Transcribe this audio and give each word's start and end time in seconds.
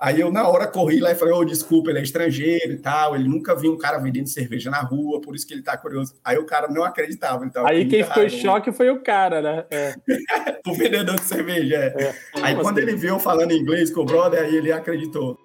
Aí 0.00 0.18
eu, 0.18 0.32
na 0.32 0.48
hora, 0.48 0.66
corri 0.66 0.98
lá 0.98 1.12
e 1.12 1.14
falei, 1.14 1.34
ô, 1.34 1.40
oh, 1.40 1.44
desculpa, 1.44 1.90
ele 1.90 1.98
é 1.98 2.02
estrangeiro 2.02 2.72
e 2.72 2.78
tal, 2.78 3.14
ele 3.14 3.28
nunca 3.28 3.54
viu 3.54 3.74
um 3.74 3.76
cara 3.76 3.98
vendendo 3.98 4.28
cerveja 4.28 4.70
na 4.70 4.80
rua, 4.80 5.20
por 5.20 5.36
isso 5.36 5.46
que 5.46 5.52
ele 5.52 5.62
tá 5.62 5.76
curioso. 5.76 6.14
Aí 6.24 6.38
o 6.38 6.46
cara 6.46 6.68
não 6.68 6.82
acreditava. 6.82 7.44
Então, 7.44 7.66
Aí 7.66 7.86
quem 7.86 8.02
ficou 8.02 8.22
em 8.22 8.30
choque 8.30 8.72
foi 8.72 8.88
o 8.88 9.02
cara, 9.02 9.42
né? 9.42 9.66
É. 9.70 9.94
o 10.66 10.72
vendedor 10.72 11.16
de 11.16 11.24
cerveja, 11.24 11.76
é. 11.76 12.02
é. 12.02 12.14
Aí 12.40 12.56
quando 12.56 12.78
ele 12.78 12.96
viu 12.96 13.18
falando 13.18 13.52
inglês 13.52 13.90
com 13.90 14.00
o 14.00 14.04
brother, 14.06 14.42
aí 14.42 14.56
ele 14.56 14.72
acreditou. 14.72 15.38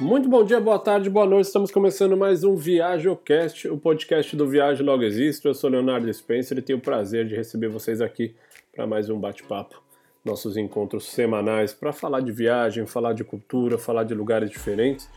Muito 0.00 0.28
bom 0.28 0.42
dia, 0.42 0.58
boa 0.58 0.80
tarde, 0.80 1.08
boa 1.08 1.26
noite. 1.26 1.46
Estamos 1.46 1.70
começando 1.70 2.16
mais 2.16 2.42
um 2.42 2.56
ViajoCast, 2.56 3.68
o 3.68 3.78
podcast 3.78 4.34
do 4.34 4.48
Viagem 4.48 4.84
Logo 4.84 5.04
Existe. 5.04 5.46
Eu 5.46 5.54
sou 5.54 5.70
Leonardo 5.70 6.12
Spencer 6.12 6.58
e 6.58 6.62
tenho 6.62 6.80
o 6.80 6.82
prazer 6.82 7.24
de 7.24 7.36
receber 7.36 7.68
vocês 7.68 8.00
aqui 8.00 8.34
para 8.74 8.84
mais 8.84 9.08
um 9.08 9.20
bate-papo 9.20 9.81
nossos 10.24 10.56
encontros 10.56 11.06
semanais 11.06 11.72
para 11.72 11.92
falar 11.92 12.20
de 12.20 12.32
viagem, 12.32 12.86
falar 12.86 13.12
de 13.12 13.24
cultura, 13.24 13.76
falar 13.78 14.04
de 14.04 14.14
lugares 14.14 14.50
diferentes 14.50 15.08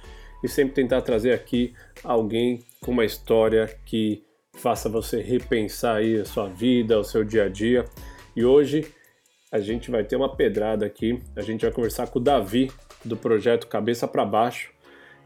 e 0.44 0.48
sempre 0.48 0.74
tentar 0.74 1.02
trazer 1.02 1.34
aqui 1.34 1.74
alguém 2.04 2.64
com 2.82 2.92
uma 2.92 3.06
história 3.06 3.68
que 3.86 4.24
faça 4.54 4.90
você 4.90 5.22
repensar 5.22 5.98
aí 5.98 6.20
a 6.20 6.26
sua 6.26 6.48
vida, 6.48 7.00
o 7.00 7.04
seu 7.04 7.24
dia 7.24 7.46
a 7.46 7.50
dia. 7.50 7.86
E 8.36 8.44
hoje 8.44 8.86
a 9.52 9.60
gente 9.60 9.92
vai 9.92 10.04
ter 10.04 10.16
uma 10.16 10.36
pedrada 10.36 10.86
aqui. 10.86 11.22
A 11.36 11.42
gente 11.42 11.62
vai 11.62 11.72
conversar 11.72 12.08
com 12.08 12.20
o 12.20 12.22
Davi 12.22 12.72
do 13.04 13.16
projeto 13.16 13.68
Cabeça 13.68 14.08
para 14.08 14.26
Baixo. 14.26 14.72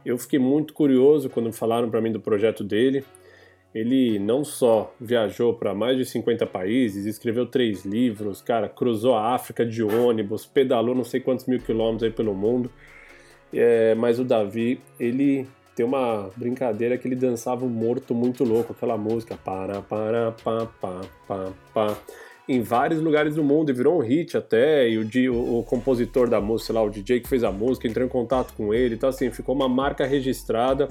Eu 0.05 0.17
fiquei 0.17 0.39
muito 0.39 0.73
curioso 0.73 1.29
quando 1.29 1.51
falaram 1.51 1.89
para 1.89 2.01
mim 2.01 2.11
do 2.11 2.19
projeto 2.19 2.63
dele. 2.63 3.03
Ele 3.73 4.17
não 4.17 4.43
só 4.43 4.93
viajou 4.99 5.53
para 5.53 5.73
mais 5.73 5.97
de 5.97 6.05
50 6.05 6.45
países, 6.47 7.05
escreveu 7.05 7.45
três 7.45 7.85
livros, 7.85 8.41
cara, 8.41 8.67
cruzou 8.67 9.13
a 9.13 9.35
África 9.35 9.65
de 9.65 9.83
ônibus, 9.83 10.45
pedalou 10.45 10.95
não 10.95 11.03
sei 11.03 11.19
quantos 11.19 11.45
mil 11.45 11.59
quilômetros 11.59 12.03
aí 12.03 12.11
pelo 12.11 12.33
mundo. 12.33 12.71
É, 13.53 13.93
mas 13.95 14.19
o 14.19 14.23
Davi, 14.23 14.81
ele 14.99 15.47
tem 15.75 15.85
uma 15.85 16.29
brincadeira 16.35 16.97
que 16.97 17.07
ele 17.07 17.15
dançava 17.15 17.63
um 17.63 17.69
morto 17.69 18.13
muito 18.13 18.43
louco, 18.43 18.73
aquela 18.73 18.97
música 18.97 19.37
para 19.37 19.81
para 19.81 20.31
pa 20.31 20.65
pa 20.81 21.01
pa 21.27 21.53
pa 21.73 21.97
em 22.49 22.61
vários 22.61 22.99
lugares 22.99 23.35
do 23.35 23.43
mundo 23.43 23.69
e 23.69 23.73
virou 23.73 23.99
um 23.99 24.01
hit 24.01 24.35
até. 24.35 24.89
E 24.89 24.97
o, 24.97 25.33
o, 25.33 25.59
o 25.59 25.63
compositor 25.63 26.27
da 26.27 26.41
música, 26.41 26.73
lá, 26.73 26.81
o 26.81 26.89
DJ 26.89 27.19
que 27.19 27.29
fez 27.29 27.43
a 27.43 27.51
música, 27.51 27.87
entrou 27.87 28.03
em 28.03 28.09
contato 28.09 28.55
com 28.55 28.73
ele. 28.73 28.95
Então, 28.95 29.07
assim, 29.07 29.29
ficou 29.29 29.53
uma 29.53 29.69
marca 29.69 30.03
registrada. 30.03 30.89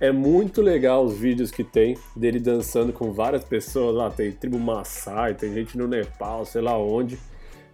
É 0.00 0.12
muito 0.12 0.62
legal 0.62 1.04
os 1.04 1.18
vídeos 1.18 1.50
que 1.50 1.64
tem 1.64 1.98
dele 2.14 2.38
dançando 2.38 2.92
com 2.92 3.12
várias 3.12 3.44
pessoas 3.44 3.96
lá. 3.96 4.08
Tem 4.08 4.30
tribo 4.30 4.58
Maasai, 4.58 5.34
tem 5.34 5.52
gente 5.52 5.76
no 5.76 5.88
Nepal, 5.88 6.44
sei 6.44 6.60
lá 6.60 6.78
onde. 6.78 7.18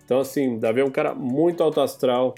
Então, 0.04 0.20
assim, 0.20 0.58
Davi 0.58 0.80
é 0.80 0.84
um 0.84 0.90
cara 0.90 1.14
muito 1.14 1.62
alto 1.62 1.80
astral 1.80 2.34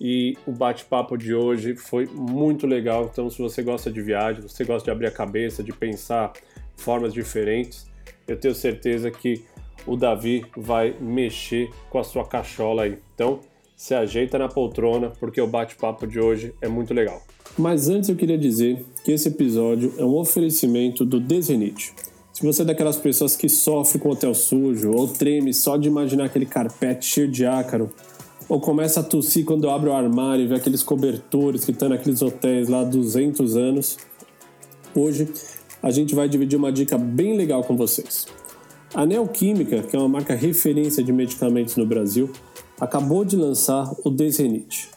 e 0.00 0.36
o 0.46 0.52
bate-papo 0.52 1.18
de 1.18 1.34
hoje 1.34 1.76
foi 1.76 2.06
muito 2.06 2.66
legal. 2.66 3.10
Então, 3.12 3.28
se 3.28 3.40
você 3.40 3.62
gosta 3.62 3.90
de 3.90 4.00
viagem, 4.00 4.40
você 4.40 4.64
gosta 4.64 4.84
de 4.84 4.90
abrir 4.90 5.06
a 5.06 5.10
cabeça, 5.10 5.62
de 5.62 5.72
pensar 5.72 6.32
formas 6.74 7.12
diferentes, 7.12 7.90
eu 8.26 8.38
tenho 8.38 8.54
certeza 8.54 9.10
que 9.10 9.44
o 9.86 9.96
Davi 9.96 10.46
vai 10.56 10.96
mexer 10.98 11.70
com 11.90 11.98
a 11.98 12.04
sua 12.04 12.26
cachola 12.26 12.84
aí. 12.84 12.98
Então, 13.14 13.40
se 13.74 13.94
ajeita 13.94 14.38
na 14.38 14.48
poltrona, 14.48 15.10
porque 15.20 15.40
o 15.40 15.46
bate-papo 15.46 16.06
de 16.06 16.18
hoje 16.18 16.54
é 16.62 16.68
muito 16.68 16.94
legal. 16.94 17.22
Mas 17.58 17.88
antes 17.88 18.08
eu 18.08 18.16
queria 18.16 18.38
dizer 18.38 18.84
que 19.04 19.12
esse 19.12 19.28
episódio 19.28 19.92
é 19.98 20.04
um 20.04 20.16
oferecimento 20.16 21.04
do 21.04 21.20
Desenite. 21.20 21.94
Se 22.32 22.42
você 22.42 22.62
é 22.62 22.64
daquelas 22.66 22.96
pessoas 22.96 23.34
que 23.34 23.48
sofre 23.48 23.98
com 23.98 24.10
hotel 24.10 24.34
sujo 24.34 24.90
ou 24.90 25.08
treme 25.08 25.54
só 25.54 25.76
de 25.76 25.88
imaginar 25.88 26.24
aquele 26.24 26.44
carpete 26.44 27.06
cheio 27.06 27.30
de 27.30 27.46
ácaro, 27.46 27.90
ou 28.48 28.60
começa 28.60 29.00
a 29.00 29.02
tossir 29.02 29.44
quando 29.44 29.68
abre 29.70 29.90
o 29.90 29.92
armário 29.92 30.44
e 30.44 30.46
vê 30.46 30.54
aqueles 30.54 30.82
cobertores 30.82 31.64
que 31.64 31.72
estão 31.72 31.88
naqueles 31.88 32.22
hotéis 32.22 32.68
lá 32.68 32.80
há 32.80 32.84
200 32.84 33.56
anos, 33.56 33.96
hoje 34.94 35.28
a 35.82 35.90
gente 35.90 36.14
vai 36.14 36.28
dividir 36.28 36.56
uma 36.56 36.70
dica 36.70 36.96
bem 36.98 37.36
legal 37.36 37.64
com 37.64 37.76
vocês. 37.76 38.26
A 38.94 39.04
Neoquímica, 39.04 39.82
que 39.82 39.96
é 39.96 39.98
uma 39.98 40.08
marca 40.08 40.34
referência 40.34 41.02
de 41.02 41.12
medicamentos 41.12 41.76
no 41.76 41.86
Brasil, 41.86 42.30
acabou 42.80 43.24
de 43.24 43.36
lançar 43.36 43.92
o 44.04 44.10
Desenite. 44.10 44.88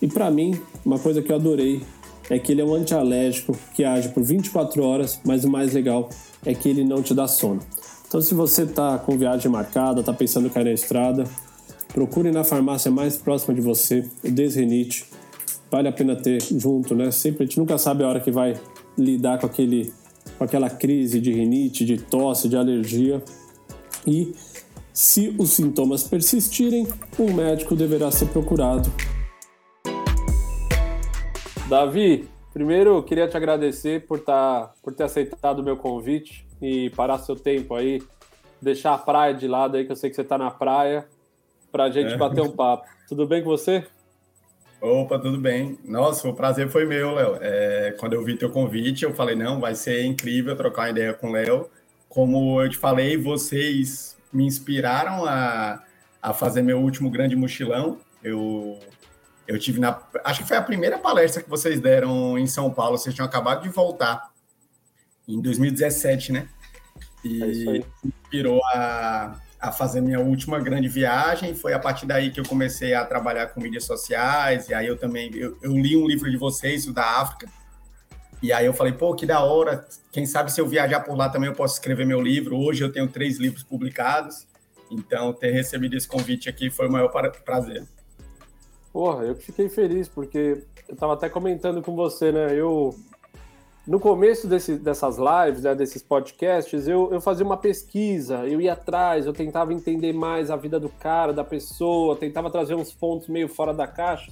E 0.00 0.06
para 0.06 0.30
mim, 0.30 0.60
uma 0.84 0.98
coisa 0.98 1.22
que 1.22 1.30
eu 1.30 1.36
adorei 1.36 1.82
é 2.30 2.38
que 2.38 2.52
ele 2.52 2.62
é 2.62 2.64
um 2.64 2.74
antialérgico 2.74 3.58
que 3.74 3.84
age 3.84 4.08
por 4.10 4.22
24 4.22 4.82
horas, 4.82 5.20
mas 5.24 5.44
o 5.44 5.50
mais 5.50 5.74
legal 5.74 6.08
é 6.46 6.54
que 6.54 6.68
ele 6.68 6.84
não 6.84 7.02
te 7.02 7.12
dá 7.12 7.26
sono. 7.26 7.60
Então, 8.06 8.22
se 8.22 8.34
você 8.34 8.62
está 8.62 8.96
com 8.98 9.18
viagem 9.18 9.50
marcada, 9.50 10.00
está 10.00 10.12
pensando 10.12 10.46
em 10.46 10.50
cair 10.50 10.64
na 10.64 10.72
estrada, 10.72 11.24
procure 11.92 12.30
na 12.30 12.44
farmácia 12.44 12.90
mais 12.90 13.16
próxima 13.16 13.52
de 13.52 13.60
você 13.60 14.08
o 14.24 14.30
Desrenite. 14.30 15.04
Vale 15.70 15.88
a 15.88 15.92
pena 15.92 16.14
ter 16.16 16.40
junto, 16.40 16.94
né? 16.94 17.10
Sempre 17.10 17.42
a 17.42 17.46
gente 17.46 17.58
nunca 17.58 17.76
sabe 17.78 18.04
a 18.04 18.08
hora 18.08 18.20
que 18.20 18.30
vai 18.30 18.56
lidar 18.96 19.38
com 19.38 19.46
aquele 19.46 19.92
com 20.38 20.44
aquela 20.44 20.70
crise 20.70 21.20
de 21.20 21.32
rinite, 21.32 21.84
de 21.84 21.98
tosse, 21.98 22.48
de 22.48 22.56
alergia. 22.56 23.22
E 24.06 24.32
se 24.92 25.34
os 25.38 25.50
sintomas 25.50 26.02
persistirem, 26.02 26.86
um 27.18 27.32
médico 27.32 27.76
deverá 27.76 28.10
ser 28.10 28.26
procurado 28.26 28.90
Davi, 31.70 32.28
primeiro 32.52 32.96
eu 32.96 33.02
queria 33.04 33.28
te 33.28 33.36
agradecer 33.36 34.04
por, 34.04 34.18
tá, 34.18 34.72
por 34.82 34.92
ter 34.92 35.04
aceitado 35.04 35.60
o 35.60 35.62
meu 35.62 35.76
convite 35.76 36.44
e 36.60 36.90
parar 36.90 37.18
seu 37.18 37.36
tempo 37.36 37.76
aí, 37.76 38.02
deixar 38.60 38.92
a 38.92 38.98
praia 38.98 39.32
de 39.32 39.46
lado 39.46 39.76
aí, 39.76 39.84
que 39.84 39.92
eu 39.92 39.96
sei 39.96 40.10
que 40.10 40.16
você 40.16 40.22
está 40.22 40.36
na 40.36 40.50
praia, 40.50 41.06
para 41.70 41.84
a 41.84 41.90
gente 41.90 42.12
é. 42.12 42.16
bater 42.16 42.42
um 42.42 42.50
papo. 42.50 42.88
Tudo 43.08 43.24
bem 43.24 43.40
com 43.44 43.50
você? 43.50 43.86
Opa, 44.80 45.16
tudo 45.20 45.38
bem. 45.38 45.78
Nossa, 45.84 46.28
o 46.28 46.34
prazer 46.34 46.68
foi 46.68 46.84
meu, 46.84 47.14
Léo. 47.14 47.38
É, 47.40 47.94
quando 48.00 48.14
eu 48.14 48.24
vi 48.24 48.36
teu 48.36 48.50
convite, 48.50 49.04
eu 49.04 49.14
falei, 49.14 49.36
não, 49.36 49.60
vai 49.60 49.76
ser 49.76 50.04
incrível 50.04 50.56
trocar 50.56 50.82
uma 50.82 50.90
ideia 50.90 51.14
com 51.14 51.28
o 51.28 51.32
Léo. 51.32 51.70
Como 52.08 52.60
eu 52.60 52.68
te 52.68 52.78
falei, 52.78 53.16
vocês 53.16 54.18
me 54.32 54.44
inspiraram 54.44 55.24
a, 55.24 55.84
a 56.20 56.32
fazer 56.34 56.62
meu 56.62 56.80
último 56.80 57.08
grande 57.10 57.36
mochilão. 57.36 57.98
Eu 58.24 58.76
eu 59.50 59.58
tive 59.58 59.80
na. 59.80 60.00
Acho 60.24 60.42
que 60.42 60.48
foi 60.48 60.56
a 60.56 60.62
primeira 60.62 60.96
palestra 60.96 61.42
que 61.42 61.50
vocês 61.50 61.80
deram 61.80 62.38
em 62.38 62.46
São 62.46 62.72
Paulo. 62.72 62.96
Vocês 62.96 63.12
tinham 63.12 63.26
acabado 63.26 63.64
de 63.64 63.68
voltar 63.68 64.30
em 65.26 65.40
2017, 65.42 66.30
né? 66.30 66.48
E 67.24 67.80
é 67.80 68.06
inspirou 68.06 68.64
a, 68.66 69.40
a 69.58 69.72
fazer 69.72 70.00
minha 70.02 70.20
última 70.20 70.60
grande 70.60 70.86
viagem. 70.86 71.52
Foi 71.52 71.72
a 71.72 71.80
partir 71.80 72.06
daí 72.06 72.30
que 72.30 72.38
eu 72.38 72.44
comecei 72.44 72.94
a 72.94 73.04
trabalhar 73.04 73.48
com 73.48 73.60
mídias 73.60 73.84
sociais. 73.84 74.68
E 74.68 74.74
aí 74.74 74.86
eu 74.86 74.96
também 74.96 75.34
eu, 75.34 75.58
eu 75.60 75.72
li 75.76 75.96
um 75.96 76.06
livro 76.06 76.30
de 76.30 76.36
vocês, 76.36 76.86
o 76.86 76.92
da 76.92 77.20
África. 77.20 77.48
E 78.40 78.52
aí 78.52 78.64
eu 78.64 78.72
falei, 78.72 78.92
pô, 78.92 79.16
que 79.16 79.26
da 79.26 79.40
hora. 79.40 79.84
Quem 80.12 80.26
sabe 80.26 80.52
se 80.52 80.60
eu 80.60 80.68
viajar 80.68 81.00
por 81.00 81.16
lá 81.16 81.28
também 81.28 81.50
eu 81.50 81.56
posso 81.56 81.74
escrever 81.74 82.06
meu 82.06 82.20
livro. 82.20 82.56
Hoje 82.56 82.84
eu 82.84 82.92
tenho 82.92 83.08
três 83.08 83.36
livros 83.36 83.64
publicados. 83.64 84.46
Então, 84.92 85.32
ter 85.32 85.50
recebido 85.50 85.96
esse 85.96 86.06
convite 86.06 86.48
aqui 86.48 86.70
foi 86.70 86.86
o 86.86 86.92
maior 86.92 87.08
prazer. 87.44 87.84
Porra, 88.92 89.24
eu 89.24 89.36
fiquei 89.36 89.68
feliz, 89.68 90.08
porque 90.08 90.62
eu 90.88 90.96
tava 90.96 91.14
até 91.14 91.28
comentando 91.28 91.82
com 91.82 91.94
você, 91.94 92.32
né? 92.32 92.54
Eu. 92.54 92.94
No 93.86 93.98
começo 93.98 94.46
desse, 94.46 94.76
dessas 94.76 95.16
lives, 95.16 95.62
né, 95.62 95.74
desses 95.74 96.02
podcasts, 96.02 96.86
eu, 96.86 97.08
eu 97.12 97.20
fazia 97.20 97.44
uma 97.44 97.56
pesquisa, 97.56 98.46
eu 98.46 98.60
ia 98.60 98.74
atrás, 98.74 99.26
eu 99.26 99.32
tentava 99.32 99.72
entender 99.72 100.12
mais 100.12 100.50
a 100.50 100.56
vida 100.56 100.78
do 100.78 100.88
cara, 100.88 101.32
da 101.32 101.42
pessoa, 101.42 102.14
tentava 102.14 102.50
trazer 102.50 102.74
uns 102.74 102.92
pontos 102.92 103.28
meio 103.28 103.48
fora 103.48 103.72
da 103.72 103.86
caixa. 103.86 104.30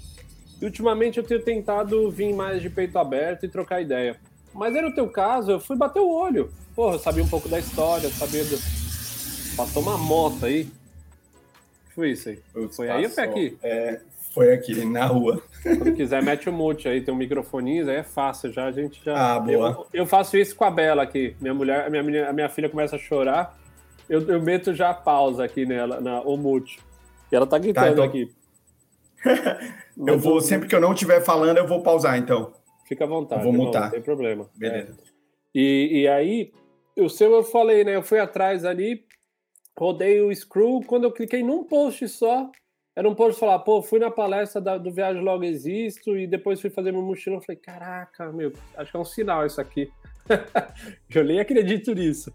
E 0.61 0.65
ultimamente 0.65 1.19
eu 1.19 1.25
tenho 1.25 1.43
tentado 1.43 2.11
vir 2.11 2.35
mais 2.35 2.61
de 2.61 2.69
peito 2.69 2.99
aberto 2.99 3.47
e 3.47 3.49
trocar 3.49 3.81
ideia. 3.81 4.21
Mas 4.53 4.75
era 4.75 4.87
o 4.87 4.95
teu 4.95 5.09
caso, 5.09 5.51
eu 5.53 5.61
fui 5.61 5.77
bater 5.77 6.01
o 6.01 6.11
olho. 6.11 6.51
Porra, 6.77 6.97
eu 6.97 6.99
sabia 6.99 7.25
um 7.25 7.29
pouco 7.29 7.49
da 7.49 7.59
história, 7.59 8.09
sabia 8.11 8.45
do... 8.45 8.59
Passou 9.57 9.83
uma 9.83 9.97
moto 9.97 10.45
aí. 10.45 10.69
Foi 11.95 12.11
isso 12.13 12.29
aí. 12.29 12.39
Foi 12.71 12.89
aí 12.89 13.05
ou 13.07 13.11
foi 13.11 13.25
aqui? 13.25 13.59
É, 13.63 14.01
foi 14.39 14.53
aqui, 14.53 14.85
na 14.85 15.05
rua. 15.07 15.43
Quando 15.63 15.93
quiser, 15.95 16.23
mete 16.23 16.49
o 16.49 16.53
mute 16.53 16.89
aí, 16.89 17.01
tem 17.01 17.13
um 17.13 17.17
microfoninho, 17.17 17.91
aí 17.91 17.97
é 17.97 18.03
fácil 18.05 18.53
já, 18.53 18.67
a 18.67 18.71
gente 18.71 19.05
já... 19.05 19.35
Ah, 19.35 19.41
boa. 19.41 19.87
Eu, 19.93 20.03
eu 20.03 20.07
faço 20.07 20.37
isso 20.37 20.55
com 20.55 20.65
a 20.65 20.71
Bela 20.71 21.03
aqui, 21.03 21.35
minha 21.41 21.53
mulher, 21.53 21.87
a 21.87 21.91
minha, 21.91 22.31
a 22.31 22.33
minha 22.33 22.49
filha 22.49 22.69
começa 22.69 22.95
a 22.95 22.99
chorar, 22.99 23.59
eu, 24.09 24.23
eu 24.29 24.41
meto 24.41 24.73
já 24.73 24.91
a 24.91 24.95
pausa 24.95 25.45
aqui 25.45 25.67
nela, 25.67 26.01
na, 26.01 26.21
o 26.21 26.37
mute. 26.37 26.79
E 27.33 27.35
ela 27.35 27.49
tá 27.49 27.59
gritando 27.59 27.85
tá, 27.85 27.91
então... 27.93 28.05
aqui. 28.05 28.33
eu 30.07 30.19
vou, 30.19 30.41
sempre 30.41 30.69
que 30.69 30.75
eu 30.75 30.81
não 30.81 30.93
estiver 30.93 31.21
falando, 31.21 31.59
eu 31.59 31.67
vou 31.67 31.83
pausar, 31.83 32.17
então. 32.17 32.53
Fica 32.87 33.05
à 33.05 33.09
vontade. 33.09 33.45
Eu 33.45 33.53
vou 33.53 33.67
mutar. 33.67 33.83
Não 33.83 33.91
tem 33.91 34.01
problema. 34.01 34.49
Beleza. 34.55 34.93
É. 34.93 35.09
E, 35.53 36.03
e 36.03 36.09
aí, 36.09 36.53
o 36.97 37.09
seu 37.09 37.33
eu 37.33 37.43
falei, 37.43 37.83
né? 37.83 37.97
Eu 37.97 38.03
fui 38.03 38.21
atrás 38.21 38.65
ali, 38.65 39.05
rodei 39.77 40.21
o 40.21 40.35
screw, 40.35 40.81
quando 40.87 41.05
eu 41.05 41.13
cliquei 41.13 41.43
num 41.43 41.65
post 41.65 42.09
só, 42.09 42.51
era 42.99 43.09
um 43.09 43.15
post 43.15 43.39
falar, 43.39 43.61
pô, 43.61 43.81
fui 43.81 44.01
na 44.01 44.11
palestra 44.11 44.61
da, 44.61 44.77
do 44.77 44.91
Viagem 44.91 45.23
Logo 45.23 45.45
Existo 45.45 46.19
e 46.19 46.27
depois 46.27 46.61
fui 46.61 46.69
fazer 46.69 46.91
meu 46.91 47.01
mochilão. 47.01 47.41
Falei, 47.41 47.57
caraca, 47.57 48.33
meu, 48.33 48.53
acho 48.77 48.91
que 48.91 48.97
é 48.97 49.01
um 49.01 49.05
sinal 49.05 49.47
isso 49.47 49.61
aqui. 49.61 49.89
eu 51.15 51.23
nem 51.23 51.39
acredito 51.39 51.95
nisso. 51.95 52.35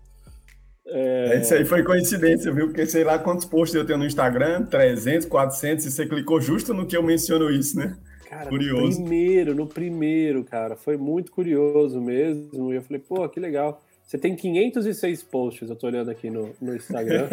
É... 0.87 1.41
Isso 1.41 1.53
aí 1.53 1.65
foi 1.65 1.83
coincidência, 1.83 2.49
viu? 2.53 2.67
Porque 2.67 2.85
sei 2.85 3.03
lá 3.03 3.19
quantos 3.19 3.43
posts 3.43 3.75
eu 3.75 3.85
tenho 3.85 3.99
no 3.99 4.05
Instagram, 4.05 4.63
300, 4.67 5.27
400, 5.27 5.85
e 5.85 5.91
você 5.91 6.05
clicou 6.05 6.39
justo 6.39 6.73
no 6.73 6.87
que 6.87 6.95
eu 6.95 7.03
menciono 7.03 7.51
isso, 7.51 7.77
né? 7.77 7.97
Cara, 8.29 8.47
curioso. 8.47 9.01
no 9.01 9.05
primeiro, 9.05 9.53
no 9.53 9.67
primeiro, 9.67 10.45
cara, 10.45 10.77
foi 10.77 10.95
muito 10.95 11.29
curioso 11.29 11.99
mesmo. 11.99 12.71
E 12.71 12.77
eu 12.77 12.81
falei, 12.81 13.03
pô, 13.05 13.27
que 13.27 13.37
legal. 13.37 13.83
Você 14.07 14.17
tem 14.17 14.33
506 14.33 15.23
posts, 15.23 15.69
eu 15.69 15.75
tô 15.75 15.87
olhando 15.87 16.09
aqui 16.09 16.29
no, 16.29 16.55
no 16.61 16.73
Instagram. 16.73 17.27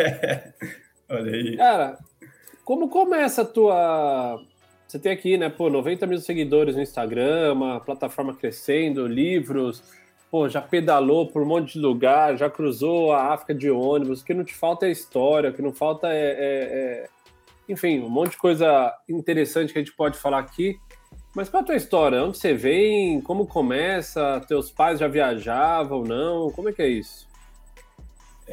Olha 1.08 1.32
aí. 1.32 1.56
Cara, 1.56 1.98
como 2.64 2.88
começa 2.88 3.42
a 3.42 3.44
tua. 3.44 4.40
Você 4.86 4.98
tem 4.98 5.12
aqui, 5.12 5.38
né, 5.38 5.48
pô, 5.48 5.70
90 5.70 6.06
mil 6.06 6.18
seguidores 6.18 6.74
no 6.74 6.82
Instagram, 6.82 7.52
uma 7.52 7.80
plataforma 7.80 8.34
crescendo, 8.34 9.06
livros, 9.06 9.82
pô, 10.30 10.48
já 10.48 10.60
pedalou 10.60 11.28
por 11.28 11.42
um 11.42 11.46
monte 11.46 11.74
de 11.74 11.78
lugar, 11.78 12.36
já 12.36 12.50
cruzou 12.50 13.12
a 13.12 13.32
África 13.32 13.54
de 13.54 13.70
ônibus, 13.70 14.20
o 14.20 14.24
que 14.24 14.34
não 14.34 14.44
te 14.44 14.54
falta 14.54 14.86
é 14.86 14.90
história, 14.90 15.50
o 15.50 15.52
que 15.52 15.62
não 15.62 15.72
falta 15.72 16.08
é, 16.08 16.16
é, 16.16 16.34
é... 16.40 17.08
enfim, 17.68 18.00
um 18.00 18.08
monte 18.08 18.32
de 18.32 18.38
coisa 18.38 18.92
interessante 19.08 19.72
que 19.72 19.78
a 19.78 19.82
gente 19.82 19.94
pode 19.94 20.18
falar 20.18 20.40
aqui. 20.40 20.76
Mas 21.36 21.48
qual 21.48 21.62
a 21.62 21.66
tua 21.66 21.76
história? 21.76 22.24
Onde 22.24 22.38
você 22.38 22.52
vem? 22.52 23.20
Como 23.20 23.46
começa? 23.46 24.40
Teus 24.48 24.72
pais 24.72 24.98
já 24.98 25.06
viajavam 25.06 25.98
ou 25.98 26.04
não? 26.04 26.50
Como 26.50 26.68
é 26.68 26.72
que 26.72 26.82
é 26.82 26.88
isso? 26.88 27.29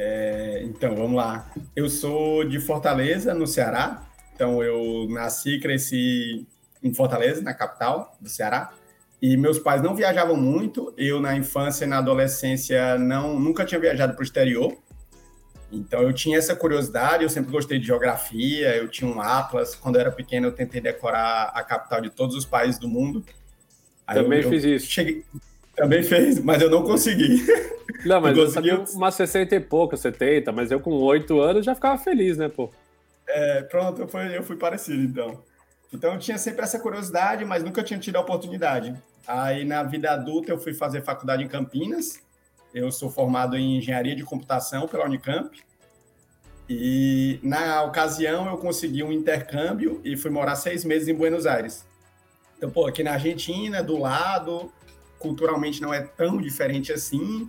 É, 0.00 0.62
então, 0.62 0.94
vamos 0.94 1.16
lá. 1.16 1.50
Eu 1.74 1.90
sou 1.90 2.44
de 2.44 2.60
Fortaleza, 2.60 3.34
no 3.34 3.48
Ceará. 3.48 4.06
Então, 4.32 4.62
eu 4.62 5.08
nasci 5.10 5.56
e 5.56 5.60
cresci 5.60 6.46
em 6.80 6.94
Fortaleza, 6.94 7.42
na 7.42 7.52
capital 7.52 8.16
do 8.20 8.28
Ceará. 8.28 8.72
E 9.20 9.36
meus 9.36 9.58
pais 9.58 9.82
não 9.82 9.96
viajavam 9.96 10.36
muito. 10.36 10.94
Eu, 10.96 11.20
na 11.20 11.36
infância 11.36 11.84
e 11.84 11.88
na 11.88 11.98
adolescência, 11.98 12.96
não, 12.96 13.40
nunca 13.40 13.64
tinha 13.64 13.80
viajado 13.80 14.14
para 14.14 14.20
o 14.20 14.24
exterior. 14.24 14.78
Então 15.70 16.00
eu 16.00 16.12
tinha 16.12 16.38
essa 16.38 16.56
curiosidade, 16.56 17.22
eu 17.22 17.28
sempre 17.28 17.50
gostei 17.50 17.78
de 17.78 17.86
geografia, 17.86 18.74
eu 18.76 18.88
tinha 18.88 19.10
um 19.10 19.20
atlas, 19.20 19.74
quando 19.74 19.96
eu 19.96 20.00
era 20.00 20.10
pequeno 20.10 20.46
eu 20.46 20.52
tentei 20.52 20.80
decorar 20.80 21.50
a 21.54 21.62
capital 21.62 22.00
de 22.00 22.08
todos 22.08 22.34
os 22.34 22.46
países 22.46 22.80
do 22.80 22.88
mundo. 22.88 23.22
Aí 24.06 24.22
também 24.22 24.40
eu, 24.40 24.48
fiz 24.48 24.64
eu 24.64 24.76
isso. 24.76 24.86
Cheguei... 24.86 25.24
Também 25.78 26.02
fez, 26.02 26.40
mas 26.40 26.60
eu 26.60 26.68
não 26.68 26.82
consegui. 26.82 27.46
Não, 28.04 28.20
mas 28.20 28.36
eu 28.36 28.46
consegui 28.46 28.70
umas 28.94 29.14
60 29.14 29.54
e 29.54 29.60
pouco, 29.60 29.96
70, 29.96 30.50
mas 30.50 30.72
eu 30.72 30.80
com 30.80 30.90
8 30.90 31.40
anos 31.40 31.64
já 31.64 31.74
ficava 31.74 31.96
feliz, 31.96 32.36
né, 32.36 32.48
pô? 32.48 32.70
É, 33.28 33.62
pronto, 33.62 34.02
eu 34.02 34.08
fui, 34.08 34.36
eu 34.36 34.42
fui 34.42 34.56
parecido 34.56 35.00
então. 35.00 35.42
Então 35.92 36.14
eu 36.14 36.18
tinha 36.18 36.36
sempre 36.36 36.62
essa 36.62 36.80
curiosidade, 36.80 37.44
mas 37.44 37.62
nunca 37.62 37.82
tinha 37.82 37.98
tido 37.98 38.16
a 38.16 38.20
oportunidade. 38.20 38.94
Aí 39.26 39.64
na 39.64 39.82
vida 39.84 40.10
adulta 40.10 40.50
eu 40.50 40.58
fui 40.58 40.74
fazer 40.74 41.02
faculdade 41.02 41.44
em 41.44 41.48
Campinas, 41.48 42.20
eu 42.74 42.90
sou 42.90 43.08
formado 43.08 43.56
em 43.56 43.78
engenharia 43.78 44.16
de 44.16 44.24
computação 44.24 44.88
pela 44.88 45.04
Unicamp. 45.04 45.56
E 46.68 47.38
na 47.42 47.82
ocasião 47.82 48.46
eu 48.48 48.58
consegui 48.58 49.02
um 49.02 49.12
intercâmbio 49.12 50.00
e 50.04 50.16
fui 50.16 50.30
morar 50.30 50.56
seis 50.56 50.84
meses 50.84 51.08
em 51.08 51.14
Buenos 51.14 51.46
Aires. 51.46 51.86
Então, 52.56 52.68
pô, 52.68 52.86
aqui 52.86 53.02
na 53.02 53.12
Argentina, 53.12 53.82
do 53.82 53.96
lado, 53.96 54.70
culturalmente 55.18 55.80
não 55.80 55.92
é 55.92 56.00
tão 56.00 56.38
diferente 56.38 56.92
assim, 56.92 57.48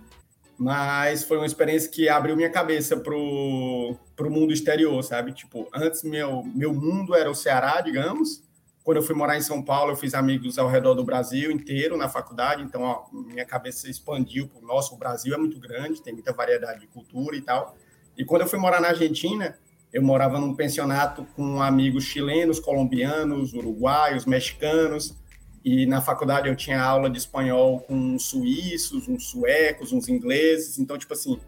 mas 0.58 1.24
foi 1.24 1.38
uma 1.38 1.46
experiência 1.46 1.90
que 1.90 2.08
abriu 2.08 2.36
minha 2.36 2.50
cabeça 2.50 2.96
pro, 2.96 3.96
pro 4.14 4.30
mundo 4.30 4.52
exterior, 4.52 5.02
sabe? 5.02 5.32
Tipo, 5.32 5.68
antes 5.74 6.02
meu, 6.02 6.42
meu 6.54 6.74
mundo 6.74 7.14
era 7.14 7.30
o 7.30 7.34
Ceará, 7.34 7.80
digamos, 7.80 8.42
quando 8.82 8.96
eu 8.96 9.02
fui 9.02 9.14
morar 9.14 9.36
em 9.36 9.42
São 9.42 9.62
Paulo, 9.62 9.92
eu 9.92 9.96
fiz 9.96 10.14
amigos 10.14 10.58
ao 10.58 10.68
redor 10.68 10.94
do 10.94 11.04
Brasil 11.04 11.50
inteiro 11.50 11.96
na 11.96 12.08
faculdade, 12.08 12.62
então 12.62 12.82
ó, 12.82 13.04
minha 13.12 13.44
cabeça 13.44 13.88
expandiu 13.90 14.48
para 14.48 14.58
o 14.58 14.66
nosso. 14.66 14.94
O 14.94 14.98
Brasil 14.98 15.34
é 15.34 15.36
muito 15.38 15.60
grande, 15.60 16.02
tem 16.02 16.12
muita 16.12 16.32
variedade 16.32 16.80
de 16.80 16.86
cultura 16.86 17.36
e 17.36 17.42
tal. 17.42 17.76
E 18.16 18.24
quando 18.24 18.42
eu 18.42 18.48
fui 18.48 18.58
morar 18.58 18.80
na 18.80 18.88
Argentina, 18.88 19.56
eu 19.92 20.02
morava 20.02 20.38
num 20.38 20.54
pensionato 20.54 21.26
com 21.36 21.60
amigos 21.60 22.04
chilenos, 22.04 22.58
colombianos, 22.58 23.52
uruguaios, 23.52 24.24
mexicanos. 24.24 25.16
E 25.64 25.84
na 25.86 26.00
faculdade 26.00 26.48
eu 26.48 26.56
tinha 26.56 26.80
aula 26.82 27.10
de 27.10 27.18
espanhol 27.18 27.80
com 27.80 27.94
uns 27.94 28.24
suíços, 28.24 29.08
uns 29.08 29.28
suecos, 29.28 29.92
uns 29.92 30.08
ingleses. 30.08 30.78
Então, 30.78 30.96
tipo 30.96 31.12
assim, 31.12 31.38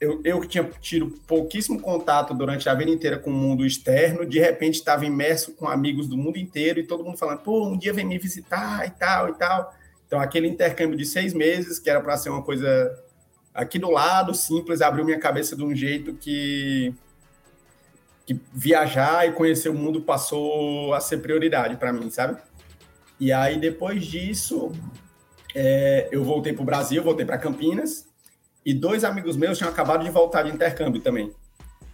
eu, 0.00 0.20
eu 0.24 0.44
tinha 0.44 0.64
tido 0.80 1.08
pouquíssimo 1.26 1.80
contato 1.80 2.34
durante 2.34 2.68
a 2.68 2.74
vida 2.74 2.90
inteira 2.90 3.18
com 3.18 3.30
o 3.30 3.32
mundo 3.32 3.64
externo, 3.64 4.26
de 4.26 4.38
repente 4.38 4.74
estava 4.74 5.06
imerso 5.06 5.52
com 5.52 5.68
amigos 5.68 6.06
do 6.06 6.16
mundo 6.16 6.36
inteiro 6.36 6.78
e 6.80 6.86
todo 6.86 7.04
mundo 7.04 7.16
falando, 7.16 7.40
pô, 7.40 7.66
um 7.66 7.78
dia 7.78 7.92
vem 7.92 8.04
me 8.04 8.18
visitar 8.18 8.86
e 8.86 8.90
tal 8.90 9.28
e 9.30 9.34
tal. 9.34 9.72
Então, 10.06 10.20
aquele 10.20 10.46
intercâmbio 10.46 10.96
de 10.96 11.04
seis 11.04 11.32
meses, 11.32 11.78
que 11.78 11.88
era 11.88 12.00
para 12.00 12.16
ser 12.16 12.28
uma 12.30 12.42
coisa 12.42 12.68
aqui 13.54 13.78
do 13.78 13.90
lado, 13.90 14.34
simples, 14.34 14.82
abriu 14.82 15.04
minha 15.04 15.18
cabeça 15.18 15.56
de 15.56 15.64
um 15.64 15.74
jeito 15.74 16.12
que, 16.12 16.94
que 18.26 18.38
viajar 18.52 19.26
e 19.26 19.32
conhecer 19.32 19.70
o 19.70 19.74
mundo 19.74 20.02
passou 20.02 20.92
a 20.92 21.00
ser 21.00 21.18
prioridade 21.18 21.76
para 21.76 21.92
mim, 21.92 22.10
sabe? 22.10 22.38
E 23.18 23.32
aí, 23.32 23.58
depois 23.58 24.04
disso, 24.04 24.72
é, 25.54 26.08
eu 26.12 26.22
voltei 26.22 26.52
para 26.52 26.62
o 26.62 26.66
Brasil, 26.66 27.02
voltei 27.02 27.24
para 27.24 27.38
Campinas, 27.38 28.06
e 28.64 28.74
dois 28.74 29.04
amigos 29.04 29.36
meus 29.36 29.56
tinham 29.56 29.70
acabado 29.70 30.04
de 30.04 30.10
voltar 30.10 30.42
de 30.42 30.50
intercâmbio 30.50 31.00
também. 31.00 31.32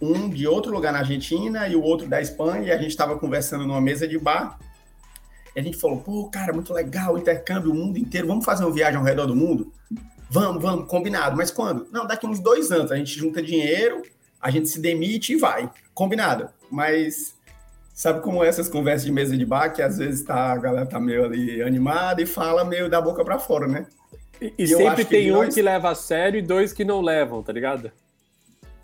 Um 0.01 0.29
de 0.29 0.47
outro 0.47 0.71
lugar 0.71 0.91
na 0.91 0.99
Argentina 0.99 1.67
e 1.67 1.75
o 1.75 1.81
outro 1.81 2.07
da 2.07 2.21
Espanha, 2.21 2.63
e 2.63 2.71
a 2.71 2.77
gente 2.77 2.89
estava 2.89 3.17
conversando 3.17 3.65
numa 3.65 3.79
mesa 3.79 4.07
de 4.07 4.17
bar. 4.17 4.59
E 5.55 5.59
a 5.59 5.63
gente 5.63 5.77
falou: 5.77 6.01
pô, 6.01 6.29
cara, 6.29 6.51
muito 6.51 6.73
legal, 6.73 7.17
intercâmbio, 7.17 7.71
o 7.71 7.75
mundo 7.75 7.97
inteiro, 7.97 8.27
vamos 8.27 8.43
fazer 8.43 8.65
uma 8.65 8.73
viagem 8.73 8.97
ao 8.97 9.05
redor 9.05 9.27
do 9.27 9.35
mundo? 9.35 9.71
Vamos, 10.29 10.61
vamos, 10.61 10.89
combinado. 10.89 11.37
Mas 11.37 11.51
quando? 11.51 11.87
Não, 11.91 12.07
daqui 12.07 12.25
uns 12.25 12.39
dois 12.39 12.71
anos. 12.71 12.91
A 12.91 12.95
gente 12.97 13.17
junta 13.17 13.41
dinheiro, 13.41 14.01
a 14.41 14.49
gente 14.49 14.67
se 14.67 14.81
demite 14.81 15.33
e 15.33 15.37
vai. 15.37 15.69
Combinado. 15.93 16.49
Mas 16.71 17.35
sabe 17.93 18.21
como 18.21 18.43
essas 18.43 18.67
conversas 18.67 19.05
de 19.05 19.11
mesa 19.11 19.37
de 19.37 19.45
bar, 19.45 19.69
que 19.69 19.81
às 19.81 19.97
vezes 19.97 20.23
tá, 20.23 20.51
a 20.51 20.57
galera 20.57 20.85
tá 20.85 20.99
meio 20.99 21.25
ali 21.25 21.61
animada 21.61 22.21
e 22.21 22.25
fala 22.25 22.65
meio 22.65 22.89
da 22.89 22.99
boca 22.99 23.23
para 23.23 23.37
fora, 23.37 23.67
né? 23.67 23.85
E, 24.41 24.53
e 24.57 24.67
sempre 24.67 25.05
tem 25.05 25.31
um 25.31 25.35
nós... 25.35 25.53
que 25.53 25.61
leva 25.61 25.91
a 25.91 25.95
sério 25.95 26.39
e 26.39 26.41
dois 26.41 26.73
que 26.73 26.83
não 26.83 26.99
levam, 26.99 27.41
tá 27.43 27.53
ligado? 27.53 27.91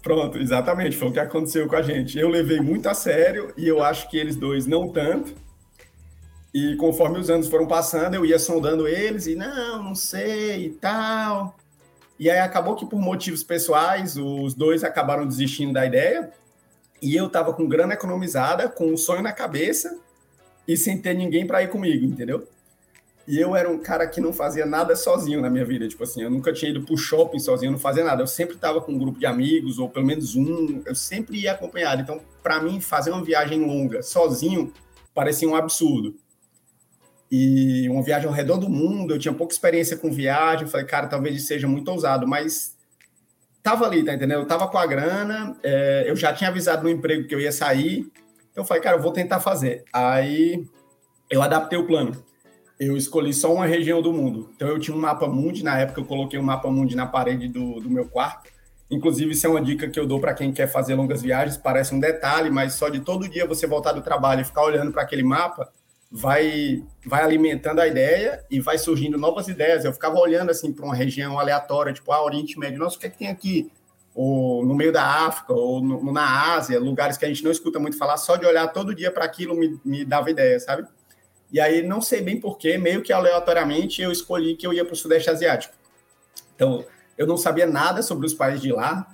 Pronto, 0.02 0.38
exatamente, 0.38 0.96
foi 0.96 1.10
o 1.10 1.12
que 1.12 1.20
aconteceu 1.20 1.68
com 1.68 1.76
a 1.76 1.82
gente. 1.82 2.18
Eu 2.18 2.30
levei 2.30 2.62
muito 2.62 2.88
a 2.88 2.94
sério 2.94 3.52
e 3.58 3.68
eu 3.68 3.84
acho 3.84 4.10
que 4.10 4.18
eles 4.18 4.36
dois 4.36 4.66
não 4.66 4.88
tanto. 4.88 5.34
E 6.54 6.76
conforme 6.78 7.20
os 7.20 7.30
anos 7.30 7.48
foram 7.48 7.68
passando, 7.68 8.16
eu 8.16 8.26
ia 8.26 8.40
sondando 8.40 8.88
eles 8.88 9.28
e 9.28 9.36
não, 9.36 9.84
não 9.84 9.96
sei 9.96 10.68
e 10.68 10.70
tal. 10.70 11.56
E 12.18 12.30
aí 12.30 12.40
acabou 12.40 12.76
que 12.76 12.86
por 12.86 13.00
motivos 13.00 13.44
pessoais, 13.44 14.18
os 14.18 14.54
dois 14.54 14.84
acabaram 14.84 15.28
desistindo 15.28 15.74
da 15.74 15.86
ideia. 15.86 16.32
E 17.01 17.16
eu 17.16 17.30
tava 17.30 17.54
com 17.54 17.68
grana 17.68 17.94
economizada, 17.94 18.68
com 18.68 18.88
um 18.88 18.98
sonho 18.98 19.22
na 19.22 19.31
cabeça 19.31 19.98
e 20.68 20.75
sem 20.75 21.01
ter 21.01 21.13
ninguém 21.13 21.48
para 21.48 21.63
ir 21.63 21.69
comigo, 21.69 22.06
entendeu? 22.06 22.48
E 23.27 23.39
eu 23.39 23.56
era 23.56 23.70
um 23.70 23.77
cara 23.77 24.08
que 24.08 24.20
não 24.20 24.34
fazia 24.34 24.65
nada 24.65 24.96
sozinho 24.96 25.39
na 25.39 25.51
minha 25.51 25.63
vida. 25.63 25.88
Tipo 25.88 26.03
assim, 26.03 26.24
eu 26.24 26.32
nunca 26.32 26.51
tinha 26.51 26.72
ido 26.72 26.82
pro 26.82 26.98
shopping 26.98 27.38
sozinho, 27.38 27.72
não 27.72 27.77
fazia 27.77 28.03
nada. 28.03 28.24
Eu 28.24 28.27
sempre 28.27 28.56
estava 28.56 28.82
com 28.82 28.91
um 28.91 28.98
grupo 28.98 29.20
de 29.20 29.25
amigos, 29.27 29.77
ou 29.77 29.88
pelo 29.88 30.06
menos 30.06 30.36
um. 30.36 30.82
Eu 30.84 30.96
sempre 30.96 31.41
ia 31.41 31.51
acompanhado. 31.51 32.01
Então, 32.01 32.20
para 32.41 32.60
mim, 32.60 32.82
fazer 32.82 33.12
uma 33.12 33.24
viagem 33.24 33.63
longa 33.63 34.01
sozinho 34.01 34.74
parecia 35.13 35.48
um 35.48 35.56
absurdo. 35.56 36.15
E 37.32 37.88
uma 37.88 38.01
viagem 38.01 38.27
ao 38.27 38.34
redor 38.34 38.58
do 38.58 38.68
mundo, 38.68 39.13
eu 39.13 39.20
tinha 39.20 39.34
pouca 39.34 39.53
experiência 39.53 39.96
com 39.96 40.12
viagem. 40.12 40.63
Eu 40.63 40.68
falei, 40.68 40.88
cara, 40.88 41.06
talvez 41.06 41.46
seja 41.46 41.68
muito 41.68 41.91
ousado, 41.91 42.27
mas 42.27 42.75
tava 43.63 43.86
ali, 43.86 44.04
tá 44.04 44.13
entendendo? 44.13 44.39
Eu 44.39 44.48
tava 44.48 44.68
com 44.68 44.78
a 44.78 44.86
grana, 44.86 45.56
é, 45.63 46.06
eu 46.08 46.16
já 46.16 46.34
tinha 46.34 46.50
avisado 46.50 46.84
no 46.84 46.89
emprego 46.89 47.28
que 47.28 47.36
eu 47.36 47.39
ia 47.39 47.51
sair. 47.51 48.00
Então, 48.51 48.63
eu 48.63 48.66
falei, 48.66 48.82
cara, 48.82 48.98
eu 48.98 49.01
vou 49.01 49.12
tentar 49.12 49.39
fazer. 49.39 49.84
Aí 49.94 50.66
eu 51.30 51.42
adaptei 51.42 51.78
o 51.78 51.86
plano 51.86 52.24
eu 52.80 52.96
escolhi 52.96 53.34
só 53.34 53.54
uma 53.54 53.66
região 53.66 54.01
do 54.01 54.13
mundo. 54.13 54.50
Então 54.56 54.68
eu 54.70 54.80
tinha 54.80 54.96
um 54.96 55.00
mapa 55.00 55.28
mundi, 55.28 55.63
na 55.63 55.78
época 55.78 56.00
eu 56.00 56.06
coloquei 56.06 56.39
um 56.39 56.44
mapa 56.44 56.72
mundi 56.72 56.96
na 56.96 57.06
parede 57.06 57.50
do, 57.50 57.82
do 57.82 57.89
meu 57.89 58.08
quarto. 58.08 58.50
Inclusive, 58.89 59.34
isso 59.34 59.46
é 59.46 59.50
uma 59.50 59.62
dica 59.62 59.88
que 59.88 60.00
eu 60.00 60.08
dou 60.08 60.20
para 60.20 60.34
quem 60.34 60.51
quer 60.51 60.66
fazer 60.66 60.96
longas 60.96 61.22
viagens. 61.22 61.58
Parece 61.58 61.94
um 61.94 62.00
detalhe, 62.00 62.50
mas 62.50 62.74
só 62.74 62.89
de 62.89 63.01
todo 63.01 63.30
dia 63.30 63.46
você 63.46 63.68
voltar 63.68 63.92
do 63.92 64.01
trabalho 64.01 64.42
e 64.42 64.46
ficar 64.46 64.63
olhando 64.63 64.92
para 64.92 65.04
aquele 65.04 65.22
mapa, 65.22 65.72
vai, 66.12 66.84
vai 67.06 67.24
alimentando 67.24 67.80
a 67.80 67.88
ideia 67.88 68.44
e 68.50 68.60
vai 68.60 68.78
surgindo 68.78 69.18
novas 69.18 69.48
ideias. 69.48 69.86
Eu 69.86 69.94
ficava 69.94 70.18
olhando 70.18 70.50
assim 70.50 70.74
para 70.74 70.86
uma 70.86 70.96
região 70.96 71.39
aleatória, 71.39 71.94
tipo, 71.94 72.12
ah, 72.12 72.24
Oriente 72.24 72.58
Médio, 72.58 72.80
nossa, 72.80 72.98
o 72.98 73.00
que 73.00 73.08
é 73.08 73.10
que 73.10 73.18
tem 73.18 73.28
aqui? 73.28 73.72
Ou 74.16 74.66
no 74.66 74.74
meio 74.74 74.92
da 74.92 75.04
África, 75.04 75.54
ou 75.54 75.82
no, 75.82 76.12
na 76.12 76.54
Ásia, 76.56 76.80
lugares 76.80 77.18
que 77.18 77.25
a 77.25 77.28
gente 77.28 77.44
não 77.44 77.51
escuta 77.51 77.80
muito 77.80 77.98
falar, 77.98 78.18
só 78.18 78.36
de 78.36 78.46
olhar 78.46 78.68
todo 78.70 78.96
dia 78.96 79.12
para 79.12 79.24
aquilo 79.24 79.56
me, 79.56 79.80
me 79.86 80.04
dava 80.04 80.32
ideia, 80.32 80.60
sabe? 80.60 80.88
E 81.51 81.60
aí, 81.60 81.82
não 81.82 82.01
sei 82.01 82.22
bem 82.22 82.39
porquê, 82.39 82.78
meio 82.78 83.01
que 83.01 83.13
aleatoriamente, 83.13 84.01
eu 84.01 84.12
escolhi 84.12 84.56
que 84.56 84.68
eu 84.68 84.74
ia 84.74 84.86
para 84.86 84.94
o 84.94 84.98
Sudeste 84.98 85.30
Asiático. 85.30 85.74
Então, 86.56 86.86
eu 87.18 87.25
não 87.25 87.38
sabia 87.38 87.66
nada 87.66 88.01
sobre 88.01 88.25
os 88.25 88.34
países 88.34 88.62
de 88.62 88.72
lá, 88.72 89.08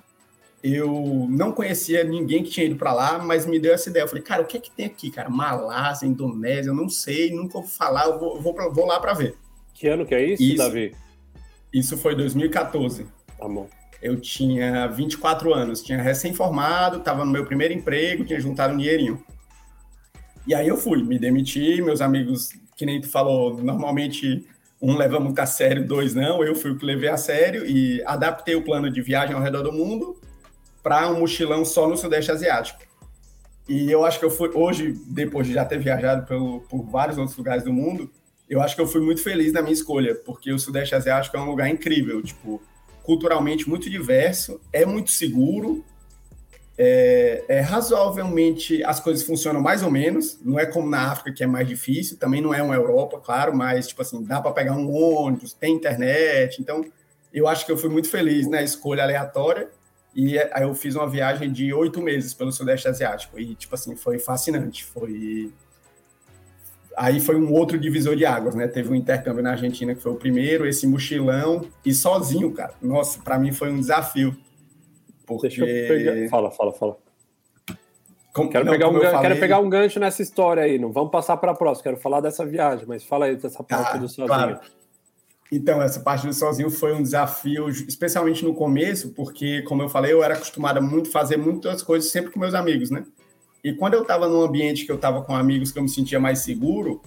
eu 0.68 1.28
não 1.30 1.52
conhecia 1.52 2.04
ninguém 2.04 2.44
que 2.44 2.50
tinha 2.50 2.66
ido 2.66 2.76
para 2.76 2.92
lá, 2.92 3.20
mas 3.20 3.46
me 3.46 3.60
deu 3.60 3.72
essa 3.72 3.88
ideia. 3.88 4.02
Eu 4.02 4.08
falei, 4.08 4.24
cara, 4.24 4.42
o 4.42 4.48
que 4.48 4.58
é 4.58 4.60
que 4.60 4.72
tem 4.72 4.88
aqui, 4.88 5.12
cara? 5.12 5.30
Malásia, 5.30 6.08
Indonésia, 6.08 6.72
eu 6.72 6.76
não 6.76 6.90
sei, 6.90 7.30
nunca 7.30 7.60
ouvi 7.60 7.70
falar, 7.70 8.06
eu 8.06 8.18
vou, 8.18 8.42
vou, 8.42 8.52
pra, 8.52 8.68
vou 8.68 8.88
lá 8.88 9.00
para 9.00 9.14
ver. 9.14 9.36
Que 9.76 9.88
ano 9.88 10.08
que 10.08 10.16
é 10.16 10.26
isso, 10.26 10.42
isso, 10.42 10.58
Davi? 10.58 10.96
Isso 11.72 11.96
foi 11.96 12.16
2014. 12.16 13.06
Tá 13.38 13.48
bom. 13.48 13.70
eu 14.02 14.20
tinha 14.20 14.88
24 14.88 15.54
anos, 15.54 15.84
tinha 15.84 16.02
recém-formado, 16.02 16.98
estava 16.98 17.24
no 17.24 17.32
meu 17.32 17.46
primeiro 17.46 17.72
emprego, 17.72 18.26
tinha 18.26 18.40
juntado 18.40 18.74
um 18.74 18.78
dinheirinho. 18.78 19.24
E 20.48 20.56
aí 20.56 20.68
eu 20.68 20.78
fui, 20.78 21.04
me 21.04 21.20
demiti, 21.20 21.80
meus 21.80 22.02
amigos, 22.02 22.54
que 22.76 22.88
nem 22.88 23.00
tu 23.00 23.08
falou, 23.08 23.62
normalmente 23.62 24.48
um 24.82 24.98
leva 24.98 25.20
muito 25.20 25.38
a 25.38 25.46
sério, 25.46 25.86
dois 25.86 26.16
não, 26.16 26.44
eu 26.44 26.56
fui 26.56 26.72
o 26.72 26.78
que 26.78 26.86
levei 26.86 27.10
a 27.10 27.18
sério 27.18 27.66
e 27.68 28.02
adaptei 28.04 28.56
o 28.56 28.64
plano 28.64 28.90
de 28.90 29.02
viagem 29.02 29.36
ao 29.36 29.42
redor 29.42 29.62
do 29.62 29.72
mundo 29.72 30.25
para 30.86 31.10
um 31.10 31.22
mochilão 31.22 31.66
só 31.66 31.90
no 31.90 31.98
Sudeste 31.98 32.32
Asiático. 32.32 32.80
E 33.68 33.92
eu 33.92 34.06
acho 34.06 34.20
que 34.20 34.26
eu 34.26 34.30
fui, 34.30 34.52
hoje, 34.54 34.94
depois 35.08 35.48
de 35.48 35.54
já 35.54 35.66
ter 35.66 35.80
viajado 35.80 36.28
pelo, 36.28 36.60
por 36.70 36.84
vários 36.84 37.18
outros 37.18 37.36
lugares 37.36 37.64
do 37.64 37.74
mundo, 37.74 38.12
eu 38.48 38.62
acho 38.62 38.76
que 38.76 38.82
eu 38.84 38.86
fui 38.86 39.02
muito 39.02 39.24
feliz 39.24 39.52
na 39.52 39.64
minha 39.64 39.74
escolha, 39.74 40.14
porque 40.14 40.54
o 40.54 40.60
Sudeste 40.60 40.94
Asiático 40.94 41.36
é 41.36 41.40
um 41.40 41.50
lugar 41.50 41.68
incrível, 41.70 42.22
tipo, 42.22 42.62
culturalmente 43.02 43.68
muito 43.68 43.90
diverso, 43.90 44.62
é 44.72 44.86
muito 44.86 45.10
seguro, 45.10 45.84
é, 46.78 47.44
é, 47.48 47.60
razoavelmente 47.62 48.84
as 48.84 49.00
coisas 49.00 49.26
funcionam 49.26 49.62
mais 49.62 49.82
ou 49.82 49.90
menos, 49.90 50.40
não 50.46 50.60
é 50.60 50.68
como 50.68 50.88
na 50.88 51.12
África 51.12 51.34
que 51.34 51.44
é 51.44 51.48
mais 51.48 51.68
difícil, 51.68 52.16
também 52.18 52.42
não 52.42 52.54
é 52.54 52.62
uma 52.62 52.76
Europa, 52.76 53.20
claro, 53.20 53.58
mas 53.58 53.88
tipo 53.88 54.04
assim, 54.04 54.24
dá 54.24 54.40
para 54.40 54.52
pegar 54.52 54.74
um 54.74 54.94
ônibus, 54.94 55.52
tem 55.52 55.74
internet, 55.74 56.62
então 56.62 56.86
eu 57.34 57.48
acho 57.48 57.66
que 57.66 57.72
eu 57.72 57.78
fui 57.78 57.90
muito 57.90 58.08
feliz 58.08 58.48
na 58.48 58.62
escolha 58.62 59.02
aleatória 59.02 59.68
e 60.16 60.40
aí 60.40 60.64
eu 60.64 60.74
fiz 60.74 60.96
uma 60.96 61.08
viagem 61.08 61.52
de 61.52 61.74
oito 61.74 62.02
meses 62.02 62.34
pelo 62.34 62.52
Sudeste 62.52 62.88
Asiático 62.88 63.40
e 63.40 63.54
tipo 63.56 63.76
assim, 63.76 63.96
foi 63.96 64.18
fascinante, 64.18 64.84
foi 64.84 65.52
aí 66.96 67.20
foi 67.20 67.36
um 67.36 67.52
outro 67.52 67.78
divisor 67.78 68.16
de 68.16 68.26
águas, 68.26 68.56
né? 68.56 68.68
Teve 68.68 68.90
um 68.90 68.96
intercâmbio 68.96 69.44
na 69.44 69.52
Argentina 69.52 69.94
que 69.94 70.02
foi 70.02 70.14
o 70.14 70.16
primeiro, 70.16 70.66
esse 70.66 70.88
mochilão 70.88 71.68
e 71.86 71.94
sozinho, 71.94 72.54
cara. 72.54 72.74
Nossa, 72.82 73.22
para 73.22 73.38
mim 73.38 73.52
foi 73.52 73.70
um 73.70 73.80
desafio 73.80 74.36
porque... 75.26 75.48
Deixa 75.48 75.66
eu 75.66 75.88
pegar. 75.88 76.30
Fala, 76.30 76.52
fala, 76.52 76.74
fala. 76.74 76.98
Como, 78.34 78.50
quero, 78.50 78.66
não, 78.66 78.74
pegar 78.74 78.90
um, 78.90 78.94
falei... 79.00 79.22
quero 79.22 79.40
pegar 79.40 79.60
um 79.60 79.70
gancho 79.70 80.00
nessa 80.00 80.22
história 80.22 80.64
aí. 80.64 80.78
Não 80.78 80.92
vamos 80.92 81.12
passar 81.12 81.38
para 81.38 81.52
a 81.52 81.56
próxima. 81.56 81.84
Quero 81.84 81.98
falar 81.98 82.20
dessa 82.20 82.46
viagem, 82.46 82.86
mas 82.86 83.04
fala 83.04 83.26
aí 83.26 83.36
dessa 83.36 83.64
parte 83.64 83.96
ah, 83.96 83.98
do 83.98 84.08
sozinho. 84.08 84.28
Claro. 84.28 84.60
Então, 85.52 85.82
essa 85.82 86.00
parte 86.00 86.26
do 86.26 86.34
sozinho 86.34 86.70
foi 86.70 86.94
um 86.94 87.04
desafio, 87.04 87.70
especialmente 87.70 88.44
no 88.44 88.54
começo, 88.54 89.12
porque, 89.12 89.62
como 89.62 89.84
eu 89.84 89.90
falei, 89.90 90.12
eu 90.12 90.24
era 90.24 90.34
acostumado 90.34 90.82
muito 90.82 91.10
fazer 91.10 91.38
muitas 91.38 91.84
coisas 91.84 92.10
sempre 92.10 92.32
com 92.32 92.40
meus 92.40 92.54
amigos, 92.54 92.90
né? 92.90 93.06
E 93.64 93.74
quando 93.74 93.94
eu 93.94 94.02
estava 94.02 94.28
num 94.28 94.42
ambiente 94.42 94.86
que 94.86 94.92
eu 94.92 94.96
estava 94.96 95.22
com 95.22 95.36
amigos 95.36 95.72
que 95.72 95.80
eu 95.80 95.84
me 95.84 95.90
sentia 95.90 96.20
mais 96.20 96.40
seguro, 96.40 97.02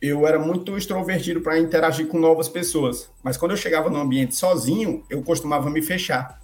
eu 0.00 0.26
era 0.26 0.38
muito 0.38 0.76
extrovertido 0.76 1.40
para 1.40 1.58
interagir 1.58 2.06
com 2.08 2.18
novas 2.18 2.48
pessoas. 2.48 3.10
Mas 3.22 3.36
quando 3.36 3.52
eu 3.52 3.56
chegava 3.56 3.88
num 3.88 4.00
ambiente 4.00 4.34
sozinho, 4.34 5.02
eu 5.08 5.22
costumava 5.22 5.70
me 5.70 5.80
fechar. 5.80 6.42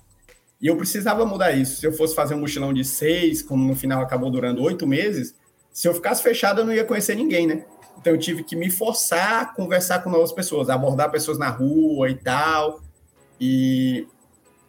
E 0.61 0.67
eu 0.67 0.77
precisava 0.77 1.27
mudar 1.27 1.53
isso. 1.53 1.81
Se 1.81 1.87
eu 1.87 1.93
fosse 1.93 2.15
fazer 2.15 2.35
um 2.35 2.41
mochilão 2.41 2.73
de 2.73 2.85
seis, 2.85 3.43
como 3.43 3.67
no 3.67 3.75
final 3.75 4.03
acabou 4.03 4.31
durando 4.31 4.63
oito 4.63 4.87
meses, 4.87 5.35
se 5.73 5.89
eu 5.89 5.95
ficasse 5.95 6.23
fechado, 6.23 6.61
eu 6.61 6.67
não 6.67 6.73
ia 6.73 6.85
conhecer 6.85 7.15
ninguém, 7.15 7.47
né? 7.47 7.65
Então 7.99 8.13
eu 8.13 8.19
tive 8.19 8.43
que 8.43 8.57
me 8.57 8.71
forçar 8.71 9.43
a 9.43 9.47
conversar 9.47 10.03
com 10.03 10.11
novas 10.11 10.33
pessoas, 10.33 10.71
abordar 10.71 11.11
pessoas 11.11 11.39
na 11.39 11.49
rua 11.49 12.09
e 12.09 12.15
tal. 12.15 12.81
E 13.41 14.07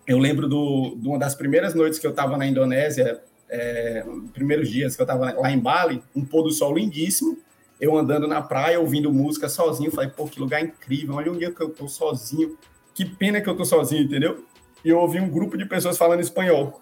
eu 0.08 0.18
lembro 0.18 0.48
do, 0.48 0.96
de 0.98 1.08
uma 1.08 1.18
das 1.18 1.36
primeiras 1.36 1.74
noites 1.74 2.00
que 2.00 2.06
eu 2.06 2.12
estava 2.12 2.38
na 2.38 2.46
Indonésia, 2.46 3.22
é, 3.50 4.06
primeiros 4.34 4.70
dias 4.70 4.96
que 4.96 5.01
eu 5.01 5.06
estava 5.06 5.32
lá 5.34 5.51
em 5.51 5.60
Bali, 5.60 6.04
um 6.16 6.25
pôr 6.25 6.44
do 6.44 6.51
sol 6.51 6.75
lindíssimo, 6.75 7.38
eu 7.80 7.98
andando 7.98 8.28
na 8.28 8.42
praia, 8.42 8.80
ouvindo 8.80 9.12
música 9.12 9.50
sozinho, 9.50 9.92
falei, 9.92 10.10
pô, 10.10 10.25
que 10.28 10.40
lugar 10.40 10.62
incrível, 10.62 11.16
olha 11.16 11.32
um 11.32 11.38
dia 11.38 11.51
que 11.51 11.62
eu 11.62 11.70
tô 11.70 11.88
sozinho, 11.88 12.58
que 12.94 13.06
pena 13.06 13.42
que 13.42 13.50
eu 13.50 13.56
tô 13.56 13.66
sozinho, 13.66 14.04
entendeu? 14.04 14.46
e 14.84 14.90
eu 14.90 15.00
ouvi 15.00 15.20
um 15.20 15.30
grupo 15.30 15.58
de 15.58 15.66
pessoas 15.66 15.98
falando 15.98 16.22
espanhol. 16.22 16.82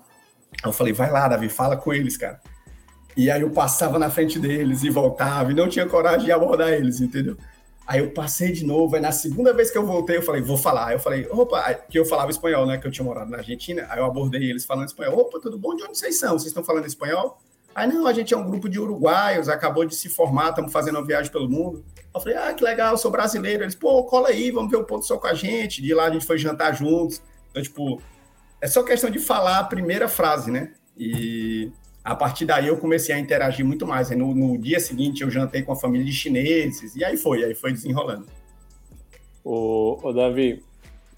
Eu 0.63 0.72
falei, 0.72 0.93
vai 0.93 1.12
lá, 1.12 1.27
Davi, 1.27 1.50
fala 1.50 1.77
com 1.77 1.93
eles, 1.93 2.17
cara. 2.17 2.41
E 3.19 3.29
aí 3.29 3.41
eu 3.41 3.49
passava 3.49 3.99
na 3.99 4.09
frente 4.09 4.39
deles 4.39 4.81
e 4.81 4.89
voltava, 4.89 5.51
e 5.51 5.53
não 5.53 5.67
tinha 5.67 5.85
coragem 5.85 6.23
de 6.23 6.31
abordar 6.31 6.69
eles, 6.69 7.01
entendeu? 7.01 7.35
Aí 7.85 7.99
eu 7.99 8.11
passei 8.11 8.53
de 8.53 8.65
novo, 8.65 8.95
aí 8.95 9.01
na 9.01 9.11
segunda 9.11 9.51
vez 9.51 9.69
que 9.69 9.77
eu 9.77 9.85
voltei, 9.85 10.15
eu 10.15 10.21
falei, 10.21 10.41
vou 10.41 10.55
falar. 10.55 10.88
Aí 10.88 10.95
eu 10.95 10.99
falei, 11.01 11.27
opa, 11.29 11.73
que 11.73 11.99
eu 11.99 12.05
falava 12.05 12.31
espanhol, 12.31 12.65
né? 12.65 12.77
Que 12.77 12.88
eu 12.88 12.91
tinha 12.91 13.03
morado 13.03 13.29
na 13.29 13.39
Argentina. 13.39 13.85
Aí 13.89 13.99
eu 13.99 14.05
abordei 14.05 14.49
eles 14.49 14.63
falando 14.63 14.88
espanhol. 14.88 15.19
Opa, 15.19 15.38
tudo 15.38 15.57
bom? 15.57 15.75
De 15.75 15.83
onde 15.83 15.97
vocês 15.97 16.17
são? 16.17 16.29
Vocês 16.29 16.45
estão 16.45 16.63
falando 16.63 16.85
espanhol? 16.85 17.41
Aí, 17.75 17.91
não, 17.91 18.07
a 18.07 18.13
gente 18.13 18.33
é 18.33 18.38
um 18.38 18.45
grupo 18.45 18.69
de 18.69 18.79
uruguaios, 18.79 19.49
acabou 19.49 19.83
de 19.83 19.95
se 19.95 20.07
formar, 20.07 20.51
estamos 20.51 20.71
fazendo 20.71 20.95
uma 20.95 21.05
viagem 21.05 21.29
pelo 21.29 21.49
mundo. 21.49 21.83
Eu 22.15 22.21
falei, 22.21 22.38
ah, 22.38 22.53
que 22.53 22.63
legal, 22.63 22.97
sou 22.97 23.11
brasileiro. 23.11 23.65
Eles, 23.65 23.75
pô, 23.75 24.01
cola 24.05 24.29
aí, 24.29 24.49
vamos 24.49 24.71
ver 24.71 24.77
o 24.77 24.85
ponto 24.85 25.05
sol 25.05 25.19
com 25.19 25.27
a 25.27 25.33
gente. 25.33 25.81
De 25.81 25.93
lá 25.93 26.05
a 26.05 26.09
gente 26.09 26.25
foi 26.25 26.38
jantar 26.38 26.73
juntos. 26.73 27.21
Então, 27.51 27.61
tipo, 27.61 28.01
é 28.61 28.67
só 28.67 28.81
questão 28.81 29.09
de 29.09 29.19
falar 29.19 29.59
a 29.59 29.63
primeira 29.65 30.07
frase, 30.07 30.49
né? 30.49 30.71
E 30.97 31.69
a 32.09 32.15
partir 32.15 32.43
daí 32.43 32.67
eu 32.67 32.75
comecei 32.75 33.13
a 33.13 33.19
interagir 33.19 33.63
muito 33.63 33.85
mais. 33.85 34.09
No, 34.09 34.33
no 34.33 34.57
dia 34.57 34.79
seguinte 34.79 35.21
eu 35.21 35.29
jantei 35.29 35.61
com 35.61 35.71
a 35.71 35.75
família 35.75 36.03
de 36.03 36.11
chineses, 36.11 36.95
e 36.95 37.05
aí 37.05 37.15
foi, 37.15 37.43
aí 37.43 37.53
foi 37.53 37.71
desenrolando. 37.71 38.25
O, 39.43 39.95
o 40.01 40.11
Davi, 40.11 40.63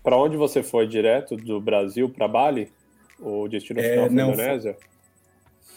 para 0.03 0.17
onde 0.17 0.35
você 0.35 0.61
foi 0.61 0.85
direto 0.85 1.37
do 1.37 1.61
Brasil 1.61 2.09
para 2.09 2.27
Bali? 2.27 2.69
O 3.17 3.47
destino 3.47 3.79
é, 3.79 3.89
final 3.89 4.09
foi 4.09 4.13
Indonésia? 4.13 4.77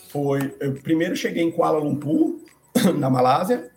Foi, 0.09 0.55
eu 0.59 0.75
primeiro 0.75 1.15
cheguei 1.15 1.45
em 1.45 1.51
Kuala 1.53 1.79
Lumpur, 1.79 2.41
na 2.99 3.09
Malásia, 3.09 3.71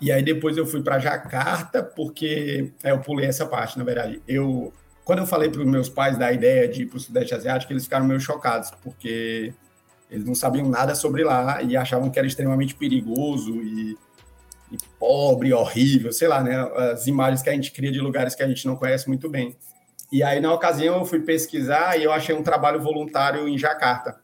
e 0.00 0.12
aí 0.12 0.22
depois 0.22 0.56
eu 0.56 0.66
fui 0.66 0.84
para 0.84 1.00
Jacarta, 1.00 1.82
porque 1.82 2.70
é, 2.84 2.92
eu 2.92 3.00
pulei 3.00 3.26
essa 3.26 3.44
parte, 3.44 3.76
na 3.76 3.82
verdade. 3.82 4.22
Eu 4.28 4.72
quando 5.04 5.18
eu 5.18 5.26
falei 5.26 5.50
para 5.50 5.60
os 5.60 5.66
meus 5.66 5.88
pais 5.88 6.16
da 6.16 6.32
ideia 6.32 6.66
de 6.66 6.82
ir 6.82 6.86
para 6.86 6.96
o 6.96 7.00
Sudeste 7.00 7.34
Asiático, 7.34 7.72
eles 7.72 7.84
ficaram 7.84 8.06
meio 8.06 8.20
chocados, 8.20 8.70
porque 8.82 9.52
eles 10.14 10.24
não 10.24 10.34
sabiam 10.34 10.68
nada 10.68 10.94
sobre 10.94 11.24
lá 11.24 11.60
e 11.60 11.76
achavam 11.76 12.08
que 12.08 12.18
era 12.18 12.28
extremamente 12.28 12.74
perigoso 12.76 13.52
e, 13.62 13.98
e 14.70 14.76
pobre, 14.98 15.52
horrível, 15.52 16.12
sei 16.12 16.28
lá, 16.28 16.40
né? 16.40 16.56
As 16.92 17.08
imagens 17.08 17.42
que 17.42 17.50
a 17.50 17.52
gente 17.52 17.72
cria 17.72 17.90
de 17.90 18.00
lugares 18.00 18.34
que 18.36 18.42
a 18.42 18.46
gente 18.46 18.64
não 18.64 18.76
conhece 18.76 19.08
muito 19.08 19.28
bem. 19.28 19.56
E 20.12 20.22
aí, 20.22 20.40
na 20.40 20.54
ocasião, 20.54 20.98
eu 20.98 21.04
fui 21.04 21.18
pesquisar 21.18 21.98
e 21.98 22.04
eu 22.04 22.12
achei 22.12 22.32
um 22.32 22.44
trabalho 22.44 22.80
voluntário 22.80 23.48
em 23.48 23.58
Jacarta 23.58 24.20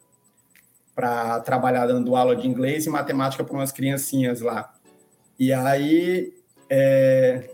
para 0.94 1.40
trabalhar 1.40 1.86
dando 1.86 2.14
aula 2.14 2.36
de 2.36 2.46
inglês 2.46 2.86
e 2.86 2.90
matemática 2.90 3.42
para 3.42 3.54
umas 3.54 3.72
criancinhas 3.72 4.40
lá. 4.40 4.72
E 5.36 5.52
aí, 5.52 6.32
é, 6.68 7.50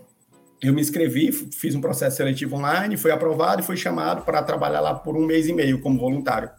eu 0.61 0.73
me 0.73 0.81
inscrevi, 0.81 1.31
fiz 1.31 1.73
um 1.73 1.81
processo 1.81 2.17
seletivo 2.17 2.55
online, 2.55 2.97
fui 2.97 3.09
aprovado 3.09 3.61
e 3.61 3.65
fui 3.65 3.77
chamado 3.77 4.23
para 4.23 4.43
trabalhar 4.43 4.81
lá 4.81 4.93
por 4.93 5.17
um 5.17 5.25
mês 5.25 5.47
e 5.47 5.53
meio 5.53 5.81
como 5.81 5.99
voluntário. 5.99 6.51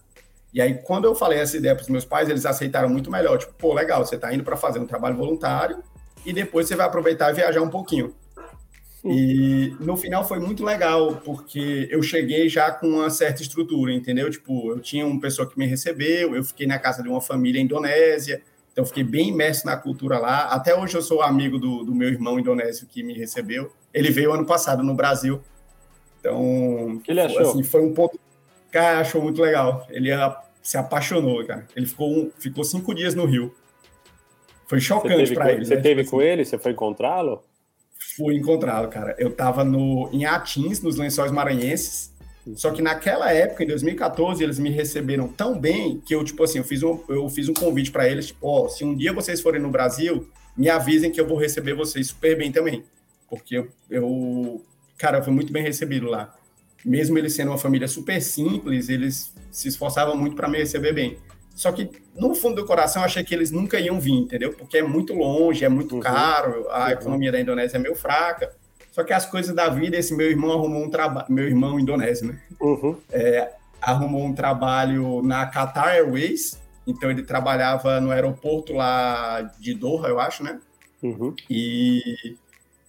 E 0.58 0.60
aí, 0.60 0.74
quando 0.74 1.04
eu 1.04 1.14
falei 1.14 1.38
essa 1.38 1.56
ideia 1.56 1.72
para 1.72 1.82
os 1.84 1.88
meus 1.88 2.04
pais, 2.04 2.28
eles 2.28 2.44
aceitaram 2.44 2.88
muito 2.88 3.12
melhor. 3.12 3.38
Tipo, 3.38 3.52
pô, 3.52 3.72
legal, 3.72 4.04
você 4.04 4.16
está 4.16 4.34
indo 4.34 4.42
para 4.42 4.56
fazer 4.56 4.80
um 4.80 4.86
trabalho 4.86 5.16
voluntário 5.16 5.80
e 6.26 6.32
depois 6.32 6.66
você 6.66 6.74
vai 6.74 6.84
aproveitar 6.84 7.30
e 7.30 7.34
viajar 7.34 7.62
um 7.62 7.70
pouquinho. 7.70 8.12
E 9.04 9.72
no 9.78 9.96
final 9.96 10.26
foi 10.26 10.40
muito 10.40 10.64
legal, 10.64 11.14
porque 11.24 11.86
eu 11.92 12.02
cheguei 12.02 12.48
já 12.48 12.72
com 12.72 12.88
uma 12.88 13.08
certa 13.08 13.40
estrutura, 13.40 13.92
entendeu? 13.92 14.28
Tipo, 14.28 14.72
eu 14.72 14.80
tinha 14.80 15.06
uma 15.06 15.20
pessoa 15.20 15.48
que 15.48 15.56
me 15.56 15.64
recebeu, 15.64 16.34
eu 16.34 16.42
fiquei 16.42 16.66
na 16.66 16.80
casa 16.80 17.04
de 17.04 17.08
uma 17.08 17.20
família 17.20 17.60
indonésia, 17.60 18.42
então 18.72 18.84
fiquei 18.84 19.04
bem 19.04 19.28
imerso 19.28 19.64
na 19.64 19.76
cultura 19.76 20.18
lá. 20.18 20.46
Até 20.46 20.74
hoje 20.74 20.96
eu 20.96 21.02
sou 21.02 21.22
amigo 21.22 21.60
do, 21.60 21.84
do 21.84 21.94
meu 21.94 22.08
irmão 22.08 22.36
indonésio 22.36 22.88
que 22.88 23.04
me 23.04 23.14
recebeu. 23.14 23.72
Ele 23.94 24.10
veio 24.10 24.32
ano 24.32 24.44
passado 24.44 24.82
no 24.82 24.92
Brasil. 24.92 25.40
Então, 26.18 27.00
que 27.04 27.12
ele 27.12 27.20
achou? 27.20 27.50
Assim, 27.50 27.62
foi 27.62 27.80
um 27.80 27.94
ponto. 27.94 28.18
Cara, 28.72 28.98
achou 28.98 29.22
muito 29.22 29.40
legal. 29.40 29.86
Ele 29.88 30.10
se 30.68 30.76
apaixonou, 30.76 31.44
cara. 31.46 31.66
Ele 31.74 31.86
ficou, 31.86 32.10
um, 32.10 32.30
ficou 32.38 32.64
cinco 32.64 32.94
dias 32.94 33.14
no 33.14 33.24
Rio. 33.24 33.54
Foi 34.66 34.80
chocante 34.80 35.32
para 35.32 35.52
ele. 35.52 35.64
Você 35.64 35.76
né? 35.76 35.80
teve 35.80 36.02
tipo 36.02 36.10
com 36.10 36.18
assim. 36.20 36.28
ele? 36.28 36.44
Você 36.44 36.58
foi 36.58 36.72
encontrá-lo? 36.72 37.42
Fui 38.16 38.36
encontrá-lo, 38.36 38.88
cara. 38.88 39.14
Eu 39.18 39.28
estava 39.28 39.64
no, 39.64 40.10
em 40.12 40.24
Atins, 40.24 40.82
nos 40.82 40.96
Lençóis 40.96 41.30
Maranhenses. 41.30 42.12
Só 42.54 42.70
que 42.70 42.80
naquela 42.80 43.32
época, 43.32 43.62
em 43.62 43.66
2014, 43.66 44.42
eles 44.42 44.58
me 44.58 44.70
receberam 44.70 45.28
tão 45.28 45.58
bem 45.58 46.00
que 46.00 46.14
eu, 46.14 46.24
tipo 46.24 46.42
assim, 46.42 46.58
eu 46.58 46.64
fiz 46.64 46.82
um, 46.82 46.98
eu 47.08 47.28
fiz 47.28 47.48
um 47.48 47.54
convite 47.54 47.90
para 47.90 48.08
eles, 48.08 48.28
tipo, 48.28 48.46
ó, 48.46 48.64
oh, 48.64 48.68
se 48.70 48.84
um 48.84 48.96
dia 48.96 49.12
vocês 49.12 49.40
forem 49.40 49.60
no 49.60 49.70
Brasil, 49.70 50.26
me 50.56 50.70
avisem 50.70 51.10
que 51.10 51.20
eu 51.20 51.26
vou 51.26 51.36
receber 51.36 51.74
vocês 51.74 52.06
super 52.06 52.38
bem 52.38 52.50
também 52.50 52.84
porque 53.28 53.58
eu, 53.58 53.68
eu, 53.90 54.64
cara, 54.96 55.22
fui 55.22 55.32
muito 55.32 55.52
bem 55.52 55.62
recebido 55.62 56.08
lá. 56.08 56.34
Mesmo 56.84 57.18
eles 57.18 57.34
sendo 57.34 57.50
uma 57.50 57.58
família 57.58 57.88
super 57.88 58.20
simples, 58.20 58.88
eles 58.88 59.34
se 59.50 59.68
esforçavam 59.68 60.16
muito 60.16 60.36
para 60.36 60.48
me 60.48 60.58
receber 60.58 60.92
bem. 60.92 61.18
Só 61.54 61.72
que, 61.72 61.90
no 62.14 62.34
fundo 62.36 62.56
do 62.56 62.66
coração, 62.66 63.02
eu 63.02 63.06
achei 63.06 63.24
que 63.24 63.34
eles 63.34 63.50
nunca 63.50 63.80
iam 63.80 63.98
vir, 63.98 64.12
entendeu? 64.12 64.52
Porque 64.52 64.78
é 64.78 64.82
muito 64.82 65.12
longe, 65.12 65.64
é 65.64 65.68
muito 65.68 65.96
uhum. 65.96 66.00
caro, 66.00 66.68
a 66.70 66.84
uhum. 66.84 66.90
economia 66.90 67.32
da 67.32 67.40
Indonésia 67.40 67.78
é 67.78 67.80
meio 67.80 67.96
fraca. 67.96 68.52
Só 68.92 69.02
que 69.02 69.12
as 69.12 69.26
coisas 69.26 69.54
da 69.54 69.68
vida, 69.68 69.96
esse 69.96 70.14
meu 70.14 70.30
irmão 70.30 70.52
arrumou 70.52 70.84
um 70.84 70.90
trabalho, 70.90 71.26
meu 71.28 71.46
irmão 71.46 71.78
indonésio, 71.78 72.28
né? 72.28 72.40
Uhum. 72.60 72.96
É, 73.10 73.52
arrumou 73.80 74.24
um 74.24 74.32
trabalho 74.32 75.22
na 75.22 75.46
Qatar 75.46 75.88
Airways, 75.88 76.60
então 76.86 77.10
ele 77.10 77.22
trabalhava 77.22 78.00
no 78.00 78.10
aeroporto 78.10 78.72
lá 78.72 79.42
de 79.58 79.74
Doha, 79.74 80.08
eu 80.08 80.20
acho, 80.20 80.42
né? 80.42 80.60
Uhum. 81.02 81.34
E 81.48 82.36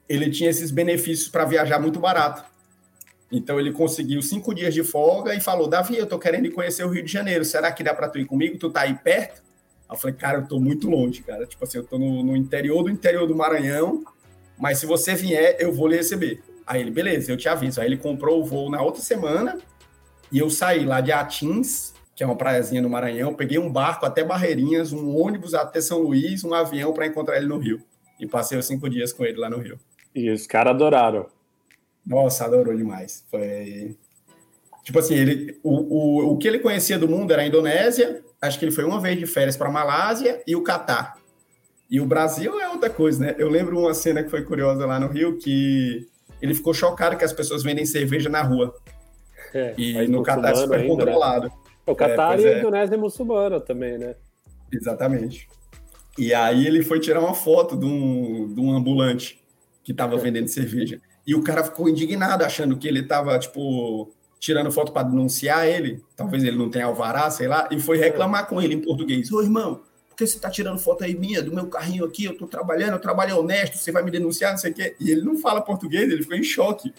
ele 0.07 0.29
tinha 0.29 0.49
esses 0.49 0.71
benefícios 0.71 1.27
para 1.27 1.45
viajar 1.45 1.79
muito 1.79 1.99
barato. 1.99 2.43
Então 3.31 3.59
ele 3.59 3.71
conseguiu 3.71 4.21
cinco 4.21 4.53
dias 4.53 4.73
de 4.73 4.83
folga 4.83 5.35
e 5.35 5.39
falou: 5.39 5.67
Davi, 5.67 5.97
eu 5.97 6.07
tô 6.07 6.17
querendo 6.17 6.45
ir 6.45 6.51
conhecer 6.51 6.83
o 6.83 6.89
Rio 6.89 7.03
de 7.03 7.11
Janeiro. 7.11 7.45
Será 7.45 7.71
que 7.71 7.83
dá 7.83 7.93
para 7.93 8.09
tu 8.09 8.17
ir 8.17 8.25
comigo? 8.25 8.57
Tu 8.57 8.69
tá 8.69 8.81
aí 8.81 8.95
perto? 8.95 9.43
Aí 9.87 9.95
eu 9.95 9.99
falei, 9.99 10.15
cara, 10.15 10.37
eu 10.39 10.47
tô 10.47 10.59
muito 10.59 10.89
longe, 10.89 11.21
cara. 11.21 11.45
Tipo 11.45 11.63
assim, 11.63 11.77
eu 11.77 11.83
tô 11.83 11.97
no, 11.97 12.23
no 12.23 12.35
interior 12.35 12.83
do 12.83 12.89
interior 12.89 13.27
do 13.27 13.35
Maranhão, 13.35 14.03
mas 14.57 14.79
se 14.79 14.85
você 14.85 15.15
vier, 15.15 15.57
eu 15.59 15.71
vou 15.71 15.87
lhe 15.87 15.95
receber. 15.95 16.41
Aí 16.65 16.81
ele, 16.81 16.91
beleza, 16.91 17.31
eu 17.31 17.37
te 17.37 17.49
aviso. 17.49 17.81
Aí 17.81 17.87
ele 17.87 17.97
comprou 17.97 18.39
o 18.39 18.45
voo 18.45 18.69
na 18.69 18.81
outra 18.81 19.01
semana 19.01 19.57
e 20.31 20.37
eu 20.37 20.49
saí 20.49 20.85
lá 20.85 21.01
de 21.01 21.11
Atins, 21.11 21.93
que 22.15 22.23
é 22.23 22.25
uma 22.25 22.35
praiazinha 22.35 22.81
no 22.81 22.89
Maranhão, 22.89 23.33
peguei 23.33 23.57
um 23.57 23.71
barco 23.71 24.05
até 24.05 24.23
Barreirinhas, 24.23 24.91
um 24.93 25.15
ônibus 25.15 25.53
até 25.53 25.81
São 25.81 25.99
Luís, 25.99 26.43
um 26.43 26.53
avião 26.53 26.93
para 26.93 27.07
encontrar 27.07 27.37
ele 27.37 27.47
no 27.47 27.57
Rio. 27.57 27.81
E 28.19 28.27
passei 28.27 28.57
os 28.57 28.65
cinco 28.67 28.89
dias 28.89 29.13
com 29.13 29.23
ele 29.23 29.39
lá 29.39 29.49
no 29.49 29.57
Rio. 29.57 29.79
E 30.13 30.29
os 30.29 30.45
caras 30.45 30.73
adoraram. 30.73 31.27
Nossa, 32.09 32.45
adorou 32.45 32.75
demais. 32.75 33.23
Foi. 33.29 33.95
Tipo 34.83 34.97
assim, 34.97 35.13
ele, 35.13 35.59
o, 35.63 35.73
o, 35.73 36.33
o 36.33 36.37
que 36.37 36.47
ele 36.47 36.57
conhecia 36.57 36.97
do 36.97 37.07
mundo 37.07 37.31
era 37.31 37.43
a 37.43 37.45
Indonésia, 37.45 38.23
acho 38.41 38.57
que 38.57 38.65
ele 38.65 38.71
foi 38.71 38.83
uma 38.83 38.99
vez 38.99 39.19
de 39.19 39.27
férias 39.27 39.55
para 39.55 39.69
Malásia 39.69 40.41
e 40.47 40.55
o 40.55 40.63
Catar. 40.63 41.17
E 41.87 42.01
o 42.01 42.05
Brasil 42.05 42.59
é 42.59 42.69
outra 42.69 42.89
coisa, 42.89 43.23
né? 43.23 43.35
Eu 43.37 43.49
lembro 43.49 43.79
uma 43.79 43.93
cena 43.93 44.23
que 44.23 44.29
foi 44.29 44.43
curiosa 44.43 44.85
lá 44.87 44.99
no 44.99 45.07
Rio, 45.07 45.37
que 45.37 46.07
ele 46.41 46.55
ficou 46.55 46.73
chocado 46.73 47.15
que 47.15 47.23
as 47.23 47.33
pessoas 47.33 47.61
vendem 47.61 47.85
cerveja 47.85 48.29
na 48.29 48.41
rua. 48.41 48.73
É, 49.53 49.75
e 49.77 50.07
no 50.07 50.23
Catar 50.23 50.53
isso 50.53 50.67
foi 50.67 50.77
ainda, 50.77 50.87
né? 50.87 50.89
controlado. 50.89 51.45
Né? 51.47 51.51
O 51.85 51.95
Catar 51.95 52.39
é, 52.39 52.41
e 52.41 52.47
a 52.47 52.51
é. 52.51 52.59
Indonésia 52.59 52.95
é 52.95 52.97
muçulmana 52.97 53.59
também, 53.59 53.97
né? 53.99 54.15
Exatamente. 54.71 55.47
E 56.17 56.33
aí 56.33 56.65
ele 56.65 56.83
foi 56.83 56.99
tirar 56.99 57.19
uma 57.19 57.33
foto 57.33 57.77
de 57.77 57.85
um, 57.85 58.53
de 58.53 58.59
um 58.59 58.75
ambulante 58.75 59.43
que 59.83 59.91
estava 59.91 60.15
é. 60.15 60.17
vendendo 60.17 60.47
cerveja. 60.47 60.99
E 61.29 61.35
o 61.35 61.43
cara 61.43 61.63
ficou 61.63 61.87
indignado, 61.87 62.43
achando 62.43 62.75
que 62.75 62.87
ele 62.87 63.01
estava, 63.01 63.37
tipo, 63.37 64.11
tirando 64.39 64.71
foto 64.71 64.91
para 64.91 65.07
denunciar 65.07 65.67
ele. 65.67 66.03
Talvez 66.15 66.43
ele 66.43 66.57
não 66.57 66.71
tenha 66.71 66.85
alvará, 66.85 67.29
sei 67.29 67.47
lá. 67.47 67.69
E 67.69 67.79
foi 67.79 67.99
reclamar 67.99 68.47
com 68.47 68.59
ele 68.59 68.73
em 68.73 68.81
português. 68.81 69.31
Ô, 69.31 69.39
irmão, 69.39 69.83
por 70.09 70.15
que 70.17 70.25
você 70.25 70.37
está 70.37 70.49
tirando 70.49 70.79
foto 70.79 71.03
aí 71.03 71.15
minha, 71.15 71.43
do 71.43 71.53
meu 71.53 71.67
carrinho 71.67 72.03
aqui? 72.03 72.25
Eu 72.25 72.31
estou 72.31 72.47
trabalhando, 72.47 72.93
eu 72.93 72.99
trabalho 72.99 73.37
honesto, 73.37 73.77
você 73.77 73.91
vai 73.91 74.01
me 74.01 74.09
denunciar, 74.09 74.53
não 74.53 74.57
sei 74.57 74.71
o 74.71 74.73
quê. 74.73 74.95
E 74.99 75.11
ele 75.11 75.21
não 75.21 75.37
fala 75.37 75.61
português, 75.61 76.11
ele 76.11 76.23
ficou 76.23 76.35
em 76.35 76.41
choque. 76.41 76.91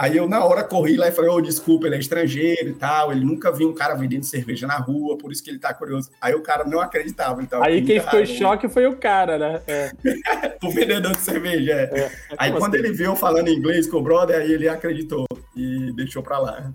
Aí 0.00 0.16
eu, 0.16 0.26
na 0.26 0.42
hora, 0.42 0.64
corri 0.64 0.96
lá 0.96 1.08
e 1.08 1.12
falei, 1.12 1.30
ô, 1.30 1.34
oh, 1.34 1.40
desculpa, 1.42 1.86
ele 1.86 1.96
é 1.96 1.98
estrangeiro 1.98 2.70
e 2.70 2.72
tal, 2.72 3.12
ele 3.12 3.22
nunca 3.22 3.52
viu 3.52 3.68
um 3.68 3.74
cara 3.74 3.94
vendendo 3.94 4.24
cerveja 4.24 4.66
na 4.66 4.78
rua, 4.78 5.18
por 5.18 5.30
isso 5.30 5.44
que 5.44 5.50
ele 5.50 5.58
tá 5.58 5.74
curioso. 5.74 6.08
Aí 6.18 6.32
o 6.32 6.40
cara 6.40 6.64
não 6.64 6.80
acreditava. 6.80 7.42
Então, 7.42 7.62
Aí 7.62 7.82
quem 7.82 8.00
ficou 8.00 8.18
em 8.18 8.24
choque 8.24 8.66
foi 8.66 8.86
o 8.86 8.96
cara, 8.96 9.36
né? 9.36 9.60
É. 9.66 9.92
o 10.64 10.70
vendedor 10.70 11.12
de 11.12 11.20
cerveja, 11.20 11.72
é. 11.72 12.00
é. 12.00 12.10
Aí 12.38 12.50
quando 12.50 12.76
assim? 12.76 12.84
ele 12.86 12.94
viu 12.94 13.14
falando 13.14 13.48
inglês 13.48 13.86
com 13.86 13.98
o 13.98 14.02
brother, 14.02 14.40
aí 14.40 14.50
ele 14.50 14.70
acreditou 14.70 15.26
e 15.54 15.92
deixou 15.92 16.22
pra 16.22 16.38
lá. 16.38 16.72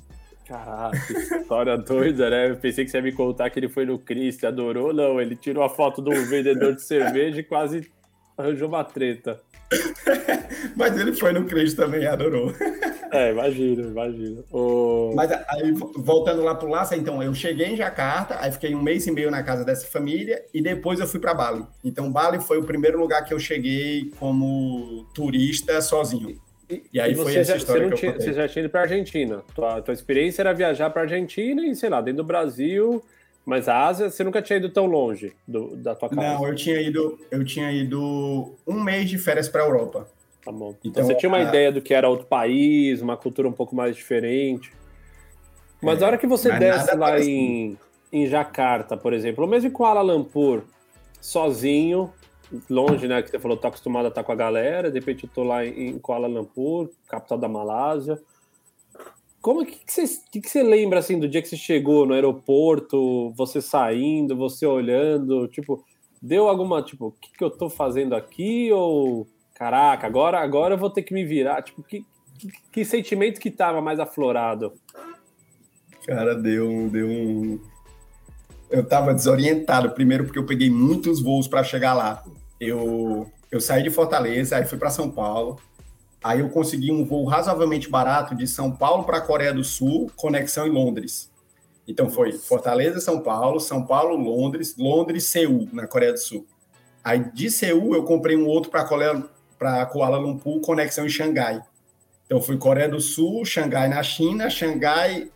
Caraca, 0.48 0.96
história 1.42 1.76
doida, 1.80 2.30
né? 2.30 2.52
Eu 2.52 2.58
pensei 2.58 2.86
que 2.86 2.92
você 2.92 2.98
ia 2.98 3.04
me 3.04 3.12
contar 3.12 3.50
que 3.50 3.58
ele 3.58 3.70
foi 3.70 3.88
no 3.88 3.98
Cristo, 3.98 4.46
adorou. 4.46 4.94
Não, 4.94 5.20
ele 5.20 5.36
tirou 5.36 5.64
a 5.64 5.70
foto 5.70 6.00
do 6.00 6.12
vendedor 6.12 6.76
de 6.76 6.84
cerveja 6.84 7.40
e 7.40 7.44
quase 7.44 7.90
arranjou 8.38 8.68
uma 8.68 8.84
treta. 8.84 9.42
Mas 10.78 10.96
ele 11.00 11.14
foi 11.14 11.34
no 11.34 11.46
Cristo 11.46 11.78
também, 11.78 12.06
adorou. 12.06 12.54
É, 13.16 13.32
imagino, 13.32 13.90
imagino. 13.90 14.44
O... 14.52 15.14
Mas 15.16 15.32
aí, 15.32 15.72
voltando 15.96 16.42
lá 16.44 16.56
pro 16.56 16.68
Laça, 16.70 16.96
então, 16.96 17.22
eu 17.22 17.34
cheguei 17.34 17.68
em 17.68 17.76
Jacarta, 17.76 18.38
aí 18.40 18.52
fiquei 18.52 18.76
um 18.76 18.82
mês 18.82 19.08
e 19.08 19.12
meio 19.12 19.32
na 19.32 19.42
casa 19.44 19.64
dessa 19.64 19.88
família, 19.88 20.44
e 20.54 20.62
depois 20.62 21.00
eu 21.00 21.08
fui 21.08 21.20
para 21.20 21.34
Bali. 21.34 21.66
Então, 21.84 22.12
Bali 22.12 22.40
foi 22.42 22.58
o 22.58 22.64
primeiro 22.64 23.00
lugar 23.00 23.24
que 23.24 23.34
eu 23.34 23.40
cheguei 23.40 24.12
como 24.20 25.06
turista 25.14 25.82
sozinho. 25.82 26.40
E, 26.70 27.00
aí 27.00 27.14
e 27.14 27.16
foi 27.16 27.36
essa 27.36 27.52
já, 27.52 27.58
história 27.58 27.90
você, 27.90 27.96
tinha, 27.96 28.14
você 28.14 28.34
já 28.34 28.48
tinha 28.48 28.66
ido 28.66 28.72
para 28.72 28.82
Argentina. 28.82 29.44
Tua, 29.54 29.82
tua 29.82 29.94
experiência 29.94 30.42
era 30.42 30.54
viajar 30.54 30.90
para 30.90 31.04
Argentina 31.04 31.66
e, 31.66 31.76
sei 31.76 31.90
lá, 31.90 32.02
dentro 32.02 32.24
do 32.24 32.28
Brasil, 32.28 33.04
mas 33.46 33.70
a 33.70 33.86
Ásia, 33.86 34.10
você 34.10 34.24
nunca 34.24 34.42
tinha 34.42 34.58
ido 34.58 34.70
tão 34.70 34.88
longe 34.88 35.34
do, 35.48 35.76
da 35.76 35.94
tua 35.94 36.10
casa? 36.10 36.22
Não, 36.22 36.48
eu 36.48 36.56
tinha 36.56 36.82
ido, 36.82 37.20
eu 37.30 37.46
tinha 37.46 37.72
ido 37.72 38.56
um 38.66 38.82
mês 38.82 39.08
de 39.08 39.18
férias 39.20 39.48
para 39.48 39.62
a 39.62 39.66
Europa. 39.66 40.08
Tá 40.46 40.52
bom. 40.52 40.76
Então, 40.86 41.04
você 41.04 41.16
tinha 41.16 41.28
uma 41.28 41.40
a... 41.40 41.44
ideia 41.44 41.72
do 41.72 41.82
que 41.82 41.92
era 41.92 42.08
outro 42.08 42.28
país, 42.28 43.02
uma 43.02 43.18
cultura 43.18 43.48
um 43.50 43.52
pouco 43.52 43.76
mais 43.76 43.96
diferente. 43.96 44.72
Mas 45.82 46.02
é, 46.02 46.06
a 46.06 46.08
hora 46.08 46.18
que 46.20 46.28
você 46.28 46.52
desce 46.60 46.96
lá 46.96 47.20
em, 47.20 47.76
em 48.14 48.28
Jacarta, 48.28 48.96
por 48.96 49.12
exemplo, 49.12 49.44
ou 49.44 49.50
mesmo 49.50 49.70
em 49.70 49.72
Kuala 49.72 50.02
Lumpur, 50.02 50.62
sozinho, 51.20 52.14
longe, 52.70 53.08
né? 53.08 53.24
Que 53.24 53.32
você 53.32 53.40
falou, 53.40 53.58
tô 53.58 53.68
acostumado 53.68 54.06
a 54.06 54.10
estar 54.10 54.24
com 54.24 54.32
a 54.32 54.36
galera, 54.36 54.92
de 54.92 55.00
repente 55.00 55.24
eu 55.24 55.30
tô 55.34 55.44
lá 55.44 55.66
em 55.66 55.98
Kuala 55.98 56.28
Lumpur, 56.28 56.92
capital 57.08 57.40
da 57.40 57.48
Malásia. 57.48 58.22
Como 59.42 59.66
que, 59.66 59.78
que, 59.84 59.92
você, 59.92 60.06
que, 60.32 60.42
que 60.42 60.50
você 60.50 60.62
lembra 60.62 61.00
assim 61.00 61.20
do 61.20 61.28
dia 61.28 61.42
que 61.42 61.48
você 61.48 61.58
chegou 61.58 62.06
no 62.06 62.14
aeroporto, 62.14 63.32
você 63.36 63.62
saindo, 63.62 64.36
você 64.36 64.66
olhando, 64.66 65.48
tipo, 65.48 65.84
deu 66.22 66.48
alguma, 66.48 66.82
tipo, 66.84 67.08
o 67.08 67.12
que, 67.12 67.32
que 67.32 67.44
eu 67.44 67.50
tô 67.50 67.70
fazendo 67.70 68.16
aqui? 68.16 68.72
Ou 68.72 69.28
caraca, 69.56 70.06
agora, 70.06 70.40
agora 70.40 70.76
eu 70.76 70.78
vou 70.78 70.90
ter 70.90 71.02
que 71.02 71.14
me 71.14 71.26
virar. 71.26 71.64
Tipo, 71.64 71.82
que, 71.82 72.06
que, 72.38 72.52
que 72.72 72.86
sentimento 72.86 73.40
que 73.40 73.50
tava 73.50 73.82
mais 73.82 74.00
aflorado? 74.00 74.74
Cara, 76.06 76.36
deu, 76.36 76.90
deu 76.92 77.08
um. 77.08 77.60
Eu 78.70 78.86
tava 78.86 79.14
desorientado, 79.14 79.92
primeiro 79.92 80.26
porque 80.26 80.38
eu 80.38 80.46
peguei 80.46 80.70
muitos 80.70 81.22
voos 81.22 81.48
para 81.48 81.64
chegar 81.64 81.94
lá. 81.94 82.24
Eu, 82.60 83.32
eu 83.52 83.60
saí 83.60 83.82
de 83.82 83.90
Fortaleza, 83.90 84.58
aí 84.58 84.66
fui 84.66 84.78
para 84.78 84.90
São 84.90 85.10
Paulo. 85.10 85.60
Aí 86.24 86.40
eu 86.40 86.50
consegui 86.50 86.92
um 86.92 87.06
voo 87.06 87.26
razoavelmente 87.26 87.90
barato 87.90 88.36
de 88.36 88.48
São 88.48 88.72
Paulo 88.72 89.04
para 89.04 89.22
Coreia 89.22 89.54
do 89.54 89.64
Sul, 89.64 90.12
conexão 90.16 90.66
em 90.66 90.72
Londres. 90.72 91.32
Então 91.88 92.10
foi 92.10 92.32
Fortaleza, 92.32 93.00
São 93.00 93.22
Paulo, 93.22 93.60
São 93.60 93.86
Paulo, 93.86 94.16
Londres, 94.16 94.76
Londres, 94.78 95.26
Seul, 95.26 95.70
na 95.72 95.86
Coreia 95.86 96.14
do 96.14 96.20
Sul. 96.20 96.46
Aí 97.04 97.32
de 97.32 97.52
Seul 97.52 97.94
eu 97.94 98.04
comprei 98.04 98.36
um 98.36 98.48
outro 98.48 98.72
para 98.72 98.84
para 99.58 99.86
Kuala 99.86 100.18
Lumpur, 100.18 100.60
conexão 100.62 101.06
em 101.06 101.10
Xangai. 101.10 101.62
Então 102.26 102.42
fui 102.42 102.58
Coreia 102.58 102.90
do 102.90 103.00
Sul, 103.00 103.46
Xangai 103.46 103.88
na 103.88 104.02
China, 104.02 104.50
Xangai, 104.50 105.30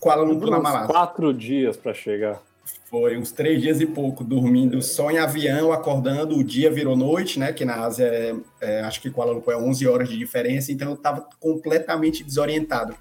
Kuala 0.00 0.22
Lumpur 0.22 0.50
na 0.50 0.58
Malásia. 0.58 0.88
Quatro 0.88 1.32
dias 1.32 1.76
para 1.76 1.94
chegar. 1.94 2.42
Foi 2.90 3.16
uns 3.18 3.32
três 3.32 3.60
dias 3.60 3.80
e 3.80 3.86
pouco, 3.86 4.22
dormindo 4.22 4.80
só 4.80 5.10
em 5.10 5.18
avião, 5.18 5.72
acordando, 5.72 6.38
o 6.38 6.44
dia 6.44 6.70
virou 6.70 6.96
noite, 6.96 7.38
né? 7.38 7.52
Que 7.52 7.64
na 7.64 7.84
Ásia, 7.84 8.06
é, 8.06 8.34
é, 8.60 8.80
acho 8.82 9.00
que 9.00 9.10
Kuala 9.10 9.32
Lumpur 9.32 9.52
é 9.52 9.56
11 9.56 9.86
horas 9.88 10.08
de 10.08 10.16
diferença, 10.16 10.72
então 10.72 10.90
eu 10.90 10.94
estava 10.94 11.26
completamente 11.40 12.22
desorientado. 12.22 12.94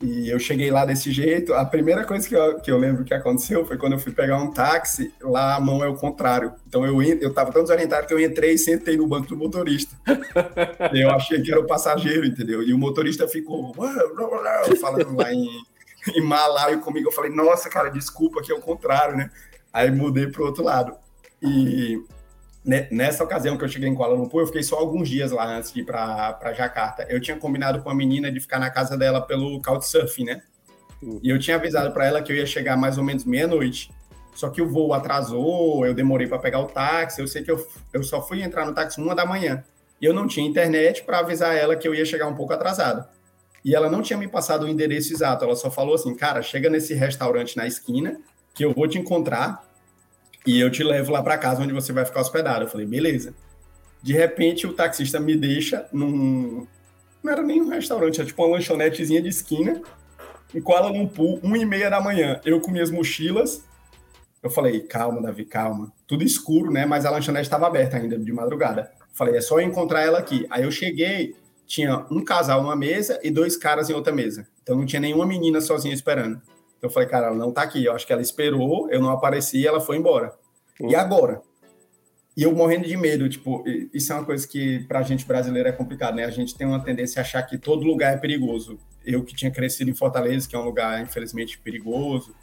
E 0.00 0.28
eu 0.28 0.38
cheguei 0.38 0.70
lá 0.70 0.84
desse 0.84 1.10
jeito. 1.10 1.54
A 1.54 1.64
primeira 1.64 2.04
coisa 2.04 2.28
que 2.28 2.36
eu, 2.36 2.60
que 2.60 2.70
eu 2.70 2.78
lembro 2.78 3.02
que 3.04 3.14
aconteceu 3.14 3.64
foi 3.64 3.78
quando 3.78 3.94
eu 3.94 3.98
fui 3.98 4.12
pegar 4.12 4.36
um 4.36 4.50
táxi, 4.50 5.12
lá 5.22 5.54
a 5.54 5.60
mão 5.60 5.82
é 5.82 5.88
o 5.88 5.94
contrário. 5.94 6.52
Então 6.66 6.84
eu, 6.84 7.02
eu 7.02 7.32
tava 7.32 7.50
tão 7.50 7.62
desorientado 7.62 8.06
que 8.06 8.12
eu 8.12 8.20
entrei 8.20 8.52
e 8.52 8.58
sentei 8.58 8.96
no 8.96 9.06
banco 9.06 9.28
do 9.28 9.36
motorista. 9.36 9.96
eu 10.92 11.10
achei 11.10 11.40
que 11.40 11.50
era 11.50 11.60
o 11.60 11.66
passageiro, 11.66 12.26
entendeu? 12.26 12.62
E 12.62 12.74
o 12.74 12.78
motorista 12.78 13.26
ficou 13.26 13.74
falando 14.78 15.16
lá 15.16 15.32
em, 15.32 15.48
em 16.14 16.20
malaio 16.20 16.80
comigo. 16.80 17.08
Eu 17.08 17.12
falei, 17.12 17.30
nossa, 17.30 17.70
cara, 17.70 17.88
desculpa, 17.88 18.42
que 18.42 18.52
é 18.52 18.54
o 18.54 18.60
contrário, 18.60 19.16
né? 19.16 19.30
Aí 19.72 19.90
mudei 19.90 20.26
pro 20.26 20.44
outro 20.44 20.62
lado. 20.62 20.94
E 21.42 22.02
nessa 22.90 23.22
ocasião 23.22 23.56
que 23.56 23.64
eu 23.64 23.68
cheguei 23.68 23.88
em 23.88 23.94
Kuala 23.94 24.14
Lumpur, 24.14 24.40
eu 24.40 24.46
fiquei 24.46 24.62
só 24.62 24.76
alguns 24.76 25.08
dias 25.08 25.30
lá 25.30 25.46
antes 25.46 25.72
de 25.72 25.80
ir 25.80 25.84
para 25.84 26.52
Jakarta. 26.52 27.06
Eu 27.08 27.20
tinha 27.20 27.36
combinado 27.36 27.80
com 27.80 27.88
a 27.88 27.94
menina 27.94 28.30
de 28.30 28.40
ficar 28.40 28.58
na 28.58 28.68
casa 28.70 28.96
dela 28.96 29.20
pelo 29.20 29.62
Couchsurfing, 29.62 30.24
né? 30.24 30.42
Uhum. 31.00 31.20
E 31.22 31.30
eu 31.30 31.38
tinha 31.38 31.56
avisado 31.56 31.92
para 31.92 32.06
ela 32.06 32.20
que 32.20 32.32
eu 32.32 32.36
ia 32.36 32.44
chegar 32.44 32.76
mais 32.76 32.98
ou 32.98 33.04
menos 33.04 33.24
meia-noite. 33.24 33.92
Só 34.34 34.50
que 34.50 34.60
o 34.60 34.68
voo 34.68 34.92
atrasou, 34.92 35.86
eu 35.86 35.94
demorei 35.94 36.26
para 36.26 36.38
pegar 36.38 36.58
o 36.60 36.66
táxi. 36.66 37.20
Eu 37.20 37.28
sei 37.28 37.42
que 37.42 37.50
eu, 37.50 37.64
eu 37.92 38.02
só 38.02 38.20
fui 38.20 38.42
entrar 38.42 38.66
no 38.66 38.74
táxi 38.74 39.00
uma 39.00 39.14
da 39.14 39.24
manhã. 39.24 39.62
E 40.00 40.04
eu 40.04 40.12
não 40.12 40.26
tinha 40.26 40.46
internet 40.46 41.04
para 41.04 41.20
avisar 41.20 41.56
ela 41.56 41.76
que 41.76 41.86
eu 41.86 41.94
ia 41.94 42.04
chegar 42.04 42.26
um 42.26 42.34
pouco 42.34 42.52
atrasado. 42.52 43.06
E 43.64 43.74
ela 43.74 43.88
não 43.88 44.02
tinha 44.02 44.18
me 44.18 44.28
passado 44.28 44.64
o 44.64 44.68
endereço 44.68 45.12
exato. 45.12 45.44
Ela 45.44 45.56
só 45.56 45.70
falou 45.70 45.94
assim: 45.94 46.14
cara, 46.14 46.42
chega 46.42 46.68
nesse 46.68 46.94
restaurante 46.94 47.56
na 47.56 47.66
esquina 47.66 48.20
que 48.54 48.64
eu 48.64 48.72
vou 48.72 48.88
te 48.88 48.98
encontrar 48.98 49.62
e 50.46 50.60
eu 50.60 50.70
te 50.70 50.82
levo 50.84 51.12
lá 51.12 51.22
para 51.22 51.36
casa 51.36 51.62
onde 51.62 51.72
você 51.72 51.92
vai 51.92 52.04
ficar 52.04 52.20
hospedado. 52.20 52.64
Eu 52.64 52.68
falei, 52.68 52.86
beleza. 52.86 53.34
De 54.02 54.12
repente, 54.12 54.66
o 54.66 54.72
taxista 54.72 55.18
me 55.18 55.36
deixa 55.36 55.86
num. 55.92 56.66
Não 57.22 57.32
era 57.32 57.42
nem 57.42 57.60
um 57.60 57.68
restaurante, 57.68 58.20
era 58.20 58.26
tipo 58.26 58.44
uma 58.44 58.54
lanchonetezinha 58.54 59.20
de 59.20 59.28
esquina, 59.28 59.82
em 60.54 60.60
Kuala 60.60 60.88
Lumpur, 60.88 61.40
uma 61.42 61.58
e 61.58 61.66
meia 61.66 61.90
da 61.90 62.00
manhã. 62.00 62.40
Eu 62.44 62.60
com 62.60 62.70
minhas 62.70 62.90
mochilas. 62.90 63.64
Eu 64.42 64.48
falei, 64.48 64.80
calma, 64.80 65.20
Davi, 65.20 65.44
calma. 65.44 65.92
Tudo 66.06 66.22
escuro, 66.22 66.70
né? 66.70 66.86
Mas 66.86 67.04
a 67.04 67.10
lanchonete 67.10 67.46
estava 67.46 67.66
aberta 67.66 67.96
ainda 67.96 68.16
de 68.16 68.32
madrugada. 68.32 68.92
Eu 69.00 69.06
falei, 69.12 69.36
é 69.36 69.40
só 69.40 69.60
encontrar 69.60 70.02
ela 70.02 70.18
aqui. 70.20 70.46
Aí 70.50 70.62
eu 70.62 70.70
cheguei, 70.70 71.34
tinha 71.66 72.06
um 72.10 72.24
casal 72.24 72.62
numa 72.62 72.76
mesa 72.76 73.18
e 73.24 73.30
dois 73.30 73.56
caras 73.56 73.90
em 73.90 73.94
outra 73.94 74.12
mesa. 74.12 74.46
Então 74.62 74.76
não 74.76 74.86
tinha 74.86 75.00
nenhuma 75.00 75.26
menina 75.26 75.60
sozinha 75.60 75.92
esperando. 75.92 76.40
Eu 76.80 76.90
falei, 76.90 77.08
cara, 77.08 77.28
ela 77.28 77.36
não 77.36 77.52
tá 77.52 77.62
aqui. 77.62 77.84
Eu 77.84 77.92
acho 77.92 78.06
que 78.06 78.12
ela 78.12 78.22
esperou, 78.22 78.90
eu 78.90 79.00
não 79.00 79.10
apareci 79.10 79.58
e 79.58 79.66
ela 79.66 79.80
foi 79.80 79.96
embora. 79.96 80.32
Uhum. 80.80 80.90
E 80.90 80.94
agora? 80.94 81.40
E 82.36 82.42
eu 82.42 82.54
morrendo 82.54 82.86
de 82.86 82.96
medo, 82.98 83.28
tipo, 83.30 83.64
isso 83.94 84.12
é 84.12 84.16
uma 84.16 84.24
coisa 84.24 84.46
que 84.46 84.80
pra 84.80 85.00
gente 85.00 85.24
brasileiro 85.24 85.70
é 85.70 85.72
complicado, 85.72 86.16
né? 86.16 86.24
A 86.24 86.30
gente 86.30 86.54
tem 86.54 86.66
uma 86.66 86.84
tendência 86.84 87.18
a 87.18 87.22
achar 87.22 87.42
que 87.42 87.56
todo 87.56 87.86
lugar 87.86 88.12
é 88.12 88.18
perigoso. 88.18 88.78
Eu 89.04 89.24
que 89.24 89.34
tinha 89.34 89.50
crescido 89.50 89.90
em 89.90 89.94
Fortaleza, 89.94 90.46
que 90.46 90.54
é 90.54 90.58
um 90.58 90.64
lugar, 90.64 91.00
infelizmente, 91.00 91.58
perigoso. 91.58 92.34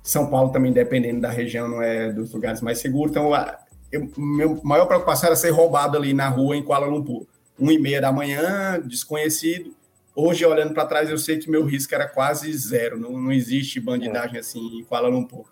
São 0.00 0.30
Paulo 0.30 0.52
também, 0.52 0.72
dependendo 0.72 1.20
da 1.20 1.30
região, 1.30 1.68
não 1.68 1.82
é 1.82 2.12
dos 2.12 2.32
lugares 2.32 2.60
mais 2.60 2.78
seguros. 2.78 3.10
Então, 3.10 3.34
a, 3.34 3.58
eu, 3.90 4.08
meu 4.16 4.60
maior 4.62 4.86
preocupação 4.86 5.26
era 5.26 5.36
ser 5.36 5.50
roubado 5.50 5.96
ali 5.96 6.14
na 6.14 6.28
rua 6.28 6.56
em 6.56 6.62
Kuala 6.62 6.86
Lumpur. 6.86 7.26
Uma 7.58 7.72
e 7.72 7.78
meia 7.78 8.00
da 8.00 8.12
manhã, 8.12 8.80
desconhecido. 8.80 9.74
Hoje, 10.14 10.44
olhando 10.44 10.74
para 10.74 10.84
trás, 10.84 11.08
eu 11.08 11.16
sei 11.16 11.38
que 11.38 11.50
meu 11.50 11.64
risco 11.64 11.94
era 11.94 12.06
quase 12.06 12.52
zero. 12.52 12.98
Não, 12.98 13.12
não 13.12 13.32
existe 13.32 13.80
bandidagem 13.80 14.36
é. 14.36 14.40
assim 14.40 14.78
em 14.78 14.84
Kuala 14.84 15.08
Lumpur. 15.08 15.46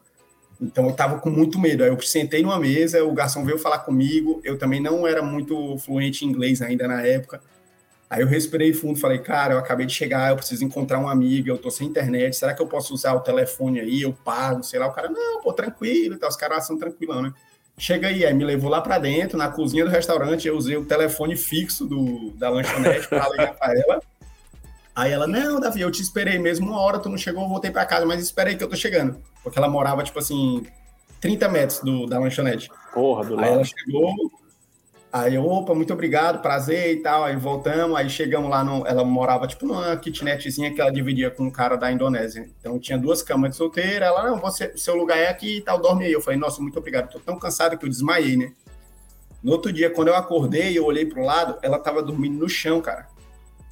Então 0.61 0.85
eu 0.85 0.91
estava 0.91 1.19
com 1.19 1.31
muito 1.31 1.59
medo. 1.59 1.83
Aí 1.83 1.89
eu 1.89 2.01
sentei 2.03 2.43
numa 2.43 2.59
mesa, 2.59 3.03
o 3.03 3.13
garçom 3.13 3.45
veio 3.45 3.59
falar 3.59 3.79
comigo. 3.79 4.41
Eu 4.45 4.59
também 4.59 4.81
não 4.81 5.07
era 5.07 5.23
muito 5.23 5.79
fluente 5.79 6.25
em 6.25 6.29
inglês 6.29 6.61
ainda 6.61 6.87
na 6.87 7.01
época. 7.03 7.41
Aí 8.11 8.23
eu 8.23 8.27
respirei 8.27 8.75
fundo, 8.75 8.99
falei, 8.99 9.19
cara, 9.19 9.55
eu 9.55 9.59
acabei 9.59 9.87
de 9.87 9.95
chegar, 9.95 10.31
eu 10.31 10.37
preciso 10.37 10.65
encontrar 10.65 10.99
uma 10.99 11.13
amiga, 11.13 11.49
eu 11.49 11.57
tô 11.57 11.71
sem 11.71 11.87
internet, 11.87 12.35
será 12.35 12.53
que 12.53 12.61
eu 12.61 12.67
posso 12.67 12.93
usar 12.93 13.15
o 13.15 13.21
telefone 13.21 13.79
aí? 13.79 14.03
Eu 14.03 14.13
pago, 14.13 14.65
sei 14.65 14.81
lá. 14.81 14.89
O 14.89 14.93
cara, 14.93 15.09
não, 15.09 15.41
pô, 15.41 15.53
tranquilo, 15.53 16.19
tá, 16.19 16.27
os 16.27 16.37
caras 16.37 16.67
são 16.67 16.77
tranquilão, 16.77 17.23
né? 17.23 17.33
Chega 17.79 18.09
aí, 18.09 18.27
aí 18.27 18.35
me 18.35 18.45
levou 18.45 18.69
lá 18.69 18.81
para 18.81 18.99
dentro, 18.99 19.39
na 19.39 19.49
cozinha 19.49 19.85
do 19.85 19.91
restaurante, 19.91 20.47
eu 20.47 20.57
usei 20.57 20.77
o 20.77 20.85
telefone 20.85 21.37
fixo 21.37 21.87
do, 21.87 22.33
da 22.33 22.51
lanchonete 22.51 23.09
para 23.09 23.29
ligar 23.31 23.55
para 23.55 23.79
ela. 23.79 24.03
Aí 24.95 25.13
ela, 25.13 25.27
não, 25.27 25.61
Davi, 25.61 25.81
eu 25.81 25.91
te 25.91 26.03
esperei 26.03 26.39
mesmo 26.39 26.69
uma 26.69 26.81
hora, 26.81 26.99
tu 26.99 27.09
não 27.09 27.17
chegou, 27.17 27.43
eu 27.43 27.49
voltei 27.49 27.71
para 27.71 27.87
casa, 27.87 28.05
mas 28.05 28.23
esperei 28.23 28.57
que 28.57 28.65
eu 28.65 28.69
tô 28.69 28.77
chegando. 28.77 29.21
Porque 29.43 29.59
ela 29.59 29.69
morava, 29.69 30.03
tipo 30.03 30.19
assim, 30.19 30.67
30 31.21 31.49
metros 31.49 31.81
do, 31.81 32.07
da 32.07 32.19
lanchonete. 32.19 32.71
Porra, 32.93 33.25
do 33.25 33.37
lado. 33.37 33.47
Aí 33.47 33.53
ela 33.53 33.65
chegou, 33.65 34.15
aí 35.13 35.35
eu, 35.35 35.47
opa, 35.47 35.75
muito 35.75 35.93
obrigado, 35.93 36.43
prazer 36.43 36.97
e 36.97 37.03
tal. 37.03 37.25
Aí 37.25 37.37
voltamos, 37.37 37.97
aí 37.97 38.11
chegamos 38.11 38.51
lá, 38.51 38.65
no, 38.65 38.87
ela 38.87 39.05
morava, 39.05 39.47
tipo, 39.47 39.67
numa 39.67 39.97
kitnetzinha 39.97 40.75
que 40.75 40.81
ela 40.81 40.91
dividia 40.91 41.31
com 41.31 41.45
um 41.45 41.51
cara 41.51 41.77
da 41.77 41.93
Indonésia. 41.93 42.51
Então 42.59 42.79
tinha 42.79 42.99
duas 42.99 43.23
camas 43.23 43.51
de 43.51 43.57
solteira, 43.57 44.07
ela, 44.07 44.31
não, 44.31 44.39
você, 44.39 44.77
seu 44.77 44.97
lugar 44.97 45.19
é 45.19 45.29
aqui 45.29 45.59
e 45.59 45.61
tal, 45.61 45.81
dorme 45.81 46.07
aí. 46.07 46.13
Eu 46.13 46.21
falei, 46.21 46.39
nossa, 46.39 46.61
muito 46.61 46.79
obrigado, 46.79 47.11
tô 47.11 47.21
tão 47.21 47.39
cansado 47.39 47.79
que 47.79 47.85
eu 47.85 47.89
desmaiei, 47.89 48.37
né? 48.37 48.53
No 49.43 49.53
outro 49.53 49.73
dia, 49.73 49.89
quando 49.89 50.09
eu 50.09 50.17
acordei, 50.17 50.77
eu 50.77 50.85
olhei 50.85 51.07
pro 51.07 51.23
lado, 51.23 51.59
ela 51.63 51.79
tava 51.79 52.03
dormindo 52.03 52.39
no 52.39 52.49
chão, 52.49 52.81
cara, 52.81 53.07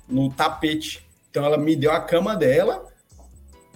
no 0.08 0.30
tapete. 0.30 1.07
Então 1.38 1.46
ela 1.46 1.56
me 1.56 1.76
deu 1.76 1.92
a 1.92 2.00
cama 2.00 2.34
dela 2.34 2.84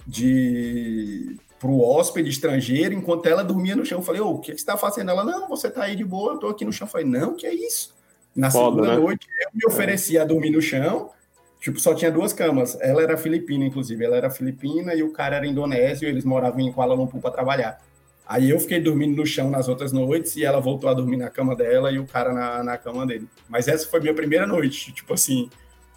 de 0.05 1.37
para 1.57 1.69
o 1.71 1.79
hóspede 1.79 2.29
estrangeiro, 2.29 2.93
enquanto 2.93 3.25
ela 3.25 3.41
dormia 3.41 3.73
no 3.73 3.85
chão. 3.85 3.99
Eu 3.99 4.03
falei, 4.03 4.19
ô, 4.19 4.31
o 4.31 4.39
que, 4.39 4.51
que 4.51 4.57
você 4.57 4.63
está 4.63 4.75
fazendo? 4.75 5.11
Ela, 5.11 5.23
não, 5.23 5.47
você 5.47 5.69
está 5.69 5.83
aí 5.83 5.95
de 5.95 6.03
boa, 6.03 6.31
eu 6.31 6.35
estou 6.35 6.49
aqui 6.49 6.65
no 6.65 6.73
chão. 6.73 6.85
Eu 6.85 6.91
falei, 6.91 7.07
não, 7.07 7.37
que 7.37 7.47
é 7.47 7.53
isso? 7.53 7.95
Na 8.35 8.51
Foda, 8.51 8.81
segunda 8.81 8.95
né? 8.95 9.01
noite, 9.01 9.25
eu 9.45 9.49
me 9.53 9.65
ofereci 9.65 10.17
a 10.17 10.25
dormir 10.25 10.49
no 10.49 10.61
chão, 10.61 11.11
tipo, 11.61 11.79
só 11.79 11.95
tinha 11.95 12.11
duas 12.11 12.33
camas. 12.33 12.77
Ela 12.81 13.01
era 13.01 13.15
filipina, 13.15 13.63
inclusive, 13.63 14.03
ela 14.03 14.17
era 14.17 14.29
filipina 14.29 14.93
e 14.93 15.01
o 15.01 15.13
cara 15.13 15.37
era 15.37 15.47
indonésio, 15.47 16.09
eles 16.09 16.25
moravam 16.25 16.59
em 16.59 16.69
Kuala 16.73 16.93
Lumpur 16.93 17.21
para 17.21 17.31
trabalhar. 17.31 17.81
Aí 18.27 18.49
eu 18.49 18.59
fiquei 18.59 18.81
dormindo 18.81 19.15
no 19.15 19.25
chão 19.25 19.49
nas 19.49 19.69
outras 19.69 19.93
noites 19.93 20.35
e 20.35 20.43
ela 20.43 20.59
voltou 20.59 20.89
a 20.89 20.93
dormir 20.93 21.15
na 21.15 21.29
cama 21.29 21.55
dela 21.55 21.93
e 21.93 21.97
o 21.97 22.05
cara 22.05 22.33
na, 22.33 22.61
na 22.61 22.77
cama 22.77 23.07
dele. 23.07 23.25
Mas 23.47 23.69
essa 23.69 23.87
foi 23.87 24.01
minha 24.01 24.13
primeira 24.13 24.45
noite, 24.45 24.91
tipo 24.91 25.13
assim, 25.13 25.49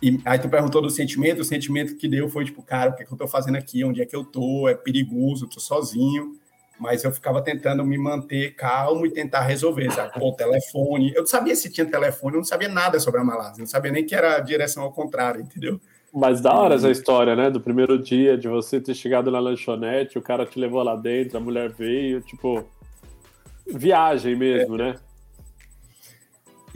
e 0.02 0.20
aí 0.24 0.38
tu 0.38 0.48
perguntou 0.48 0.82
do 0.82 0.90
sentimento, 0.90 1.40
o 1.40 1.44
sentimento 1.44 1.96
que 1.96 2.06
deu 2.08 2.28
foi 2.28 2.44
tipo, 2.44 2.62
cara, 2.62 2.90
o 2.90 2.94
que, 2.94 3.02
é 3.02 3.06
que 3.06 3.12
eu 3.12 3.16
tô 3.16 3.26
fazendo 3.26 3.56
aqui? 3.56 3.82
Onde 3.84 4.02
é 4.02 4.06
que 4.06 4.14
eu 4.14 4.24
tô? 4.24 4.68
É 4.68 4.74
perigoso, 4.74 5.48
tô 5.48 5.60
sozinho. 5.60 6.32
Mas 6.78 7.04
eu 7.04 7.10
ficava 7.10 7.40
tentando 7.40 7.82
me 7.84 7.96
manter 7.96 8.54
calmo 8.54 9.06
e 9.06 9.10
tentar 9.10 9.40
resolver, 9.40 9.90
sabe? 9.90 10.12
Pô, 10.18 10.30
telefone. 10.32 11.10
Eu 11.14 11.22
não 11.22 11.26
sabia 11.26 11.56
se 11.56 11.72
tinha 11.72 11.86
telefone, 11.86 12.34
eu 12.34 12.40
não 12.40 12.44
sabia 12.44 12.68
nada 12.68 13.00
sobre 13.00 13.18
a 13.18 13.24
Malásia, 13.24 13.60
não 13.60 13.66
sabia 13.66 13.90
nem 13.90 14.04
que 14.04 14.14
era 14.14 14.36
a 14.36 14.40
direção 14.40 14.82
ao 14.82 14.92
contrário, 14.92 15.40
entendeu? 15.40 15.80
Mas 16.12 16.40
da 16.40 16.54
hora 16.54 16.74
essa 16.74 16.90
história, 16.90 17.34
né? 17.34 17.50
Do 17.50 17.60
primeiro 17.60 17.98
dia, 17.98 18.36
de 18.36 18.48
você 18.48 18.78
ter 18.78 18.94
chegado 18.94 19.30
na 19.30 19.38
lanchonete, 19.38 20.18
o 20.18 20.22
cara 20.22 20.44
te 20.44 20.58
levou 20.58 20.82
lá 20.82 20.96
dentro, 20.96 21.38
a 21.38 21.40
mulher 21.40 21.70
veio, 21.70 22.20
tipo. 22.20 22.64
Viagem 23.66 24.36
mesmo, 24.36 24.74
é. 24.76 24.78
né? 24.78 24.94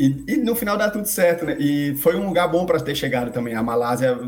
E, 0.01 0.25
e, 0.27 0.37
no 0.39 0.55
final 0.55 0.79
dá 0.79 0.89
tudo 0.89 1.07
certo, 1.07 1.45
né? 1.45 1.59
E 1.61 1.95
foi 1.97 2.17
um 2.17 2.27
lugar 2.27 2.49
bom 2.49 2.65
para 2.65 2.81
ter 2.81 2.95
chegado 2.95 3.31
também. 3.31 3.55
A 3.55 3.63
Malásia, 3.63 4.19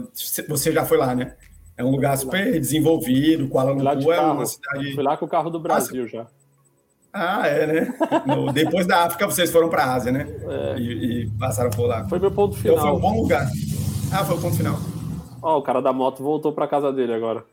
você 0.47 0.71
já 0.71 0.85
foi 0.85 0.99
lá, 0.99 1.15
né? 1.15 1.35
É 1.79 1.83
um 1.83 1.91
lugar 1.91 2.15
super 2.19 2.61
desenvolvido. 2.61 3.49
Kuala 3.49 3.73
Lumpur 3.73 4.13
é 4.13 4.21
uma 4.21 4.45
cidade. 4.45 4.95
Fui 4.95 5.03
lá 5.03 5.17
com 5.17 5.25
o 5.25 5.29
carro 5.29 5.49
do 5.49 5.59
Brasil 5.59 6.07
já. 6.07 6.27
Ah, 7.11 7.49
é, 7.49 7.67
né? 7.67 7.95
No, 8.27 8.53
depois 8.53 8.87
da 8.87 9.05
África 9.05 9.25
vocês 9.25 9.51
foram 9.51 9.71
para 9.71 9.85
a 9.85 9.95
Ásia, 9.95 10.13
né? 10.13 10.27
É. 10.47 10.79
E, 10.79 11.23
e, 11.23 11.31
passaram 11.39 11.71
por 11.71 11.87
lá. 11.87 12.07
Foi 12.07 12.19
meu 12.19 12.31
ponto 12.31 12.55
final. 12.55 12.77
Então 12.77 12.89
foi 12.91 12.99
um 12.99 13.01
bom 13.01 13.23
lugar. 13.23 13.49
Ah, 14.13 14.25
foi 14.27 14.37
o 14.37 14.41
ponto 14.43 14.55
final. 14.55 14.77
Ó, 15.41 15.55
oh, 15.55 15.59
o 15.61 15.63
cara 15.63 15.81
da 15.81 15.91
moto 15.91 16.23
voltou 16.23 16.53
para 16.53 16.69
casa 16.69 16.93
dele 16.93 17.15
agora. 17.15 17.47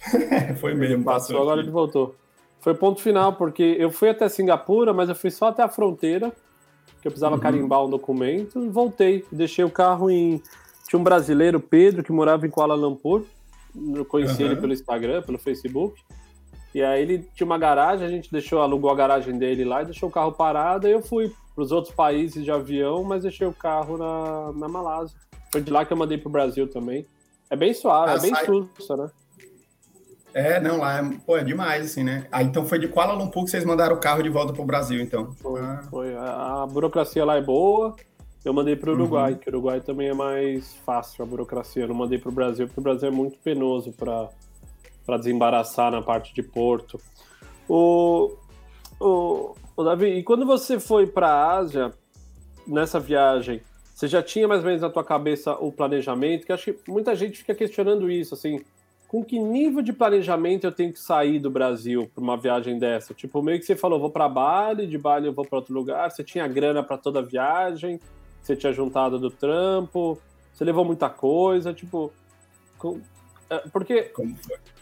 foi 0.58 0.74
mesmo. 0.74 1.04
Passou, 1.04 1.36
passou 1.36 1.42
agora 1.42 1.60
ele 1.60 1.70
voltou. 1.70 2.14
Foi 2.60 2.74
ponto 2.74 3.02
final, 3.02 3.34
porque 3.34 3.76
eu 3.78 3.90
fui 3.90 4.08
até 4.08 4.26
Singapura, 4.26 4.94
mas 4.94 5.10
eu 5.10 5.14
fui 5.14 5.30
só 5.30 5.48
até 5.48 5.62
a 5.62 5.68
fronteira 5.68 6.32
que 7.06 7.08
eu 7.08 7.12
precisava 7.12 7.36
uhum. 7.36 7.40
carimbar 7.40 7.84
um 7.84 7.90
documento 7.90 8.64
e 8.64 8.68
voltei. 8.68 9.24
Deixei 9.30 9.64
o 9.64 9.70
carro 9.70 10.10
em. 10.10 10.42
Tinha 10.88 10.98
um 10.98 11.04
brasileiro, 11.04 11.60
Pedro, 11.60 12.02
que 12.02 12.10
morava 12.10 12.46
em 12.46 12.50
Kuala 12.50 12.74
Lumpur. 12.74 13.24
Eu 13.94 14.04
conheci 14.04 14.42
uhum. 14.42 14.50
ele 14.50 14.60
pelo 14.60 14.72
Instagram, 14.72 15.22
pelo 15.22 15.38
Facebook. 15.38 16.00
E 16.74 16.82
aí 16.82 17.00
ele 17.00 17.18
tinha 17.34 17.46
uma 17.46 17.58
garagem, 17.58 18.06
a 18.06 18.10
gente 18.10 18.30
deixou, 18.30 18.60
alugou 18.60 18.90
a 18.90 18.94
garagem 18.94 19.38
dele 19.38 19.64
lá 19.64 19.82
e 19.82 19.86
deixou 19.86 20.08
o 20.08 20.12
carro 20.12 20.32
parado. 20.32 20.86
Aí 20.86 20.92
eu 20.92 21.00
fui 21.00 21.32
para 21.54 21.62
os 21.62 21.72
outros 21.72 21.94
países 21.94 22.44
de 22.44 22.50
avião, 22.50 23.02
mas 23.04 23.22
deixei 23.22 23.46
o 23.46 23.52
carro 23.52 23.96
na, 23.96 24.52
na 24.52 24.68
Malásia. 24.68 25.16
Foi 25.52 25.60
de 25.60 25.70
lá 25.70 25.84
que 25.84 25.92
eu 25.92 25.96
mandei 25.96 26.18
para 26.18 26.28
o 26.28 26.32
Brasil 26.32 26.68
também. 26.68 27.06
É 27.48 27.56
bem 27.56 27.72
suave, 27.72 28.12
ah, 28.12 28.14
é 28.16 28.20
bem 28.20 28.34
sai... 28.34 28.44
sussa, 28.44 28.96
né? 28.96 29.10
É, 30.34 30.60
não, 30.60 30.78
lá 30.78 30.98
é, 30.98 31.02
pô, 31.24 31.36
é 31.36 31.42
demais, 31.42 31.86
assim, 31.86 32.04
né? 32.04 32.26
Ah, 32.30 32.42
então 32.42 32.66
foi 32.66 32.78
de 32.78 32.88
Kuala 32.88 33.14
Lumpur 33.14 33.44
que 33.44 33.50
vocês 33.50 33.64
mandaram 33.64 33.96
o 33.96 34.00
carro 34.00 34.22
de 34.22 34.28
volta 34.28 34.52
para 34.52 34.62
o 34.62 34.66
Brasil, 34.66 35.00
então. 35.00 35.32
Foi, 35.32 35.60
ah. 35.60 35.82
foi. 35.88 36.14
A, 36.14 36.62
a, 36.62 36.66
burocracia 36.66 37.24
lá 37.24 37.36
é 37.36 37.42
boa. 37.42 37.96
Eu 38.44 38.52
mandei 38.52 38.76
para 38.76 38.90
o 38.90 38.92
Uruguai, 38.92 39.32
uhum. 39.32 39.38
que 39.38 39.48
o 39.48 39.52
Uruguai 39.52 39.80
também 39.80 40.08
é 40.08 40.14
mais 40.14 40.74
fácil 40.84 41.24
a 41.24 41.26
burocracia. 41.26 41.82
Eu 41.82 41.88
não 41.88 41.94
mandei 41.94 42.18
para 42.18 42.28
o 42.28 42.32
Brasil, 42.32 42.66
porque 42.66 42.78
o 42.78 42.82
Brasil 42.82 43.08
é 43.08 43.10
muito 43.10 43.38
penoso 43.38 43.92
para 43.92 45.16
desembaraçar 45.16 45.90
na 45.90 46.02
parte 46.02 46.34
de 46.34 46.42
porto. 46.42 47.00
O, 47.68 48.36
o, 49.00 49.54
o 49.74 49.82
Davi, 49.82 50.18
e 50.18 50.22
quando 50.22 50.46
você 50.46 50.78
foi 50.78 51.06
para 51.06 51.28
a 51.28 51.56
Ásia, 51.56 51.92
nessa 52.66 53.00
viagem, 53.00 53.62
você 53.92 54.06
já 54.06 54.22
tinha 54.22 54.46
mais 54.46 54.60
ou 54.60 54.66
menos 54.66 54.82
na 54.82 54.90
tua 54.90 55.02
cabeça 55.02 55.54
o 55.54 55.72
planejamento? 55.72 56.44
Que 56.44 56.52
acho 56.52 56.72
que 56.72 56.90
muita 56.90 57.16
gente 57.16 57.38
fica 57.38 57.54
questionando 57.54 58.10
isso, 58.10 58.34
assim 58.34 58.60
com 59.08 59.24
que 59.24 59.38
nível 59.38 59.82
de 59.82 59.92
planejamento 59.92 60.64
eu 60.64 60.72
tenho 60.72 60.92
que 60.92 60.98
sair 60.98 61.38
do 61.38 61.50
Brasil 61.50 62.10
para 62.12 62.22
uma 62.22 62.36
viagem 62.36 62.78
dessa? 62.78 63.14
Tipo, 63.14 63.42
meio 63.42 63.58
que 63.58 63.64
você 63.64 63.76
falou, 63.76 64.00
vou 64.00 64.10
para 64.10 64.28
Bali, 64.28 64.86
de 64.86 64.98
Bali 64.98 65.26
eu 65.26 65.32
vou 65.32 65.44
para 65.44 65.58
outro 65.58 65.74
lugar. 65.74 66.10
Você 66.10 66.24
tinha 66.24 66.46
grana 66.48 66.82
para 66.82 66.98
toda 66.98 67.20
a 67.20 67.22
viagem, 67.22 68.00
você 68.42 68.56
tinha 68.56 68.72
juntado 68.72 69.18
do 69.18 69.30
trampo, 69.30 70.18
você 70.52 70.64
levou 70.64 70.84
muita 70.84 71.08
coisa, 71.08 71.72
tipo, 71.72 72.12
com... 72.78 73.00
É, 73.48 73.58
porque 73.72 74.10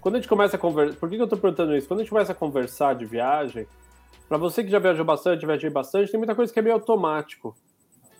quando 0.00 0.14
a 0.14 0.18
gente 0.18 0.28
começa 0.28 0.56
a 0.56 0.58
conversar, 0.58 0.98
por 0.98 1.10
que, 1.10 1.16
eu 1.16 1.28
tô 1.28 1.36
perguntando 1.36 1.76
isso? 1.76 1.86
Quando 1.86 2.00
a 2.00 2.02
gente 2.02 2.10
começa 2.10 2.32
a 2.32 2.34
conversar 2.34 2.94
de 2.94 3.04
viagem, 3.04 3.66
para 4.26 4.38
você 4.38 4.64
que 4.64 4.70
já 4.70 4.78
viajou 4.78 5.04
bastante, 5.04 5.44
viajei 5.44 5.68
bastante, 5.68 6.10
tem 6.10 6.18
muita 6.18 6.34
coisa 6.34 6.50
que 6.50 6.58
é 6.58 6.62
meio 6.62 6.74
automático. 6.74 7.54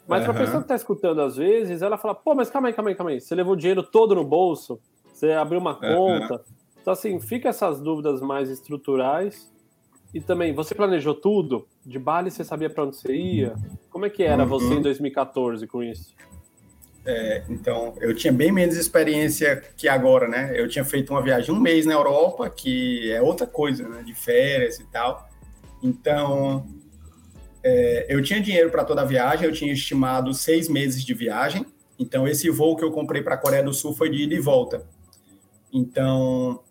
Mas 0.07 0.21
uhum. 0.21 0.35
pra 0.35 0.45
pessoa 0.45 0.63
que 0.63 0.69
tá 0.69 0.75
escutando 0.75 1.23
às 1.23 1.37
vezes, 1.37 1.81
ela 1.81 1.97
fala, 1.97 2.15
pô, 2.15 2.35
mas 2.35 2.51
calma 2.51 2.69
aí, 2.69 2.75
calma 2.75 2.91
aí, 2.91 2.95
calma 2.95 3.11
aí. 3.13 3.21
Você 3.21 3.35
levou 3.35 3.55
o 3.55 3.57
dinheiro 3.57 3.83
todo 3.83 4.15
no 4.15 4.23
bolso, 4.23 4.79
você 5.15 5.33
abriu 5.33 5.61
uma 5.61 5.79
é, 5.81 5.95
conta. 5.95 6.43
Então, 6.81 6.93
assim, 6.93 7.19
fica 7.21 7.49
essas 7.49 7.81
dúvidas 7.81 8.21
mais 8.21 8.51
estruturais. 8.51 9.51
E 10.13 10.21
também, 10.21 10.53
você 10.53 10.75
planejou 10.75 11.15
tudo? 11.15 11.67
De 11.85 11.99
Bali 11.99 12.31
você 12.31 12.45
sabia 12.45 12.69
para 12.69 12.85
onde 12.85 12.97
você 12.97 13.15
ia? 13.15 13.55
Como 13.91 14.05
é 14.05 14.11
que 14.11 14.23
era 14.23 14.43
uhum. 14.43 14.49
você 14.49 14.75
em 14.75 14.83
2014 14.83 15.67
com 15.67 15.83
isso? 15.83 16.15
É, 17.07 17.45
então, 17.49 17.95
eu 18.01 18.15
tinha 18.15 18.33
bem 18.33 18.51
menos 18.51 18.77
experiência 18.77 19.63
que 19.77 19.89
agora, 19.89 20.27
né? 20.27 20.53
Eu 20.55 20.69
tinha 20.69 20.85
feito 20.85 21.11
uma 21.11 21.23
viagem 21.23 21.55
um 21.55 21.61
mês 21.61 21.85
na 21.85 21.93
Europa, 21.93 22.49
que 22.49 23.11
é 23.13 23.21
outra 23.21 23.47
coisa, 23.47 23.89
né? 23.89 24.03
De 24.03 24.15
férias 24.15 24.79
e 24.79 24.85
tal. 24.85 25.29
Então, 25.83 26.67
é, 27.63 28.07
eu 28.09 28.23
tinha 28.23 28.41
dinheiro 28.41 28.71
para 28.71 28.85
toda 28.85 29.03
a 29.03 29.05
viagem, 29.05 29.47
eu 29.47 29.53
tinha 29.53 29.73
estimado 29.73 30.33
seis 30.33 30.69
meses 30.69 31.05
de 31.05 31.15
viagem. 31.15 31.67
Então, 31.99 32.27
esse 32.27 32.51
voo 32.51 32.77
que 32.77 32.85
eu 32.85 32.91
comprei 32.91 33.23
para 33.23 33.35
a 33.35 33.39
Coreia 33.39 33.63
do 33.63 33.73
Sul 33.73 33.95
foi 33.95 34.11
de 34.11 34.25
ida 34.25 34.35
e 34.35 34.41
volta. 34.41 34.87
Então, 35.75 36.63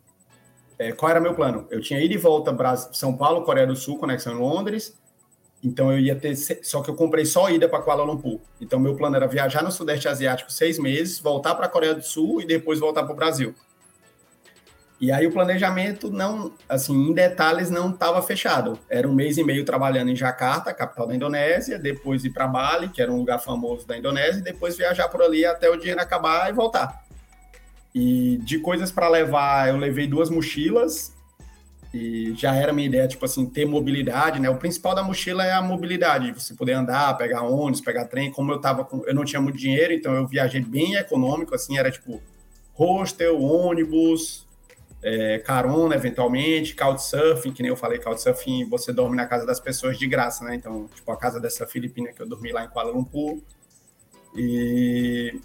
é, 0.80 0.94
qual 0.94 1.12
era 1.12 1.20
meu 1.20 1.36
plano? 1.36 1.68
Eu 1.70 1.82
tinha 1.82 2.00
ido 2.00 2.14
e 2.14 2.18
volta 2.18 2.54
Brasil, 2.54 2.94
São 2.94 3.16
Paulo, 3.18 3.44
Coreia 3.44 3.68
do 3.68 3.76
Sul, 3.76 4.00
conexão 4.00 4.34
em 4.34 4.40
Londres. 4.40 4.98
Então 5.62 5.92
eu 5.92 6.00
ia 6.00 6.16
ter, 6.16 6.36
só 6.36 6.82
que 6.82 6.90
eu 6.90 6.96
comprei 6.96 7.26
só 7.26 7.50
ida 7.50 7.70
para 7.70 7.82
Kuala 7.82 8.04
Lumpur. 8.04 8.40
Então 8.60 8.80
meu 8.80 8.96
plano 8.96 9.16
era 9.16 9.28
viajar 9.28 9.62
no 9.62 9.72
Sudeste 9.72 10.08
Asiático 10.08 10.52
seis 10.52 10.80
meses, 10.80 11.20
voltar 11.20 11.56
para 11.56 11.66
a 11.68 11.70
Coreia 11.70 11.94
do 11.94 12.02
Sul 12.02 12.42
e 12.42 12.46
depois 12.46 12.80
voltar 12.80 13.04
para 13.04 13.14
o 13.14 13.16
Brasil. 13.16 13.54
E 15.00 15.12
aí 15.12 15.28
o 15.28 15.32
planejamento 15.32 16.10
não, 16.10 16.54
assim, 16.68 16.94
em 16.94 17.14
detalhes 17.14 17.70
não 17.70 17.92
estava 17.92 18.22
fechado. 18.22 18.80
Era 18.90 19.08
um 19.08 19.14
mês 19.14 19.38
e 19.38 19.44
meio 19.44 19.66
trabalhando 19.66 20.10
em 20.10 20.16
Jakarta, 20.16 20.74
capital 20.74 21.08
da 21.08 21.16
Indonésia, 21.16 21.78
depois 21.78 22.24
ir 22.24 22.30
para 22.30 22.48
Bali, 22.48 22.88
que 22.88 23.02
era 23.02 23.12
um 23.12 23.18
lugar 23.18 23.40
famoso 23.40 23.86
da 23.86 23.98
Indonésia, 23.98 24.40
e 24.40 24.44
depois 24.44 24.78
viajar 24.78 25.10
por 25.10 25.22
ali 25.22 25.46
até 25.46 25.70
o 25.70 25.76
dinheiro 25.76 26.00
acabar 26.00 26.50
e 26.50 26.54
voltar. 26.54 27.03
E 27.94 28.38
de 28.38 28.58
coisas 28.60 28.92
para 28.92 29.08
levar, 29.08 29.70
eu 29.70 29.78
levei 29.78 30.08
duas 30.08 30.30
mochilas 30.30 31.14
e 31.94 32.34
já 32.36 32.56
era 32.56 32.74
minha 32.74 32.88
ideia, 32.88 33.08
tipo 33.08 33.24
assim, 33.24 33.46
ter 33.46 33.66
mobilidade, 33.66 34.40
né? 34.40 34.50
O 34.50 34.58
principal 34.58 34.96
da 34.96 35.04
mochila 35.04 35.46
é 35.46 35.52
a 35.52 35.62
mobilidade, 35.62 36.32
você 36.32 36.56
poder 36.56 36.74
andar, 36.74 37.16
pegar 37.18 37.44
ônibus, 37.44 37.82
pegar 37.82 38.06
trem. 38.06 38.32
Como 38.32 38.52
eu 38.52 38.60
tava 38.60 38.84
com, 38.84 39.06
eu 39.06 39.14
não 39.14 39.24
tinha 39.24 39.40
muito 39.40 39.60
dinheiro, 39.60 39.94
então 39.94 40.14
eu 40.16 40.28
viajei 40.28 40.62
bem 40.62 40.96
econômico, 40.96 41.54
assim, 41.54 41.78
era 41.78 41.92
tipo 41.92 42.20
hostel, 42.74 43.40
ônibus, 43.40 44.48
é, 45.04 45.38
carona, 45.38 45.94
eventualmente, 45.94 46.76
couchsurfing, 46.76 47.52
que 47.52 47.62
nem 47.62 47.70
eu 47.70 47.76
falei, 47.76 48.00
couchsurfing, 48.00 48.68
você 48.70 48.92
dorme 48.92 49.16
na 49.16 49.28
casa 49.28 49.46
das 49.46 49.60
pessoas 49.60 50.00
de 50.00 50.08
graça, 50.08 50.44
né? 50.44 50.56
Então, 50.56 50.90
tipo, 50.96 51.12
a 51.12 51.18
casa 51.18 51.40
dessa 51.40 51.68
filipina 51.68 52.12
que 52.12 52.20
eu 52.20 52.28
dormi 52.28 52.52
lá 52.52 52.66
em 52.66 52.70
Kuala 52.70 52.92
Lumpur. 52.92 53.40
E 54.36 55.40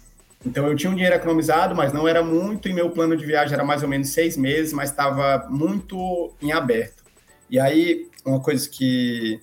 então 0.45 0.67
eu 0.67 0.75
tinha 0.75 0.91
um 0.91 0.95
dinheiro 0.95 1.15
economizado, 1.15 1.75
mas 1.75 1.91
não 1.91 2.07
era 2.07 2.23
muito, 2.23 2.69
e 2.69 2.73
meu 2.73 2.89
plano 2.89 3.15
de 3.15 3.25
viagem 3.25 3.53
era 3.53 3.63
mais 3.63 3.83
ou 3.83 3.89
menos 3.89 4.09
seis 4.09 4.37
meses, 4.37 4.71
mas 4.71 4.89
estava 4.89 5.47
muito 5.49 6.33
em 6.41 6.51
aberto. 6.51 7.03
E 7.49 7.59
aí, 7.59 8.07
uma 8.25 8.39
coisa 8.39 8.69
que 8.69 9.41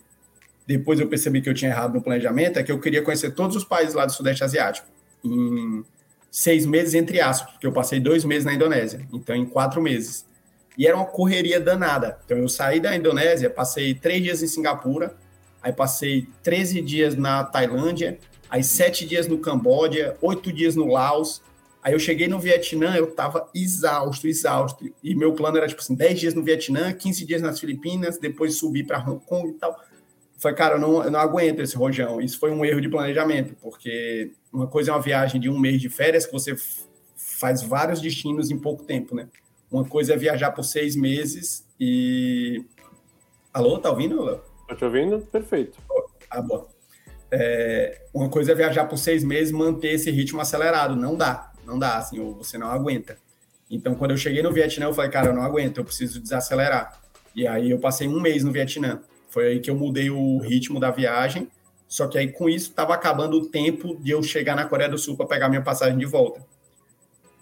depois 0.66 0.98
eu 0.98 1.06
percebi 1.06 1.40
que 1.40 1.48
eu 1.48 1.54
tinha 1.54 1.70
errado 1.70 1.94
no 1.94 2.02
planejamento 2.02 2.58
é 2.58 2.62
que 2.62 2.72
eu 2.72 2.80
queria 2.80 3.02
conhecer 3.02 3.32
todos 3.32 3.56
os 3.56 3.64
países 3.64 3.94
lá 3.94 4.06
do 4.06 4.12
Sudeste 4.12 4.42
Asiático 4.42 4.86
em 5.24 5.84
seis 6.30 6.66
meses, 6.66 6.94
entre 6.94 7.20
aspas, 7.20 7.52
porque 7.52 7.66
eu 7.66 7.72
passei 7.72 8.00
dois 8.00 8.24
meses 8.24 8.44
na 8.44 8.52
Indonésia, 8.52 9.06
então 9.12 9.34
em 9.34 9.46
quatro 9.46 9.80
meses. 9.80 10.26
E 10.76 10.86
era 10.86 10.96
uma 10.96 11.06
correria 11.06 11.58
danada. 11.58 12.18
Então 12.24 12.36
eu 12.36 12.48
saí 12.48 12.80
da 12.80 12.94
Indonésia, 12.94 13.48
passei 13.48 13.94
três 13.94 14.22
dias 14.22 14.42
em 14.42 14.46
Singapura, 14.46 15.14
aí 15.62 15.72
passei 15.72 16.28
13 16.42 16.80
dias 16.82 17.16
na 17.16 17.42
Tailândia, 17.44 18.18
aí 18.48 18.62
sete 18.62 19.06
dias 19.06 19.26
no 19.26 19.38
Camboja, 19.38 20.16
oito 20.20 20.52
dias 20.52 20.74
no 20.74 20.86
Laos. 20.86 21.42
Aí 21.82 21.92
eu 21.92 21.98
cheguei 21.98 22.26
no 22.26 22.40
Vietnã, 22.40 22.96
eu 22.96 23.12
tava 23.12 23.48
exausto, 23.54 24.26
exausto. 24.26 24.92
E 25.02 25.14
meu 25.14 25.34
plano 25.34 25.56
era, 25.56 25.68
tipo 25.68 25.80
assim, 25.80 25.94
10 25.94 26.18
dias 26.18 26.34
no 26.34 26.42
Vietnã, 26.42 26.92
15 26.92 27.24
dias 27.24 27.40
nas 27.40 27.60
Filipinas, 27.60 28.18
depois 28.18 28.56
subir 28.56 28.84
para 28.84 28.98
Hong 28.98 29.24
Kong 29.24 29.50
e 29.50 29.52
tal. 29.52 29.78
Foi, 30.36 30.52
cara, 30.52 30.74
eu 30.74 30.80
não, 30.80 31.04
eu 31.04 31.10
não 31.10 31.20
aguento 31.20 31.60
esse 31.60 31.76
rojão. 31.76 32.20
Isso 32.20 32.40
foi 32.40 32.50
um 32.50 32.64
erro 32.64 32.80
de 32.80 32.88
planejamento, 32.88 33.54
porque 33.62 34.32
uma 34.52 34.66
coisa 34.66 34.90
é 34.90 34.94
uma 34.94 35.00
viagem 35.00 35.40
de 35.40 35.48
um 35.48 35.58
mês 35.58 35.80
de 35.80 35.88
férias 35.88 36.26
que 36.26 36.32
você 36.32 36.56
faz 37.16 37.62
vários 37.62 38.00
destinos 38.00 38.50
em 38.50 38.58
pouco 38.58 38.82
tempo, 38.82 39.14
né? 39.14 39.28
Uma 39.70 39.84
coisa 39.84 40.14
é 40.14 40.16
viajar 40.16 40.50
por 40.52 40.64
seis 40.64 40.96
meses 40.96 41.66
e. 41.78 42.64
Alô, 43.52 43.78
tá 43.78 43.90
ouvindo, 43.90 44.22
Léo? 44.22 44.40
Tô 44.68 44.74
te 44.74 44.84
ouvindo? 44.84 45.20
Perfeito. 45.20 45.78
Ah, 46.28 46.42
bom. 46.42 46.75
É, 47.30 48.02
uma 48.14 48.28
coisa 48.28 48.52
é 48.52 48.54
viajar 48.54 48.84
por 48.84 48.96
seis 48.96 49.24
meses 49.24 49.52
manter 49.52 49.92
esse 49.92 50.10
ritmo 50.10 50.40
acelerado. 50.40 50.96
Não 50.96 51.16
dá, 51.16 51.52
não 51.64 51.78
dá, 51.78 51.96
assim, 51.96 52.18
você 52.34 52.56
não 52.56 52.68
aguenta. 52.68 53.16
Então, 53.70 53.94
quando 53.94 54.12
eu 54.12 54.16
cheguei 54.16 54.42
no 54.42 54.52
Vietnã, 54.52 54.86
eu 54.86 54.94
falei, 54.94 55.10
cara, 55.10 55.28
eu 55.28 55.34
não 55.34 55.42
aguento, 55.42 55.78
eu 55.78 55.84
preciso 55.84 56.20
desacelerar. 56.20 57.00
E 57.34 57.46
aí 57.46 57.70
eu 57.70 57.78
passei 57.78 58.08
um 58.08 58.20
mês 58.20 58.44
no 58.44 58.52
Vietnã. 58.52 59.00
Foi 59.28 59.48
aí 59.48 59.60
que 59.60 59.70
eu 59.70 59.76
mudei 59.76 60.08
o 60.08 60.38
ritmo 60.38 60.80
da 60.80 60.90
viagem. 60.90 61.48
Só 61.88 62.06
que 62.06 62.18
aí 62.18 62.32
com 62.32 62.48
isso 62.48 62.70
estava 62.70 62.94
acabando 62.94 63.36
o 63.36 63.46
tempo 63.46 63.96
de 64.00 64.10
eu 64.10 64.22
chegar 64.22 64.56
na 64.56 64.64
Coreia 64.64 64.88
do 64.88 64.98
Sul 64.98 65.16
para 65.16 65.26
pegar 65.26 65.48
minha 65.48 65.62
passagem 65.62 65.98
de 65.98 66.06
volta. 66.06 66.40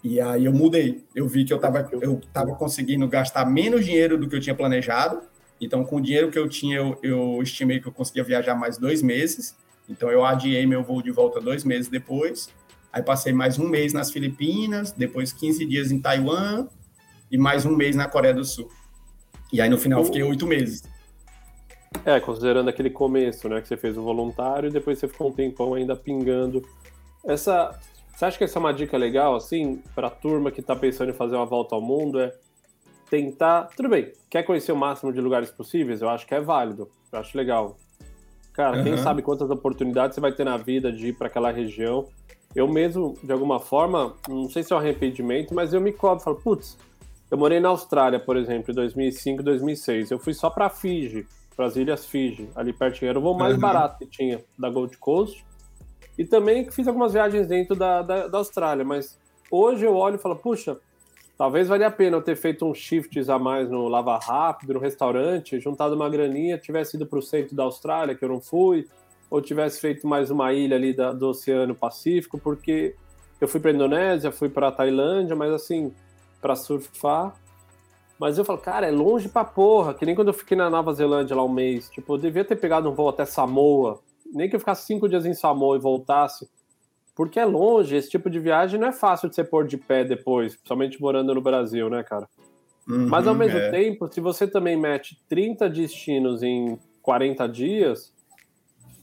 E 0.03 0.21
aí 0.21 0.45
eu 0.45 0.53
mudei. 0.53 1.03
Eu 1.15 1.27
vi 1.27 1.45
que 1.45 1.53
eu 1.53 1.57
estava 1.57 1.87
eu 2.01 2.21
tava 2.31 2.53
conseguindo 2.55 3.07
gastar 3.07 3.45
menos 3.45 3.85
dinheiro 3.85 4.17
do 4.17 4.27
que 4.27 4.35
eu 4.35 4.39
tinha 4.39 4.53
planejado. 4.53 5.21
Então, 5.59 5.83
com 5.85 5.95
o 5.95 6.01
dinheiro 6.01 6.29
que 6.29 6.37
eu 6.37 6.49
tinha, 6.49 6.77
eu, 6.77 6.99
eu 7.01 7.39
estimei 7.41 7.79
que 7.79 7.87
eu 7.87 7.91
conseguia 7.91 8.23
viajar 8.23 8.53
mais 8.53 8.77
dois 8.77 9.01
meses. 9.01 9.55
Então 9.89 10.09
eu 10.09 10.25
adiei 10.25 10.65
meu 10.65 10.83
voo 10.83 11.01
de 11.01 11.11
volta 11.11 11.39
dois 11.39 11.63
meses 11.63 11.87
depois. 11.87 12.49
Aí 12.91 13.03
passei 13.03 13.33
mais 13.33 13.59
um 13.59 13.67
mês 13.67 13.93
nas 13.93 14.11
Filipinas, 14.11 14.91
depois 14.91 15.33
15 15.33 15.65
dias 15.65 15.91
em 15.91 15.99
Taiwan 15.99 16.67
e 17.31 17.37
mais 17.37 17.65
um 17.65 17.75
mês 17.75 17.95
na 17.95 18.07
Coreia 18.07 18.33
do 18.33 18.45
Sul. 18.45 18.69
E 19.51 19.61
aí 19.61 19.69
no 19.69 19.77
final 19.77 20.03
fiquei 20.03 20.23
oito 20.23 20.47
meses. 20.47 20.83
É, 22.03 22.19
considerando 22.19 22.69
aquele 22.69 22.89
começo, 22.89 23.47
né, 23.47 23.61
que 23.61 23.67
você 23.67 23.77
fez 23.77 23.97
o 23.97 24.01
voluntário 24.01 24.69
e 24.69 24.71
depois 24.71 24.99
você 24.99 25.07
ficou 25.07 25.29
um 25.29 25.31
tempão 25.31 25.73
ainda 25.73 25.95
pingando. 25.95 26.63
Essa, 27.25 27.77
você 28.13 28.25
acha 28.25 28.37
que 28.37 28.43
essa 28.43 28.57
é 28.57 28.61
uma 28.61 28.73
dica 28.73 28.97
legal, 28.97 29.35
assim, 29.35 29.81
para 29.93 30.07
a 30.07 30.11
turma 30.11 30.51
que 30.51 30.59
está 30.59 30.75
pensando 30.75 31.09
em 31.09 31.13
fazer 31.13 31.35
uma 31.35 31.45
volta 31.45 31.75
ao 31.75 31.81
mundo? 31.81 32.19
É 32.19 32.33
tentar. 33.09 33.69
Tudo 33.75 33.89
bem, 33.89 34.11
quer 34.29 34.43
conhecer 34.43 34.71
o 34.71 34.75
máximo 34.75 35.11
de 35.13 35.21
lugares 35.21 35.49
possíveis? 35.51 36.01
Eu 36.01 36.09
acho 36.09 36.25
que 36.25 36.35
é 36.35 36.41
válido, 36.41 36.89
eu 37.11 37.19
acho 37.19 37.37
legal. 37.37 37.77
Cara, 38.55 38.77
uhum. 38.77 38.83
quem 38.83 38.97
sabe 38.97 39.21
quantas 39.21 39.49
oportunidades 39.49 40.15
você 40.15 40.21
vai 40.21 40.31
ter 40.31 40.45
na 40.45 40.55
vida 40.55 40.91
de 40.91 41.07
ir 41.07 41.13
para 41.13 41.27
aquela 41.27 41.51
região. 41.51 42.07
Eu 42.55 42.69
mesmo, 42.69 43.17
de 43.21 43.33
alguma 43.33 43.59
forma, 43.59 44.15
não 44.29 44.49
sei 44.49 44.63
se 44.63 44.71
é 44.71 44.75
um 44.75 44.79
arrependimento, 44.79 45.53
mas 45.53 45.73
eu 45.73 45.81
me 45.81 45.91
cobro, 45.91 46.23
falo, 46.23 46.37
putz, 46.37 46.77
eu 47.29 47.37
morei 47.37 47.59
na 47.59 47.67
Austrália, 47.67 48.17
por 48.17 48.37
exemplo, 48.37 48.71
em 48.71 48.75
2005, 48.75 49.43
2006. 49.43 50.11
Eu 50.11 50.19
fui 50.19 50.33
só 50.33 50.49
para 50.49 50.69
Fiji, 50.69 51.27
para 51.53 51.65
as 51.65 51.75
Ilhas 51.75 52.05
Fiji, 52.05 52.49
ali 52.55 52.71
pertinho. 52.71 53.09
Era 53.09 53.19
o 53.19 53.21
voo 53.21 53.37
mais 53.37 53.55
uhum. 53.55 53.59
barato 53.59 53.99
que 53.99 54.05
tinha 54.05 54.41
da 54.57 54.69
Gold 54.69 54.97
Coast. 54.99 55.45
E 56.17 56.23
também 56.23 56.71
fiz 56.71 56.87
algumas 56.87 57.11
viagens 57.11 57.47
dentro 57.47 57.75
da, 57.75 58.01
da, 58.01 58.27
da 58.29 58.37
Austrália, 58.37 58.85
mas 58.85 59.19
hoje 59.51 59.85
eu 59.85 59.95
olho 59.97 60.15
e 60.15 60.19
falo, 60.19 60.37
puxa, 60.37 60.77
Talvez 61.37 61.67
valha 61.67 61.87
a 61.87 61.91
pena 61.91 62.15
eu 62.15 62.21
ter 62.21 62.37
feito 62.37 62.65
uns 62.65 62.77
shifts 62.77 63.29
a 63.29 63.37
mais 63.37 63.69
no 63.69 63.89
Lava 63.89 64.17
Rápido, 64.17 64.73
no 64.73 64.79
restaurante, 64.79 65.59
juntado 65.59 65.93
uma 65.93 66.09
graninha, 66.09 66.57
tivesse 66.57 66.95
ido 66.95 67.05
para 67.05 67.19
o 67.19 67.21
centro 67.21 67.53
da 67.53 67.63
Austrália, 67.63 68.15
que 68.15 68.23
eu 68.23 68.29
não 68.29 68.39
fui, 68.39 68.87
ou 69.29 69.41
tivesse 69.41 69.81
feito 69.81 70.07
mais 70.07 70.31
uma 70.31 70.53
ilha 70.53 70.77
ali 70.77 70.93
da, 70.93 71.11
do 71.11 71.27
Oceano 71.27 71.75
Pacífico, 71.75 72.37
porque 72.37 72.95
eu 73.41 73.49
fui 73.49 73.59
para 73.59 73.71
Indonésia, 73.71 74.31
fui 74.31 74.47
para 74.47 74.71
Tailândia, 74.71 75.35
mas 75.35 75.51
assim, 75.51 75.93
para 76.41 76.55
surfar. 76.55 77.35
Mas 78.17 78.37
eu 78.37 78.45
falo, 78.45 78.59
cara, 78.59 78.87
é 78.87 78.91
longe 78.91 79.27
pra 79.27 79.43
porra, 79.43 79.93
que 79.93 80.05
nem 80.05 80.15
quando 80.15 80.29
eu 80.29 80.33
fiquei 80.33 80.55
na 80.55 80.69
Nova 80.69 80.93
Zelândia 80.93 81.35
lá 81.35 81.43
um 81.43 81.49
mês. 81.49 81.89
Tipo, 81.89 82.13
eu 82.13 82.17
devia 82.17 82.45
ter 82.45 82.55
pegado 82.55 82.89
um 82.89 82.93
voo 82.93 83.09
até 83.09 83.25
Samoa, 83.25 83.99
nem 84.33 84.49
que 84.49 84.55
eu 84.55 84.59
ficasse 84.59 84.85
cinco 84.85 85.09
dias 85.09 85.25
em 85.25 85.33
Samoa 85.33 85.75
e 85.75 85.79
voltasse 85.79 86.47
porque 87.15 87.39
é 87.39 87.45
longe, 87.45 87.95
esse 87.95 88.09
tipo 88.09 88.29
de 88.29 88.39
viagem 88.39 88.79
não 88.79 88.89
é 88.89 88.91
fácil 88.91 89.29
de 89.29 89.35
você 89.35 89.43
pôr 89.43 89.65
de 89.65 89.77
pé 89.77 90.03
depois, 90.03 90.53
principalmente 90.53 91.01
morando 91.01 91.33
no 91.33 91.41
Brasil, 91.41 91.89
né, 91.89 92.03
cara? 92.03 92.27
Uhum, 92.87 93.07
Mas 93.07 93.25
ao 93.25 93.33
mesmo 93.33 93.57
é. 93.57 93.71
tempo, 93.71 94.11
se 94.11 94.19
você 94.19 94.45
também 94.45 94.77
mete 94.77 95.17
30 95.29 95.69
destinos 95.69 96.43
em 96.43 96.77
40 97.01 97.47
dias, 97.47 98.13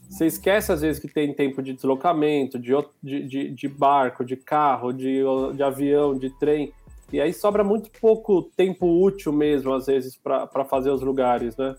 você 0.07 0.27
esquece 0.27 0.71
às 0.71 0.81
vezes 0.81 1.01
que 1.01 1.07
tem 1.07 1.33
tempo 1.33 1.61
de 1.61 1.73
deslocamento, 1.73 2.59
de, 2.59 2.71
de, 3.01 3.49
de 3.49 3.67
barco, 3.67 4.23
de 4.23 4.37
carro, 4.37 4.93
de, 4.93 5.21
de 5.55 5.63
avião, 5.63 6.15
de 6.15 6.29
trem. 6.37 6.71
E 7.11 7.19
aí 7.19 7.33
sobra 7.33 7.63
muito 7.63 7.89
pouco 7.99 8.43
tempo 8.55 8.85
útil 8.85 9.33
mesmo, 9.33 9.73
às 9.73 9.87
vezes, 9.87 10.15
para 10.15 10.65
fazer 10.65 10.91
os 10.91 11.01
lugares, 11.01 11.57
né? 11.57 11.75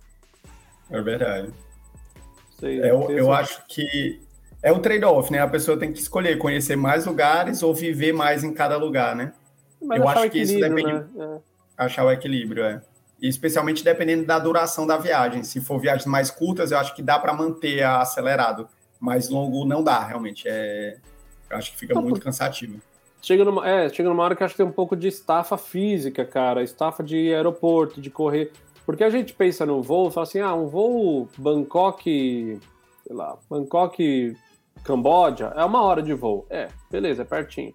É 0.91 1.01
verdade. 1.01 1.53
Sei, 2.59 2.81
é, 2.81 2.91
eu, 2.91 3.11
eu 3.11 3.33
acho 3.33 3.65
que 3.69 4.21
é 4.65 4.73
o 4.73 4.79
trade-off, 4.79 5.31
né? 5.31 5.41
A 5.41 5.47
pessoa 5.47 5.77
tem 5.77 5.93
que 5.93 5.99
escolher 5.99 6.39
conhecer 6.39 6.75
mais 6.75 7.05
lugares 7.05 7.63
ou 7.63 7.75
viver 7.75 8.15
mais 8.15 8.43
em 8.43 8.51
cada 8.51 8.79
lugar, 8.79 9.15
né? 9.15 9.35
Mas 9.81 10.01
eu 10.01 10.09
acho 10.09 10.31
que 10.31 10.39
isso 10.39 10.59
depende. 10.59 10.91
Né? 10.91 11.07
É. 11.19 11.85
Achar 11.85 12.03
o 12.07 12.11
equilíbrio, 12.11 12.65
é. 12.65 12.81
E 13.21 13.29
especialmente 13.29 13.85
dependendo 13.85 14.25
da 14.25 14.39
duração 14.39 14.87
da 14.87 14.97
viagem. 14.97 15.45
Se 15.45 15.61
for 15.61 15.79
viagens 15.79 16.07
mais 16.07 16.31
curtas, 16.31 16.73
eu 16.73 16.79
acho 16.79 16.97
que 16.97 17.03
dá 17.03 17.19
para 17.19 17.35
manter 17.35 17.83
acelerado. 17.83 18.67
Mais 18.99 19.29
longo 19.29 19.67
não 19.67 19.85
dá, 19.85 20.03
realmente. 20.03 20.49
É... 20.49 20.97
Eu 21.51 21.59
acho 21.59 21.73
que 21.73 21.77
fica 21.77 22.01
muito 22.01 22.19
cansativo. 22.19 22.81
Chega 23.21 23.45
numa, 23.45 23.69
é, 23.69 23.91
chega 23.91 24.09
numa 24.09 24.23
hora 24.23 24.35
que 24.35 24.43
acho 24.43 24.55
que 24.55 24.63
tem 24.63 24.67
um 24.67 24.73
pouco 24.73 24.97
de 24.97 25.09
estafa 25.09 25.59
física, 25.59 26.25
cara. 26.25 26.63
Estafa 26.63 27.03
de 27.03 27.35
aeroporto, 27.35 28.01
de 28.01 28.09
correr. 28.09 28.51
Porque 28.87 29.05
a 29.05 29.11
gente 29.11 29.35
pensa 29.35 29.67
no 29.67 29.83
voo, 29.83 30.11
fala 30.11 30.27
assim, 30.27 30.41
ah, 30.41 30.55
um 30.55 30.69
voo 30.69 31.29
Bangkok, 31.37 32.59
sei 33.07 33.15
lá, 33.15 33.37
Bangkok 33.51 34.35
Camboja, 34.85 35.53
é 35.57 35.65
uma 35.65 35.83
hora 35.83 36.03
de 36.03 36.15
voo. 36.15 36.47
É, 36.51 36.69
beleza, 36.91 37.23
é 37.23 37.25
pertinho. 37.25 37.73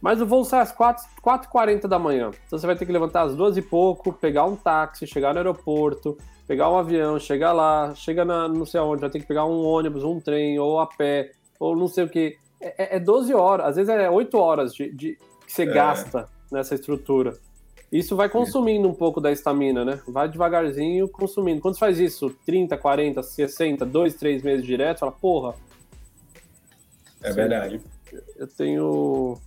Mas 0.00 0.20
o 0.20 0.26
voo 0.26 0.44
sai 0.44 0.60
às 0.60 0.74
4h40 0.74 1.86
da 1.86 1.98
manhã. 1.98 2.30
Então 2.46 2.58
você 2.58 2.66
vai 2.66 2.74
ter 2.74 2.86
que 2.86 2.92
levantar 2.92 3.22
às 3.22 3.36
2 3.36 3.58
e 3.58 3.62
pouco, 3.62 4.12
pegar 4.12 4.46
um 4.46 4.56
táxi, 4.56 5.06
chegar 5.06 5.34
no 5.34 5.38
aeroporto, 5.38 6.16
pegar 6.46 6.70
um 6.70 6.78
avião, 6.78 7.18
chegar 7.18 7.52
lá, 7.52 7.94
chega 7.94 8.24
na 8.24 8.48
não 8.48 8.64
sei 8.64 8.80
aonde, 8.80 9.02
vai 9.02 9.10
ter 9.10 9.20
que 9.20 9.26
pegar 9.26 9.44
um 9.44 9.62
ônibus, 9.62 10.02
um 10.02 10.18
trem, 10.18 10.58
ou 10.58 10.80
a 10.80 10.86
pé, 10.86 11.32
ou 11.58 11.76
não 11.76 11.86
sei 11.86 12.04
o 12.04 12.08
que. 12.08 12.38
É, 12.60 12.96
é 12.96 12.98
12 12.98 13.34
horas, 13.34 13.66
às 13.66 13.76
vezes 13.76 13.90
é 13.90 14.10
8 14.10 14.36
horas 14.38 14.74
de, 14.74 14.90
de 14.90 15.18
que 15.46 15.52
você 15.52 15.62
é. 15.62 15.66
gasta 15.66 16.28
nessa 16.50 16.74
estrutura. 16.74 17.34
Isso 17.92 18.14
vai 18.14 18.28
consumindo 18.28 18.88
um 18.88 18.94
pouco 18.94 19.20
da 19.20 19.32
estamina, 19.32 19.84
né? 19.84 20.00
Vai 20.06 20.28
devagarzinho 20.28 21.08
consumindo. 21.08 21.60
Quando 21.60 21.74
você 21.74 21.80
faz 21.80 21.98
isso 21.98 22.30
30, 22.46 22.76
40, 22.76 23.22
60, 23.22 23.84
2, 23.84 24.14
3 24.14 24.42
meses 24.42 24.64
direto, 24.64 25.00
fala, 25.00 25.12
porra, 25.12 25.54
é 27.22 27.32
verdade. 27.32 27.80
Eu 28.36 28.46
tenho. 28.46 29.38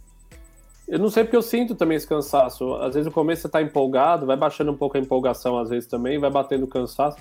Eu 0.88 1.00
não 1.00 1.10
sei 1.10 1.24
porque 1.24 1.38
eu 1.38 1.42
sinto 1.42 1.76
também 1.76 1.98
esse 1.98 2.08
cansaço. 2.08 2.76
Às 2.76 2.94
vezes 2.94 3.06
no 3.06 3.12
começo 3.12 3.42
você 3.42 3.50
tá 3.50 3.62
empolgado, 3.62 4.26
vai 4.26 4.36
baixando 4.38 4.72
um 4.72 4.78
pouco 4.78 4.98
a 4.98 5.00
empolgação 5.00 5.58
às 5.58 5.70
vezes 5.70 5.88
também, 5.88 6.20
vai 6.20 6.30
batendo 6.30 6.68
cansaço. 6.68 7.18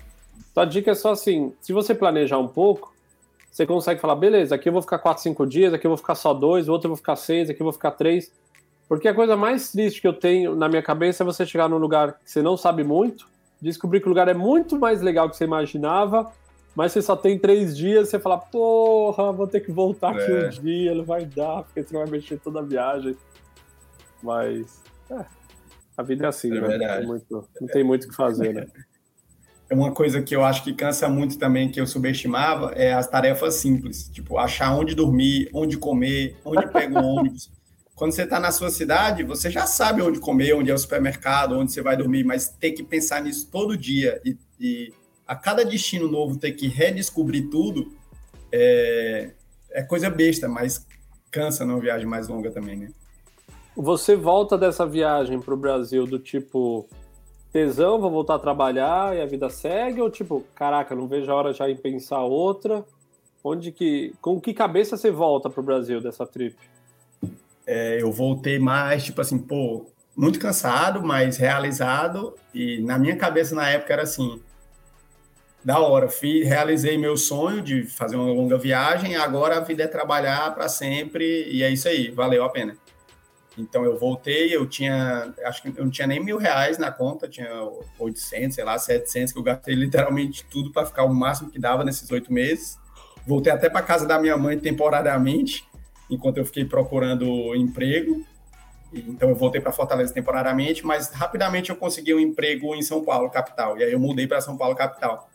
Então 0.50 0.62
a 0.62 0.66
dica 0.66 0.90
é 0.90 0.94
só 0.94 1.12
assim: 1.12 1.52
se 1.60 1.72
você 1.72 1.94
planejar 1.94 2.38
um 2.38 2.48
pouco, 2.48 2.92
você 3.50 3.66
consegue 3.66 4.00
falar, 4.00 4.16
beleza, 4.16 4.54
aqui 4.54 4.68
eu 4.68 4.72
vou 4.72 4.82
ficar 4.82 4.98
4, 4.98 5.22
5 5.22 5.46
dias, 5.46 5.74
aqui 5.74 5.86
eu 5.86 5.90
vou 5.90 5.98
ficar 5.98 6.14
só 6.14 6.32
dois, 6.32 6.68
o 6.68 6.72
outro 6.72 6.86
eu 6.86 6.90
vou 6.90 6.96
ficar 6.96 7.16
seis, 7.16 7.50
aqui 7.50 7.60
eu 7.60 7.64
vou 7.64 7.72
ficar 7.72 7.92
três. 7.92 8.32
Porque 8.88 9.08
a 9.08 9.14
coisa 9.14 9.36
mais 9.36 9.70
triste 9.70 10.00
que 10.00 10.08
eu 10.08 10.12
tenho 10.12 10.54
na 10.54 10.68
minha 10.68 10.82
cabeça 10.82 11.22
é 11.22 11.24
você 11.24 11.46
chegar 11.46 11.68
num 11.68 11.78
lugar 11.78 12.14
que 12.14 12.30
você 12.30 12.42
não 12.42 12.56
sabe 12.56 12.82
muito, 12.82 13.26
descobrir 13.60 14.00
que 14.00 14.06
o 14.06 14.08
lugar 14.08 14.28
é 14.28 14.34
muito 14.34 14.78
mais 14.78 15.00
legal 15.00 15.30
que 15.30 15.36
você 15.36 15.44
imaginava, 15.44 16.30
mas 16.74 16.92
você 16.92 17.02
só 17.02 17.14
tem 17.14 17.38
três 17.38 17.76
dias, 17.76 18.08
você 18.08 18.18
fala, 18.18 18.38
porra, 18.38 19.30
vou 19.32 19.46
ter 19.46 19.60
que 19.60 19.70
voltar 19.70 20.16
é. 20.16 20.22
aqui 20.22 20.32
um 20.32 20.62
dia, 20.62 20.94
não 20.94 21.04
vai 21.04 21.26
dar, 21.26 21.64
porque 21.64 21.82
você 21.82 21.94
vai 21.94 22.06
mexer 22.06 22.38
toda 22.38 22.60
a 22.60 22.62
viagem. 22.62 23.16
Mas. 24.22 24.82
É, 25.10 25.24
a 25.96 26.02
vida 26.02 26.24
é 26.24 26.28
assim, 26.28 26.50
é 26.56 26.60
né? 26.60 26.78
Não 26.78 26.96
tem, 26.96 27.06
muito, 27.06 27.48
não 27.60 27.68
tem 27.68 27.84
muito 27.84 28.04
o 28.04 28.08
que 28.08 28.16
fazer, 28.16 28.54
né? 28.54 28.66
É 29.70 29.74
uma 29.74 29.90
coisa 29.90 30.20
que 30.20 30.36
eu 30.36 30.44
acho 30.44 30.62
que 30.64 30.74
cansa 30.74 31.08
muito 31.08 31.38
também, 31.38 31.70
que 31.70 31.80
eu 31.80 31.86
subestimava, 31.86 32.72
é 32.72 32.92
as 32.92 33.08
tarefas 33.08 33.54
simples. 33.54 34.06
Tipo, 34.06 34.36
achar 34.36 34.76
onde 34.76 34.94
dormir, 34.94 35.48
onde 35.50 35.78
comer, 35.78 36.36
onde 36.44 36.66
pega 36.66 37.00
o 37.00 37.02
ônibus. 37.02 37.50
Quando 37.96 38.12
você 38.12 38.24
está 38.24 38.38
na 38.38 38.50
sua 38.50 38.68
cidade, 38.68 39.22
você 39.22 39.50
já 39.50 39.64
sabe 39.64 40.02
onde 40.02 40.20
comer, 40.20 40.52
onde 40.52 40.70
é 40.70 40.74
o 40.74 40.78
supermercado, 40.78 41.58
onde 41.58 41.72
você 41.72 41.80
vai 41.80 41.96
dormir, 41.96 42.22
mas 42.22 42.48
ter 42.48 42.72
que 42.72 42.82
pensar 42.82 43.22
nisso 43.22 43.48
todo 43.50 43.74
dia 43.74 44.20
e, 44.22 44.36
e 44.60 44.92
a 45.26 45.36
cada 45.36 45.64
destino 45.64 46.08
novo 46.08 46.36
ter 46.36 46.52
que 46.52 46.68
redescobrir 46.68 47.48
tudo 47.50 47.92
é, 48.50 49.30
é 49.70 49.82
coisa 49.82 50.10
besta, 50.10 50.48
mas 50.48 50.86
cansa 51.30 51.64
numa 51.64 51.80
viagem 51.80 52.06
mais 52.06 52.28
longa 52.28 52.50
também, 52.50 52.76
né? 52.76 52.88
Você 53.74 54.14
volta 54.14 54.58
dessa 54.58 54.86
viagem 54.86 55.40
para 55.40 55.54
o 55.54 55.56
Brasil 55.56 56.06
do 56.06 56.18
tipo 56.18 56.86
tesão, 57.50 58.00
vou 58.00 58.10
voltar 58.10 58.34
a 58.34 58.38
trabalhar 58.38 59.16
e 59.16 59.20
a 59.20 59.26
vida 59.26 59.48
segue? 59.48 60.00
Ou 60.00 60.10
tipo, 60.10 60.44
caraca, 60.54 60.94
não 60.94 61.06
vejo 61.06 61.30
a 61.30 61.34
hora 61.34 61.52
já 61.52 61.70
em 61.70 61.76
pensar 61.76 62.20
outra? 62.20 62.84
Onde 63.42 63.72
que, 63.72 64.14
com 64.20 64.40
que 64.40 64.54
cabeça 64.54 64.96
você 64.96 65.10
volta 65.10 65.50
para 65.50 65.60
o 65.60 65.64
Brasil 65.64 66.00
dessa 66.00 66.26
trip? 66.26 66.56
É, 67.66 68.00
eu 68.00 68.12
voltei 68.12 68.58
mais, 68.58 69.04
tipo 69.04 69.20
assim, 69.20 69.38
pô, 69.38 69.86
muito 70.16 70.38
cansado, 70.38 71.02
mas 71.02 71.36
realizado. 71.36 72.34
E 72.54 72.80
na 72.82 72.98
minha 72.98 73.16
cabeça 73.16 73.54
na 73.54 73.68
época 73.68 73.92
era 73.92 74.02
assim: 74.02 74.40
da 75.64 75.78
hora, 75.78 76.08
fiz, 76.08 76.46
realizei 76.46 76.98
meu 76.98 77.16
sonho 77.16 77.62
de 77.62 77.84
fazer 77.84 78.16
uma 78.16 78.32
longa 78.32 78.58
viagem. 78.58 79.16
Agora 79.16 79.56
a 79.56 79.60
vida 79.60 79.84
é 79.84 79.86
trabalhar 79.86 80.54
para 80.54 80.68
sempre 80.68 81.48
e 81.48 81.62
é 81.62 81.70
isso 81.70 81.88
aí, 81.88 82.10
valeu 82.10 82.44
a 82.44 82.50
pena. 82.50 82.76
Então 83.56 83.84
eu 83.84 83.98
voltei, 83.98 84.54
eu 84.54 84.66
tinha, 84.66 85.32
acho 85.44 85.62
que 85.62 85.68
eu 85.68 85.84
não 85.84 85.90
tinha 85.90 86.06
nem 86.06 86.18
mil 86.18 86.38
reais 86.38 86.78
na 86.78 86.90
conta, 86.90 87.28
tinha 87.28 87.48
800, 87.98 88.54
sei 88.54 88.64
lá, 88.64 88.78
700, 88.78 89.32
que 89.32 89.38
eu 89.38 89.42
gastei 89.42 89.74
literalmente 89.74 90.44
tudo 90.46 90.72
para 90.72 90.86
ficar 90.86 91.04
o 91.04 91.14
máximo 91.14 91.50
que 91.50 91.58
dava 91.58 91.84
nesses 91.84 92.10
oito 92.10 92.32
meses. 92.32 92.78
Voltei 93.26 93.52
até 93.52 93.68
para 93.68 93.82
casa 93.82 94.06
da 94.06 94.18
minha 94.18 94.36
mãe 94.36 94.58
temporariamente, 94.58 95.64
enquanto 96.10 96.38
eu 96.38 96.46
fiquei 96.46 96.64
procurando 96.64 97.54
emprego. 97.54 98.24
Então 98.92 99.28
eu 99.28 99.34
voltei 99.34 99.60
para 99.60 99.70
Fortaleza 99.70 100.12
temporariamente, 100.12 100.84
mas 100.84 101.10
rapidamente 101.10 101.70
eu 101.70 101.76
consegui 101.76 102.14
um 102.14 102.20
emprego 102.20 102.74
em 102.74 102.82
São 102.82 103.04
Paulo, 103.04 103.30
capital. 103.30 103.78
E 103.78 103.84
aí 103.84 103.92
eu 103.92 104.00
mudei 104.00 104.26
para 104.26 104.40
São 104.40 104.56
Paulo, 104.56 104.74
capital. 104.74 105.30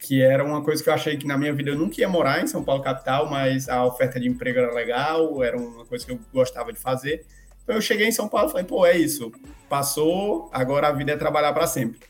Que 0.00 0.22
era 0.22 0.42
uma 0.42 0.62
coisa 0.64 0.82
que 0.82 0.88
eu 0.88 0.94
achei 0.94 1.16
que 1.16 1.26
na 1.26 1.36
minha 1.36 1.52
vida 1.52 1.70
eu 1.70 1.78
nunca 1.78 2.00
ia 2.00 2.08
morar 2.08 2.42
em 2.42 2.46
São 2.46 2.64
Paulo, 2.64 2.82
capital, 2.82 3.28
mas 3.28 3.68
a 3.68 3.84
oferta 3.84 4.18
de 4.18 4.28
emprego 4.28 4.58
era 4.58 4.72
legal, 4.72 5.42
era 5.44 5.56
uma 5.56 5.84
coisa 5.84 6.04
que 6.06 6.12
eu 6.12 6.18
gostava 6.32 6.72
de 6.72 6.78
fazer. 6.78 7.26
Então 7.62 7.74
eu 7.76 7.82
cheguei 7.82 8.08
em 8.08 8.12
São 8.12 8.28
Paulo 8.28 8.48
e 8.48 8.50
falei, 8.52 8.66
pô, 8.66 8.86
é 8.86 8.96
isso. 8.96 9.30
Passou, 9.68 10.48
agora 10.52 10.88
a 10.88 10.92
vida 10.92 11.12
é 11.12 11.16
trabalhar 11.16 11.52
para 11.52 11.66
sempre. 11.66 12.00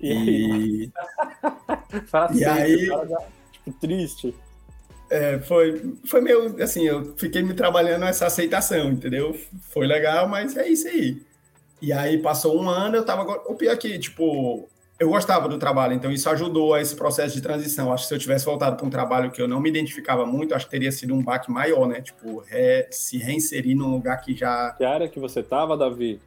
E, 0.00 0.90
e, 2.34 2.38
e 2.38 2.44
aí, 2.44 2.88
tipo, 3.52 3.72
triste. 3.80 4.34
É, 5.10 5.38
foi, 5.38 5.94
foi 6.04 6.20
meio 6.20 6.62
assim, 6.62 6.86
eu 6.86 7.14
fiquei 7.16 7.42
me 7.42 7.54
trabalhando 7.54 8.04
essa 8.04 8.26
aceitação, 8.26 8.90
entendeu? 8.90 9.38
Foi 9.70 9.86
legal, 9.86 10.28
mas 10.28 10.56
é 10.56 10.68
isso 10.68 10.86
aí. 10.88 11.22
E 11.80 11.92
aí 11.92 12.18
passou 12.18 12.60
um 12.60 12.68
ano, 12.68 12.96
eu 12.96 13.04
tava. 13.04 13.22
O 13.46 13.54
pior 13.54 13.72
é 13.72 13.76
que, 13.76 13.98
tipo, 13.98 14.68
eu 14.98 15.08
gostava 15.08 15.48
do 15.48 15.58
trabalho, 15.58 15.94
então 15.94 16.10
isso 16.10 16.28
ajudou 16.28 16.74
a 16.74 16.80
esse 16.80 16.96
processo 16.96 17.34
de 17.34 17.40
transição. 17.40 17.92
Acho 17.92 18.02
que 18.02 18.08
se 18.08 18.14
eu 18.14 18.18
tivesse 18.18 18.44
voltado 18.44 18.76
para 18.76 18.84
um 18.84 18.90
trabalho 18.90 19.30
que 19.30 19.40
eu 19.40 19.46
não 19.46 19.60
me 19.60 19.68
identificava 19.68 20.26
muito, 20.26 20.54
acho 20.54 20.64
que 20.64 20.70
teria 20.72 20.90
sido 20.90 21.14
um 21.14 21.22
baque 21.22 21.50
maior, 21.52 21.86
né? 21.86 22.00
Tipo, 22.00 22.38
re, 22.40 22.88
se 22.90 23.16
reinserir 23.16 23.76
num 23.76 23.92
lugar 23.92 24.20
que 24.20 24.34
já. 24.34 24.72
Que 24.72 24.84
área 24.84 25.08
que 25.08 25.20
você 25.20 25.40
estava, 25.40 25.76
Davi? 25.76 26.20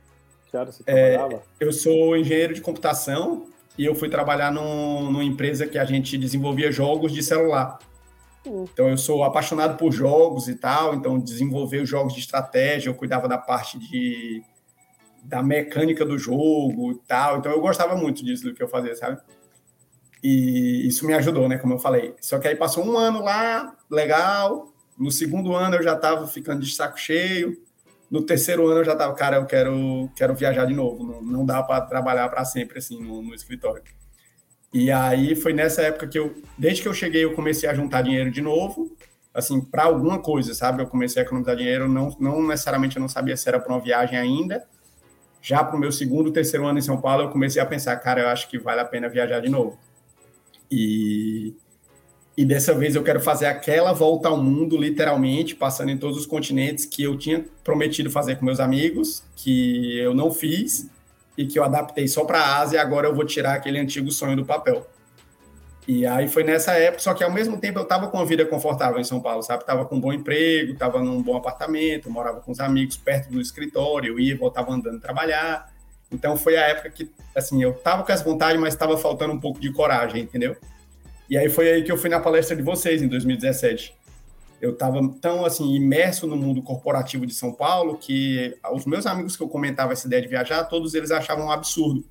Que 0.49 0.55
área 0.55 0.71
você 0.71 0.84
é, 0.86 1.17
trabalhava? 1.17 1.43
Eu 1.60 1.73
sou 1.73 2.15
engenheiro 2.15 2.53
de 2.53 2.62
computação 2.62 3.45
e 3.77 3.86
eu 3.86 3.93
fui 3.93 4.07
trabalhar 4.07 4.51
num, 4.53 5.03
numa 5.03 5.23
empresa 5.23 5.67
que 5.67 5.77
a 5.77 5.84
gente 5.84 6.17
desenvolvia 6.17 6.71
jogos 6.71 7.12
de 7.12 7.21
celular. 7.21 7.77
Hum. 8.47 8.65
Então 8.71 8.88
eu 8.88 8.97
sou 8.97 9.23
apaixonado 9.25 9.77
por 9.77 9.91
jogos 9.91 10.47
e 10.47 10.55
tal, 10.55 10.95
então 10.95 11.19
desenvolver 11.19 11.81
os 11.81 11.89
jogos 11.89 12.13
de 12.13 12.21
estratégia, 12.21 12.89
eu 12.89 12.95
cuidava 12.95 13.27
da 13.27 13.38
parte 13.38 13.77
de 13.77 14.41
da 15.23 15.41
mecânica 15.43 16.05
do 16.05 16.17
jogo 16.17 16.91
e 16.91 17.07
tal. 17.07 17.38
Então 17.38 17.51
eu 17.51 17.62
gostava 17.62 17.95
muito 17.95 18.23
disso 18.23 18.43
do 18.43 18.53
que 18.53 18.62
eu 18.62 18.67
fazia, 18.67 18.95
sabe? 18.95 19.21
E 20.23 20.88
isso 20.88 21.05
me 21.05 21.13
ajudou, 21.13 21.47
né? 21.47 21.57
Como 21.57 21.73
eu 21.73 21.79
falei. 21.79 22.13
Só 22.21 22.39
que 22.39 22.47
aí 22.47 22.55
passou 22.55 22.86
um 22.86 22.97
ano 22.97 23.23
lá, 23.23 23.75
legal. 23.89 24.73
No 24.97 25.12
segundo 25.12 25.53
ano 25.55 25.75
eu 25.75 25.84
já 25.84 25.93
estava 25.93 26.27
ficando 26.27 26.62
de 26.62 26.73
saco 26.73 26.99
cheio. 26.99 27.57
No 28.10 28.21
terceiro 28.21 28.67
ano 28.67 28.81
eu 28.81 28.86
já 28.86 28.93
estava, 28.93 29.13
cara, 29.13 29.38
eu 29.38 29.45
quero, 29.45 30.10
quero 30.15 30.36
viajar 30.36 30.65
de 30.65 30.73
novo. 30.73 31.03
Não, 31.03 31.21
não 31.21 31.45
dá 31.45 31.63
para 31.63 31.81
trabalhar 31.81 32.29
para 32.29 32.43
sempre 32.45 32.77
assim 32.79 33.01
no, 33.01 33.21
no 33.21 33.34
escritório. 33.34 33.84
E 34.73 34.89
aí 34.89 35.36
foi 35.36 35.53
nessa 35.53 35.81
época 35.81 36.07
que 36.07 36.17
eu, 36.17 36.34
desde 36.57 36.81
que 36.81 36.88
eu 36.88 36.93
cheguei, 36.93 37.23
eu 37.25 37.34
comecei 37.34 37.67
a 37.67 37.73
juntar 37.73 38.03
dinheiro 38.03 38.31
de 38.31 38.41
novo, 38.41 38.95
assim, 39.34 39.60
para 39.60 39.84
alguma 39.84 40.19
coisa, 40.19 40.53
sabe? 40.53 40.81
Eu 40.81 40.88
comecei 40.88 41.21
a 41.21 41.25
economizar 41.25 41.57
dinheiro, 41.57 41.89
não, 41.89 42.15
não 42.19 42.47
necessariamente 42.47 42.95
eu 42.95 43.01
não 43.01 43.10
sabia 43.10 43.36
se 43.36 43.47
era 43.49 43.60
para 43.60 43.73
uma 43.73 43.81
viagem 43.81 44.17
ainda, 44.17 44.65
já 45.41 45.63
para 45.63 45.75
o 45.75 45.80
meu 45.80 45.91
segundo, 45.91 46.32
terceiro 46.32 46.65
ano 46.67 46.77
em 46.77 46.82
São 46.82 47.01
Paulo, 47.01 47.23
eu 47.23 47.30
comecei 47.30 47.62
a 47.62 47.65
pensar, 47.65 47.95
cara, 47.97 48.21
eu 48.21 48.27
acho 48.27 48.47
que 48.47 48.60
vale 48.60 48.80
a 48.80 48.86
pena 48.86 49.10
viajar 49.10 49.39
de 49.39 49.49
novo. 49.49 49.77
E, 50.69 51.56
e 52.38 52.45
dessa 52.45 52.73
vez 52.73 52.95
eu 52.95 53.04
quero 53.04 53.19
fazer 53.19 53.47
aquela 53.47 53.91
volta 53.91 54.30
ao 54.30 54.38
mundo, 54.38 54.77
literalmente, 54.77 55.56
passando 55.56 55.89
em 55.89 55.97
todos 55.97 56.17
os 56.17 56.25
continentes 56.25 56.86
que 56.86 57.04
eu 57.04 57.17
tinha 57.17 57.43
prometido 57.63 58.10
fazer 58.10 58.36
com 58.36 58.45
meus 58.45 58.60
amigos, 58.60 59.23
que 59.36 59.97
eu 59.97 60.13
não 60.13 60.32
fiz 60.32 60.88
e 61.38 61.45
que 61.45 61.58
eu 61.58 61.63
adaptei 61.63 62.08
só 62.08 62.23
para 62.23 62.39
a 62.39 62.60
Ásia 62.60 62.77
e 62.77 62.80
agora 62.80 63.08
eu 63.08 63.15
vou 63.15 63.25
tirar 63.25 63.56
aquele 63.56 63.80
antigo 63.80 64.12
sonho 64.12 64.36
do 64.36 64.45
papel. 64.45 64.88
E 65.88 66.06
aí 66.06 66.28
foi 66.28 66.44
nessa 66.44 66.74
época, 66.74 67.02
só 67.02 67.13
que 67.13 67.24
ao 67.24 67.32
mesmo 67.32 67.58
tempo 67.58 67.80
eu 67.80 67.84
estava 67.84 68.08
com 68.08 68.17
uma 68.17 68.26
vida 68.26 68.46
confortável 68.46 69.00
em 69.00 69.04
São 69.04 69.20
Paulo, 69.20 69.41
sabe? 69.41 69.65
Tava 69.65 69.86
com 69.86 69.96
um 69.96 70.00
bom 70.00 70.13
emprego, 70.13 70.76
tava 70.76 71.02
num 71.02 71.22
bom 71.22 71.36
apartamento, 71.36 72.10
morava 72.10 72.39
com 72.39 72.52
os 72.52 72.60
amigos 72.60 72.98
perto 72.98 73.32
do 73.32 73.41
escritório, 73.41 74.13
eu 74.13 74.20
ia, 74.20 74.38
voltava 74.38 74.72
andando 74.72 75.00
trabalhar. 75.00 75.72
Então 76.12 76.38
foi 76.38 76.56
a 76.56 76.67
época 76.67 76.89
que, 76.91 77.10
assim, 77.36 77.63
eu 77.63 77.74
tava 77.74 78.04
com 78.04 78.12
as 78.12 78.22
vontades, 78.22 78.62
mas 78.62 78.74
estava 78.74 78.98
faltando 78.98 79.34
um 79.34 79.39
pouco 79.39 79.60
de 79.60 79.72
coragem, 79.72 80.22
entendeu? 80.22 80.56
E 81.28 81.38
aí 81.38 81.50
foi 81.50 81.72
aí 81.72 81.84
que 81.84 81.91
eu 81.91 81.98
fui 81.98 82.10
na 82.10 82.20
palestra 82.20 82.56
de 82.56 82.62
vocês 82.62 83.02
em 83.02 83.08
2017. 83.08 83.96
Eu 84.62 84.74
estava 84.74 85.02
tão 85.20 85.44
assim 85.44 85.74
imerso 85.74 86.28
no 86.28 86.36
mundo 86.36 86.62
corporativo 86.62 87.26
de 87.26 87.34
São 87.34 87.52
Paulo 87.52 87.98
que 87.98 88.56
os 88.72 88.86
meus 88.86 89.08
amigos 89.08 89.36
que 89.36 89.41
eu 89.41 89.50
comentava 89.50 89.94
essa 89.94 90.06
ideia 90.06 90.22
de 90.22 90.28
viajar, 90.28 90.65
todos 90.65 90.94
eles 90.94 91.10
achavam 91.10 91.48
um 91.48 91.52
absurdo 91.52 92.06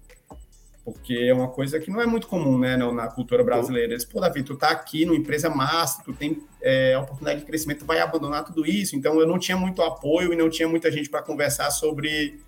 porque 0.85 1.15
é 1.15 1.35
uma 1.35 1.49
coisa 1.49 1.79
que 1.79 1.91
não 1.91 2.01
é 2.01 2.07
muito 2.07 2.27
comum, 2.27 2.59
né, 2.59 2.77
na 2.77 3.09
cultura 3.09 3.45
brasileira. 3.45 3.93
Eles, 3.93 4.05
pô, 4.05 4.21
Davi, 4.21 4.43
tu 4.43 4.57
tá 4.57 4.71
aqui 4.71 5.05
numa 5.05 5.17
empresa 5.17 5.51
massa, 5.51 6.03
tu 6.05 6.13
tem 6.13 6.43
é, 6.63 6.97
oportunidade 6.99 7.41
de 7.41 7.47
crescimento, 7.47 7.81
tu 7.81 7.87
vai 7.87 8.01
abandonar 8.01 8.45
tudo 8.45 8.67
isso. 8.67 8.97
Então, 8.97 9.21
eu 9.21 9.27
não 9.27 9.39
tinha 9.39 9.57
muito 9.57 9.83
apoio 9.83 10.33
e 10.33 10.37
não 10.37 10.49
tinha 10.49 10.69
muita 10.69 10.91
gente 10.91 11.09
para 11.09 11.23
conversar 11.23 11.71
sobre 11.71 12.41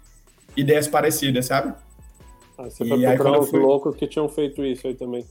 ideias 0.57 0.89
parecidas, 0.89 1.47
sabe? 1.47 1.75
Ah, 2.57 2.65
você 2.65 2.85
foi 2.87 3.01
procurar 3.01 3.41
os 3.41 3.51
fui... 3.51 3.61
loucos 3.61 3.97
que 3.97 4.07
tinham 4.07 4.29
feito 4.29 4.65
isso 4.65 4.87
aí 4.87 4.95
também. 4.95 5.27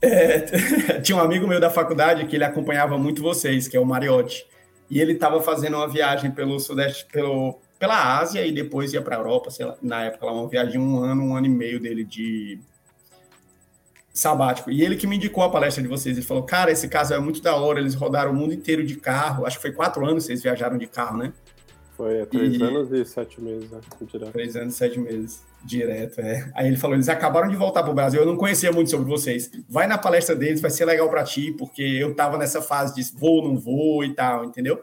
É, 0.00 0.40
tinha 1.02 1.16
um 1.16 1.20
amigo 1.20 1.46
meu 1.46 1.58
da 1.58 1.70
faculdade 1.70 2.26
que 2.26 2.36
ele 2.36 2.44
acompanhava 2.44 2.96
muito 2.96 3.22
vocês, 3.22 3.66
que 3.66 3.76
é 3.76 3.80
o 3.80 3.86
Mariotti. 3.86 4.46
E 4.88 5.00
ele 5.00 5.12
estava 5.12 5.40
fazendo 5.42 5.76
uma 5.76 5.88
viagem 5.88 6.30
pelo 6.30 6.60
Sudeste, 6.60 7.06
pelo, 7.10 7.58
pela 7.78 8.18
Ásia 8.18 8.46
e 8.46 8.52
depois 8.52 8.92
ia 8.92 9.02
para 9.02 9.16
a 9.16 9.18
Europa, 9.18 9.50
sei 9.50 9.66
lá, 9.66 9.76
na 9.82 10.04
época, 10.04 10.26
lá, 10.26 10.32
uma 10.32 10.48
viagem 10.48 10.80
um 10.80 10.98
ano, 10.98 11.22
um 11.22 11.36
ano 11.36 11.46
e 11.46 11.50
meio 11.50 11.78
dele 11.78 12.04
de 12.04 12.58
sabático. 14.12 14.70
E 14.70 14.82
ele 14.82 14.96
que 14.96 15.06
me 15.06 15.16
indicou 15.16 15.44
a 15.44 15.50
palestra 15.50 15.82
de 15.82 15.88
vocês. 15.88 16.16
Ele 16.16 16.26
falou, 16.26 16.42
cara, 16.42 16.70
esse 16.70 16.88
caso 16.88 17.12
é 17.12 17.18
muito 17.18 17.42
da 17.42 17.54
hora, 17.54 17.78
eles 17.78 17.94
rodaram 17.94 18.32
o 18.32 18.34
mundo 18.34 18.54
inteiro 18.54 18.84
de 18.84 18.96
carro. 18.96 19.44
Acho 19.44 19.56
que 19.56 19.62
foi 19.62 19.72
quatro 19.72 20.04
anos 20.06 20.24
que 20.24 20.28
vocês 20.28 20.42
viajaram 20.42 20.78
de 20.78 20.86
carro, 20.86 21.18
né? 21.18 21.32
Foi 21.96 22.18
é, 22.18 22.26
três 22.26 22.54
e... 22.54 22.62
anos 22.62 22.92
e 22.92 23.04
sete 23.04 23.40
meses, 23.40 23.70
né? 23.70 23.80
Direto. 24.02 24.32
Três 24.32 24.56
anos 24.56 24.74
e 24.74 24.76
sete 24.76 24.98
meses, 24.98 25.42
direto, 25.64 26.20
é. 26.20 26.50
Aí 26.54 26.66
ele 26.66 26.76
falou, 26.76 26.96
eles 26.96 27.08
acabaram 27.08 27.48
de 27.48 27.56
voltar 27.56 27.82
para 27.82 27.92
o 27.92 27.94
Brasil, 27.94 28.20
eu 28.20 28.26
não 28.26 28.36
conhecia 28.36 28.70
muito 28.70 28.90
sobre 28.90 29.06
vocês. 29.06 29.50
Vai 29.68 29.86
na 29.86 29.96
palestra 29.96 30.34
deles, 30.34 30.60
vai 30.60 30.70
ser 30.70 30.84
legal 30.84 31.08
para 31.08 31.24
ti, 31.24 31.52
porque 31.52 31.82
eu 31.82 32.14
tava 32.14 32.36
nessa 32.36 32.60
fase 32.60 32.94
de 32.94 33.18
vou, 33.18 33.42
não 33.42 33.58
vou 33.58 34.04
e 34.04 34.14
tal, 34.14 34.44
entendeu? 34.44 34.82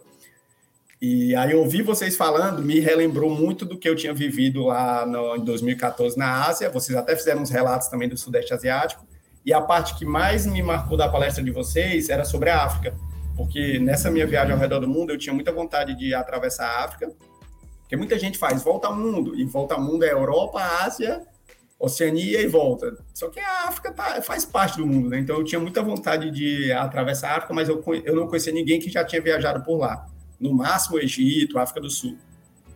E 1.06 1.36
aí 1.36 1.54
ouvir 1.54 1.82
vocês 1.82 2.16
falando 2.16 2.62
me 2.62 2.80
relembrou 2.80 3.30
muito 3.30 3.66
do 3.66 3.78
que 3.78 3.90
eu 3.90 3.94
tinha 3.94 4.14
vivido 4.14 4.64
lá 4.64 5.06
no, 5.06 5.36
em 5.36 5.44
2014 5.44 6.18
na 6.18 6.46
Ásia. 6.46 6.70
Vocês 6.70 6.98
até 6.98 7.14
fizeram 7.14 7.42
uns 7.42 7.50
relatos 7.50 7.90
também 7.90 8.08
do 8.08 8.16
Sudeste 8.16 8.54
Asiático. 8.54 9.06
E 9.46 9.52
a 9.52 9.60
parte 9.60 9.96
que 9.96 10.06
mais 10.06 10.46
me 10.46 10.64
marcou 10.64 10.96
da 10.96 11.10
palestra 11.10 11.44
de 11.44 11.52
vocês 11.52 12.08
era 12.08 12.24
sobre 12.24 12.50
a 12.50 12.64
África, 12.64 12.96
porque 13.36 13.80
nessa 13.80 14.10
minha 14.10 14.26
viagem 14.26 14.54
ao 14.54 14.58
redor 14.58 14.80
do 14.80 14.88
mundo 14.88 15.12
eu 15.12 15.18
tinha 15.18 15.34
muita 15.34 15.52
vontade 15.52 15.94
de 15.94 16.14
atravessar 16.14 16.68
a 16.68 16.86
África, 16.86 17.12
Porque 17.82 17.98
muita 17.98 18.18
gente 18.18 18.38
faz 18.38 18.64
volta 18.64 18.88
ao 18.88 18.96
mundo, 18.96 19.38
e 19.38 19.44
volta 19.44 19.74
ao 19.74 19.82
mundo 19.82 20.06
é 20.06 20.12
Europa, 20.14 20.62
Ásia, 20.86 21.22
Oceania 21.78 22.40
e 22.40 22.48
volta. 22.48 22.96
Só 23.14 23.28
que 23.28 23.42
a 23.42 23.68
África 23.68 23.92
tá, 23.92 24.22
faz 24.22 24.46
parte 24.46 24.78
do 24.78 24.88
mundo, 24.88 25.10
né? 25.10 25.20
Então 25.20 25.36
eu 25.36 25.44
tinha 25.44 25.60
muita 25.60 25.84
vontade 25.84 26.32
de 26.32 26.72
atravessar 26.72 27.32
a 27.32 27.38
África, 27.40 27.54
mas 27.54 27.68
eu, 27.68 27.84
eu 28.06 28.16
não 28.16 28.26
conhecia 28.26 28.54
ninguém 28.54 28.80
que 28.80 28.90
já 28.90 29.04
tinha 29.04 29.22
viajado 29.22 29.66
por 29.66 29.76
lá. 29.76 30.08
No 30.40 30.54
máximo, 30.54 31.00
Egito, 31.00 31.58
África 31.58 31.82
do 31.82 31.90
Sul. 31.90 32.18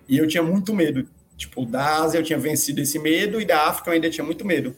E 0.08 0.18
eu 0.18 0.28
tinha 0.28 0.44
muito 0.44 0.74
medo. 0.74 1.08
Tipo, 1.36 1.66
da 1.66 2.02
Ásia 2.02 2.20
eu 2.20 2.24
tinha 2.24 2.40
vencido 2.40 2.82
esse 2.82 2.98
medo, 2.98 3.40
e 3.40 3.46
da 3.46 3.68
África 3.68 3.90
eu 3.90 3.94
ainda 3.94 4.10
tinha 4.10 4.26
muito 4.26 4.46
medo. 4.46 4.76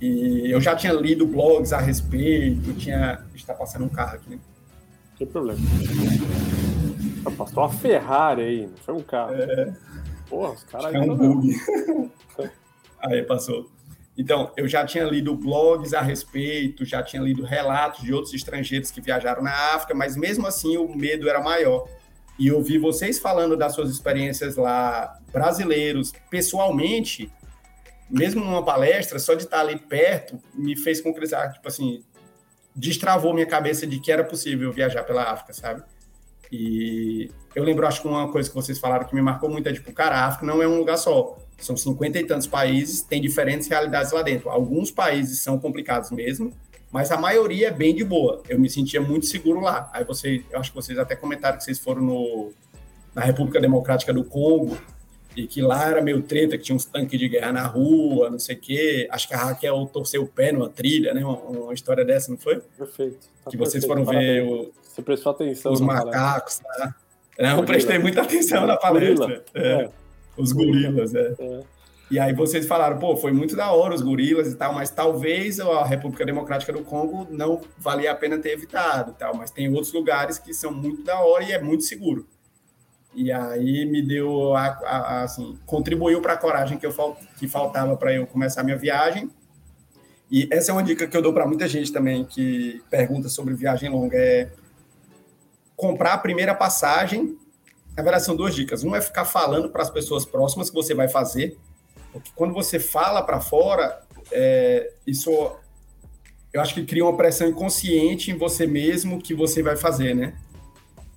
E 0.00 0.50
eu 0.50 0.60
já 0.60 0.76
tinha 0.76 0.92
lido 0.92 1.26
blogs 1.26 1.72
a 1.72 1.78
respeito, 1.78 2.72
tinha. 2.74 3.24
Está 3.34 3.54
passando 3.54 3.84
um 3.84 3.88
carro 3.88 4.14
aqui, 4.14 4.30
né? 4.30 4.38
Problema. 5.32 5.60
Passou 7.36 7.64
uma 7.64 7.70
Ferrari 7.70 8.42
aí, 8.42 8.66
não 8.66 8.76
foi 8.76 8.94
um 8.94 9.02
carro. 9.02 9.34
É... 9.34 9.74
Porra, 10.28 10.52
os 10.52 10.62
caras. 10.64 10.94
É 10.94 11.00
um 11.00 11.16
bug. 11.16 11.50
aí 13.00 13.22
passou. 13.24 13.68
Então, 14.16 14.52
eu 14.56 14.68
já 14.68 14.84
tinha 14.84 15.04
lido 15.04 15.34
blogs 15.34 15.94
a 15.94 16.00
respeito, 16.00 16.84
já 16.84 17.02
tinha 17.02 17.22
lido 17.22 17.44
relatos 17.44 18.02
de 18.02 18.12
outros 18.12 18.34
estrangeiros 18.34 18.90
que 18.90 19.00
viajaram 19.00 19.42
na 19.42 19.52
África, 19.74 19.94
mas 19.94 20.16
mesmo 20.16 20.46
assim 20.46 20.76
o 20.76 20.94
medo 20.94 21.28
era 21.28 21.40
maior. 21.40 21.88
E 22.38 22.46
eu 22.46 22.62
vi 22.62 22.78
vocês 22.78 23.18
falando 23.18 23.56
das 23.56 23.74
suas 23.74 23.90
experiências 23.90 24.56
lá, 24.56 25.18
brasileiros, 25.32 26.12
pessoalmente, 26.30 27.30
mesmo 28.08 28.44
numa 28.44 28.64
palestra, 28.64 29.18
só 29.18 29.34
de 29.34 29.42
estar 29.42 29.60
ali 29.60 29.76
perto, 29.76 30.40
me 30.54 30.76
fez 30.76 31.00
concretizar, 31.00 31.52
tipo 31.52 31.66
assim, 31.66 32.02
destravou 32.74 33.34
minha 33.34 33.46
cabeça 33.46 33.86
de 33.86 33.98
que 33.98 34.12
era 34.12 34.22
possível 34.22 34.72
viajar 34.72 35.02
pela 35.02 35.24
África, 35.24 35.52
sabe? 35.52 35.82
E 36.50 37.30
eu 37.54 37.64
lembro, 37.64 37.86
acho 37.86 38.00
que 38.00 38.08
uma 38.08 38.30
coisa 38.30 38.48
que 38.48 38.54
vocês 38.54 38.78
falaram 38.78 39.06
que 39.06 39.14
me 39.14 39.20
marcou 39.20 39.50
muito 39.50 39.68
é, 39.68 39.72
tipo, 39.72 39.92
cara, 39.92 40.16
a 40.16 40.26
África 40.26 40.46
não 40.46 40.62
é 40.62 40.68
um 40.68 40.78
lugar 40.78 40.96
só. 40.96 41.36
São 41.58 41.76
cinquenta 41.76 42.18
e 42.20 42.24
tantos 42.24 42.46
países, 42.46 43.02
tem 43.02 43.20
diferentes 43.20 43.68
realidades 43.68 44.12
lá 44.12 44.22
dentro. 44.22 44.48
Alguns 44.48 44.92
países 44.92 45.42
são 45.42 45.58
complicados 45.58 46.10
mesmo, 46.12 46.52
mas 46.90 47.10
a 47.10 47.16
maioria 47.16 47.68
é 47.68 47.70
bem 47.70 47.94
de 47.94 48.04
boa. 48.04 48.42
Eu 48.48 48.58
me 48.58 48.68
sentia 48.68 49.00
muito 49.00 49.26
seguro 49.26 49.60
lá. 49.60 49.90
Aí 49.92 50.04
você, 50.04 50.42
eu 50.50 50.58
acho 50.58 50.70
que 50.70 50.76
vocês 50.76 50.98
até 50.98 51.14
comentaram 51.14 51.58
que 51.58 51.64
vocês 51.64 51.78
foram 51.78 52.02
no, 52.02 52.52
na 53.14 53.22
República 53.22 53.60
Democrática 53.60 54.12
do 54.12 54.24
Congo, 54.24 54.78
e 55.36 55.46
que 55.46 55.60
lá 55.62 55.88
era 55.88 56.02
meio 56.02 56.20
treta, 56.22 56.58
que 56.58 56.64
tinha 56.64 56.74
uns 56.74 56.84
tanques 56.84 57.18
de 57.18 57.28
guerra 57.28 57.52
na 57.52 57.66
rua, 57.66 58.28
não 58.28 58.40
sei 58.40 58.56
o 58.56 58.58
quê. 58.58 59.08
Acho 59.10 59.28
que 59.28 59.34
a 59.34 59.38
Raquel 59.38 59.88
torceu 59.92 60.22
o 60.22 60.26
pé 60.26 60.50
numa 60.50 60.68
trilha, 60.68 61.14
né? 61.14 61.24
Uma, 61.24 61.36
uma 61.36 61.74
história 61.74 62.04
dessa, 62.04 62.30
não 62.30 62.38
foi? 62.38 62.60
Perfeito. 62.76 63.28
Tá 63.44 63.50
que 63.50 63.56
vocês 63.56 63.84
foram 63.84 64.04
ver 64.04 64.42
o, 64.42 64.72
Você 64.82 65.00
prestou 65.00 65.30
atenção 65.30 65.72
os 65.72 65.80
macacos, 65.80 66.58
tá? 66.58 66.94
Não, 67.38 67.64
prestei 67.64 67.98
muita 68.00 68.22
atenção 68.22 68.66
na 68.66 68.76
palestra. 68.76 69.44
É. 69.54 69.82
É. 69.84 69.90
Os 70.36 70.50
gorilas, 70.50 71.14
é. 71.14 71.34
é. 71.38 71.60
E 72.10 72.18
aí 72.18 72.32
vocês 72.32 72.66
falaram, 72.66 72.98
pô, 72.98 73.16
foi 73.16 73.32
muito 73.32 73.54
da 73.54 73.70
hora 73.70 73.94
os 73.94 74.00
gorilas 74.00 74.50
e 74.50 74.56
tal, 74.56 74.72
mas 74.72 74.90
talvez 74.90 75.60
a 75.60 75.84
República 75.84 76.24
Democrática 76.24 76.72
do 76.72 76.82
Congo 76.82 77.26
não 77.30 77.60
valia 77.76 78.12
a 78.12 78.14
pena 78.14 78.38
ter 78.38 78.52
evitado, 78.52 79.12
tal, 79.12 79.36
mas 79.36 79.50
tem 79.50 79.68
outros 79.68 79.92
lugares 79.92 80.38
que 80.38 80.54
são 80.54 80.72
muito 80.72 81.02
da 81.02 81.20
hora 81.20 81.44
e 81.44 81.52
é 81.52 81.60
muito 81.60 81.84
seguro. 81.84 82.26
E 83.14 83.30
aí 83.30 83.84
me 83.84 84.00
deu, 84.00 84.54
a, 84.54 84.66
a, 84.66 85.22
assim, 85.24 85.58
contribuiu 85.66 86.22
para 86.22 86.34
a 86.34 86.36
coragem 86.36 86.78
que, 86.78 86.86
eu, 86.86 87.16
que 87.36 87.46
faltava 87.46 87.96
para 87.96 88.14
eu 88.14 88.26
começar 88.26 88.62
a 88.62 88.64
minha 88.64 88.76
viagem. 88.76 89.30
E 90.30 90.48
essa 90.50 90.70
é 90.70 90.72
uma 90.72 90.82
dica 90.82 91.06
que 91.06 91.16
eu 91.16 91.22
dou 91.22 91.32
para 91.32 91.46
muita 91.46 91.66
gente 91.66 91.92
também 91.92 92.24
que 92.24 92.82
pergunta 92.90 93.28
sobre 93.28 93.54
viagem 93.54 93.90
longa, 93.90 94.16
é 94.16 94.50
comprar 95.74 96.14
a 96.14 96.18
primeira 96.18 96.54
passagem. 96.54 97.36
Na 97.96 98.02
verdade, 98.02 98.24
são 98.24 98.36
duas 98.36 98.54
dicas. 98.54 98.82
Uma 98.82 98.98
é 98.98 99.00
ficar 99.00 99.24
falando 99.24 99.70
para 99.70 99.82
as 99.82 99.90
pessoas 99.90 100.24
próximas 100.24 100.70
que 100.70 100.76
você 100.76 100.94
vai 100.94 101.08
fazer, 101.08 101.58
porque 102.12 102.30
quando 102.34 102.54
você 102.54 102.78
fala 102.78 103.22
para 103.22 103.40
fora, 103.40 104.00
é, 104.30 104.92
isso 105.06 105.30
eu 106.52 106.60
acho 106.60 106.74
que 106.74 106.84
cria 106.84 107.04
uma 107.04 107.16
pressão 107.16 107.48
inconsciente 107.48 108.30
em 108.30 108.36
você 108.36 108.66
mesmo 108.66 109.20
que 109.20 109.34
você 109.34 109.62
vai 109.62 109.76
fazer, 109.76 110.14
né? 110.14 110.34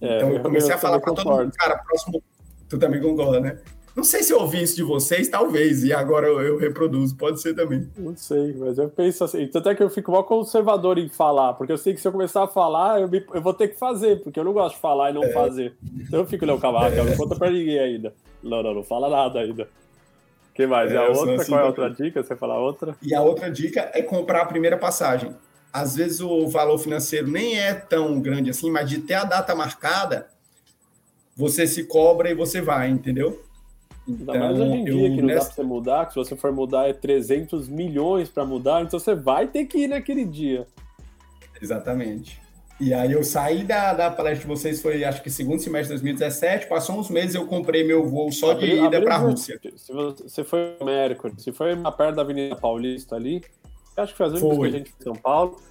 É, 0.01 0.17
então 0.17 0.31
eu 0.31 0.41
comecei 0.41 0.71
eu 0.71 0.75
a 0.75 0.77
falar 0.77 0.99
para 0.99 1.13
todo 1.13 1.29
mundo, 1.29 1.51
cara, 1.57 1.77
próximo. 1.77 2.21
Tu 2.67 2.77
também 2.77 3.01
concorda, 3.01 3.39
né? 3.39 3.57
Não 3.95 4.05
sei 4.05 4.23
se 4.23 4.31
eu 4.31 4.39
ouvi 4.39 4.63
isso 4.63 4.77
de 4.77 4.83
vocês, 4.83 5.27
talvez, 5.27 5.83
e 5.83 5.91
agora 5.91 6.25
eu, 6.25 6.39
eu, 6.41 6.57
reproduzo, 6.57 7.15
pode 7.17 7.41
ser 7.41 7.53
também. 7.53 7.89
Não 7.97 8.15
sei, 8.15 8.53
mas 8.53 8.77
eu 8.77 8.87
penso 8.87 9.23
assim, 9.25 9.45
tanto 9.47 9.67
é 9.67 9.75
que 9.75 9.83
eu 9.83 9.89
fico 9.89 10.13
mal 10.13 10.23
conservador 10.23 10.97
em 10.97 11.09
falar, 11.09 11.53
porque 11.55 11.73
eu 11.73 11.77
sei 11.77 11.93
que 11.93 11.99
se 11.99 12.07
eu 12.07 12.11
começar 12.11 12.43
a 12.43 12.47
falar, 12.47 13.01
eu, 13.01 13.09
me, 13.09 13.23
eu 13.33 13.41
vou 13.41 13.53
ter 13.53 13.67
que 13.67 13.77
fazer, 13.77 14.21
porque 14.23 14.39
eu 14.39 14.45
não 14.45 14.53
gosto 14.53 14.75
de 14.75 14.81
falar 14.81 15.11
e 15.11 15.13
não 15.13 15.23
é. 15.23 15.33
fazer. 15.33 15.75
Então 15.99 16.19
eu 16.19 16.25
fico, 16.25 16.45
não, 16.45 16.57
calma, 16.57 16.87
é. 16.87 17.03
não 17.03 17.17
conta 17.17 17.35
pra 17.35 17.51
ninguém 17.51 17.79
ainda. 17.79 18.13
Não, 18.41 18.63
não, 18.63 18.73
não 18.73 18.83
fala 18.83 19.09
nada 19.09 19.39
ainda. 19.39 19.67
O 20.51 20.53
que 20.53 20.67
mais? 20.67 20.91
É, 20.91 20.95
e 20.95 20.97
a 20.97 21.07
outra, 21.07 21.35
assim, 21.35 21.51
qual 21.51 21.59
é 21.59 21.63
a 21.63 21.67
outra 21.67 21.89
dica? 21.89 22.21
Você 22.21 22.35
fala 22.35 22.59
outra? 22.59 22.95
E 23.01 23.15
a 23.15 23.21
outra 23.21 23.49
dica 23.49 23.89
é 23.93 24.01
comprar 24.01 24.41
a 24.41 24.45
primeira 24.45 24.77
passagem 24.77 25.33
às 25.71 25.95
vezes 25.95 26.19
o 26.19 26.47
valor 26.47 26.77
financeiro 26.77 27.29
nem 27.29 27.57
é 27.57 27.73
tão 27.73 28.19
grande 28.19 28.49
assim, 28.49 28.69
mas 28.69 28.89
de 28.89 28.99
ter 28.99 29.13
a 29.13 29.23
data 29.23 29.55
marcada, 29.55 30.27
você 31.35 31.65
se 31.65 31.85
cobra 31.85 32.29
e 32.29 32.35
você 32.35 32.61
vai, 32.61 32.89
entendeu? 32.89 33.41
Então, 34.07 34.33
Ainda 34.33 34.47
mais 34.47 34.59
hoje 34.59 34.77
em 34.77 34.83
dia 34.83 35.09
que 35.11 35.21
não 35.21 35.27
nessa... 35.27 35.39
dá 35.39 35.45
para 35.45 35.55
você 35.55 35.63
mudar, 35.63 36.05
que 36.05 36.13
se 36.13 36.19
você 36.19 36.35
for 36.35 36.51
mudar 36.51 36.89
é 36.89 36.93
300 36.93 37.69
milhões 37.69 38.29
para 38.29 38.43
mudar, 38.45 38.81
então 38.81 38.99
você 38.99 39.15
vai 39.15 39.47
ter 39.47 39.65
que 39.65 39.79
ir 39.79 39.87
naquele 39.87 40.25
dia. 40.25 40.67
Exatamente. 41.61 42.40
E 42.82 42.95
aí 42.95 43.11
eu 43.11 43.23
saí 43.23 43.63
da, 43.63 43.93
da 43.93 44.09
palestra 44.09 44.41
de 44.41 44.47
vocês, 44.47 44.82
foi 44.82 45.03
acho 45.03 45.21
que 45.21 45.29
segundo 45.29 45.61
semestre 45.61 45.95
de 45.95 46.01
2017, 46.01 46.65
passou 46.65 46.99
uns 46.99 47.11
meses 47.11 47.36
eu 47.36 47.45
comprei 47.45 47.84
meu 47.84 48.03
voo 48.09 48.32
só 48.32 48.53
de 48.53 48.65
ida 48.65 48.99
para 48.99 49.13
a 49.13 49.17
Rússia. 49.19 49.59
Se 49.77 49.93
você 49.93 50.43
foi 50.43 50.75
no 50.79 50.88
Mercury, 50.88 51.36
se 51.38 51.51
foi 51.51 51.75
perto 51.75 52.15
da 52.15 52.23
Avenida 52.23 52.55
Paulista 52.55 53.15
ali, 53.15 53.43
acho 53.95 54.13
que 54.13 54.17
foi 54.17 54.25
as 54.25 54.34
únicas 54.34 54.57
que 54.57 54.65
a 54.65 54.71
gente 54.71 54.93
em 54.99 55.03
São 55.03 55.13
Paulo. 55.13 55.61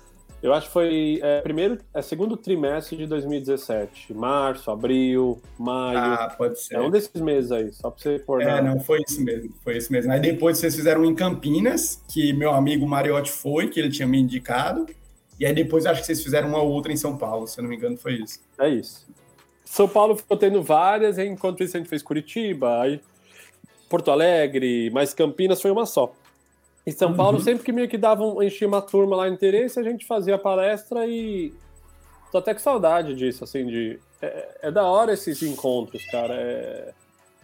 Eu 0.41 0.55
acho 0.55 0.69
que 0.69 0.73
foi 0.73 1.19
é, 1.21 1.41
primeiro, 1.41 1.79
é 1.93 2.01
segundo 2.01 2.37
trimestre 2.37 2.97
de 2.97 3.07
2017. 3.09 4.15
Março, 4.15 4.71
abril, 4.71 5.43
maio. 5.59 5.99
Ah, 5.99 6.35
pode 6.39 6.63
ser. 6.63 6.77
É 6.77 6.81
um 6.81 6.91
desses 6.91 7.21
meses 7.21 7.51
aí, 7.51 7.73
só 7.73 7.91
para 7.91 8.01
você 8.01 8.13
recordar. 8.13 8.59
É, 8.59 8.63
não, 8.63 8.79
foi 8.79 9.03
isso 9.07 9.23
mesmo, 9.23 9.53
foi 9.65 9.77
isso 9.77 9.93
mesmo. 9.93 10.13
Aí 10.13 10.21
depois 10.21 10.59
vocês 10.59 10.77
fizeram 10.77 11.05
em 11.05 11.15
Campinas, 11.15 12.03
que 12.09 12.33
meu 12.33 12.53
amigo 12.53 12.87
Mariotti 12.87 13.33
foi, 13.33 13.69
que 13.69 13.81
ele 13.81 13.91
tinha 13.91 14.07
me 14.07 14.19
indicado. 14.19 14.87
E 15.41 15.47
aí 15.47 15.55
depois 15.55 15.87
acho 15.87 16.01
que 16.03 16.07
vocês 16.07 16.23
fizeram 16.23 16.51
uma 16.51 16.63
outra 16.63 16.93
em 16.93 16.97
São 16.97 17.17
Paulo, 17.17 17.49
se 17.49 17.59
eu 17.59 17.63
não 17.63 17.71
me 17.71 17.77
engano, 17.77 17.97
foi 17.97 18.17
isso. 18.17 18.41
É 18.59 18.69
isso. 18.69 19.09
São 19.65 19.89
Paulo 19.89 20.15
ficou 20.15 20.37
tendo 20.37 20.63
várias, 20.63 21.19
enquanto 21.19 21.65
isso 21.65 21.77
a 21.77 21.81
gente 21.81 21.89
fez 21.89 22.03
Curitiba, 22.03 22.83
aí 22.83 23.01
Porto 23.89 24.11
Alegre, 24.11 24.91
mas 24.91 25.15
Campinas 25.15 25.63
foi 25.63 25.71
uma 25.71 25.87
só. 25.87 26.13
Em 26.87 26.93
São 26.93 27.11
uhum. 27.11 27.17
Paulo, 27.17 27.41
sempre 27.41 27.65
que 27.65 27.73
meio 27.73 27.89
que 27.89 27.97
davam, 27.97 28.43
enchia 28.43 28.69
uma 28.69 28.83
turma 28.83 29.17
lá 29.17 29.29
interesse, 29.29 29.81
a 29.81 29.83
gente 29.83 30.07
fazia 30.07 30.37
palestra 30.37 31.07
e 31.07 31.55
tô 32.31 32.39
até 32.39 32.53
com 32.53 32.61
saudade 32.61 33.15
disso, 33.15 33.43
assim, 33.43 33.67
de. 33.67 33.99
É, 34.21 34.59
é 34.63 34.71
da 34.71 34.85
hora 34.85 35.13
esses 35.13 35.43
encontros, 35.43 36.05
cara. 36.07 36.35
É, 36.35 36.93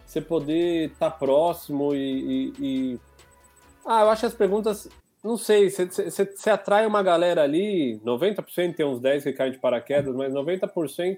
você 0.05 0.21
poder 0.21 0.91
estar 0.91 1.11
tá 1.11 1.17
próximo 1.17 1.93
e, 1.93 1.99
e, 1.99 2.53
e, 2.59 2.99
Ah, 3.85 4.01
eu 4.01 4.09
acho 4.09 4.25
as 4.25 4.33
perguntas. 4.33 4.87
Não 5.27 5.35
sei, 5.35 5.69
você 5.69 6.49
atrai 6.49 6.87
uma 6.87 7.03
galera 7.03 7.43
ali, 7.43 7.99
90% 7.99 8.75
tem 8.75 8.85
uns 8.85 9.01
10 9.01 9.25
que 9.25 9.33
caem 9.33 9.51
de 9.51 9.59
paraquedas, 9.59 10.15
mas 10.15 10.33
90% 10.33 11.17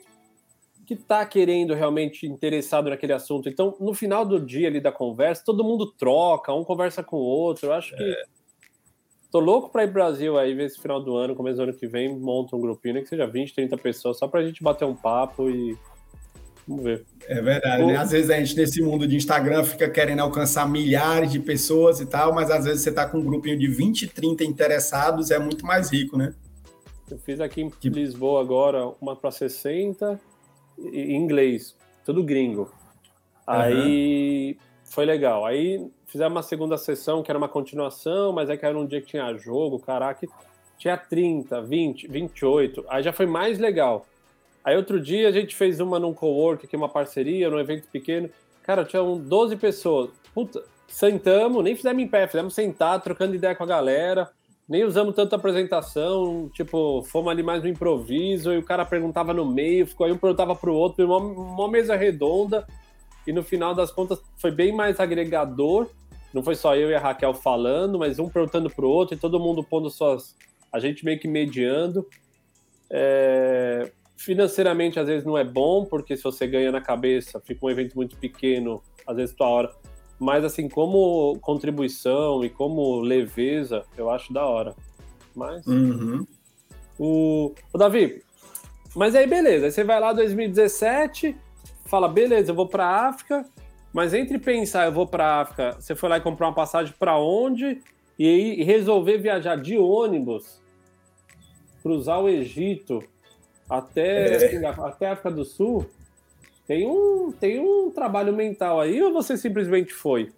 que 0.84 0.96
está 0.96 1.24
querendo 1.24 1.76
realmente 1.76 2.26
interessado 2.26 2.90
naquele 2.90 3.14
assunto. 3.14 3.48
Então, 3.48 3.78
no 3.80 3.94
final 3.94 4.26
do 4.26 4.44
dia 4.44 4.68
ali 4.68 4.82
da 4.82 4.92
conversa, 4.92 5.44
todo 5.46 5.64
mundo 5.64 5.94
troca, 5.96 6.52
um 6.52 6.64
conversa 6.64 7.04
com 7.04 7.18
o 7.18 7.24
outro. 7.24 7.68
Eu 7.68 7.74
acho 7.74 7.96
que 7.96 8.02
é. 8.02 8.24
tô 9.32 9.40
louco 9.40 9.70
para 9.70 9.84
ir 9.84 9.88
pro 9.90 10.02
Brasil 10.02 10.40
aí 10.40 10.56
ver 10.56 10.66
esse 10.66 10.82
final 10.82 11.00
do 11.00 11.16
ano, 11.16 11.36
começo 11.36 11.58
do 11.58 11.64
ano 11.64 11.74
que 11.76 11.86
vem, 11.86 12.18
monta 12.18 12.56
um 12.56 12.62
grupinho, 12.62 13.04
que 13.04 13.10
seja 13.10 13.28
20, 13.28 13.54
30 13.54 13.78
pessoas, 13.78 14.18
só 14.18 14.28
pra 14.28 14.44
gente 14.44 14.64
bater 14.64 14.86
um 14.86 14.96
papo 14.96 15.52
e 15.52 15.78
Vamos 16.70 16.84
ver. 16.84 17.04
É 17.28 17.42
verdade, 17.42 17.84
né? 17.84 17.96
Às 17.98 18.12
vezes 18.12 18.30
a 18.30 18.38
gente 18.38 18.56
nesse 18.56 18.80
mundo 18.80 19.08
de 19.08 19.16
Instagram 19.16 19.64
fica 19.64 19.90
querendo 19.90 20.20
alcançar 20.20 20.70
milhares 20.70 21.32
de 21.32 21.40
pessoas 21.40 22.00
e 22.00 22.06
tal, 22.06 22.32
mas 22.32 22.52
às 22.52 22.66
vezes 22.66 22.84
você 22.84 22.92
tá 22.92 23.10
com 23.10 23.18
um 23.18 23.26
grupinho 23.26 23.58
de 23.58 23.68
20, 23.68 24.08
30 24.08 24.44
interessados, 24.44 25.32
é 25.32 25.40
muito 25.40 25.66
mais 25.66 25.92
rico, 25.92 26.16
né? 26.16 26.32
Eu 27.10 27.18
fiz 27.18 27.42
aqui 27.42 27.62
em 27.62 27.90
Lisboa 27.90 28.40
agora 28.40 28.86
uma 29.02 29.16
para 29.16 29.32
60, 29.32 30.22
em 30.78 31.16
inglês, 31.16 31.76
tudo 32.06 32.24
gringo. 32.24 32.72
Aí 33.48 34.52
uhum. 34.52 34.66
foi 34.84 35.06
legal. 35.06 35.48
Aí 35.48 35.90
fizemos 36.06 36.36
uma 36.36 36.44
segunda 36.44 36.78
sessão 36.78 37.24
que 37.24 37.32
era 37.32 37.38
uma 37.40 37.50
continuação, 37.50 38.32
mas 38.32 38.48
é 38.48 38.56
que 38.56 38.64
era 38.64 38.78
um 38.78 38.86
dia 38.86 39.02
que 39.02 39.08
tinha 39.08 39.34
jogo, 39.34 39.80
caraca, 39.80 40.28
tinha 40.78 40.96
30, 40.96 41.64
20, 41.64 42.08
28. 42.08 42.86
Aí 42.88 43.02
já 43.02 43.12
foi 43.12 43.26
mais 43.26 43.58
legal. 43.58 44.06
Aí 44.64 44.76
outro 44.76 45.00
dia 45.00 45.28
a 45.28 45.32
gente 45.32 45.56
fez 45.56 45.80
uma 45.80 46.00
num 46.00 46.14
cowork, 46.14 46.66
aqui 46.66 46.76
uma 46.76 46.90
parceria, 46.90 47.50
num 47.50 47.60
evento 47.60 47.88
pequeno. 47.92 48.30
Cara, 48.64 48.86
tinham 48.86 49.18
12 49.18 49.56
pessoas. 49.56 50.12
Puta, 50.34 50.64
sentamos, 50.88 51.64
nem 51.64 51.76
fizemos 51.76 52.04
em 52.04 52.08
pé, 52.08 52.28
fizemos 52.28 52.54
sentar, 52.54 53.02
trocando 53.02 53.36
ideia 53.36 53.56
com 53.56 53.64
a 53.64 53.68
galera 53.68 54.30
nem 54.70 54.84
usamos 54.84 55.16
tanta 55.16 55.36
apresentação, 55.36 56.48
tipo, 56.54 57.02
fomos 57.02 57.32
ali 57.32 57.42
mais 57.42 57.64
no 57.64 57.68
improviso, 57.68 58.54
e 58.54 58.60
o 58.60 58.64
cara 58.64 58.86
perguntava 58.86 59.34
no 59.34 59.44
meio, 59.44 59.88
ficou 59.88 60.06
aí 60.06 60.14
um 60.14 60.18
perguntava 60.18 60.56
pro 60.56 60.76
outro, 60.76 61.04
uma, 61.04 61.18
uma 61.18 61.68
mesa 61.68 61.96
redonda, 61.96 62.68
e 63.26 63.34
no 63.34 63.44
final 63.44 63.74
das 63.74 63.92
contas 63.92 64.22
foi 64.38 64.52
bem 64.52 64.72
mais 64.72 65.00
agregador. 65.00 65.90
Não 66.32 66.44
foi 66.44 66.54
só 66.54 66.76
eu 66.76 66.92
e 66.92 66.96
a 66.96 67.00
Raquel 67.00 67.34
falando, 67.34 67.98
mas 67.98 68.20
um 68.20 68.30
perguntando 68.30 68.70
para 68.70 68.86
o 68.86 68.90
outro 68.90 69.16
e 69.16 69.20
todo 69.20 69.40
mundo 69.40 69.64
pondo 69.64 69.90
suas. 69.90 70.36
A 70.72 70.80
gente 70.80 71.04
meio 71.04 71.20
que 71.20 71.28
mediando. 71.28 72.08
É... 72.92 73.92
Financeiramente, 74.20 75.00
às 75.00 75.08
vezes, 75.08 75.26
não 75.26 75.38
é 75.38 75.46
bom, 75.46 75.86
porque 75.86 76.18
se 76.18 76.24
você 76.24 76.46
ganha 76.46 76.72
na 76.72 76.82
cabeça, 76.82 77.40
fica 77.40 77.66
um 77.66 77.70
evento 77.70 77.96
muito 77.96 78.18
pequeno, 78.18 78.82
às 79.08 79.16
vezes, 79.16 79.34
tua 79.34 79.48
hora. 79.48 79.72
Mas, 80.20 80.44
assim, 80.44 80.68
como 80.68 81.40
contribuição 81.40 82.44
e 82.44 82.50
como 82.50 83.00
leveza, 83.00 83.86
eu 83.98 84.10
acho 84.10 84.34
da 84.34 84.46
hora. 84.46 84.76
Mas. 85.34 85.66
Uhum. 85.66 86.28
O... 87.00 87.54
o 87.74 87.78
Davi, 87.78 88.22
mas 88.94 89.16
aí 89.16 89.26
beleza, 89.26 89.68
aí 89.68 89.72
você 89.72 89.84
vai 89.86 90.00
lá 90.00 90.12
2017, 90.12 91.34
fala, 91.86 92.10
beleza, 92.10 92.52
eu 92.52 92.56
vou 92.56 92.68
para 92.68 93.08
África, 93.08 93.46
mas 93.94 94.14
entre 94.14 94.38
pensar 94.38 94.86
eu 94.86 94.92
vou 94.92 95.08
para 95.08 95.42
África, 95.42 95.78
você 95.80 95.96
foi 95.96 96.10
lá 96.10 96.18
e 96.18 96.22
comprou 96.22 96.50
uma 96.50 96.56
passagem 96.56 96.94
para 97.00 97.18
onde 97.18 97.82
e 98.18 98.28
aí 98.28 98.64
resolver 98.64 99.20
viajar 99.20 99.56
de 99.56 99.78
ônibus, 99.78 100.62
cruzar 101.82 102.20
o 102.20 102.28
Egito 102.28 103.02
até 103.70 104.56
é. 104.56 104.66
até 104.66 105.08
a 105.08 105.14
África 105.14 105.32
do 105.32 105.46
Sul, 105.46 105.90
tem 106.68 106.88
um 106.88 107.32
tem 107.32 107.60
um 107.60 107.92
trabalho 107.92 108.34
mental 108.34 108.80
aí 108.80 109.02
ou 109.02 109.14
você 109.14 109.38
simplesmente 109.38 109.94
foi? 109.94 110.32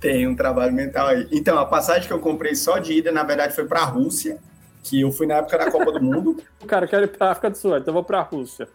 Tem 0.00 0.26
um 0.26 0.36
trabalho 0.36 0.72
mental 0.72 1.08
aí. 1.08 1.26
Então, 1.32 1.58
a 1.58 1.64
passagem 1.64 2.06
que 2.06 2.12
eu 2.12 2.20
comprei 2.20 2.54
só 2.54 2.78
de 2.78 2.92
ida, 2.92 3.10
na 3.10 3.22
verdade, 3.22 3.54
foi 3.54 3.64
para 3.64 3.80
a 3.80 3.84
Rússia 3.84 4.38
que 4.82 5.00
eu 5.00 5.10
fui 5.10 5.26
na 5.26 5.36
época 5.36 5.56
da 5.56 5.70
Copa 5.70 5.90
do 5.92 6.02
Mundo. 6.02 6.36
o 6.62 6.66
cara 6.68 6.86
quer 6.86 7.02
ir 7.02 7.08
para 7.08 7.28
a 7.28 7.30
África 7.32 7.50
do 7.50 7.56
Sul, 7.56 7.76
então 7.76 7.88
eu 7.88 7.94
vou 7.94 8.04
para 8.04 8.18
a 8.18 8.22
Rússia. 8.22 8.68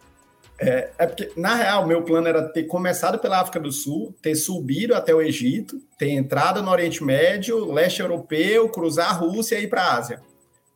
É, 0.58 0.90
é 0.98 1.06
porque, 1.06 1.32
na 1.36 1.54
real, 1.54 1.86
meu 1.86 2.02
plano 2.02 2.28
era 2.28 2.42
ter 2.42 2.64
começado 2.64 3.18
pela 3.18 3.40
África 3.40 3.60
do 3.60 3.72
Sul, 3.72 4.14
ter 4.20 4.34
subido 4.34 4.94
até 4.94 5.14
o 5.14 5.22
Egito, 5.22 5.80
ter 5.96 6.10
entrado 6.10 6.62
no 6.62 6.70
Oriente 6.70 7.02
Médio, 7.02 7.72
leste 7.72 8.00
europeu, 8.00 8.68
cruzar 8.68 9.10
a 9.10 9.12
Rússia 9.12 9.58
e 9.58 9.64
ir 9.64 9.68
para 9.68 9.82
a 9.82 9.94
Ásia. 9.94 10.20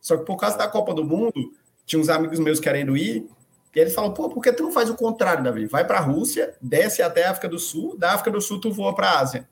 Só 0.01 0.17
que 0.17 0.25
por 0.25 0.37
causa 0.37 0.57
da 0.57 0.67
Copa 0.67 0.93
do 0.93 1.03
Mundo, 1.03 1.51
tinha 1.85 1.99
uns 1.99 2.09
amigos 2.09 2.39
meus 2.39 2.59
querendo 2.59 2.95
ir, 2.97 3.27
e 3.75 3.79
eles 3.79 3.93
falam, 3.93 4.13
pô, 4.13 4.29
por 4.29 4.41
que 4.41 4.53
tu 4.53 4.63
não 4.63 4.71
faz 4.71 4.89
o 4.89 4.95
contrário, 4.95 5.43
Davi? 5.43 5.65
Vai 5.65 5.85
para 5.85 5.97
a 5.97 6.01
Rússia, 6.01 6.55
desce 6.61 7.01
até 7.01 7.25
a 7.25 7.31
África 7.31 7.49
do 7.49 7.59
Sul, 7.59 7.97
da 7.97 8.13
África 8.13 8.31
do 8.31 8.39
Sul 8.39 8.59
tu 8.61 8.71
voa 8.71 8.95
para 8.95 9.09
a 9.09 9.19
Ásia. 9.19 9.47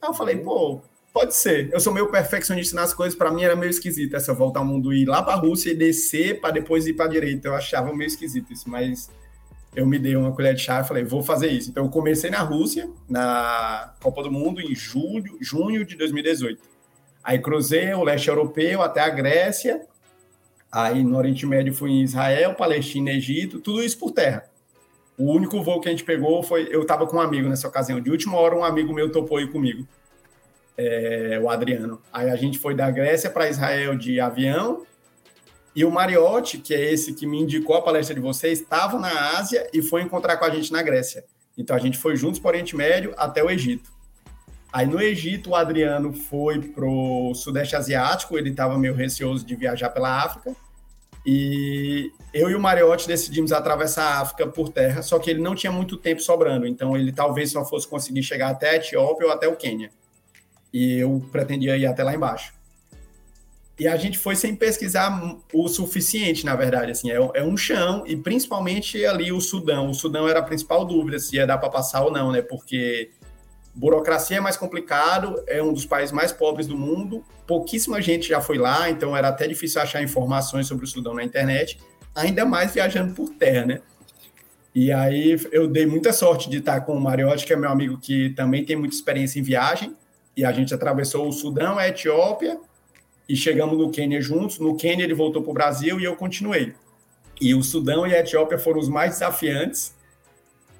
Aí 0.00 0.08
eu 0.08 0.14
falei, 0.14 0.38
pô, 0.38 0.80
Pode 1.14 1.32
ser. 1.36 1.72
Eu 1.72 1.78
sou 1.78 1.94
meio 1.94 2.10
perfeccionista 2.10 2.74
nas 2.74 2.92
coisas. 2.92 3.16
Para 3.16 3.30
mim 3.30 3.44
era 3.44 3.54
meio 3.54 3.70
esquisito 3.70 4.16
essa 4.16 4.34
volta 4.34 4.58
ao 4.58 4.64
mundo 4.64 4.92
ir 4.92 5.06
lá 5.06 5.22
para 5.22 5.34
a 5.34 5.36
Rússia 5.36 5.70
e 5.70 5.74
descer 5.76 6.40
para 6.40 6.50
depois 6.50 6.88
ir 6.88 6.94
para 6.94 7.04
a 7.04 7.08
direita. 7.08 7.46
Eu 7.46 7.54
achava 7.54 7.94
meio 7.94 8.08
esquisito 8.08 8.52
isso, 8.52 8.68
mas 8.68 9.08
eu 9.76 9.86
me 9.86 9.96
dei 9.96 10.16
uma 10.16 10.32
colher 10.32 10.56
de 10.56 10.62
chá 10.62 10.80
e 10.80 10.84
falei, 10.84 11.04
vou 11.04 11.22
fazer 11.22 11.52
isso. 11.52 11.70
Então 11.70 11.84
eu 11.84 11.90
comecei 11.90 12.30
na 12.30 12.40
Rússia, 12.40 12.90
na 13.08 13.94
Copa 14.02 14.24
do 14.24 14.30
Mundo, 14.32 14.60
em 14.60 14.74
julho, 14.74 15.38
junho 15.40 15.86
de 15.86 15.96
2018. 15.96 16.60
Aí 17.22 17.38
cruzei 17.38 17.94
o 17.94 18.02
leste 18.02 18.26
europeu 18.26 18.82
até 18.82 19.00
a 19.00 19.08
Grécia. 19.08 19.86
Aí 20.74 21.04
no 21.04 21.16
Oriente 21.16 21.46
Médio 21.46 21.72
fui 21.72 21.92
em 21.92 22.02
Israel, 22.02 22.54
Palestina, 22.54 23.12
Egito, 23.12 23.60
tudo 23.60 23.80
isso 23.80 23.96
por 23.96 24.10
terra. 24.10 24.44
O 25.16 25.32
único 25.32 25.62
voo 25.62 25.80
que 25.80 25.86
a 25.86 25.92
gente 25.92 26.02
pegou 26.02 26.42
foi. 26.42 26.68
Eu 26.68 26.82
estava 26.82 27.06
com 27.06 27.16
um 27.16 27.20
amigo 27.20 27.48
nessa 27.48 27.68
ocasião. 27.68 28.00
De 28.00 28.10
última 28.10 28.36
hora, 28.36 28.56
um 28.56 28.64
amigo 28.64 28.92
meu 28.92 29.12
topou 29.12 29.40
ir 29.40 29.52
comigo 29.52 29.86
é, 30.76 31.38
o 31.40 31.48
Adriano. 31.48 32.02
Aí 32.12 32.28
a 32.28 32.36
gente 32.36 32.58
foi 32.58 32.74
da 32.74 32.90
Grécia 32.90 33.30
para 33.30 33.48
Israel 33.48 33.96
de 33.96 34.20
avião. 34.20 34.84
E 35.76 35.84
o 35.84 35.90
Mariotti, 35.90 36.58
que 36.58 36.74
é 36.74 36.92
esse 36.92 37.14
que 37.14 37.26
me 37.26 37.40
indicou 37.40 37.76
a 37.76 37.82
palestra 37.82 38.14
de 38.14 38.20
vocês, 38.20 38.60
estava 38.60 38.98
na 38.98 39.36
Ásia 39.38 39.68
e 39.72 39.82
foi 39.82 40.02
encontrar 40.02 40.36
com 40.36 40.44
a 40.44 40.50
gente 40.50 40.72
na 40.72 40.82
Grécia. 40.82 41.24
Então 41.56 41.74
a 41.74 41.78
gente 41.78 41.98
foi 41.98 42.16
juntos 42.16 42.38
para 42.38 42.48
o 42.48 42.50
Oriente 42.50 42.76
Médio 42.76 43.14
até 43.16 43.42
o 43.42 43.50
Egito. 43.50 43.93
Aí 44.74 44.88
no 44.88 45.00
Egito, 45.00 45.50
o 45.50 45.54
Adriano 45.54 46.12
foi 46.12 46.60
para 46.60 46.84
o 46.84 47.32
Sudeste 47.32 47.76
Asiático, 47.76 48.36
ele 48.36 48.50
estava 48.50 48.76
meio 48.76 48.92
receoso 48.92 49.46
de 49.46 49.54
viajar 49.54 49.88
pela 49.90 50.24
África. 50.24 50.52
E 51.24 52.10
eu 52.32 52.50
e 52.50 52.56
o 52.56 52.60
Mariotti 52.60 53.06
decidimos 53.06 53.52
atravessar 53.52 54.02
a 54.02 54.20
África 54.22 54.48
por 54.48 54.70
terra, 54.70 55.00
só 55.00 55.20
que 55.20 55.30
ele 55.30 55.40
não 55.40 55.54
tinha 55.54 55.70
muito 55.70 55.96
tempo 55.96 56.20
sobrando, 56.20 56.66
então 56.66 56.96
ele 56.96 57.12
talvez 57.12 57.52
só 57.52 57.64
fosse 57.64 57.86
conseguir 57.86 58.24
chegar 58.24 58.50
até 58.50 58.70
a 58.70 58.74
Etiópia 58.74 59.28
ou 59.28 59.32
até 59.32 59.46
o 59.46 59.54
Quênia 59.54 59.92
e 60.74 60.98
eu 60.98 61.24
pretendia 61.30 61.76
ir 61.76 61.86
até 61.86 62.02
lá 62.02 62.12
embaixo. 62.12 62.52
E 63.78 63.86
a 63.86 63.96
gente 63.96 64.18
foi 64.18 64.34
sem 64.34 64.56
pesquisar 64.56 65.38
o 65.52 65.68
suficiente, 65.68 66.44
na 66.44 66.56
verdade, 66.56 66.90
assim, 66.90 67.12
é, 67.12 67.14
é 67.14 67.44
um 67.44 67.56
chão, 67.56 68.02
e 68.06 68.16
principalmente 68.16 69.04
ali 69.06 69.30
o 69.30 69.40
Sudão. 69.40 69.90
O 69.90 69.94
Sudão 69.94 70.28
era 70.28 70.40
a 70.40 70.42
principal 70.42 70.84
dúvida 70.84 71.20
se 71.20 71.36
ia 71.36 71.46
dar 71.46 71.58
para 71.58 71.70
passar 71.70 72.04
ou 72.04 72.10
não, 72.10 72.32
né? 72.32 72.42
Porque 72.42 73.12
burocracia 73.74 74.36
é 74.36 74.40
mais 74.40 74.56
complicado, 74.56 75.42
é 75.46 75.62
um 75.62 75.72
dos 75.72 75.84
países 75.84 76.12
mais 76.12 76.30
pobres 76.30 76.66
do 76.66 76.76
mundo, 76.76 77.24
pouquíssima 77.46 78.00
gente 78.00 78.28
já 78.28 78.40
foi 78.40 78.56
lá, 78.56 78.88
então 78.88 79.16
era 79.16 79.28
até 79.28 79.48
difícil 79.48 79.80
achar 79.80 80.02
informações 80.02 80.66
sobre 80.66 80.84
o 80.84 80.88
Sudão 80.88 81.14
na 81.14 81.24
internet, 81.24 81.78
ainda 82.14 82.44
mais 82.44 82.72
viajando 82.72 83.14
por 83.14 83.30
terra, 83.30 83.66
né? 83.66 83.80
E 84.74 84.90
aí 84.90 85.40
eu 85.52 85.68
dei 85.68 85.86
muita 85.86 86.12
sorte 86.12 86.50
de 86.50 86.58
estar 86.58 86.80
com 86.80 86.96
o 86.96 87.00
Mariotti, 87.00 87.46
que 87.46 87.52
é 87.52 87.56
meu 87.56 87.70
amigo 87.70 87.98
que 87.98 88.30
também 88.30 88.64
tem 88.64 88.76
muita 88.76 88.94
experiência 88.94 89.38
em 89.38 89.42
viagem, 89.42 89.96
e 90.36 90.44
a 90.44 90.52
gente 90.52 90.74
atravessou 90.74 91.28
o 91.28 91.32
Sudão, 91.32 91.78
a 91.78 91.86
Etiópia 91.86 92.58
e 93.28 93.36
chegamos 93.36 93.78
no 93.78 93.90
Quênia 93.90 94.20
juntos. 94.20 94.58
No 94.58 94.76
Quênia 94.76 95.04
ele 95.04 95.14
voltou 95.14 95.42
para 95.42 95.50
o 95.50 95.54
Brasil 95.54 96.00
e 96.00 96.04
eu 96.04 96.16
continuei. 96.16 96.74
E 97.40 97.54
o 97.54 97.62
Sudão 97.62 98.06
e 98.06 98.14
a 98.14 98.18
Etiópia 98.20 98.58
foram 98.58 98.80
os 98.80 98.88
mais 98.88 99.12
desafiantes 99.12 99.94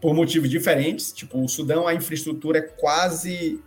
por 0.05 0.13
motivos 0.13 0.51
diferentes. 0.51 1.11
Tipo, 1.15 1.43
o 1.43 1.49
Sudão, 1.49 1.89
a 1.89 1.95
infraestrutura 1.95 2.59
é 2.59 2.61
quase, 2.61 3.59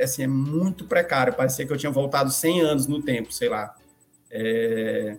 assim, 0.00 0.22
é 0.22 0.26
muito 0.28 0.84
precária. 0.84 1.32
Parecia 1.32 1.66
que 1.66 1.72
eu 1.72 1.76
tinha 1.76 1.90
voltado 1.90 2.30
100 2.30 2.60
anos 2.60 2.86
no 2.86 3.02
tempo, 3.02 3.32
sei 3.32 3.48
lá. 3.48 3.74
É... 4.30 5.16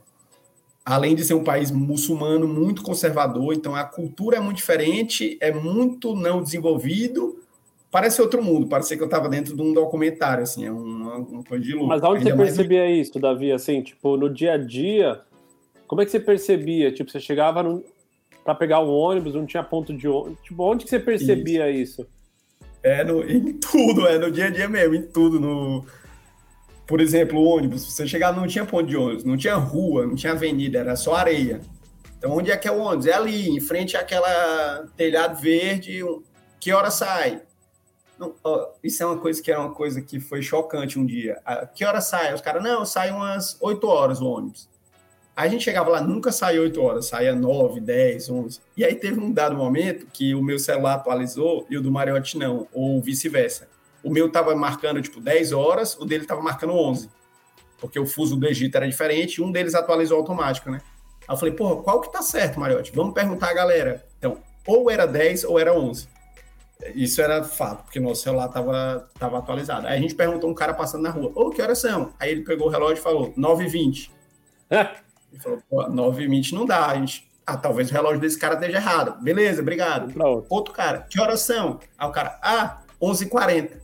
Além 0.86 1.14
de 1.14 1.26
ser 1.26 1.34
um 1.34 1.44
país 1.44 1.72
muçulmano 1.72 2.48
muito 2.48 2.84
conservador, 2.84 3.54
então 3.54 3.76
a 3.76 3.84
cultura 3.84 4.38
é 4.38 4.40
muito 4.40 4.56
diferente, 4.56 5.38
é 5.42 5.52
muito 5.52 6.16
não 6.16 6.42
desenvolvido 6.42 7.38
parece 7.92 8.22
outro 8.22 8.42
mundo, 8.42 8.68
parecia 8.68 8.96
que 8.96 9.04
eu 9.04 9.08
estava 9.08 9.28
dentro 9.28 9.54
de 9.54 9.62
um 9.62 9.74
documentário, 9.74 10.44
assim, 10.44 10.66
é 10.66 10.72
uma, 10.72 11.18
uma 11.18 11.44
coisa 11.44 11.62
de 11.62 11.74
louco. 11.74 11.90
Mas 11.90 12.02
onde 12.02 12.24
você 12.24 12.34
percebia 12.34 12.90
isso, 12.90 13.20
Davi, 13.20 13.52
assim, 13.52 13.82
tipo, 13.82 14.16
no 14.16 14.34
dia 14.34 14.54
a 14.54 14.58
dia, 14.58 15.20
como 15.86 16.02
é 16.02 16.06
que 16.06 16.12
você 16.12 16.20
percebia? 16.22 16.90
Tipo, 16.94 17.12
você 17.12 17.20
chegava 17.20 17.62
no... 17.62 17.84
para 18.44 18.56
pegar 18.56 18.80
o 18.80 18.92
ônibus, 18.92 19.36
não 19.36 19.46
tinha 19.46 19.64
ponto 19.64 19.94
de 19.96 20.08
ônibus, 20.08 20.42
tipo, 20.44 20.64
onde 20.64 20.84
que 20.84 20.90
você 20.90 21.00
percebia 21.00 21.70
isso? 21.70 22.02
isso? 22.02 22.10
É 22.84 23.04
no, 23.04 23.24
em 23.30 23.54
tudo, 23.54 24.08
é 24.08 24.18
no 24.18 24.32
dia 24.32 24.46
a 24.46 24.50
dia 24.50 24.68
mesmo, 24.68 24.96
em 24.96 25.04
tudo, 25.04 25.40
no... 25.40 25.86
Por 26.88 27.00
exemplo, 27.00 27.42
ônibus, 27.42 27.86
você 27.86 28.06
chegava, 28.06 28.40
não 28.40 28.48
tinha 28.48 28.66
ponto 28.66 28.86
de 28.86 28.98
ônibus, 28.98 29.24
não 29.24 29.38
tinha 29.38 29.56
rua, 29.56 30.06
não 30.06 30.16
tinha 30.16 30.34
avenida, 30.34 30.80
era 30.80 30.96
só 30.96 31.16
areia. 31.16 31.62
Então, 32.18 32.32
onde 32.32 32.52
é 32.52 32.58
que 32.58 32.68
é 32.68 32.72
o 32.72 32.80
ônibus? 32.80 33.06
É 33.08 33.14
ali, 33.14 33.50
em 33.50 33.62
frente 33.62 33.96
àquela 33.96 34.86
telhado 34.98 35.40
verde, 35.40 36.02
que 36.60 36.74
hora 36.74 36.92
sai? 36.92 37.42
Não, 38.20 38.36
ó, 38.44 38.68
isso 38.84 39.02
é 39.02 39.06
uma 39.06 39.18
coisa 39.18 39.42
que 39.42 39.52
é 39.52 39.58
uma 39.58 39.74
coisa 39.74 40.02
que 40.02 40.20
foi 40.20 40.44
chocante 40.44 41.00
um 41.00 41.06
dia. 41.06 41.42
A, 41.44 41.66
que 41.66 41.84
hora 41.84 42.02
sai? 42.02 42.34
Os 42.34 42.42
caras, 42.42 42.62
não, 42.62 42.86
sai 42.86 43.10
umas 43.10 43.58
8 43.60 43.88
horas 43.88 44.22
o 44.22 44.28
ônibus. 44.28 44.70
A 45.36 45.48
gente 45.48 45.64
chegava 45.64 45.90
lá, 45.90 46.02
nunca 46.02 46.32
saía 46.32 46.62
8 46.62 46.82
horas, 46.82 47.06
saía 47.08 47.34
9, 47.34 47.80
10, 47.80 48.30
11. 48.30 48.60
E 48.76 48.84
aí 48.84 48.96
teve 48.96 49.20
um 49.20 49.32
dado 49.32 49.56
momento 49.56 50.06
que 50.12 50.36
o 50.36 50.44
meu 50.44 50.60
celular 50.60 50.96
atualizou 50.96 51.66
e 51.70 51.78
o 51.78 51.82
do 51.82 51.92
Mariotti 51.92 52.38
não, 52.38 52.68
ou 52.74 53.02
vice-versa. 53.02 53.70
O 54.04 54.10
meu 54.10 54.30
tava 54.30 54.54
marcando, 54.56 55.02
tipo, 55.02 55.22
10 55.22 55.54
horas, 55.54 55.96
o 55.98 56.06
dele 56.06 56.26
tava 56.26 56.42
marcando 56.42 56.74
11. 56.74 57.10
Porque 57.80 58.00
o 58.00 58.06
fuso 58.06 58.36
do 58.36 58.48
Egito 58.48 58.76
era 58.76 58.88
diferente 58.88 59.36
e 59.36 59.42
um 59.42 59.52
deles 59.52 59.74
atualizou 59.74 60.18
automático, 60.18 60.70
né? 60.70 60.82
Aí 61.28 61.34
eu 61.34 61.38
falei, 61.38 61.54
porra, 61.54 61.82
qual 61.82 62.02
que 62.02 62.12
tá 62.12 62.22
certo, 62.22 62.60
Mariotti? 62.60 62.92
Vamos 62.94 63.14
perguntar 63.14 63.50
a 63.50 63.54
galera. 63.54 64.06
Então, 64.18 64.38
ou 64.68 64.92
era 64.92 65.06
10 65.06 65.46
ou 65.46 65.58
era 65.58 65.74
11. 65.74 66.08
Isso 66.96 67.22
era 67.22 67.44
fato, 67.44 67.84
porque 67.84 68.00
nosso 68.00 68.24
celular 68.24 68.48
estava 68.48 69.10
tava 69.18 69.38
atualizado. 69.38 69.88
Aí 69.88 69.98
a 69.98 70.02
gente 70.02 70.16
perguntou 70.16 70.50
um 70.50 70.54
cara 70.54 70.74
passando 70.74 71.04
na 71.04 71.10
rua, 71.10 71.32
ô, 71.36 71.48
oh, 71.48 71.50
que 71.50 71.62
horas 71.62 71.80
são? 71.80 72.14
Aí 72.20 72.32
ele 72.32 72.42
pegou 72.42 72.68
o 72.68 72.70
relógio 72.70 72.98
e 72.98 73.04
falou, 73.04 73.34
9h20. 73.34 74.10
ele 75.32 75.42
falou, 75.42 75.62
pô, 75.70 75.84
9h20 75.90 76.52
não 76.54 76.66
dá. 76.66 76.88
A 76.88 76.96
gente, 76.96 77.30
ah, 77.46 77.58
talvez 77.58 77.90
o 77.90 77.94
relógio 77.94 78.20
desse 78.20 78.38
cara 78.38 78.56
esteja 78.56 78.78
errado. 78.78 79.22
Beleza, 79.22 79.62
obrigado. 79.62 80.08
Outro. 80.22 80.46
outro 80.50 80.74
cara, 80.74 81.06
que 81.10 81.20
horas 81.20 81.42
são? 81.42 81.80
Aí 81.98 82.08
o 82.08 82.12
cara, 82.12 82.40
ah, 82.42 82.82
11h40. 83.02 83.80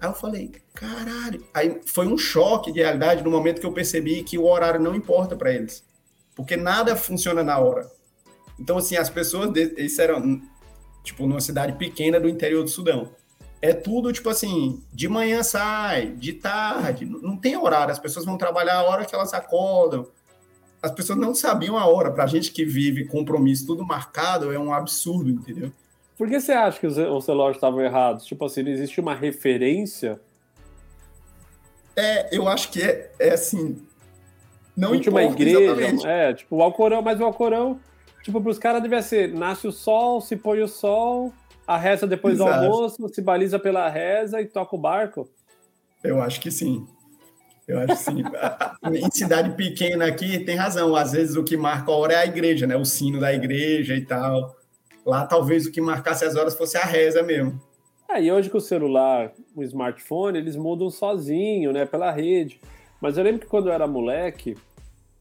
Aí 0.00 0.08
eu 0.08 0.14
falei, 0.14 0.52
caralho. 0.74 1.44
Aí 1.54 1.80
foi 1.86 2.06
um 2.06 2.18
choque 2.18 2.70
de 2.70 2.80
realidade 2.80 3.24
no 3.24 3.30
momento 3.30 3.60
que 3.60 3.66
eu 3.66 3.72
percebi 3.72 4.22
que 4.22 4.36
o 4.38 4.46
horário 4.46 4.80
não 4.80 4.94
importa 4.94 5.34
para 5.36 5.52
eles. 5.52 5.84
Porque 6.34 6.56
nada 6.56 6.94
funciona 6.94 7.42
na 7.42 7.58
hora. 7.58 7.90
Então, 8.58 8.76
assim, 8.76 8.96
as 8.96 9.08
pessoas, 9.08 9.50
isso 9.78 10.00
era 10.02 10.20
tipo, 11.02 11.26
numa 11.26 11.40
cidade 11.40 11.72
pequena 11.74 12.20
do 12.20 12.28
interior 12.28 12.62
do 12.62 12.70
Sudão. 12.70 13.10
É 13.62 13.72
tudo, 13.72 14.12
tipo 14.12 14.28
assim, 14.28 14.82
de 14.92 15.08
manhã 15.08 15.42
sai, 15.42 16.12
de 16.12 16.32
tarde, 16.32 17.04
não 17.04 17.36
tem 17.36 17.56
horário, 17.56 17.92
as 17.92 17.98
pessoas 17.98 18.24
vão 18.24 18.38
trabalhar 18.38 18.76
a 18.76 18.82
hora 18.82 19.04
que 19.04 19.14
elas 19.14 19.34
acordam. 19.34 20.06
As 20.82 20.90
pessoas 20.90 21.18
não 21.18 21.34
sabiam 21.34 21.76
a 21.76 21.86
hora. 21.86 22.10
Pra 22.10 22.26
gente 22.26 22.52
que 22.52 22.64
vive 22.64 23.04
compromisso 23.04 23.66
tudo 23.66 23.84
marcado, 23.84 24.52
é 24.52 24.58
um 24.58 24.72
absurdo, 24.72 25.30
entendeu? 25.30 25.70
Por 26.16 26.28
que 26.28 26.40
você 26.40 26.52
acha 26.52 26.78
que 26.78 26.86
os, 26.86 26.96
os 26.96 27.26
relógios 27.26 27.56
estavam 27.56 27.80
errados? 27.80 28.24
Tipo 28.24 28.44
assim, 28.44 28.62
não 28.62 28.70
existe 28.70 29.00
uma 29.00 29.14
referência? 29.14 30.20
É, 31.96 32.34
eu 32.34 32.48
acho 32.48 32.70
que 32.70 32.82
é, 32.82 33.10
é 33.18 33.30
assim. 33.30 33.76
Não 34.76 34.98
tinha 34.98 35.10
uma 35.10 35.22
igreja, 35.22 35.60
exatamente. 35.60 36.06
é, 36.06 36.32
tipo, 36.32 36.56
o 36.56 36.62
Alcorão, 36.62 37.02
mas 37.02 37.20
o 37.20 37.24
Alcorão, 37.24 37.78
tipo, 38.22 38.40
para 38.40 38.50
os 38.50 38.58
caras 38.58 38.82
devia 38.82 39.02
ser: 39.02 39.28
nasce 39.32 39.66
o 39.66 39.72
sol, 39.72 40.20
se 40.20 40.36
põe 40.36 40.62
o 40.62 40.68
sol, 40.68 41.32
a 41.66 41.76
reza 41.76 42.06
depois 42.06 42.34
Exato. 42.34 42.50
do 42.50 42.66
almoço, 42.66 43.08
se 43.08 43.20
baliza 43.20 43.58
pela 43.58 43.88
reza 43.88 44.40
e 44.40 44.46
toca 44.46 44.74
o 44.74 44.78
barco. 44.78 45.28
Eu 46.02 46.20
acho 46.22 46.40
que 46.40 46.50
sim. 46.50 46.86
Eu 47.70 47.78
acho 47.80 47.86
que 47.86 47.96
sim. 47.96 48.22
em 49.06 49.10
cidade 49.10 49.56
pequena 49.56 50.06
aqui, 50.06 50.38
tem 50.40 50.56
razão. 50.56 50.94
Às 50.96 51.12
vezes 51.12 51.36
o 51.36 51.44
que 51.44 51.56
marca 51.56 51.90
a 51.90 51.94
hora 51.94 52.12
é 52.14 52.16
a 52.16 52.26
igreja, 52.26 52.66
né? 52.66 52.76
O 52.76 52.84
sino 52.84 53.20
da 53.20 53.32
igreja 53.32 53.94
e 53.94 54.04
tal. 54.04 54.56
Lá 55.06 55.24
talvez 55.24 55.66
o 55.66 55.72
que 55.72 55.80
marcasse 55.80 56.24
as 56.24 56.36
horas 56.36 56.54
fosse 56.54 56.76
a 56.76 56.84
reza 56.84 57.22
mesmo. 57.22 57.60
É, 58.08 58.22
e 58.22 58.32
hoje 58.32 58.50
com 58.50 58.58
o 58.58 58.60
celular, 58.60 59.32
o 59.54 59.62
smartphone, 59.62 60.36
eles 60.36 60.56
mudam 60.56 60.90
sozinho, 60.90 61.72
né? 61.72 61.86
Pela 61.86 62.10
rede. 62.10 62.60
Mas 63.00 63.16
eu 63.16 63.24
lembro 63.24 63.40
que 63.40 63.46
quando 63.46 63.68
eu 63.68 63.72
era 63.72 63.86
moleque, 63.86 64.56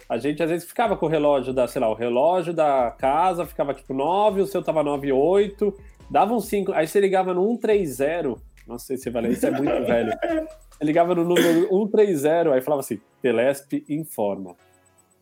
a 0.09 0.17
gente 0.17 0.41
às 0.41 0.49
vezes 0.49 0.67
ficava 0.67 0.97
com 0.97 1.05
o 1.05 1.09
relógio 1.09 1.53
da, 1.53 1.67
sei 1.67 1.79
lá, 1.79 1.87
o 1.87 1.93
relógio 1.93 2.51
da 2.51 2.91
casa 2.97 3.45
ficava 3.45 3.75
tipo 3.75 3.93
9, 3.93 4.41
o 4.41 4.47
seu 4.47 4.63
tava 4.63 4.81
9, 4.81 5.11
8, 5.11 5.73
dava 6.09 6.33
um 6.33 6.39
5, 6.39 6.73
aí 6.73 6.87
você 6.87 6.99
ligava 6.99 7.31
no 7.31 7.47
130, 7.47 8.35
não 8.67 8.79
sei 8.79 8.97
se 8.97 9.09
vai 9.11 9.21
ler, 9.21 9.31
isso 9.33 9.45
é 9.45 9.51
muito 9.51 9.85
velho. 9.85 10.11
Você 10.79 10.85
ligava 10.85 11.13
no 11.13 11.25
número 11.25 11.67
130, 11.67 12.53
aí 12.53 12.61
falava 12.61 12.79
assim: 12.79 13.01
Telesp 13.21 13.83
informa. 13.89 14.55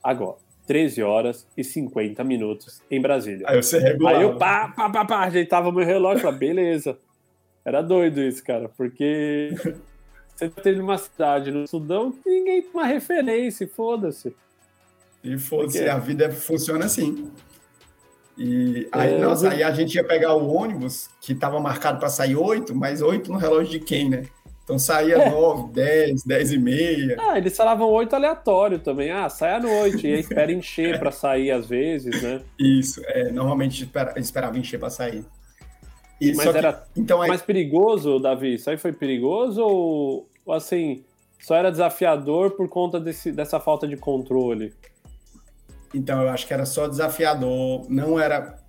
Agora, 0.03 0.37
13 0.67 1.01
horas 1.01 1.47
e 1.57 1.63
50 1.63 2.23
minutos 2.23 2.83
em 2.91 3.01
Brasília. 3.01 3.43
Aí 3.49 3.61
você 3.61 3.79
regulava. 3.79 4.17
Aí 4.17 4.23
eu 4.23 4.37
pá, 4.37 4.67
pá, 4.67 4.89
pá, 4.89 5.05
pá, 5.05 5.19
ajeitava 5.21 5.71
meu 5.71 5.85
relógio 5.85 6.19
e 6.19 6.21
falava, 6.21 6.37
beleza. 6.37 6.99
Era 7.65 7.81
doido 7.81 8.21
isso, 8.21 8.43
cara, 8.43 8.69
porque 8.69 9.49
você 10.35 10.47
tem 10.49 10.79
uma 10.79 10.97
cidade 10.97 11.51
no 11.51 11.67
Sudão 11.67 12.11
que 12.11 12.29
ninguém 12.29 12.61
tem 12.61 12.71
uma 12.71 12.85
referência, 12.85 13.67
foda-se. 13.67 14.35
E 15.23 15.37
foda-se, 15.37 15.89
a 15.89 15.97
vida 15.97 16.31
funciona 16.31 16.85
assim. 16.85 17.31
E 18.37 18.87
aí, 18.91 19.15
é, 19.15 19.17
nossa, 19.17 19.49
aí 19.49 19.63
a 19.63 19.71
gente 19.71 19.95
ia 19.95 20.03
pegar 20.03 20.35
o 20.35 20.53
ônibus, 20.53 21.09
que 21.19 21.33
estava 21.33 21.59
marcado 21.59 21.97
para 21.97 22.07
sair 22.07 22.35
8, 22.35 22.75
mas 22.75 23.01
8 23.01 23.31
no 23.31 23.37
relógio 23.37 23.71
de 23.71 23.79
quem, 23.79 24.09
né? 24.09 24.27
Então 24.67 24.77
saía 24.77 25.15
é. 25.15 25.29
9, 25.29 25.71
10, 25.71 26.25
10 26.25 26.51
e 26.51 26.57
meia. 26.57 27.15
Ah, 27.17 27.37
eles 27.37 27.55
falavam 27.55 27.89
8 27.89 28.13
aleatório 28.13 28.79
também. 28.79 29.09
Ah, 29.09 29.29
sai 29.29 29.53
à 29.53 29.61
noite. 29.61 30.05
E 30.05 30.13
aí 30.13 30.19
espera 30.19 30.51
encher 30.51 30.99
para 30.99 31.09
sair 31.09 31.51
às 31.51 31.67
vezes, 31.67 32.21
né? 32.21 32.41
Isso, 32.59 33.01
é, 33.05 33.31
normalmente 33.31 33.83
espera, 33.83 34.13
esperava 34.19 34.59
encher 34.59 34.77
para 34.77 34.89
sair. 34.89 35.23
E 36.19 36.35
Mas 36.35 36.51
que, 36.51 36.57
era 36.57 36.85
então, 36.97 37.21
aí... 37.21 37.29
mais 37.29 37.41
perigoso, 37.41 38.19
Davi? 38.19 38.55
Isso 38.55 38.69
aí 38.69 38.75
foi 38.75 38.91
perigoso 38.91 39.61
ou, 39.61 40.29
ou 40.45 40.53
assim, 40.53 41.05
só 41.39 41.55
era 41.55 41.71
desafiador 41.71 42.51
por 42.51 42.67
conta 42.67 42.99
desse, 42.99 43.31
dessa 43.31 43.61
falta 43.61 43.87
de 43.87 43.95
controle? 43.95 44.73
Então, 45.93 46.21
eu 46.21 46.27
acho 46.27 46.45
que 46.45 46.53
era 46.53 46.65
só 46.65 46.89
desafiador, 46.89 47.85
não 47.87 48.19
era 48.19 48.59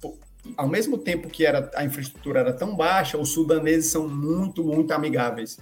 ao 0.56 0.68
mesmo 0.68 0.96
tempo 0.96 1.28
que 1.28 1.44
era, 1.44 1.68
a 1.74 1.84
infraestrutura 1.84 2.38
era 2.38 2.52
tão 2.52 2.76
baixa, 2.76 3.18
os 3.18 3.30
sudaneses 3.30 3.90
são 3.90 4.08
muito, 4.08 4.62
muito 4.62 4.92
amigáveis. 4.92 5.58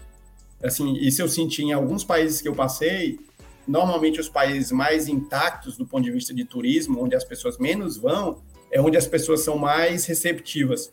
Assim, 0.63 0.95
isso 0.95 1.23
eu 1.23 1.29
senti 1.29 1.63
em 1.63 1.73
alguns 1.73 2.03
países 2.05 2.41
que 2.41 2.49
eu 2.49 2.55
passei, 2.55 3.19
normalmente 3.67 4.21
os 4.21 4.29
países 4.29 4.73
mais 4.73 5.09
intactos 5.09 5.77
do 5.77 5.87
ponto 5.87 6.05
de 6.05 6.11
vista 6.11 6.33
de 6.33 6.45
turismo, 6.45 7.03
onde 7.03 7.15
as 7.15 7.25
pessoas 7.25 7.59
menos 7.59 7.97
vão, 7.97 8.43
é 8.71 8.81
onde 8.81 8.97
as 8.97 9.07
pessoas 9.07 9.41
são 9.41 9.59
mais 9.59 10.07
receptivas. 10.07 10.93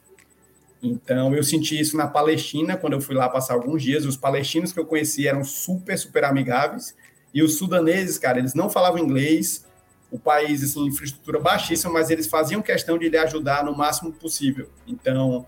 Então, 0.82 1.34
eu 1.34 1.44
senti 1.44 1.80
isso 1.80 1.96
na 1.96 2.08
Palestina, 2.08 2.76
quando 2.76 2.94
eu 2.94 3.02
fui 3.02 3.16
lá 3.16 3.30
passar 3.30 3.54
alguns 3.54 3.82
dias. 3.82 4.06
Os 4.06 4.18
palestinos 4.18 4.74
que 4.74 4.80
eu 4.80 4.86
conheci 4.86 5.26
eram 5.26 5.42
super, 5.42 5.98
super 5.98 6.26
amigáveis. 6.26 6.94
E 7.34 7.42
os 7.42 7.56
sudaneses, 7.56 8.18
cara, 8.18 8.38
eles 8.38 8.54
não 8.54 8.70
falavam 8.70 9.00
inglês. 9.00 9.66
O 10.12 10.20
país, 10.20 10.62
assim, 10.62 10.86
infraestrutura 10.86 11.40
baixíssima, 11.40 11.94
mas 11.94 12.10
eles 12.10 12.28
faziam 12.28 12.62
questão 12.62 12.98
de 12.98 13.08
lhe 13.08 13.18
ajudar 13.18 13.64
no 13.64 13.76
máximo 13.76 14.12
possível. 14.12 14.70
Então, 14.86 15.48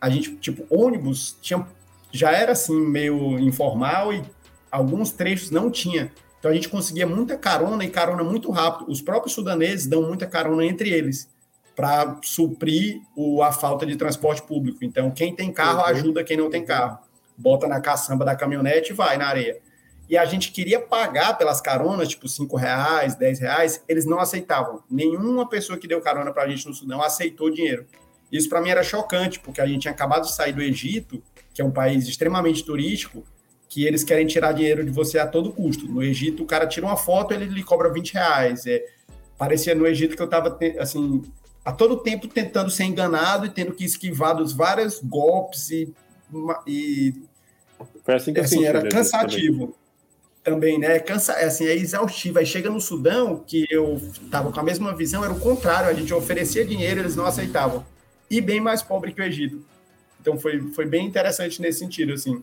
a 0.00 0.10
gente, 0.10 0.34
tipo, 0.36 0.66
ônibus 0.68 1.38
tinha 1.40 1.64
já 2.12 2.32
era 2.32 2.52
assim 2.52 2.78
meio 2.80 3.38
informal 3.38 4.12
e 4.12 4.22
alguns 4.70 5.10
trechos 5.10 5.50
não 5.50 5.70
tinha. 5.70 6.12
Então 6.38 6.50
a 6.50 6.54
gente 6.54 6.68
conseguia 6.68 7.06
muita 7.06 7.36
carona 7.36 7.84
e 7.84 7.90
carona 7.90 8.24
muito 8.24 8.50
rápido. 8.50 8.90
Os 8.90 9.02
próprios 9.02 9.34
sudaneses 9.34 9.86
dão 9.86 10.02
muita 10.02 10.26
carona 10.26 10.64
entre 10.64 10.90
eles 10.90 11.28
para 11.76 12.18
suprir 12.22 13.00
o, 13.14 13.42
a 13.42 13.52
falta 13.52 13.86
de 13.86 13.96
transporte 13.96 14.42
público. 14.42 14.84
Então 14.84 15.10
quem 15.10 15.34
tem 15.34 15.52
carro 15.52 15.80
uhum. 15.80 15.86
ajuda 15.86 16.24
quem 16.24 16.36
não 16.36 16.50
tem 16.50 16.64
carro. 16.64 16.98
Bota 17.36 17.66
na 17.66 17.80
caçamba 17.80 18.24
da 18.24 18.34
caminhonete 18.34 18.92
e 18.92 18.94
vai 18.94 19.16
na 19.16 19.26
areia. 19.26 19.58
E 20.08 20.18
a 20.18 20.24
gente 20.24 20.50
queria 20.50 20.80
pagar 20.80 21.38
pelas 21.38 21.60
caronas, 21.60 22.08
tipo 22.08 22.28
cinco 22.28 22.56
reais, 22.56 23.14
dez 23.14 23.38
reais, 23.38 23.84
eles 23.88 24.04
não 24.04 24.18
aceitavam. 24.18 24.82
Nenhuma 24.90 25.48
pessoa 25.48 25.78
que 25.78 25.86
deu 25.86 26.00
carona 26.00 26.32
para 26.32 26.42
a 26.42 26.48
gente 26.48 26.66
no 26.66 26.74
Sudão 26.74 27.00
aceitou 27.00 27.48
dinheiro. 27.48 27.86
Isso 28.32 28.48
para 28.48 28.60
mim 28.60 28.70
era 28.70 28.82
chocante, 28.82 29.38
porque 29.38 29.60
a 29.60 29.66
gente 29.66 29.82
tinha 29.82 29.92
acabado 29.92 30.22
de 30.22 30.34
sair 30.34 30.52
do 30.52 30.62
Egito 30.62 31.22
que 31.60 31.62
é 31.62 31.64
um 31.64 31.70
país 31.70 32.08
extremamente 32.08 32.64
turístico, 32.64 33.22
que 33.68 33.84
eles 33.84 34.02
querem 34.02 34.26
tirar 34.26 34.52
dinheiro 34.52 34.82
de 34.82 34.90
você 34.90 35.18
a 35.18 35.26
todo 35.26 35.52
custo. 35.52 35.86
No 35.86 36.02
Egito, 36.02 36.42
o 36.42 36.46
cara 36.46 36.66
tira 36.66 36.86
uma 36.86 36.96
foto, 36.96 37.34
ele 37.34 37.44
lhe 37.44 37.62
cobra 37.62 37.92
20 37.92 38.14
reais. 38.14 38.66
É, 38.66 38.82
parecia 39.36 39.74
no 39.74 39.86
Egito 39.86 40.16
que 40.16 40.22
eu 40.22 40.24
estava, 40.24 40.58
assim, 40.78 41.22
a 41.62 41.70
todo 41.70 41.98
tempo 41.98 42.26
tentando 42.26 42.70
ser 42.70 42.84
enganado 42.84 43.44
e 43.44 43.50
tendo 43.50 43.74
que 43.74 43.84
esquivar 43.84 44.34
dos 44.34 44.54
vários 44.54 45.00
golpes 45.00 45.70
e... 45.70 45.92
e 46.66 47.14
Foi 48.02 48.14
assim 48.14 48.32
que 48.32 48.40
assim, 48.40 48.64
era 48.64 48.88
cansativo. 48.88 49.76
Também, 50.42 50.78
né? 50.78 50.98
Cansa, 50.98 51.34
é, 51.34 51.44
assim, 51.44 51.66
é 51.66 51.76
exaustivo. 51.76 52.38
Aí 52.38 52.46
chega 52.46 52.70
no 52.70 52.80
Sudão, 52.80 53.44
que 53.46 53.66
eu 53.70 53.96
estava 53.96 54.50
com 54.50 54.58
a 54.58 54.62
mesma 54.62 54.96
visão, 54.96 55.22
era 55.22 55.32
o 55.34 55.38
contrário. 55.38 55.90
A 55.90 55.92
gente 55.92 56.14
oferecia 56.14 56.64
dinheiro, 56.64 57.00
eles 57.00 57.14
não 57.14 57.26
aceitavam. 57.26 57.84
E 58.30 58.40
bem 58.40 58.60
mais 58.60 58.82
pobre 58.82 59.12
que 59.12 59.20
o 59.20 59.24
Egito. 59.24 59.62
Então 60.20 60.38
foi, 60.38 60.60
foi 60.72 60.86
bem 60.86 61.06
interessante 61.06 61.60
nesse 61.60 61.78
sentido, 61.78 62.12
assim. 62.12 62.42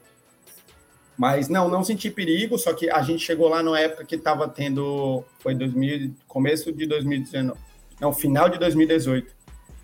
Mas 1.18 1.50
não, 1.50 1.68
não 1.68 1.84
senti 1.84 2.12
perigo, 2.12 2.58
só 2.58 2.74
que 2.74 2.90
a 2.90 3.02
gente 3.02 3.26
chegou 3.26 3.50
lá 3.50 3.64
numa 3.64 3.80
época 3.80 4.06
que 4.06 4.16
estava 4.16 4.48
tendo, 4.48 5.24
foi 5.40 5.56
2000, 5.56 6.14
começo 6.28 6.72
de 6.72 6.86
2019, 6.86 7.60
não, 8.00 8.14
final 8.14 8.48
de 8.50 8.60
2018. 8.60 9.36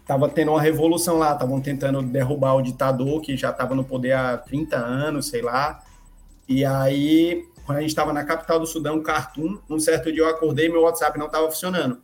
Tava 0.06 0.30
tendo 0.30 0.52
uma 0.52 0.62
revolução 0.62 1.18
lá, 1.18 1.34
estavam 1.34 1.60
tentando 1.62 2.02
derrubar 2.04 2.56
o 2.56 2.62
ditador 2.62 3.22
que 3.22 3.36
já 3.38 3.50
estava 3.50 3.74
no 3.74 3.84
poder 3.84 4.12
há 4.12 4.38
30 4.38 4.78
anos, 4.78 5.30
sei 5.30 5.42
lá. 5.42 5.82
E 6.48 6.64
aí, 6.66 7.48
quando 7.66 7.78
a 7.78 7.82
gente 7.82 7.90
estava 7.90 8.12
na 8.12 8.24
capital 8.24 8.60
do 8.60 8.68
Sudão, 8.68 9.02
Khartoum, 9.02 9.60
um 9.70 9.80
certo 9.80 10.12
dia 10.12 10.24
eu 10.24 10.30
acordei 10.30 10.68
e 10.68 10.70
meu 10.70 10.82
WhatsApp 10.82 11.18
não 11.18 11.28
estava 11.28 11.50
funcionando. 11.50 12.00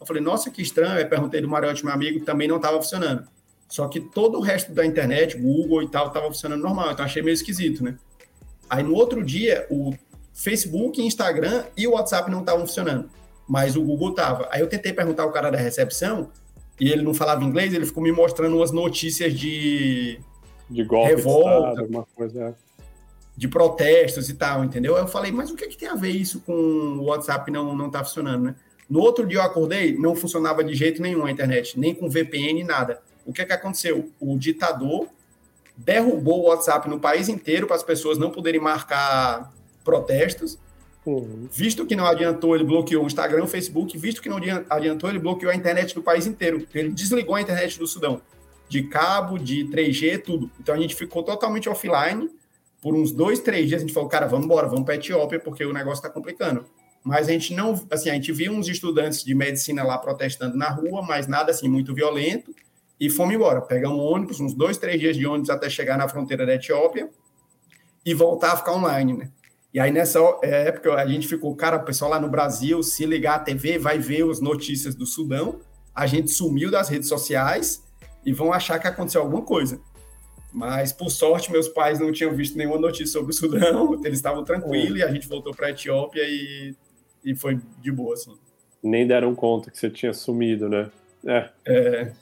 Eu 0.00 0.06
falei, 0.06 0.22
nossa, 0.22 0.50
que 0.50 0.62
estranho. 0.62 0.98
Aí 0.98 1.04
perguntei 1.04 1.40
do 1.40 1.48
Mariotti, 1.48 1.84
meu 1.84 1.92
amigo, 1.92 2.24
também 2.24 2.48
não 2.48 2.56
estava 2.56 2.78
funcionando. 2.78 3.28
Só 3.68 3.88
que 3.88 4.00
todo 4.00 4.38
o 4.38 4.40
resto 4.40 4.72
da 4.72 4.86
internet, 4.86 5.36
Google 5.36 5.82
e 5.82 5.88
tal, 5.88 6.08
estava 6.08 6.26
funcionando 6.26 6.62
normal. 6.62 6.92
Então 6.92 7.04
achei 7.04 7.22
meio 7.22 7.34
esquisito, 7.34 7.82
né? 7.82 7.96
Aí 8.68 8.82
no 8.82 8.94
outro 8.94 9.24
dia, 9.24 9.66
o 9.70 9.92
Facebook, 10.32 11.00
Instagram 11.02 11.64
e 11.76 11.86
o 11.86 11.92
WhatsApp 11.92 12.30
não 12.30 12.40
estavam 12.40 12.66
funcionando, 12.66 13.08
mas 13.48 13.76
o 13.76 13.82
Google 13.82 14.12
tava. 14.12 14.48
Aí 14.50 14.60
eu 14.60 14.68
tentei 14.68 14.92
perguntar 14.92 15.24
ao 15.24 15.32
cara 15.32 15.50
da 15.50 15.58
recepção 15.58 16.30
e 16.78 16.90
ele 16.90 17.02
não 17.02 17.14
falava 17.14 17.42
inglês, 17.44 17.72
ele 17.72 17.86
ficou 17.86 18.02
me 18.02 18.12
mostrando 18.12 18.56
umas 18.56 18.70
notícias 18.70 19.32
de 19.34 20.20
de 20.68 20.84
golpe, 20.84 21.14
revolta, 21.14 21.80
alguma 21.80 22.04
coisa. 22.14 22.44
É. 22.44 22.54
De 23.36 23.46
protestos 23.46 24.28
e 24.28 24.34
tal, 24.34 24.64
entendeu? 24.64 24.96
Aí 24.96 25.02
eu 25.02 25.08
falei, 25.08 25.30
mas 25.30 25.50
o 25.50 25.54
que, 25.54 25.68
que 25.68 25.76
tem 25.76 25.88
a 25.88 25.94
ver 25.94 26.10
isso 26.10 26.40
com 26.40 26.52
o 26.52 27.04
WhatsApp 27.04 27.50
não 27.50 27.76
não 27.76 27.90
tá 27.90 28.02
funcionando, 28.02 28.44
né? 28.44 28.54
No 28.88 29.00
outro 29.00 29.26
dia 29.26 29.38
eu 29.38 29.42
acordei, 29.42 29.96
não 29.96 30.14
funcionava 30.14 30.62
de 30.62 30.74
jeito 30.74 31.02
nenhum 31.02 31.24
a 31.24 31.30
internet, 31.30 31.78
nem 31.78 31.94
com 31.94 32.08
VPN, 32.08 32.62
nada 32.64 33.00
o 33.26 33.32
que, 33.32 33.42
é 33.42 33.44
que 33.44 33.52
aconteceu? 33.52 34.10
O 34.20 34.38
ditador 34.38 35.08
derrubou 35.76 36.44
o 36.44 36.48
WhatsApp 36.48 36.88
no 36.88 36.98
país 36.98 37.28
inteiro 37.28 37.66
para 37.66 37.76
as 37.76 37.82
pessoas 37.82 38.16
não 38.16 38.30
poderem 38.30 38.60
marcar 38.60 39.52
protestos. 39.84 40.58
Uhum. 41.04 41.48
Visto 41.52 41.84
que 41.84 41.94
não 41.94 42.06
adiantou, 42.06 42.54
ele 42.54 42.64
bloqueou 42.64 43.04
o 43.04 43.06
Instagram, 43.06 43.44
o 43.44 43.46
Facebook. 43.46 43.96
Visto 43.98 44.22
que 44.22 44.28
não 44.28 44.38
adiantou, 44.70 45.10
ele 45.10 45.18
bloqueou 45.18 45.52
a 45.52 45.54
internet 45.54 45.94
do 45.94 46.02
país 46.02 46.26
inteiro. 46.26 46.66
Ele 46.72 46.90
desligou 46.90 47.34
a 47.34 47.40
internet 47.40 47.78
do 47.78 47.86
Sudão, 47.86 48.22
de 48.68 48.84
cabo, 48.84 49.38
de 49.38 49.66
3G, 49.66 50.22
tudo. 50.22 50.50
Então 50.58 50.74
a 50.74 50.78
gente 50.78 50.94
ficou 50.94 51.22
totalmente 51.22 51.68
offline 51.68 52.30
por 52.80 52.94
uns 52.94 53.12
dois, 53.12 53.40
três 53.40 53.68
dias. 53.68 53.82
A 53.82 53.84
gente 53.84 53.92
falou, 53.92 54.08
cara, 54.08 54.26
vamos 54.26 54.46
embora, 54.46 54.66
vamos 54.66 54.84
para 54.84 54.94
a 54.94 54.96
Etiópia, 54.96 55.38
porque 55.38 55.64
o 55.64 55.72
negócio 55.72 55.98
está 55.98 56.08
complicando. 56.08 56.64
Mas 57.04 57.28
a 57.28 57.32
gente 57.32 57.54
não, 57.54 57.80
assim, 57.90 58.10
a 58.10 58.14
gente 58.14 58.32
viu 58.32 58.52
uns 58.52 58.66
estudantes 58.66 59.22
de 59.22 59.32
medicina 59.32 59.84
lá 59.84 59.96
protestando 59.98 60.56
na 60.56 60.70
rua, 60.70 61.02
mas 61.02 61.28
nada 61.28 61.52
assim 61.52 61.68
muito 61.68 61.94
violento 61.94 62.52
e 62.98 63.10
fomos 63.10 63.34
embora. 63.34 63.60
Pegamos 63.60 63.98
um 63.98 64.02
ônibus, 64.02 64.40
uns 64.40 64.54
dois, 64.54 64.78
três 64.78 65.00
dias 65.00 65.16
de 65.16 65.26
ônibus 65.26 65.50
até 65.50 65.68
chegar 65.68 65.98
na 65.98 66.08
fronteira 66.08 66.46
da 66.46 66.54
Etiópia 66.54 67.08
e 68.04 68.14
voltar 68.14 68.52
a 68.52 68.56
ficar 68.56 68.72
online, 68.72 69.12
né? 69.12 69.30
E 69.74 69.80
aí, 69.80 69.90
nessa 69.90 70.18
época, 70.42 70.94
a 70.94 71.06
gente 71.06 71.28
ficou, 71.28 71.54
cara, 71.54 71.76
o 71.76 71.84
pessoal 71.84 72.10
lá 72.10 72.18
no 72.18 72.30
Brasil, 72.30 72.82
se 72.82 73.04
ligar 73.04 73.34
a 73.34 73.38
TV, 73.40 73.78
vai 73.78 73.98
ver 73.98 74.28
as 74.30 74.40
notícias 74.40 74.94
do 74.94 75.04
Sudão. 75.04 75.60
A 75.94 76.06
gente 76.06 76.30
sumiu 76.30 76.70
das 76.70 76.88
redes 76.88 77.08
sociais 77.08 77.84
e 78.24 78.32
vão 78.32 78.52
achar 78.52 78.78
que 78.78 78.86
aconteceu 78.86 79.20
alguma 79.20 79.42
coisa. 79.42 79.78
Mas, 80.50 80.92
por 80.92 81.10
sorte, 81.10 81.52
meus 81.52 81.68
pais 81.68 82.00
não 82.00 82.10
tinham 82.10 82.32
visto 82.32 82.56
nenhuma 82.56 82.78
notícia 82.78 83.12
sobre 83.12 83.32
o 83.32 83.34
Sudão, 83.34 84.00
eles 84.02 84.18
estavam 84.18 84.42
tranquilos, 84.42 84.98
e 84.98 85.02
a 85.02 85.12
gente 85.12 85.28
voltou 85.28 85.54
para 85.54 85.66
a 85.66 85.70
Etiópia 85.70 86.22
e, 86.22 86.74
e 87.22 87.34
foi 87.34 87.60
de 87.82 87.92
boa, 87.92 88.14
assim. 88.14 88.34
Nem 88.82 89.06
deram 89.06 89.34
conta 89.34 89.70
que 89.70 89.78
você 89.78 89.90
tinha 89.90 90.14
sumido, 90.14 90.70
né? 90.70 90.90
É. 91.26 91.50
é. 91.66 92.12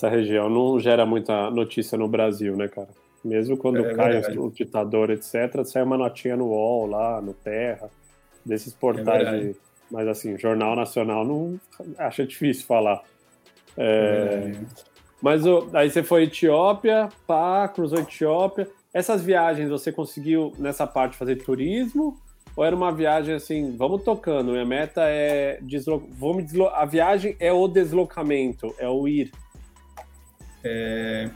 Essa 0.00 0.08
região 0.08 0.48
não 0.48 0.80
gera 0.80 1.04
muita 1.04 1.50
notícia 1.50 1.98
no 1.98 2.08
Brasil, 2.08 2.56
né, 2.56 2.68
cara? 2.68 2.88
Mesmo 3.22 3.54
quando 3.54 3.84
é, 3.84 3.94
cai 3.94 4.18
o, 4.34 4.46
o, 4.46 4.50
ditador, 4.50 5.10
etc., 5.10 5.62
sai 5.62 5.82
uma 5.82 5.98
notinha 5.98 6.38
no 6.38 6.46
UOL 6.46 6.86
lá, 6.86 7.20
no 7.20 7.34
Terra, 7.34 7.90
desses 8.42 8.72
portais 8.72 9.28
é 9.28 9.38
de, 9.40 9.56
Mas 9.90 10.08
assim, 10.08 10.38
Jornal 10.38 10.74
Nacional 10.74 11.22
não 11.22 11.60
acha 11.98 12.26
difícil 12.26 12.64
falar. 12.64 13.02
É, 13.76 14.54
mas 15.20 15.42
aí 15.74 15.90
você 15.90 16.02
foi 16.02 16.22
Etiópia, 16.22 17.10
pá, 17.26 17.68
cruzou 17.68 17.98
Etiópia. 17.98 18.66
Essas 18.94 19.22
viagens 19.22 19.68
você 19.68 19.92
conseguiu 19.92 20.54
nessa 20.58 20.86
parte 20.86 21.14
fazer 21.14 21.36
turismo? 21.44 22.16
Ou 22.56 22.64
era 22.64 22.74
uma 22.74 22.90
viagem 22.90 23.34
assim, 23.34 23.76
vamos 23.76 24.02
tocando, 24.02 24.52
minha 24.52 24.64
meta 24.64 25.02
é 25.02 25.58
deslo... 25.60 26.08
vamos 26.12 26.44
deslo... 26.44 26.68
a 26.68 26.86
viagem 26.86 27.36
é 27.38 27.52
o 27.52 27.68
deslocamento, 27.68 28.74
é 28.78 28.88
o 28.88 29.06
ir. 29.06 29.30
É... 30.64 31.30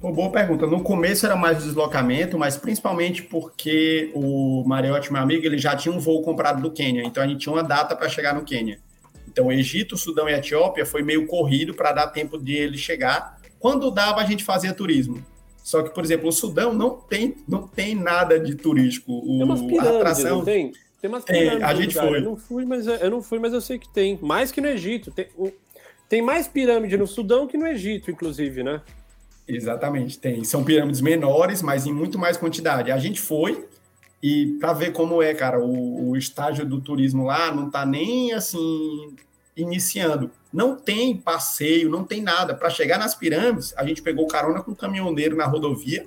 Pô, 0.00 0.10
boa 0.10 0.30
pergunta. 0.30 0.66
No 0.66 0.82
começo 0.82 1.24
era 1.24 1.36
mais 1.36 1.62
deslocamento, 1.62 2.36
mas 2.36 2.56
principalmente 2.56 3.22
porque 3.22 4.10
o 4.14 4.64
Mariotti, 4.66 5.12
meu 5.12 5.22
amigo, 5.22 5.46
ele 5.46 5.58
já 5.58 5.76
tinha 5.76 5.94
um 5.94 6.00
voo 6.00 6.22
comprado 6.22 6.60
do 6.60 6.72
Quênia, 6.72 7.04
então 7.04 7.22
a 7.22 7.26
gente 7.26 7.40
tinha 7.40 7.52
uma 7.52 7.62
data 7.62 7.94
para 7.94 8.08
chegar 8.08 8.34
no 8.34 8.42
Quênia. 8.42 8.80
Então, 9.28 9.50
Egito, 9.50 9.96
Sudão 9.96 10.28
e 10.28 10.34
Etiópia 10.34 10.84
foi 10.84 11.02
meio 11.02 11.26
corrido 11.26 11.72
para 11.72 11.92
dar 11.92 12.08
tempo 12.08 12.36
de 12.36 12.52
ele 12.52 12.76
chegar. 12.76 13.38
Quando 13.58 13.90
dava, 13.90 14.20
a 14.20 14.24
gente 14.24 14.44
fazia 14.44 14.74
turismo. 14.74 15.24
Só 15.62 15.82
que, 15.82 15.94
por 15.94 16.02
exemplo, 16.02 16.28
o 16.28 16.32
Sudão 16.32 16.74
não 16.74 16.90
tem, 16.96 17.36
não 17.48 17.68
tem 17.68 17.94
nada 17.94 18.38
de 18.38 18.56
turístico. 18.56 19.12
O, 19.12 19.38
tem 19.38 19.44
umas 19.44 19.60
pirâmides, 19.60 19.96
atração... 19.96 20.38
não 20.38 20.44
tem? 20.44 20.72
Tem 21.00 21.08
umas 21.08 21.24
pirâmides. 21.24 21.58
Tem, 21.58 21.64
a 21.64 21.74
gente 21.74 21.94
foi. 21.94 22.18
Eu 22.18 22.22
não 22.22 22.36
fui, 22.36 22.64
mas 22.66 22.86
eu 22.86 23.10
não 23.10 23.22
fui, 23.22 23.38
mas 23.38 23.52
eu 23.52 23.60
sei 23.60 23.78
que 23.78 23.88
tem. 23.88 24.18
Mais 24.20 24.50
que 24.50 24.60
no 24.60 24.66
Egito. 24.66 25.12
Tem, 25.12 25.28
tem 26.12 26.20
mais 26.20 26.46
pirâmide 26.46 26.94
no 26.98 27.06
Sudão 27.06 27.46
que 27.46 27.56
no 27.56 27.66
Egito, 27.66 28.10
inclusive, 28.10 28.62
né? 28.62 28.82
Exatamente, 29.48 30.18
tem. 30.18 30.44
São 30.44 30.62
pirâmides 30.62 31.00
menores, 31.00 31.62
mas 31.62 31.86
em 31.86 31.92
muito 31.94 32.18
mais 32.18 32.36
quantidade. 32.36 32.92
A 32.92 32.98
gente 32.98 33.18
foi 33.18 33.66
e 34.22 34.58
para 34.60 34.74
ver 34.74 34.92
como 34.92 35.22
é, 35.22 35.32
cara, 35.32 35.58
o, 35.58 36.10
o 36.10 36.14
estágio 36.14 36.66
do 36.66 36.82
turismo 36.82 37.24
lá 37.24 37.50
não 37.50 37.68
está 37.68 37.86
nem 37.86 38.34
assim 38.34 39.16
iniciando. 39.56 40.30
Não 40.52 40.76
tem 40.76 41.16
passeio, 41.16 41.88
não 41.88 42.04
tem 42.04 42.20
nada. 42.20 42.54
Para 42.54 42.68
chegar 42.68 42.98
nas 42.98 43.14
pirâmides, 43.14 43.72
a 43.74 43.82
gente 43.82 44.02
pegou 44.02 44.26
carona 44.26 44.62
com 44.62 44.72
um 44.72 44.74
caminhoneiro 44.74 45.34
na 45.34 45.46
rodovia 45.46 46.06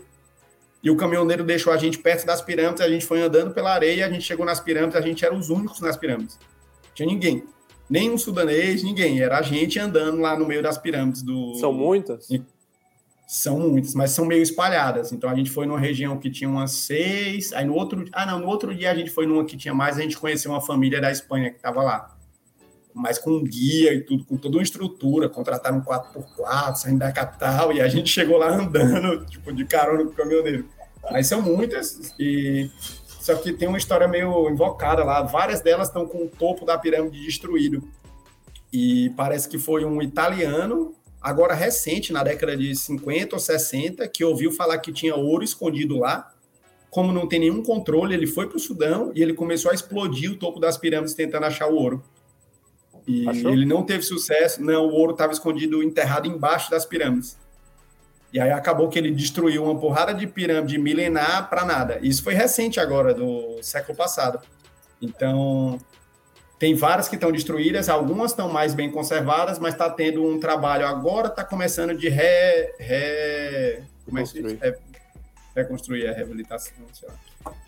e 0.83 0.91
o 0.91 0.95
caminhoneiro 0.95 1.43
deixou 1.43 1.73
a 1.73 1.77
gente 1.77 1.97
perto 1.97 2.27
das 2.27 2.43
pirâmides, 2.43 2.81
a 2.81 2.87
gente 2.87 3.07
foi 3.07 3.23
andando 3.23 3.55
pela 3.55 3.73
areia, 3.73 4.05
a 4.05 4.09
gente 4.11 4.21
chegou 4.21 4.45
nas 4.45 4.59
pirâmides, 4.59 4.95
a 4.95 5.01
gente 5.01 5.25
era 5.25 5.33
os 5.33 5.49
únicos 5.49 5.79
nas 5.79 5.97
pirâmides. 5.97 6.37
Não 6.83 6.93
tinha 6.93 7.07
ninguém. 7.07 7.54
Nem 7.89 8.11
um 8.11 8.17
sudanês, 8.17 8.83
ninguém. 8.83 9.21
Era 9.21 9.39
a 9.39 9.41
gente 9.41 9.79
andando 9.79 10.19
lá 10.19 10.37
no 10.37 10.45
meio 10.45 10.61
das 10.61 10.77
pirâmides 10.77 11.21
do. 11.21 11.55
São 11.55 11.71
muitas? 11.71 12.27
São 13.27 13.59
muitas, 13.59 13.95
mas 13.95 14.11
são 14.11 14.23
meio 14.23 14.43
espalhadas. 14.43 15.11
Então 15.11 15.29
a 15.29 15.35
gente 15.35 15.49
foi 15.49 15.65
numa 15.65 15.79
região 15.79 16.17
que 16.17 16.29
tinha 16.29 16.49
umas 16.49 16.71
seis, 16.71 17.51
aí 17.53 17.65
no 17.65 17.73
outro, 17.73 18.05
ah 18.13 18.25
não, 18.25 18.39
no 18.39 18.47
outro 18.47 18.73
dia 18.73 18.91
a 18.91 18.95
gente 18.95 19.09
foi 19.09 19.25
numa 19.25 19.43
que 19.45 19.57
tinha 19.57 19.73
mais, 19.73 19.97
a 19.97 20.01
gente 20.01 20.17
conheceu 20.17 20.51
uma 20.51 20.61
família 20.61 21.01
da 21.01 21.11
Espanha 21.11 21.49
que 21.49 21.55
estava 21.55 21.81
lá, 21.81 22.15
mas 22.93 23.17
com 23.17 23.43
guia 23.43 23.95
e 23.95 24.01
tudo, 24.01 24.23
com 24.25 24.37
toda 24.37 24.57
uma 24.57 24.63
estrutura, 24.63 25.27
contrataram 25.27 25.79
um 25.79 25.81
4x4, 25.81 26.75
saindo 26.75 26.99
da 26.99 27.11
capital, 27.11 27.73
e 27.73 27.81
a 27.81 27.87
gente 27.87 28.09
chegou 28.09 28.37
lá 28.37 28.55
andando, 28.55 29.25
tipo, 29.27 29.51
de 29.51 29.65
carona 29.65 30.03
com 30.03 30.11
o 30.11 30.15
caminhoneiro. 30.15 30.69
Mas 31.11 31.25
são 31.25 31.41
muitas, 31.41 32.13
e 32.19 32.69
só 33.25 33.33
que 33.33 33.51
tem 33.51 33.67
uma 33.67 33.79
história 33.79 34.07
meio 34.07 34.47
invocada 34.51 35.03
lá, 35.03 35.23
várias 35.23 35.59
delas 35.59 35.87
estão 35.87 36.05
com 36.05 36.25
o 36.25 36.29
topo 36.29 36.63
da 36.63 36.77
pirâmide 36.77 37.25
destruído. 37.25 37.81
E 38.71 39.09
parece 39.17 39.49
que 39.49 39.57
foi 39.57 39.83
um 39.83 39.99
italiano 39.99 40.93
agora 41.19 41.55
recente, 41.55 42.13
na 42.13 42.23
década 42.23 42.55
de 42.55 42.75
50 42.75 43.35
ou 43.35 43.39
60, 43.39 44.07
que 44.09 44.23
ouviu 44.23 44.51
falar 44.51 44.77
que 44.77 44.93
tinha 44.93 45.15
ouro 45.15 45.43
escondido 45.43 45.97
lá. 45.97 46.31
Como 46.91 47.11
não 47.11 47.27
tem 47.27 47.39
nenhum 47.39 47.63
controle, 47.63 48.13
ele 48.13 48.27
foi 48.27 48.47
para 48.47 48.57
o 48.57 48.59
Sudão 48.59 49.11
e 49.15 49.23
ele 49.23 49.33
começou 49.33 49.71
a 49.71 49.73
explodir 49.73 50.31
o 50.31 50.35
topo 50.35 50.59
das 50.59 50.77
pirâmides 50.77 51.15
tentando 51.15 51.47
achar 51.47 51.67
o 51.67 51.73
ouro. 51.73 52.03
E 53.07 53.27
Achou? 53.27 53.49
ele 53.49 53.65
não 53.65 53.81
teve 53.81 54.03
sucesso, 54.03 54.61
não, 54.61 54.85
o 54.85 54.93
ouro 54.93 55.13
estava 55.13 55.33
escondido, 55.33 55.81
enterrado 55.81 56.27
embaixo 56.27 56.69
das 56.69 56.85
pirâmides. 56.85 57.39
E 58.35 58.39
aí 58.41 58.51
acabou 58.51 58.89
que 58.89 58.99
ele 58.99 59.11
destruiu 59.11 59.63
uma 59.63 59.79
porrada 59.79 60.13
de 60.13 60.27
pirâmide 60.27 60.77
milenar 60.77 61.49
para 61.49 61.63
nada. 61.63 61.99
Isso 62.01 62.21
foi 62.21 62.33
recente 62.33 62.81
agora, 62.81 63.13
do 63.13 63.63
século 63.63 63.97
passado. 63.97 64.41
Então, 65.01 65.79
tem 66.59 66.75
várias 66.75 67.07
que 67.07 67.15
estão 67.15 67.31
destruídas, 67.31 67.87
algumas 67.87 68.31
estão 68.31 68.51
mais 68.51 68.73
bem 68.73 68.91
conservadas, 68.91 69.57
mas 69.57 69.73
está 69.73 69.89
tendo 69.89 70.21
um 70.21 70.37
trabalho 70.37 70.85
agora, 70.85 71.27
está 71.27 71.45
começando 71.45 71.95
de 71.95 72.09
re, 72.09 72.73
re, 72.77 73.83
como 74.03 74.19
é 74.19 74.23
que 74.23 74.59
é, 74.61 74.77
reconstruir 75.55 76.05
a 76.05 76.11
reabilitação. 76.11 76.73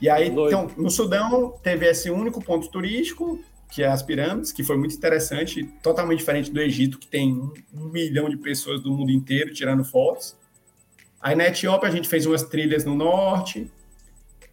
E 0.02 0.10
aí, 0.10 0.28
então, 0.28 0.70
no 0.76 0.92
Sudão, 0.92 1.52
teve 1.64 1.90
esse 1.90 2.10
único 2.10 2.44
ponto 2.44 2.68
turístico, 2.68 3.40
que 3.72 3.84
é 3.84 3.88
as 3.88 4.04
pirâmides, 4.04 4.52
que 4.52 4.66
foi 4.66 4.76
muito 4.76 4.94
interessante, 4.94 5.64
totalmente 5.82 6.20
diferente 6.20 6.52
do 6.52 6.60
Egito, 6.60 7.00
que 7.00 7.08
tem 7.08 7.32
um 7.74 7.86
milhão 7.86 8.30
de 8.30 8.36
pessoas 8.36 8.82
do 8.82 8.92
mundo 8.92 9.14
inteiro 9.14 9.54
tirando 9.54 9.86
fotos. 9.86 10.36
Aí 11.22 11.36
na 11.36 11.48
Etiópia 11.48 11.90
a 11.90 11.92
gente 11.92 12.08
fez 12.08 12.26
umas 12.26 12.44
trilhas 12.44 12.86
no 12.86 12.96
norte, 12.96 13.72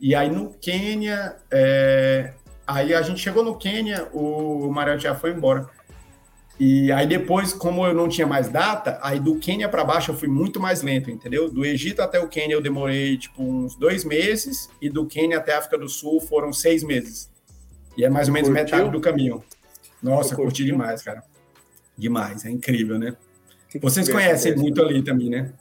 e 0.00 0.14
aí 0.14 0.30
no 0.30 0.50
Quênia 0.54 1.36
é, 1.50 2.32
Aí 2.66 2.94
a 2.94 3.02
gente 3.02 3.20
chegou 3.20 3.44
no 3.44 3.56
Quênia, 3.56 4.08
o 4.12 4.70
Mariel 4.70 4.98
já 4.98 5.14
foi 5.14 5.32
embora. 5.32 5.68
E 6.58 6.90
aí 6.92 7.06
depois, 7.06 7.52
como 7.52 7.84
eu 7.84 7.92
não 7.92 8.08
tinha 8.08 8.26
mais 8.26 8.48
data, 8.48 8.98
aí 9.02 9.18
do 9.18 9.36
Quênia 9.38 9.68
para 9.68 9.84
baixo 9.84 10.12
eu 10.12 10.16
fui 10.16 10.28
muito 10.28 10.60
mais 10.60 10.82
lento, 10.82 11.10
entendeu? 11.10 11.50
Do 11.50 11.64
Egito 11.64 12.00
até 12.00 12.18
o 12.20 12.28
Quênia 12.28 12.54
eu 12.54 12.62
demorei 12.62 13.18
tipo 13.18 13.42
uns 13.42 13.74
dois 13.74 14.04
meses 14.04 14.70
e 14.80 14.88
do 14.88 15.04
Quênia 15.04 15.38
até 15.38 15.54
a 15.54 15.58
África 15.58 15.76
do 15.76 15.88
Sul 15.88 16.20
foram 16.20 16.52
seis 16.52 16.82
meses. 16.82 17.30
E 17.96 18.04
é 18.04 18.08
mais 18.08 18.28
ou 18.28 18.34
menos 18.34 18.48
Curtiu? 18.48 18.64
metade 18.64 18.90
do 18.90 19.00
caminho. 19.00 19.44
Nossa, 20.02 20.34
curti 20.34 20.64
demais, 20.64 21.02
cara. 21.02 21.22
Demais, 21.96 22.44
é 22.44 22.50
incrível, 22.50 22.98
né? 22.98 23.16
Vocês 23.80 24.08
conhecem 24.08 24.56
muito 24.56 24.82
ali 24.82 25.02
também, 25.02 25.28
né? 25.28 25.52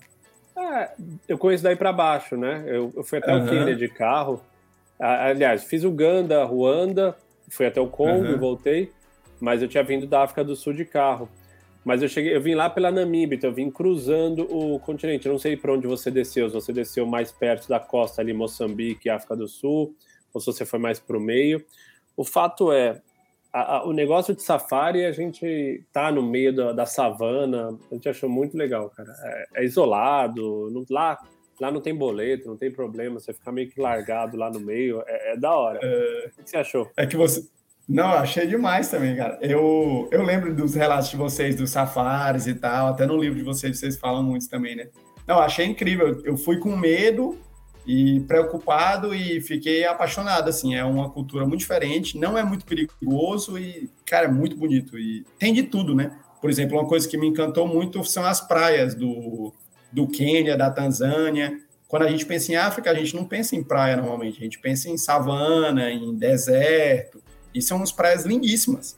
É, 0.72 0.92
eu 1.28 1.38
conheço 1.38 1.64
daí 1.64 1.76
para 1.76 1.92
baixo, 1.92 2.38
né? 2.38 2.64
Eu, 2.66 2.92
eu 2.96 3.04
fui 3.04 3.18
até 3.18 3.34
uhum. 3.34 3.46
o 3.46 3.50
Quênia 3.50 3.76
de 3.76 3.88
carro. 3.88 4.42
Aliás, 5.00 5.64
fiz 5.66 5.84
Uganda, 5.84 6.44
Ruanda, 6.46 7.16
fui 7.50 7.66
até 7.66 7.82
o 7.82 7.88
Congo 7.88 8.26
uhum. 8.26 8.32
e 8.32 8.36
voltei, 8.36 8.92
mas 9.40 9.62
eu 9.62 9.68
tinha 9.68 9.84
vindo 9.84 10.08
da 10.08 10.24
África 10.24 10.44
do 10.44 10.56
Sul 10.56 10.74
de 10.74 10.86
carro. 10.86 11.28
Mas 11.84 12.02
eu 12.02 12.08
cheguei, 12.08 12.34
eu 12.34 12.42
vim 12.42 12.56
lá 12.56 12.70
pela 12.70 12.92
Namíbia, 12.92 13.36
então 13.36 13.50
eu 13.50 13.54
vim 13.54 13.70
cruzando 13.70 14.48
o 14.50 14.80
continente. 14.80 15.26
Eu 15.26 15.34
não 15.34 15.40
sei 15.40 15.58
para 15.58 15.74
onde 15.74 15.86
você 15.86 16.10
desceu, 16.10 16.48
se 16.48 16.54
você 16.54 16.72
desceu 16.72 17.06
mais 17.06 17.32
perto 17.32 17.68
da 17.68 17.80
costa 17.80 18.22
ali, 18.22 18.32
Moçambique, 18.34 19.10
África 19.10 19.36
do 19.36 19.48
Sul, 19.48 19.94
ou 20.34 20.40
se 20.40 20.46
você 20.46 20.66
foi 20.66 20.80
mais 20.80 21.00
para 21.00 21.18
o 21.18 21.20
meio. 21.20 21.64
O 22.16 22.24
fato 22.24 22.72
é, 22.72 23.02
a, 23.54 23.78
a, 23.78 23.86
o 23.86 23.94
negócio 23.94 24.36
de 24.36 24.42
safari, 24.42 25.06
a 25.06 25.12
gente 25.12 25.86
tá 25.94 26.12
no 26.12 26.24
meio 26.24 26.54
da, 26.56 26.74
da 26.74 26.86
savana, 26.86 27.78
a 27.90 27.94
gente 27.94 28.10
achou 28.10 28.30
muito 28.30 28.58
legal, 28.58 28.90
cara. 28.90 29.14
É, 29.24 29.62
é 29.62 29.64
isolado, 29.64 30.70
não, 30.72 30.84
lá 30.90 31.18
Lá 31.60 31.72
não 31.72 31.82
tem 31.82 31.96
boleto, 31.96 32.48
não 32.48 32.58
tem 32.58 32.72
problema, 32.72 33.20
você 33.20 33.32
ficar 33.32 33.52
meio 33.52 33.70
que 33.70 33.80
largado 33.80 34.36
lá 34.36 34.50
no 34.50 34.60
meio, 34.60 35.04
é, 35.06 35.34
é 35.34 35.38
da 35.38 35.56
hora. 35.56 35.80
É... 35.82 36.32
O 36.38 36.44
que 36.44 36.50
você 36.50 36.58
achou? 36.58 36.90
É 36.98 37.06
que 37.06 37.16
você. 37.16 37.48
Não, 37.88 38.08
achei 38.08 38.48
demais 38.48 38.90
também, 38.90 39.16
cara. 39.16 39.38
Eu, 39.42 40.08
eu 40.12 40.24
lembro 40.24 40.54
dos 40.54 40.74
relatos 40.74 41.10
de 41.10 41.18
vocês, 41.18 41.56
dos 41.56 41.70
safaris 41.70 42.48
e 42.48 42.56
tal, 42.56 42.88
até 42.88 43.06
no 43.06 43.18
livro 43.18 43.38
de 43.38 43.44
vocês, 43.44 43.78
vocês 43.78 43.98
falam 43.98 44.24
muito 44.24 44.50
também, 44.50 44.76
né? 44.76 44.90
Não, 45.28 45.40
achei 45.40 45.66
incrível. 45.66 46.22
Eu 46.24 46.38
fui 46.38 46.58
com 46.60 46.76
medo 46.76 47.38
e 47.86 48.22
preocupado 48.22 49.14
e 49.14 49.42
fiquei 49.42 49.86
apaixonado, 49.86 50.50
assim. 50.50 50.76
É 50.76 50.84
uma 50.84 51.10
cultura 51.10 51.46
muito 51.46 51.60
diferente, 51.60 52.18
não 52.18 52.38
é 52.38 52.44
muito 52.44 52.66
perigoso 52.66 53.58
e, 53.58 53.90
cara, 54.06 54.28
é 54.28 54.32
muito 54.32 54.56
bonito. 54.56 54.98
E 54.98 55.26
tem 55.38 55.54
de 55.54 55.64
tudo, 55.64 55.94
né? 55.94 56.12
Por 56.42 56.50
exemplo, 56.50 56.78
uma 56.78 56.88
coisa 56.88 57.08
que 57.08 57.18
me 57.18 57.28
encantou 57.28 57.68
muito 57.68 58.04
são 58.04 58.26
as 58.26 58.42
praias 58.42 58.96
do, 58.96 59.54
do 59.92 60.08
Quênia, 60.08 60.58
da 60.58 60.70
Tanzânia. 60.70 61.60
Quando 61.88 62.04
a 62.04 62.10
gente 62.10 62.26
pensa 62.26 62.52
em 62.52 62.56
África, 62.56 62.90
a 62.90 62.94
gente 62.94 63.16
não 63.16 63.26
pensa 63.26 63.56
em 63.56 63.64
praia 63.64 63.96
normalmente, 63.96 64.40
a 64.40 64.44
gente 64.44 64.60
pensa 64.60 64.90
em 64.90 64.98
savana, 64.98 65.92
em 65.92 66.16
deserto, 66.16 67.22
e 67.54 67.62
são 67.62 67.78
umas 67.78 67.92
praias 67.92 68.26
lindíssimas. 68.26 68.98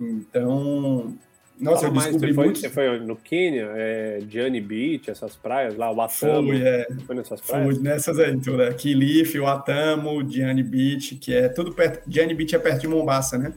Então, 0.00 1.14
nossa, 1.62 1.86
eu 1.86 1.92
descobri 1.92 2.32
mais, 2.32 2.36
você 2.36 2.46
muito. 2.46 2.60
Foi, 2.60 2.68
você 2.68 2.68
foi 2.68 3.06
no 3.06 3.16
Quênia, 3.16 3.68
é, 3.74 4.20
Gianni 4.28 4.60
Beach, 4.60 5.10
essas 5.10 5.36
praias 5.36 5.76
lá, 5.76 5.90
o 5.90 6.00
Atamo. 6.00 6.48
Foi, 6.48 6.62
é, 6.62 6.86
foi 7.06 7.14
nessas 7.14 7.40
praias? 7.40 7.74
Fui 7.74 7.82
nessas 7.82 8.18
aí, 8.18 8.36
tudo. 8.40 8.62
É, 8.62 8.72
Kilifi, 8.74 9.38
o 9.38 9.46
Atamo, 9.46 10.28
Gianni 10.28 10.62
Beach, 10.62 11.14
que 11.14 11.32
é 11.32 11.48
tudo 11.48 11.72
perto. 11.72 12.02
Gianni 12.10 12.34
Beach 12.34 12.54
é 12.54 12.58
perto 12.58 12.80
de 12.80 12.88
Mombasa, 12.88 13.38
né? 13.38 13.52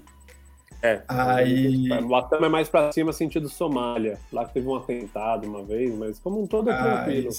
É. 0.83 1.01
Aí... 1.07 1.91
O 1.91 2.07
Latam 2.07 2.45
é 2.45 2.49
mais 2.49 2.69
para 2.69 2.91
cima, 2.91 3.11
sentido 3.11 3.49
Somália. 3.49 4.19
Lá 4.31 4.45
teve 4.45 4.67
um 4.67 4.75
atentado 4.75 5.47
uma 5.47 5.63
vez, 5.63 5.93
mas 5.95 6.19
como 6.19 6.43
um 6.43 6.45
todo 6.45 6.69
é 6.69 6.73
ah, 6.73 6.83
tranquilo. 6.83 7.29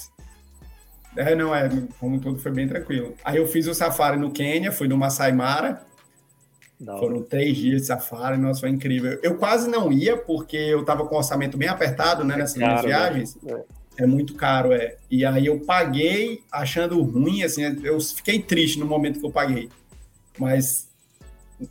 É, 1.17 1.35
não, 1.37 1.55
é, 1.55 1.71
como 2.01 2.17
um 2.17 2.19
todo 2.19 2.39
foi 2.41 2.51
bem 2.51 2.67
tranquilo. 2.67 3.15
Aí 3.25 3.37
eu 3.37 3.47
fiz 3.47 3.69
o 3.69 3.75
safari 3.75 4.19
no 4.19 4.33
Quênia, 4.33 4.73
fui 4.73 4.89
no 4.89 4.99
Masai 4.99 5.31
Mara. 5.31 5.86
Não. 6.79 6.99
Foram 6.99 7.23
três 7.23 7.57
dias 7.57 7.83
de 7.83 7.87
safari, 7.87 8.37
nossa, 8.37 8.61
foi 8.61 8.69
incrível. 8.69 9.19
Eu 9.23 9.37
quase 9.37 9.69
não 9.69 9.91
ia, 9.91 10.17
porque 10.17 10.57
eu 10.57 10.85
tava 10.85 11.07
com 11.07 11.15
o 11.15 11.19
orçamento 11.19 11.57
bem 11.57 11.69
apertado, 11.69 12.23
né, 12.23 12.37
nessas 12.37 12.61
é 12.61 12.61
caro, 12.61 12.75
né? 12.75 12.83
viagens. 12.83 13.37
Né? 13.43 13.65
É. 13.99 14.05
é 14.05 14.07
muito 14.07 14.35
caro, 14.35 14.73
é. 14.73 14.97
E 15.11 15.25
aí 15.25 15.47
eu 15.47 15.61
paguei 15.61 16.43
achando 16.53 17.01
ruim, 17.03 17.43
assim, 17.43 17.63
eu 17.83 17.99
fiquei 18.01 18.41
triste 18.41 18.79
no 18.79 18.85
momento 18.85 19.19
que 19.19 19.27
eu 19.27 19.31
paguei. 19.31 19.71
Mas 20.39 20.87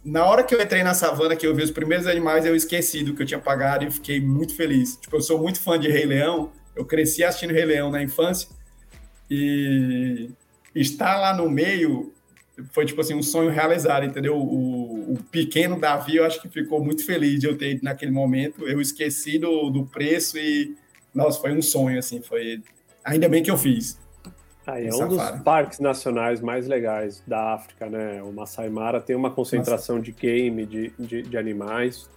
na 0.03 0.26
hora 0.26 0.43
que 0.43 0.56
eu 0.56 0.62
entrei 0.62 0.84
na 0.84 0.95
savana, 0.95 1.36
que 1.36 1.45
eu 1.45 1.53
vi 1.53 1.64
os 1.64 1.72
primeiros 1.72 2.08
animais, 2.08 2.45
eu 2.45 2.56
esqueci 2.56 3.03
do 3.03 3.14
que 3.14 3.22
eu 3.22 3.28
tinha 3.28 3.39
pagado 3.39 3.86
e 3.86 3.91
fiquei 3.91 4.20
muito 4.20 4.56
feliz. 4.56 4.95
Tipo, 4.95 5.18
eu 5.18 5.22
sou 5.22 5.39
muito 5.39 5.60
fã 5.60 5.80
de 5.80 5.88
Rei 5.88 6.06
Leão, 6.06 6.51
eu 6.76 6.84
cresci 6.84 7.24
assistindo 7.24 7.53
Rei 7.53 7.66
Leão 7.66 7.91
na 7.91 8.01
infância 8.01 8.49
e 9.30 10.32
estar 10.74 11.18
lá 11.18 11.36
no 11.36 11.47
meio 11.47 12.12
foi, 12.72 12.86
tipo 12.86 13.01
assim, 13.01 13.14
um 13.14 13.24
sonho 13.24 13.49
realizado, 13.49 14.06
entendeu? 14.06 14.38
O, 14.38 15.14
o 15.14 15.24
pequeno 15.32 15.80
Davi, 15.80 16.16
eu 16.16 16.26
acho 16.26 16.41
que 16.41 16.47
ficou 16.47 16.84
muito 16.84 17.06
feliz 17.06 17.39
de 17.39 17.47
eu 17.47 17.58
ter 17.58 17.72
ido 17.72 17.84
naquele 17.84 18.12
momento. 18.12 18.68
Eu 18.68 18.80
esqueci 18.80 19.38
do, 19.38 19.70
do 19.70 19.86
preço 19.86 20.38
e, 20.38 20.76
nossa, 21.14 21.39
foi 21.39 21.51
um 21.51 21.62
sonho, 21.62 21.99
assim, 21.99 22.22
foi... 22.22 22.62
Ainda 23.03 23.28
bem 23.28 23.43
que 23.43 23.51
eu 23.51 23.58
fiz. 23.58 23.99
Aí, 24.66 24.88
é 24.88 24.95
um 24.95 25.08
dos 25.08 25.32
parques 25.43 25.80
nacionais 25.80 26.41
mais 26.41 26.68
legais 26.68 27.24
da 27.28 27.53
África, 27.53 27.88
né? 27.88 28.24
O 28.24 28.32
Masai 28.32 28.68
Mara 28.68 28.99
tem 28.99 29.16
uma 29.16 29.30
concentração 29.30 29.97
Nossa. 29.97 30.06
de 30.06 30.12
game, 30.12 30.66
de, 30.66 30.91
de, 30.97 31.22
de, 31.22 31.38
animais, 31.38 32.10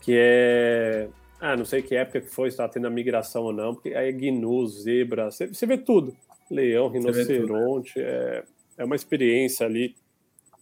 que 0.00 0.12
é. 0.16 1.08
Ah, 1.38 1.54
não 1.54 1.66
sei 1.66 1.82
que 1.82 1.94
época 1.94 2.22
que 2.22 2.30
foi, 2.30 2.50
se 2.50 2.54
está 2.54 2.66
tendo 2.66 2.86
a 2.86 2.90
migração 2.90 3.42
ou 3.42 3.52
não, 3.52 3.74
porque 3.74 3.90
aí 3.90 4.08
é 4.08 4.12
gnu, 4.12 4.66
zebra, 4.66 5.30
você, 5.30 5.46
você 5.48 5.66
vê 5.66 5.76
tudo. 5.76 6.16
Leão, 6.50 6.88
rinoceronte, 6.88 7.92
é, 7.98 8.42
é 8.76 8.84
uma 8.84 8.96
experiência 8.96 9.66
ali. 9.66 9.94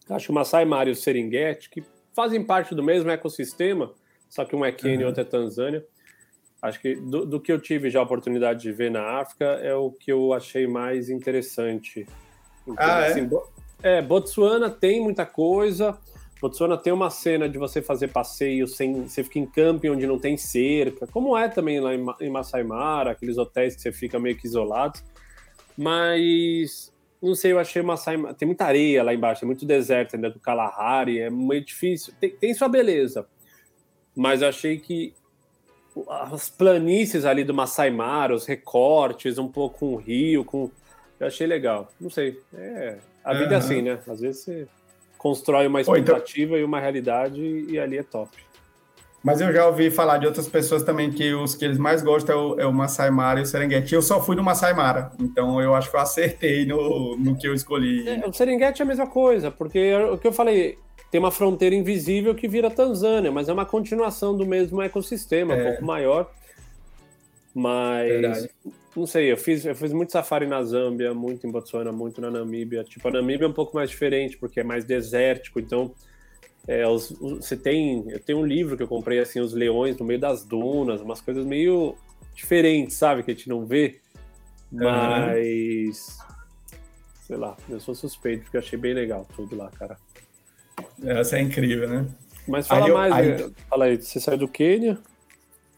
Acho 0.09 0.27
que 0.27 0.33
o 0.33 0.35
Masai 0.35 0.65
Mara 0.65 0.89
e 0.89 0.93
o 0.93 0.97
Serengeti, 0.97 1.71
que 1.71 1.83
fazem 2.15 2.45
parte 2.45 2.75
do 2.75 2.83
mesmo 2.83 3.11
ecossistema, 3.11 3.93
só 4.29 4.45
que 4.45 4.55
um 4.55 4.65
é 4.65 4.73
Quênia 4.73 4.99
uhum. 4.99 5.03
e 5.03 5.07
outro 5.07 5.23
é 5.23 5.25
Tanzânia 5.25 5.85
acho 6.65 6.81
que 6.81 6.97
do, 6.97 7.27
do, 7.27 7.41
que 7.41 7.53
eu 7.53 7.61
tive 7.61 7.91
já 7.91 8.01
a 8.01 8.03
oportunidade 8.03 8.63
de 8.63 8.73
ver 8.73 8.91
na 8.91 9.21
África 9.21 9.45
é 9.45 9.75
o 9.75 9.91
que 9.91 10.11
eu 10.11 10.33
achei 10.33 10.67
mais 10.67 11.11
interessante. 11.11 12.07
Então, 12.63 12.75
ah, 12.79 13.01
é? 13.03 13.09
assim, 13.09 13.31
é? 13.83 14.01
Botsuana 14.01 14.71
tem 14.71 15.03
muita 15.03 15.27
coisa. 15.27 15.99
Botsuana 16.41 16.79
tem 16.79 16.91
uma 16.91 17.11
cena 17.11 17.51
de 17.51 17.59
você 17.59 17.83
fazer 17.83 18.09
passeio 18.09 18.67
sem. 18.67 19.07
Você 19.07 19.23
fica 19.23 19.39
em 19.39 19.45
camping 19.45 19.91
onde 19.91 20.07
não 20.07 20.19
tem 20.19 20.39
cerca, 20.39 21.07
como 21.07 21.37
é 21.37 21.49
também 21.49 21.81
lá 21.81 21.95
em, 21.95 22.03
em 22.23 22.31
Masai 22.31 22.65
Mara, 22.65 23.11
aqueles 23.11 23.37
hotéis 23.37 23.77
que 23.77 23.83
você 23.83 23.93
fica 23.93 24.19
meio 24.19 24.37
que 24.37 24.47
isolado. 24.47 24.99
Mas. 25.77 26.94
Não 27.25 27.35
sei, 27.35 27.53
eu 27.53 27.59
achei 27.59 27.81
Masai 27.81 28.19
Mara. 28.19 28.35
Tem 28.35 28.47
muita 28.47 28.67
areia 28.67 29.03
lá 29.03 29.15
embaixo, 29.15 29.41
tem 29.41 29.47
muito 29.47 29.65
deserto 29.65 30.15
ainda 30.15 30.29
do 30.29 30.39
Kalahari, 30.39 31.21
é 31.21 31.31
meio 31.31 31.65
difícil. 31.65 32.13
Tem, 32.21 32.31
tem 32.31 32.53
sua 32.53 32.69
beleza. 32.69 33.27
Mas 34.15 34.43
eu 34.43 34.49
achei 34.49 34.79
que 34.79 35.15
as 36.07 36.51
planícies 36.51 37.25
ali 37.25 37.43
do 37.43 37.55
Masai 37.55 37.91
Mara, 37.91 38.35
os 38.35 38.45
recortes, 38.45 39.39
um 39.39 39.49
pouco 39.49 39.79
com 39.79 39.95
o 39.95 39.97
rio, 39.97 40.45
com. 40.45 40.71
Eu 41.19 41.27
achei 41.27 41.47
legal. 41.47 41.91
Não 41.99 42.11
sei. 42.11 42.39
É, 42.53 42.99
a 43.25 43.33
uhum. 43.33 43.39
vida 43.39 43.55
é 43.55 43.57
assim, 43.59 43.81
né? 43.81 43.99
Às 44.07 44.21
vezes 44.21 44.43
você 44.43 44.69
constrói 45.17 45.67
uma 45.67 45.81
expectativa 45.81 46.51
então... 46.51 46.59
e 46.59 46.65
uma 46.65 46.79
realidade 46.79 47.41
e 47.41 47.79
ali 47.79 47.97
é 47.97 48.03
top. 48.03 48.31
Mas 49.25 49.41
eu 49.41 49.51
já 49.51 49.67
ouvi 49.67 49.91
falar 49.91 50.19
de 50.19 50.27
outras 50.27 50.47
pessoas 50.47 50.83
também 50.83 51.11
que 51.11 51.33
os 51.33 51.55
que 51.55 51.65
eles 51.65 51.79
mais 51.79 52.03
gostam 52.03 52.37
é 52.37 52.39
o, 52.39 52.61
é 52.61 52.67
o 52.67 52.73
Masai 52.75 53.11
Mara 53.11 53.41
e 53.41 53.43
o 53.43 53.47
Serengeti. 53.47 53.95
Eu 53.95 54.03
só 54.03 54.23
fui 54.23 54.37
no 54.37 54.43
Masai 54.43 54.75
Mara, 54.75 55.11
então 55.19 55.59
eu 55.63 55.75
acho 55.75 55.91
que 55.91 55.97
eu 55.97 56.01
acertei 56.01 56.67
no, 56.67 57.17
no 57.17 57.35
que 57.35 57.49
eu 57.49 57.55
escolhi. 57.55 58.07
É, 58.07 58.29
o 58.29 58.33
Serengeti 58.35 58.83
é 58.83 58.85
a 58.85 58.87
mesma 58.87 59.07
coisa, 59.07 59.51
porque 59.51 59.95
o 59.95 60.19
que 60.19 60.27
eu 60.27 60.33
falei, 60.33 60.77
tem 61.11 61.19
uma 61.19 61.31
fronteira 61.31 61.75
invisível 61.75 62.35
que 62.35 62.47
vira 62.47 62.71
Tanzânia, 62.71 63.33
mas 63.33 63.49
é 63.49 63.53
uma 63.55 63.65
continuação 63.65 64.37
do 64.37 64.45
mesmo 64.45 64.83
ecossistema, 64.83 65.55
é. 65.55 65.63
um 65.63 65.71
pouco 65.71 65.85
maior. 65.87 66.31
Mas 67.55 68.09
Verdade. 68.09 68.51
não 68.95 69.07
sei, 69.07 69.33
eu 69.33 69.39
fiz, 69.39 69.65
eu 69.65 69.75
fiz 69.75 69.95
muito 69.95 70.13
safari 70.13 70.47
na 70.47 70.63
Zâmbia, 70.63 71.15
muito 71.15 71.47
em 71.47 71.51
Botsuana, 71.51 71.91
muito 71.91 72.21
na 72.21 72.31
Namíbia. 72.31 72.85
Tipo, 72.85 73.09
a 73.09 73.13
Namíbia 73.13 73.47
é 73.47 73.49
um 73.49 73.55
pouco 73.55 73.75
mais 73.75 73.89
diferente, 73.89 74.37
porque 74.37 74.61
é 74.61 74.65
mais 74.65 74.85
desértico, 74.85 75.59
então 75.59 75.95
é, 76.67 76.87
os, 76.87 77.11
os, 77.13 77.45
você 77.45 77.57
tem. 77.57 78.09
Eu 78.09 78.21
tenho 78.21 78.39
um 78.39 78.47
livro 78.47 78.77
que 78.77 78.83
eu 78.83 78.89
comprei 78.89 79.19
assim, 79.19 79.41
os 79.41 79.53
leões 79.53 79.99
no 79.99 80.05
meio 80.05 80.21
das 80.21 80.45
dunas, 80.45 81.01
umas 81.01 81.21
coisas 81.21 81.45
meio 81.45 81.97
diferentes, 82.35 82.97
sabe? 82.97 83.23
Que 83.23 83.31
a 83.31 83.35
gente 83.35 83.49
não 83.49 83.67
vê. 83.67 84.01
Mas. 84.73 86.19
Uhum. 86.19 86.35
Sei 87.27 87.37
lá, 87.37 87.57
eu 87.71 87.81
sou 87.81 87.95
suspeito, 87.95 88.43
porque 88.45 88.57
eu 88.57 88.61
achei 88.61 88.79
bem 88.79 88.93
legal 88.93 89.27
tudo 89.35 89.57
lá, 89.57 89.71
cara. 89.71 89.97
Essa 91.03 91.39
é 91.39 91.41
incrível, 91.41 91.89
né? 91.89 92.07
Mas 92.47 92.67
fala 92.67 92.85
aí 92.85 92.93
mais, 92.93 93.41
eu, 93.41 93.47
aí, 93.47 93.53
fala 93.71 93.85
aí, 93.87 93.97
você 93.97 94.21
saiu 94.21 94.39
do 94.39 94.49
Quênia? 94.49 94.99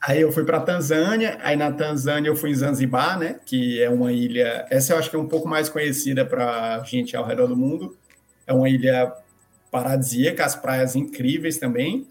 Aí 0.01 0.21
eu 0.21 0.33
fui 0.33 0.45
para 0.45 0.61
Tanzânia, 0.61 1.39
aí 1.43 1.57
na 1.57 1.73
Tanzânia 1.73 2.29
eu 2.29 2.37
fui 2.37 2.51
em 2.51 2.55
Zanzibar, 2.55 3.19
né? 3.19 3.41
Que 3.45 3.81
é 3.81 3.89
uma 3.89 4.13
ilha, 4.13 4.67
essa 4.71 4.93
eu 4.93 4.99
acho 4.99 5.09
que 5.09 5.17
é 5.17 5.19
um 5.19 5.29
pouco 5.29 5.49
mais 5.49 5.69
conhecida 5.69 6.25
para 6.25 6.83
gente 6.85 7.17
ao 7.17 7.25
redor 7.25 7.47
do 7.47 7.57
mundo. 7.57 7.97
É 8.47 8.53
uma 8.53 8.69
ilha 8.69 9.13
paradisíaca, 9.71 10.45
as 10.45 10.55
praias 10.55 10.97
incríveis 10.97 11.59
também. 11.59 12.07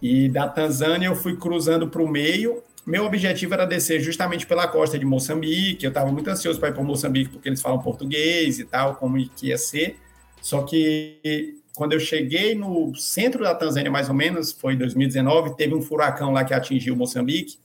E 0.00 0.28
da 0.28 0.48
Tanzânia 0.48 1.06
eu 1.06 1.16
fui 1.16 1.36
cruzando 1.36 1.88
para 1.88 2.02
o 2.02 2.08
meio. 2.08 2.62
Meu 2.86 3.04
objetivo 3.04 3.52
era 3.54 3.66
descer 3.66 4.00
justamente 4.00 4.46
pela 4.46 4.66
costa 4.66 4.98
de 4.98 5.04
Moçambique. 5.04 5.84
Eu 5.84 5.90
estava 5.90 6.10
muito 6.10 6.28
ansioso 6.28 6.58
para 6.58 6.70
ir 6.70 6.72
para 6.72 6.82
Moçambique 6.82 7.30
porque 7.30 7.48
eles 7.48 7.60
falam 7.60 7.78
português 7.78 8.58
e 8.58 8.64
tal, 8.64 8.96
como 8.96 9.16
que 9.30 9.48
ia 9.48 9.58
ser. 9.58 9.96
Só 10.40 10.62
que 10.62 11.60
quando 11.74 11.92
eu 11.92 12.00
cheguei 12.00 12.54
no 12.54 12.94
centro 12.94 13.44
da 13.44 13.54
Tanzânia, 13.54 13.90
mais 13.90 14.08
ou 14.08 14.14
menos, 14.14 14.52
foi 14.52 14.74
em 14.74 14.78
2019, 14.78 15.56
teve 15.56 15.74
um 15.74 15.82
furacão 15.82 16.32
lá 16.32 16.44
que 16.44 16.54
atingiu 16.54 16.96
Moçambique 16.96 17.58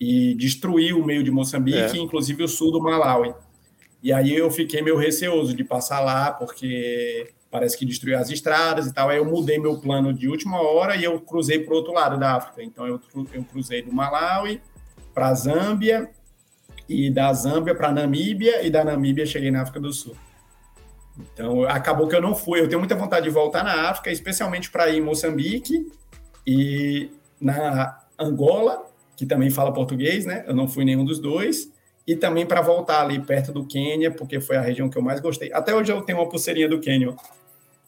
e 0.00 0.34
destruiu 0.34 1.00
o 1.00 1.06
meio 1.06 1.22
de 1.22 1.30
Moçambique, 1.30 1.96
é. 1.96 2.00
inclusive 2.00 2.42
o 2.42 2.48
sul 2.48 2.72
do 2.72 2.82
Malawi. 2.82 3.34
E 4.02 4.12
aí 4.12 4.34
eu 4.34 4.50
fiquei 4.50 4.82
meio 4.82 4.96
receoso 4.96 5.54
de 5.54 5.64
passar 5.64 6.00
lá, 6.00 6.30
porque 6.30 7.28
parece 7.50 7.76
que 7.78 7.84
destruiu 7.84 8.18
as 8.18 8.30
estradas 8.30 8.86
e 8.86 8.92
tal. 8.92 9.08
Aí 9.08 9.18
eu 9.18 9.24
mudei 9.24 9.58
meu 9.58 9.78
plano 9.78 10.12
de 10.12 10.28
última 10.28 10.60
hora 10.60 10.96
e 10.96 11.04
eu 11.04 11.20
cruzei 11.20 11.60
para 11.60 11.72
o 11.72 11.76
outro 11.76 11.92
lado 11.92 12.18
da 12.18 12.34
África. 12.34 12.62
Então 12.62 12.86
eu, 12.86 13.00
eu 13.32 13.44
cruzei 13.44 13.82
do 13.82 13.92
Malawi 13.92 14.60
para 15.14 15.28
a 15.28 15.34
Zâmbia, 15.34 16.10
e 16.88 17.10
da 17.10 17.32
Zâmbia 17.32 17.74
para 17.74 17.92
Namíbia, 17.92 18.64
e 18.64 18.70
da 18.70 18.84
Namíbia 18.84 19.26
cheguei 19.26 19.50
na 19.50 19.62
África 19.62 19.80
do 19.80 19.92
Sul. 19.92 20.16
Então, 21.18 21.64
acabou 21.64 22.06
que 22.06 22.14
eu 22.14 22.20
não 22.20 22.34
fui. 22.34 22.60
Eu 22.60 22.68
tenho 22.68 22.78
muita 22.78 22.94
vontade 22.94 23.24
de 23.24 23.30
voltar 23.30 23.64
na 23.64 23.88
África, 23.88 24.10
especialmente 24.10 24.70
para 24.70 24.88
ir 24.90 24.98
em 24.98 25.00
Moçambique 25.00 25.90
e 26.46 27.10
na 27.40 27.98
Angola, 28.18 28.86
que 29.16 29.24
também 29.24 29.50
fala 29.50 29.72
português, 29.72 30.26
né? 30.26 30.44
Eu 30.46 30.54
não 30.54 30.68
fui 30.68 30.84
nenhum 30.84 31.04
dos 31.04 31.18
dois. 31.18 31.72
E 32.06 32.14
também 32.14 32.46
para 32.46 32.60
voltar 32.60 33.02
ali 33.02 33.18
perto 33.18 33.52
do 33.52 33.66
Quênia, 33.66 34.10
porque 34.10 34.40
foi 34.40 34.56
a 34.56 34.60
região 34.60 34.88
que 34.88 34.96
eu 34.96 35.02
mais 35.02 35.20
gostei. 35.20 35.52
Até 35.52 35.74
hoje 35.74 35.90
eu 35.90 36.00
tenho 36.02 36.18
uma 36.18 36.28
pulseirinha 36.28 36.68
do 36.68 36.78
Quênia, 36.78 37.14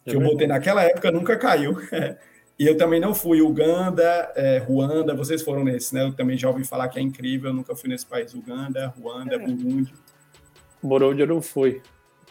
que 0.04 0.10
é 0.10 0.14
eu 0.14 0.20
botei 0.20 0.46
naquela 0.46 0.82
época, 0.82 1.10
nunca 1.12 1.36
caiu. 1.36 1.76
e 2.58 2.66
eu 2.66 2.76
também 2.76 2.98
não 2.98 3.14
fui. 3.14 3.40
Uganda, 3.40 4.32
é, 4.34 4.58
Ruanda, 4.58 5.14
vocês 5.14 5.42
foram 5.42 5.62
nesse, 5.62 5.94
né? 5.94 6.02
Eu 6.02 6.12
também 6.12 6.36
já 6.36 6.48
ouvi 6.48 6.64
falar 6.64 6.88
que 6.88 6.98
é 6.98 7.02
incrível, 7.02 7.50
eu 7.50 7.54
nunca 7.54 7.76
fui 7.76 7.88
nesse 7.88 8.06
país. 8.06 8.34
Uganda, 8.34 8.92
Ruanda, 9.00 9.36
é. 9.36 9.38
Burundi. 9.38 9.94
Burundi 10.82 11.20
eu 11.20 11.26
não 11.26 11.40
fui 11.40 11.80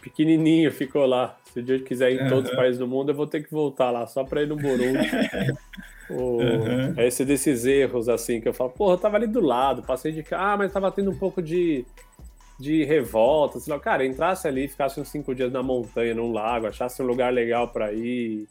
pequenininho 0.10 0.72
ficou 0.72 1.06
lá. 1.06 1.38
Se 1.52 1.60
o 1.60 1.64
dia 1.64 1.80
quiser 1.80 2.12
ir 2.12 2.20
em 2.20 2.24
uhum. 2.24 2.30
todos 2.30 2.50
os 2.50 2.56
países 2.56 2.80
do 2.80 2.88
mundo, 2.88 3.12
eu 3.12 3.16
vou 3.16 3.28
ter 3.28 3.44
que 3.44 3.52
voltar 3.52 3.92
lá 3.92 4.08
só 4.08 4.24
para 4.24 4.42
ir 4.42 4.48
no 4.48 4.56
Burundi. 4.56 5.10
o, 6.10 6.42
uhum. 6.42 6.94
Esse 6.98 7.26
desses 7.26 7.66
erros, 7.66 8.08
assim, 8.08 8.40
que 8.40 8.48
eu 8.48 8.54
falo, 8.54 8.70
porra, 8.70 8.94
eu 8.94 8.98
tava 8.98 9.18
ali 9.18 9.28
do 9.28 9.42
lado, 9.42 9.84
passei 9.84 10.12
de 10.12 10.24
cá, 10.24 10.54
ah, 10.54 10.58
mas 10.58 10.72
tava 10.72 10.92
tendo 10.92 11.12
um 11.12 11.18
pouco 11.18 11.42
de, 11.42 11.86
de 12.60 12.84
revolta. 12.84 13.58
Assim, 13.58 13.78
cara, 13.80 14.06
entrasse 14.06 14.48
ali, 14.48 14.68
ficasse 14.68 15.00
uns 15.00 15.10
cinco 15.10 15.36
dias 15.36 15.52
na 15.52 15.62
montanha, 15.62 16.14
num 16.14 16.32
lago, 16.32 16.68
achasse 16.68 17.02
um 17.02 17.06
lugar 17.06 17.32
legal 17.34 17.68
para 17.68 17.92
ir 17.92 18.48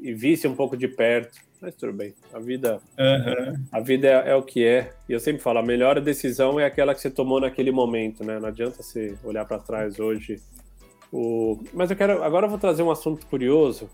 e 0.00 0.12
visse 0.14 0.48
um 0.48 0.54
pouco 0.54 0.76
de 0.76 0.88
perto. 0.88 1.38
Mas 1.60 1.74
tudo 1.74 1.92
bem, 1.92 2.14
a 2.32 2.38
vida, 2.38 2.80
uhum. 2.96 3.64
a 3.72 3.80
vida 3.80 4.06
é, 4.06 4.30
é, 4.30 4.34
o 4.36 4.42
que 4.42 4.64
é. 4.64 4.92
E 5.08 5.12
eu 5.12 5.18
sempre 5.18 5.42
falo, 5.42 5.58
a 5.58 5.62
melhor 5.62 6.00
decisão 6.00 6.58
é 6.58 6.64
aquela 6.64 6.94
que 6.94 7.00
você 7.00 7.10
tomou 7.10 7.40
naquele 7.40 7.72
momento, 7.72 8.22
né? 8.22 8.38
Não 8.38 8.48
adianta 8.48 8.80
você 8.80 9.16
olhar 9.24 9.44
para 9.44 9.58
trás 9.58 9.98
hoje 9.98 10.40
o... 11.12 11.58
Mas 11.74 11.90
eu 11.90 11.96
quero. 11.96 12.22
Agora 12.22 12.46
eu 12.46 12.50
vou 12.50 12.60
trazer 12.60 12.84
um 12.84 12.90
assunto 12.90 13.26
curioso 13.26 13.90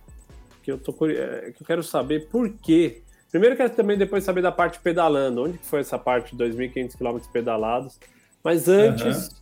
que 0.65 0.73
eu, 0.73 0.79
tô, 0.79 0.93
é, 1.07 1.53
que 1.55 1.63
eu 1.63 1.67
quero 1.67 1.83
saber 1.83 2.27
por 2.29 2.49
quê. 2.49 3.03
Primeiro, 3.31 3.53
eu 3.53 3.57
quero 3.59 3.71
também 3.71 3.99
depois 3.99 4.25
saber 4.25 4.41
da 4.41 4.51
parte 4.51 4.81
pedalando. 4.81 5.43
Onde 5.43 5.59
que 5.59 5.67
foi 5.67 5.81
essa 5.81 5.99
parte 5.99 6.35
de 6.35 6.43
2.500 6.43 6.97
km 6.97 7.19
pedalados? 7.31 8.01
Mas 8.43 8.67
antes, 8.67 9.27
uhum. 9.27 9.35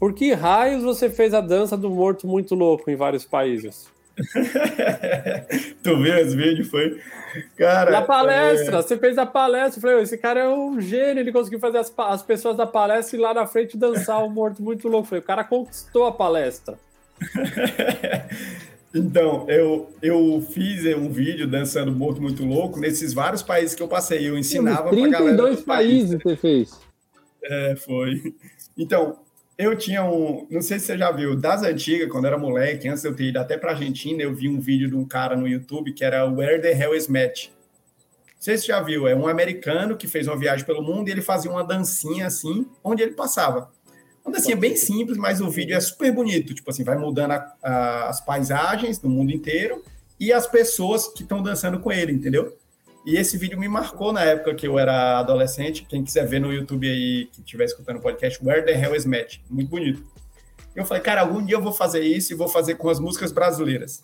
por 0.00 0.14
que 0.14 0.32
raios 0.32 0.82
você 0.82 1.08
fez 1.08 1.32
a 1.32 1.40
dança 1.40 1.76
do 1.76 1.88
morto 1.88 2.26
muito 2.26 2.56
louco 2.56 2.90
em 2.90 2.96
vários 2.96 3.24
países? 3.24 3.88
tu 5.82 5.96
viu 5.98 6.16
esse 6.16 6.34
vídeo? 6.34 6.64
Foi. 6.64 7.00
Cara. 7.56 7.90
Na 7.92 8.02
palestra, 8.02 8.78
é... 8.78 8.82
você 8.82 8.96
fez 8.96 9.16
a 9.18 9.26
palestra. 9.26 9.78
Eu 9.78 9.82
falei, 9.82 10.02
esse 10.02 10.18
cara 10.18 10.40
é 10.40 10.48
um 10.48 10.80
gênio, 10.80 11.20
ele 11.20 11.30
conseguiu 11.30 11.60
fazer 11.60 11.78
as, 11.78 11.92
as 11.96 12.22
pessoas 12.22 12.56
da 12.56 12.66
palestra 12.66 13.16
e 13.16 13.20
lá 13.20 13.32
na 13.32 13.46
frente 13.46 13.76
dançar 13.76 14.24
o 14.24 14.30
morto 14.30 14.60
muito 14.60 14.88
louco. 14.88 15.04
Eu 15.04 15.08
falei, 15.08 15.22
o 15.22 15.26
cara 15.26 15.44
conquistou 15.44 16.04
a 16.06 16.12
palestra. 16.12 16.76
Então, 18.96 19.44
eu, 19.46 19.90
eu 20.00 20.40
fiz 20.50 20.86
um 20.96 21.10
vídeo 21.10 21.46
dançando 21.46 21.92
morto 21.92 22.20
muito 22.20 22.44
louco 22.46 22.80
nesses 22.80 23.12
vários 23.12 23.42
países 23.42 23.74
que 23.74 23.82
eu 23.82 23.88
passei. 23.88 24.26
Eu 24.26 24.38
ensinava 24.38 24.88
para 24.88 24.96
galera. 24.96 25.36
32 25.36 25.60
países 25.60 26.18
você 26.22 26.36
fez. 26.36 26.80
É, 27.42 27.76
foi. 27.76 28.34
Então, 28.76 29.18
eu 29.58 29.76
tinha 29.76 30.02
um. 30.02 30.46
Não 30.50 30.62
sei 30.62 30.78
se 30.78 30.86
você 30.86 30.96
já 30.96 31.12
viu, 31.12 31.36
das 31.36 31.62
antigas, 31.62 32.10
quando 32.10 32.26
era 32.26 32.38
moleque, 32.38 32.88
antes 32.88 33.02
de 33.02 33.08
eu 33.08 33.14
ter 33.14 33.24
ido 33.24 33.38
até 33.38 33.58
para 33.58 33.72
Argentina, 33.72 34.22
eu 34.22 34.34
vi 34.34 34.48
um 34.48 34.60
vídeo 34.60 34.88
de 34.88 34.96
um 34.96 35.04
cara 35.04 35.36
no 35.36 35.46
YouTube 35.46 35.92
que 35.92 36.02
era 36.02 36.24
Where 36.24 36.60
the 36.60 36.72
Hell 36.72 36.94
is 36.94 37.06
Matt? 37.06 37.48
Não 37.48 38.42
sei 38.42 38.56
se 38.56 38.64
você 38.64 38.72
já 38.72 38.80
viu, 38.80 39.06
é 39.06 39.14
um 39.14 39.26
americano 39.26 39.96
que 39.96 40.08
fez 40.08 40.26
uma 40.26 40.38
viagem 40.38 40.64
pelo 40.64 40.82
mundo 40.82 41.08
e 41.08 41.10
ele 41.10 41.22
fazia 41.22 41.50
uma 41.50 41.64
dancinha 41.64 42.26
assim, 42.26 42.66
onde 42.82 43.02
ele 43.02 43.12
passava. 43.12 43.70
Uma 44.26 44.32
dancinha 44.32 44.56
bem 44.56 44.74
simples, 44.74 45.16
mas 45.16 45.40
o 45.40 45.48
vídeo 45.48 45.76
é 45.76 45.80
super 45.80 46.12
bonito. 46.12 46.52
Tipo 46.52 46.68
assim, 46.70 46.82
vai 46.82 46.98
mudando 46.98 47.30
a, 47.30 47.54
a, 47.62 48.08
as 48.08 48.20
paisagens 48.20 48.98
do 48.98 49.08
mundo 49.08 49.30
inteiro 49.30 49.84
e 50.18 50.32
as 50.32 50.48
pessoas 50.48 51.06
que 51.06 51.22
estão 51.22 51.40
dançando 51.40 51.78
com 51.78 51.92
ele, 51.92 52.10
entendeu? 52.10 52.58
E 53.06 53.16
esse 53.16 53.38
vídeo 53.38 53.56
me 53.56 53.68
marcou 53.68 54.12
na 54.12 54.22
época 54.22 54.52
que 54.56 54.66
eu 54.66 54.80
era 54.80 55.20
adolescente. 55.20 55.86
Quem 55.88 56.02
quiser 56.02 56.26
ver 56.26 56.40
no 56.40 56.52
YouTube 56.52 56.90
aí, 56.90 57.26
que 57.26 57.40
estiver 57.40 57.66
escutando 57.66 57.98
o 57.98 58.00
podcast, 58.00 58.44
Where 58.44 58.64
the 58.64 58.72
Hell 58.72 58.96
is 58.96 59.06
Matt? 59.06 59.38
Muito 59.48 59.70
bonito. 59.70 60.04
Eu 60.74 60.84
falei, 60.84 61.04
cara, 61.04 61.20
algum 61.20 61.44
dia 61.44 61.54
eu 61.54 61.62
vou 61.62 61.72
fazer 61.72 62.00
isso 62.00 62.32
e 62.32 62.36
vou 62.36 62.48
fazer 62.48 62.74
com 62.74 62.90
as 62.90 62.98
músicas 62.98 63.30
brasileiras. 63.30 64.02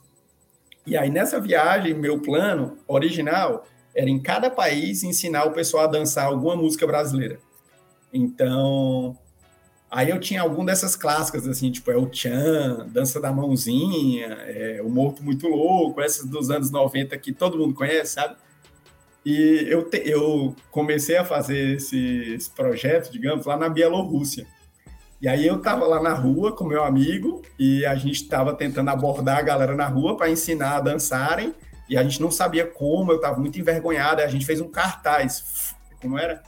E 0.86 0.96
aí, 0.96 1.10
nessa 1.10 1.40
viagem, 1.40 1.94
meu 1.94 2.20
plano 2.20 2.78
original 2.86 3.66
era 3.92 4.08
em 4.08 4.20
cada 4.20 4.48
país 4.48 5.02
ensinar 5.02 5.46
o 5.46 5.52
pessoal 5.52 5.84
a 5.84 5.88
dançar 5.88 6.26
alguma 6.26 6.54
música 6.54 6.86
brasileira. 6.86 7.40
Então, 8.12 9.18
Aí 9.92 10.08
eu 10.08 10.18
tinha 10.18 10.40
algum 10.40 10.64
dessas 10.64 10.96
clássicas, 10.96 11.46
assim, 11.46 11.70
tipo 11.70 11.90
é 11.90 11.96
o 11.98 12.08
Chan, 12.10 12.86
Dança 12.90 13.20
da 13.20 13.30
Mãozinha, 13.30 14.26
é, 14.46 14.80
O 14.82 14.88
Morto 14.88 15.22
Muito 15.22 15.46
Louco, 15.46 16.00
essas 16.00 16.24
dos 16.24 16.50
anos 16.50 16.70
90 16.70 17.14
que 17.18 17.30
todo 17.30 17.58
mundo 17.58 17.74
conhece, 17.74 18.14
sabe? 18.14 18.34
E 19.22 19.66
eu, 19.68 19.82
te, 19.84 20.00
eu 20.06 20.56
comecei 20.70 21.18
a 21.18 21.26
fazer 21.26 21.76
esse, 21.76 22.32
esse, 22.34 22.48
projeto, 22.48 23.12
digamos, 23.12 23.44
lá 23.44 23.54
na 23.54 23.68
Bielorrússia. 23.68 24.46
E 25.20 25.28
aí 25.28 25.46
eu 25.46 25.60
tava 25.60 25.86
lá 25.86 26.02
na 26.02 26.14
rua 26.14 26.56
com 26.56 26.64
meu 26.64 26.82
amigo 26.82 27.42
e 27.58 27.84
a 27.84 27.94
gente 27.94 28.22
estava 28.22 28.54
tentando 28.54 28.88
abordar 28.88 29.36
a 29.40 29.42
galera 29.42 29.76
na 29.76 29.86
rua 29.86 30.16
para 30.16 30.30
ensinar 30.30 30.76
a 30.76 30.80
dançarem 30.80 31.54
e 31.86 31.98
a 31.98 32.02
gente 32.02 32.18
não 32.18 32.30
sabia 32.30 32.66
como, 32.66 33.12
eu 33.12 33.16
estava 33.16 33.38
muito 33.38 33.60
envergonhado, 33.60 34.22
a 34.22 34.26
gente 34.26 34.46
fez 34.46 34.58
um 34.58 34.70
cartaz, 34.70 35.74
como 36.00 36.18
era? 36.18 36.42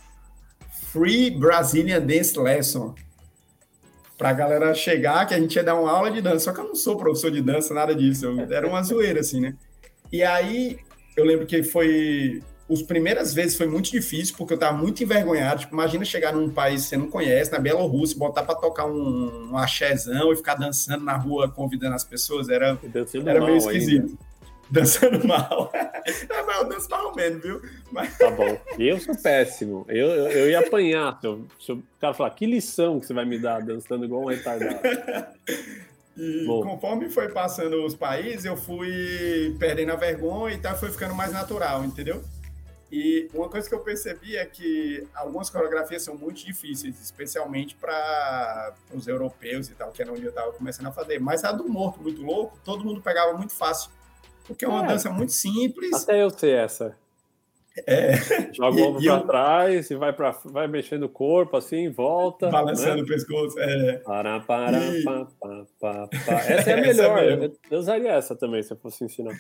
Free 0.91 1.31
Brazilian 1.31 2.01
Dance 2.01 2.39
Lesson 2.39 2.95
para 4.25 4.31
a 4.31 4.33
galera 4.33 4.75
chegar, 4.75 5.27
que 5.27 5.35
a 5.35 5.39
gente 5.39 5.55
ia 5.55 5.63
dar 5.63 5.75
uma 5.79 5.91
aula 5.91 6.11
de 6.11 6.23
dança. 6.23 6.47
Só 6.47 6.53
que 6.55 6.59
eu 6.59 6.65
não 6.65 6.75
sou 6.75 6.97
professor 6.97 7.31
de 7.31 7.43
dança, 7.43 7.75
nada 7.75 7.95
disso. 7.95 8.25
Eu, 8.25 8.51
era 8.51 8.67
uma 8.67 8.83
zoeira, 8.83 9.21
assim, 9.21 9.39
né? 9.39 9.55
E 10.11 10.23
aí, 10.23 10.79
eu 11.15 11.27
lembro 11.27 11.45
que 11.45 11.63
foi... 11.63 12.43
As 12.71 12.81
primeiras 12.81 13.35
vezes 13.35 13.55
foi 13.55 13.67
muito 13.67 13.91
difícil, 13.91 14.35
porque 14.39 14.55
eu 14.55 14.57
estava 14.57 14.75
muito 14.75 15.03
envergonhado. 15.03 15.61
Tipo, 15.61 15.75
imagina 15.75 16.07
chegar 16.07 16.33
num 16.33 16.49
país 16.49 16.85
que 16.85 16.89
você 16.89 16.97
não 16.97 17.11
conhece, 17.11 17.53
na 17.53 17.59
Bielorrússia, 17.59 18.19
botar 18.19 18.45
para 18.45 18.55
tocar 18.55 18.87
um, 18.87 19.51
um 19.51 19.59
axézão 19.59 20.33
e 20.33 20.37
ficar 20.37 20.55
dançando 20.55 21.05
na 21.05 21.19
rua, 21.19 21.51
convidando 21.51 21.95
as 21.95 22.05
pessoas. 22.05 22.49
Era, 22.49 22.79
era 23.27 23.45
meio 23.45 23.59
esquisito. 23.59 24.07
Ainda 24.07 24.19
dançando 24.71 25.27
mal. 25.27 25.73
É, 26.29 26.43
mas 26.43 26.59
eu 26.59 26.69
danço 26.69 26.91
mal 26.91 27.15
menos, 27.15 27.43
viu? 27.43 27.63
Mas... 27.91 28.19
Tá 28.19 28.31
bom. 28.31 28.59
Eu 28.79 29.01
sou 29.01 29.17
péssimo. 29.17 29.87
Eu, 29.89 30.09
eu, 30.09 30.31
eu 30.31 30.51
ia 30.51 30.61
apanhar 30.61 31.19
se, 31.19 31.27
eu, 31.27 31.47
se 31.59 31.73
o 31.73 31.83
cara 31.99 32.13
falar 32.13 32.29
que 32.31 32.45
lição 32.45 33.01
que 33.01 33.07
você 33.07 33.15
vai 33.15 33.25
me 33.25 33.39
dar 33.39 33.63
dançando 33.63 34.05
igual 34.05 34.23
um 34.23 34.27
retardado. 34.27 34.81
E 36.17 36.45
bom. 36.47 36.63
conforme 36.63 37.11
foi 37.11 37.29
passando 37.29 37.85
os 37.85 37.95
países, 37.95 38.45
eu 38.45 38.57
fui 38.57 39.57
perdendo 39.59 39.91
a 39.91 39.97
vergonha 39.97 40.55
e 40.55 40.59
tal, 40.59 40.77
foi 40.77 40.91
ficando 40.93 41.13
mais 41.13 41.33
natural, 41.33 41.85
entendeu? 41.85 42.23
E 42.91 43.29
uma 43.35 43.49
coisa 43.49 43.69
que 43.69 43.75
eu 43.75 43.81
percebi 43.81 44.37
é 44.37 44.47
que 44.47 45.05
algumas 45.13 45.51
coreografias 45.51 46.03
são 46.03 46.17
muito 46.17 46.45
difíceis, 46.45 47.01
especialmente 47.03 47.75
para 47.75 48.73
os 48.93 49.09
europeus 49.09 49.69
e 49.69 49.75
tal, 49.75 49.91
que 49.91 50.01
era 50.01 50.13
onde 50.13 50.23
eu 50.23 50.29
estava 50.29 50.53
começando 50.53 50.87
a 50.87 50.93
fazer. 50.93 51.19
Mas 51.19 51.43
a 51.43 51.51
do 51.51 51.69
morto 51.69 52.01
muito 52.01 52.23
louco, 52.23 52.57
todo 52.65 52.85
mundo 52.85 53.03
pegava 53.03 53.37
muito 53.37 53.53
fácil. 53.53 53.91
Porque 54.47 54.65
é 54.65 54.69
uma 54.69 54.85
é, 54.85 54.89
dança 54.89 55.11
muito 55.11 55.33
simples. 55.33 55.93
Até 56.03 56.23
eu 56.23 56.31
sei 56.31 56.53
essa. 56.53 56.97
É. 57.87 58.53
Joga 58.53 58.81
o 58.81 58.89
ombro 58.89 59.03
para 59.03 59.15
eu... 59.15 59.27
trás 59.27 59.91
e 59.91 59.97
vai, 59.97 60.13
pra, 60.13 60.31
vai 60.45 60.69
mexendo 60.69 61.05
o 61.05 61.09
corpo 61.09 61.57
assim, 61.57 61.91
volta. 61.91 62.49
Balançando 62.49 62.99
né? 62.99 63.03
o 63.03 63.07
pescoço. 63.07 63.59
É. 63.59 63.95
Para, 63.99 64.41
para, 64.41 64.79
e... 64.79 65.03
pa, 65.03 65.27
pa, 65.41 65.67
pa, 65.81 66.07
pa. 66.07 66.33
Essa 66.33 66.71
é 66.71 66.75
a 66.75 66.77
melhor. 66.81 67.19
É 67.19 67.51
eu 67.71 67.79
usaria 67.79 68.13
essa 68.13 68.37
também, 68.37 68.63
se 68.63 68.73
eu 68.73 68.77
fosse 68.77 69.05
ensinar. 69.05 69.35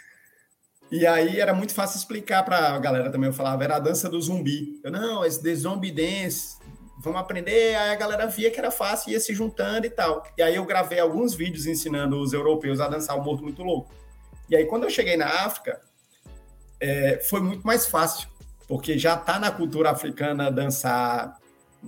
E 0.91 1.07
aí 1.07 1.41
era 1.41 1.55
muito 1.55 1.75
fácil 1.75 1.99
explicar 1.99 2.45
para 2.45 2.75
a 2.75 2.79
galera 2.79 3.11
também. 3.11 3.29
Eu 3.29 3.35
falava, 3.35 3.63
era 3.63 3.77
a 3.77 3.81
dança 3.81 4.09
do 4.09 4.21
zumbi. 4.21 4.81
Eu, 4.83 4.91
não, 4.91 5.25
esse 5.25 5.43
de 5.43 5.55
zombie 5.55 5.93
dance, 5.93 6.59
vamos 6.99 7.21
aprender. 7.21 7.77
Aí 7.77 7.91
a 7.91 7.97
galera 7.97 8.27
via 8.27 8.51
que 8.51 8.59
era 8.59 8.71
fácil, 8.71 9.13
ia 9.13 9.21
se 9.21 9.33
juntando 9.33 9.87
e 9.87 9.91
tal. 9.91 10.25
E 10.37 10.43
aí 10.43 10.57
eu 10.57 10.65
gravei 10.65 10.99
alguns 10.99 11.35
vídeos 11.35 11.67
ensinando 11.67 12.21
os 12.21 12.33
europeus 12.33 12.81
a 12.81 12.89
dançar 12.89 13.17
o 13.17 13.23
morto 13.23 13.45
muito 13.45 13.63
louco. 13.63 13.93
E 14.49 14.57
aí, 14.57 14.67
quando 14.67 14.85
eu 14.85 14.91
cheguei 14.91 15.17
na 15.17 15.27
África, 15.27 15.81
é, 16.79 17.19
foi 17.29 17.41
muito 17.41 17.67
mais 17.67 17.87
fácil, 17.87 18.29
porque 18.69 18.99
já 18.99 19.15
está 19.15 19.39
na 19.39 19.51
cultura 19.51 19.91
africana 19.91 20.51
dançar 20.51 21.39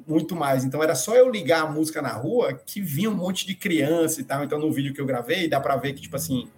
muito 0.07 0.35
mais. 0.35 0.65
Então, 0.65 0.83
era 0.83 0.95
só 0.95 1.15
eu 1.15 1.31
ligar 1.31 1.63
a 1.63 1.71
música 1.71 2.01
na 2.01 2.13
rua 2.13 2.55
que 2.55 2.81
vinha 2.81 3.11
um 3.11 3.15
monte 3.15 3.47
de 3.47 3.55
criança 3.55 4.21
e 4.21 4.25
tal. 4.25 4.43
Então, 4.43 4.59
no 4.59 4.73
vídeo 4.73 4.95
que 4.95 5.01
eu 5.01 5.07
gravei, 5.07 5.49
dá 5.49 5.61
para 5.61 5.77
ver 5.77 5.93
que, 5.93 6.01
tipo 6.01 6.17
assim, 6.17 6.49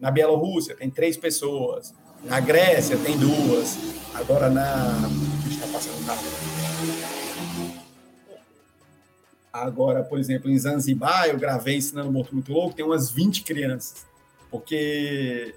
na 0.00 0.10
Bielorrússia 0.10 0.74
tem 0.74 0.90
três 0.90 1.16
pessoas, 1.16 1.94
na 2.24 2.40
Grécia 2.40 2.96
tem 2.96 3.16
duas, 3.16 3.78
agora 4.14 4.50
na. 4.50 5.08
está 5.48 5.66
passando 5.68 6.04
na 6.04 6.14
Agora, 9.52 10.02
por 10.02 10.18
exemplo, 10.18 10.50
em 10.50 10.58
Zanzibar, 10.58 11.26
eu 11.26 11.38
gravei 11.38 11.76
ensinando 11.76 12.10
Morto 12.10 12.34
Muito 12.34 12.52
Louco, 12.52 12.74
tem 12.74 12.84
umas 12.84 13.08
20 13.08 13.44
crianças 13.44 14.04
porque 14.54 15.52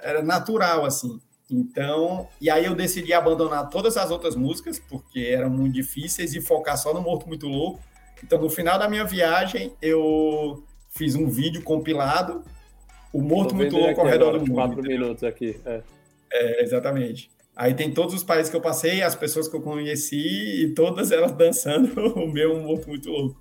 era 0.00 0.22
natural, 0.22 0.84
assim. 0.84 1.20
Então, 1.50 2.28
e 2.40 2.48
aí 2.48 2.64
eu 2.64 2.76
decidi 2.76 3.12
abandonar 3.12 3.68
todas 3.70 3.96
as 3.96 4.08
outras 4.08 4.36
músicas, 4.36 4.78
porque 4.78 5.18
eram 5.18 5.50
muito 5.50 5.74
difíceis, 5.74 6.32
e 6.32 6.40
focar 6.40 6.78
só 6.78 6.94
no 6.94 7.00
Morto 7.00 7.26
Muito 7.26 7.48
Louco. 7.48 7.80
Então, 8.22 8.40
no 8.40 8.48
final 8.48 8.78
da 8.78 8.88
minha 8.88 9.04
viagem, 9.04 9.72
eu 9.82 10.62
fiz 10.90 11.16
um 11.16 11.28
vídeo 11.28 11.60
compilado, 11.62 12.44
o 13.12 13.20
Morto 13.20 13.52
Muito 13.52 13.76
Louco 13.76 14.00
ao 14.00 14.06
redor 14.06 14.38
do 14.38 14.46
mundo. 14.46 14.54
Quatro 14.54 14.80
minutos 14.80 15.24
aqui, 15.24 15.60
é. 15.66 15.82
é. 16.32 16.62
Exatamente. 16.62 17.28
Aí 17.56 17.74
tem 17.74 17.92
todos 17.92 18.14
os 18.14 18.22
países 18.22 18.48
que 18.48 18.56
eu 18.56 18.60
passei, 18.60 19.02
as 19.02 19.16
pessoas 19.16 19.48
que 19.48 19.56
eu 19.56 19.60
conheci, 19.60 20.62
e 20.62 20.72
todas 20.72 21.10
elas 21.10 21.32
dançando 21.36 22.00
o 22.14 22.32
meu 22.32 22.60
Morto 22.60 22.88
Muito 22.88 23.10
Louco. 23.10 23.40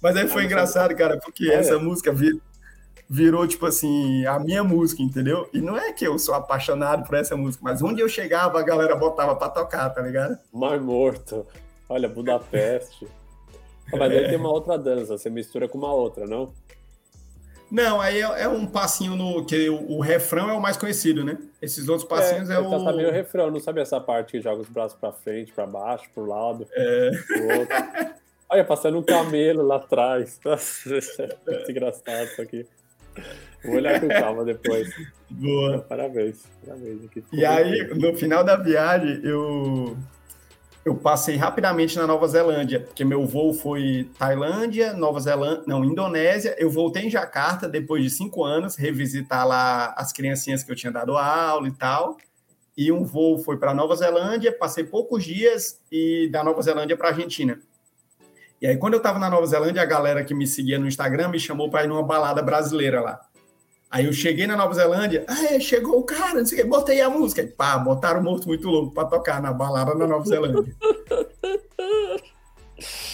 Mas 0.00 0.16
aí 0.16 0.28
foi 0.28 0.42
ah, 0.42 0.44
engraçado, 0.44 0.94
cara, 0.94 1.18
porque 1.18 1.50
essa 1.50 1.76
música 1.76 2.12
virou, 3.08 3.46
tipo 3.46 3.64
assim, 3.64 4.26
a 4.26 4.38
minha 4.38 4.62
música, 4.62 5.02
entendeu? 5.02 5.48
E 5.52 5.60
não 5.60 5.76
é 5.76 5.92
que 5.92 6.06
eu 6.06 6.18
sou 6.18 6.34
apaixonado 6.34 7.06
por 7.06 7.16
essa 7.16 7.36
música, 7.36 7.62
mas 7.64 7.82
onde 7.82 8.00
eu 8.00 8.08
chegava, 8.08 8.58
a 8.58 8.62
galera 8.62 8.94
botava 8.94 9.34
pra 9.34 9.48
tocar, 9.48 9.88
tá 9.90 10.02
ligado? 10.02 10.38
Mar 10.52 10.78
Morto. 10.78 11.46
Olha, 11.88 12.08
Budapeste. 12.08 13.08
Ah, 13.92 13.96
mas 13.96 14.12
aí 14.12 14.28
tem 14.28 14.36
uma 14.36 14.50
outra 14.50 14.76
dança, 14.76 15.16
você 15.16 15.30
mistura 15.30 15.66
com 15.66 15.78
uma 15.78 15.92
outra, 15.92 16.26
não? 16.26 16.52
Não, 17.70 18.00
aí 18.00 18.20
é, 18.20 18.42
é 18.42 18.48
um 18.48 18.66
passinho 18.66 19.14
no. 19.14 19.44
que 19.44 19.68
o, 19.68 19.92
o, 19.92 20.00
refrão 20.00 20.48
é 20.48 20.54
o 20.54 20.60
mais 20.60 20.76
conhecido, 20.76 21.22
né? 21.22 21.38
Esses 21.60 21.88
outros 21.88 22.08
passinhos 22.08 22.48
é, 22.48 22.54
é 22.54 22.56
tá 22.56 22.62
o 22.62 23.10
refrão, 23.10 23.50
não 23.50 23.60
sabe 23.60 23.80
essa 23.80 24.00
parte 24.00 24.32
que 24.32 24.40
joga 24.40 24.62
os 24.62 24.68
braços 24.68 24.98
pra 24.98 25.12
frente, 25.12 25.52
pra 25.52 25.66
baixo, 25.66 26.08
pro 26.14 26.24
lado, 26.24 26.66
é. 26.72 27.10
pro 27.26 27.58
outro. 27.58 27.76
Olha, 28.50 28.64
passando 28.64 28.98
um 28.98 29.02
camelo 29.02 29.62
lá 29.62 29.76
atrás. 29.76 30.40
Nossa, 30.44 31.28
é 31.46 31.70
engraçado 31.70 32.24
isso 32.24 32.40
aqui. 32.40 32.66
Vou 33.64 33.76
olhar 33.76 34.00
com 34.00 34.08
calma 34.08 34.44
depois. 34.44 34.88
Boa. 35.28 35.80
Parabéns. 35.80 36.44
Parabéns. 36.64 37.00
E 37.32 37.44
aí, 37.44 37.88
no 37.94 38.14
final 38.14 38.44
da 38.44 38.56
viagem, 38.56 39.20
eu, 39.22 39.96
eu 40.84 40.94
passei 40.94 41.36
rapidamente 41.36 41.96
na 41.96 42.06
Nova 42.06 42.26
Zelândia, 42.28 42.80
porque 42.80 43.04
meu 43.04 43.26
voo 43.26 43.52
foi 43.52 44.08
Tailândia, 44.18 44.92
Nova 44.92 45.20
Zelândia, 45.20 45.64
não, 45.66 45.84
Indonésia. 45.84 46.54
Eu 46.58 46.70
voltei 46.70 47.06
em 47.06 47.10
Jacarta 47.10 47.68
depois 47.68 48.02
de 48.02 48.10
cinco 48.10 48.44
anos, 48.44 48.76
revisitar 48.76 49.46
lá 49.46 49.94
as 49.96 50.12
criancinhas 50.12 50.62
que 50.62 50.70
eu 50.70 50.76
tinha 50.76 50.92
dado 50.92 51.16
aula 51.16 51.68
e 51.68 51.72
tal. 51.72 52.16
E 52.76 52.92
um 52.92 53.04
voo 53.04 53.38
foi 53.38 53.58
para 53.58 53.74
Nova 53.74 53.96
Zelândia, 53.96 54.56
passei 54.56 54.84
poucos 54.84 55.24
dias 55.24 55.80
e 55.90 56.28
da 56.30 56.44
Nova 56.44 56.62
Zelândia 56.62 56.96
para 56.96 57.08
Argentina. 57.08 57.60
E 58.60 58.66
aí, 58.66 58.76
quando 58.76 58.94
eu 58.94 58.98
estava 58.98 59.18
na 59.18 59.30
Nova 59.30 59.46
Zelândia, 59.46 59.82
a 59.82 59.86
galera 59.86 60.24
que 60.24 60.34
me 60.34 60.46
seguia 60.46 60.78
no 60.78 60.88
Instagram 60.88 61.28
me 61.28 61.38
chamou 61.38 61.70
para 61.70 61.84
ir 61.84 61.88
numa 61.88 62.02
balada 62.02 62.42
brasileira 62.42 63.00
lá. 63.00 63.20
Aí 63.90 64.04
eu 64.04 64.12
cheguei 64.12 64.46
na 64.46 64.56
Nova 64.56 64.74
Zelândia, 64.74 65.24
ah, 65.26 65.58
chegou 65.60 65.98
o 65.98 66.02
cara, 66.02 66.40
não 66.40 66.46
sei 66.46 66.58
o 66.58 66.62
que, 66.62 66.68
botei 66.68 67.00
a 67.00 67.08
música. 67.08 67.40
E 67.40 67.46
pá, 67.46 67.78
botaram 67.78 68.20
o 68.20 68.22
Morto 68.22 68.46
Muito 68.46 68.68
Louco 68.68 68.92
pra 68.92 69.06
tocar 69.06 69.40
na 69.40 69.52
balada 69.52 69.94
na 69.94 70.06
Nova 70.06 70.26
Zelândia. 70.26 70.74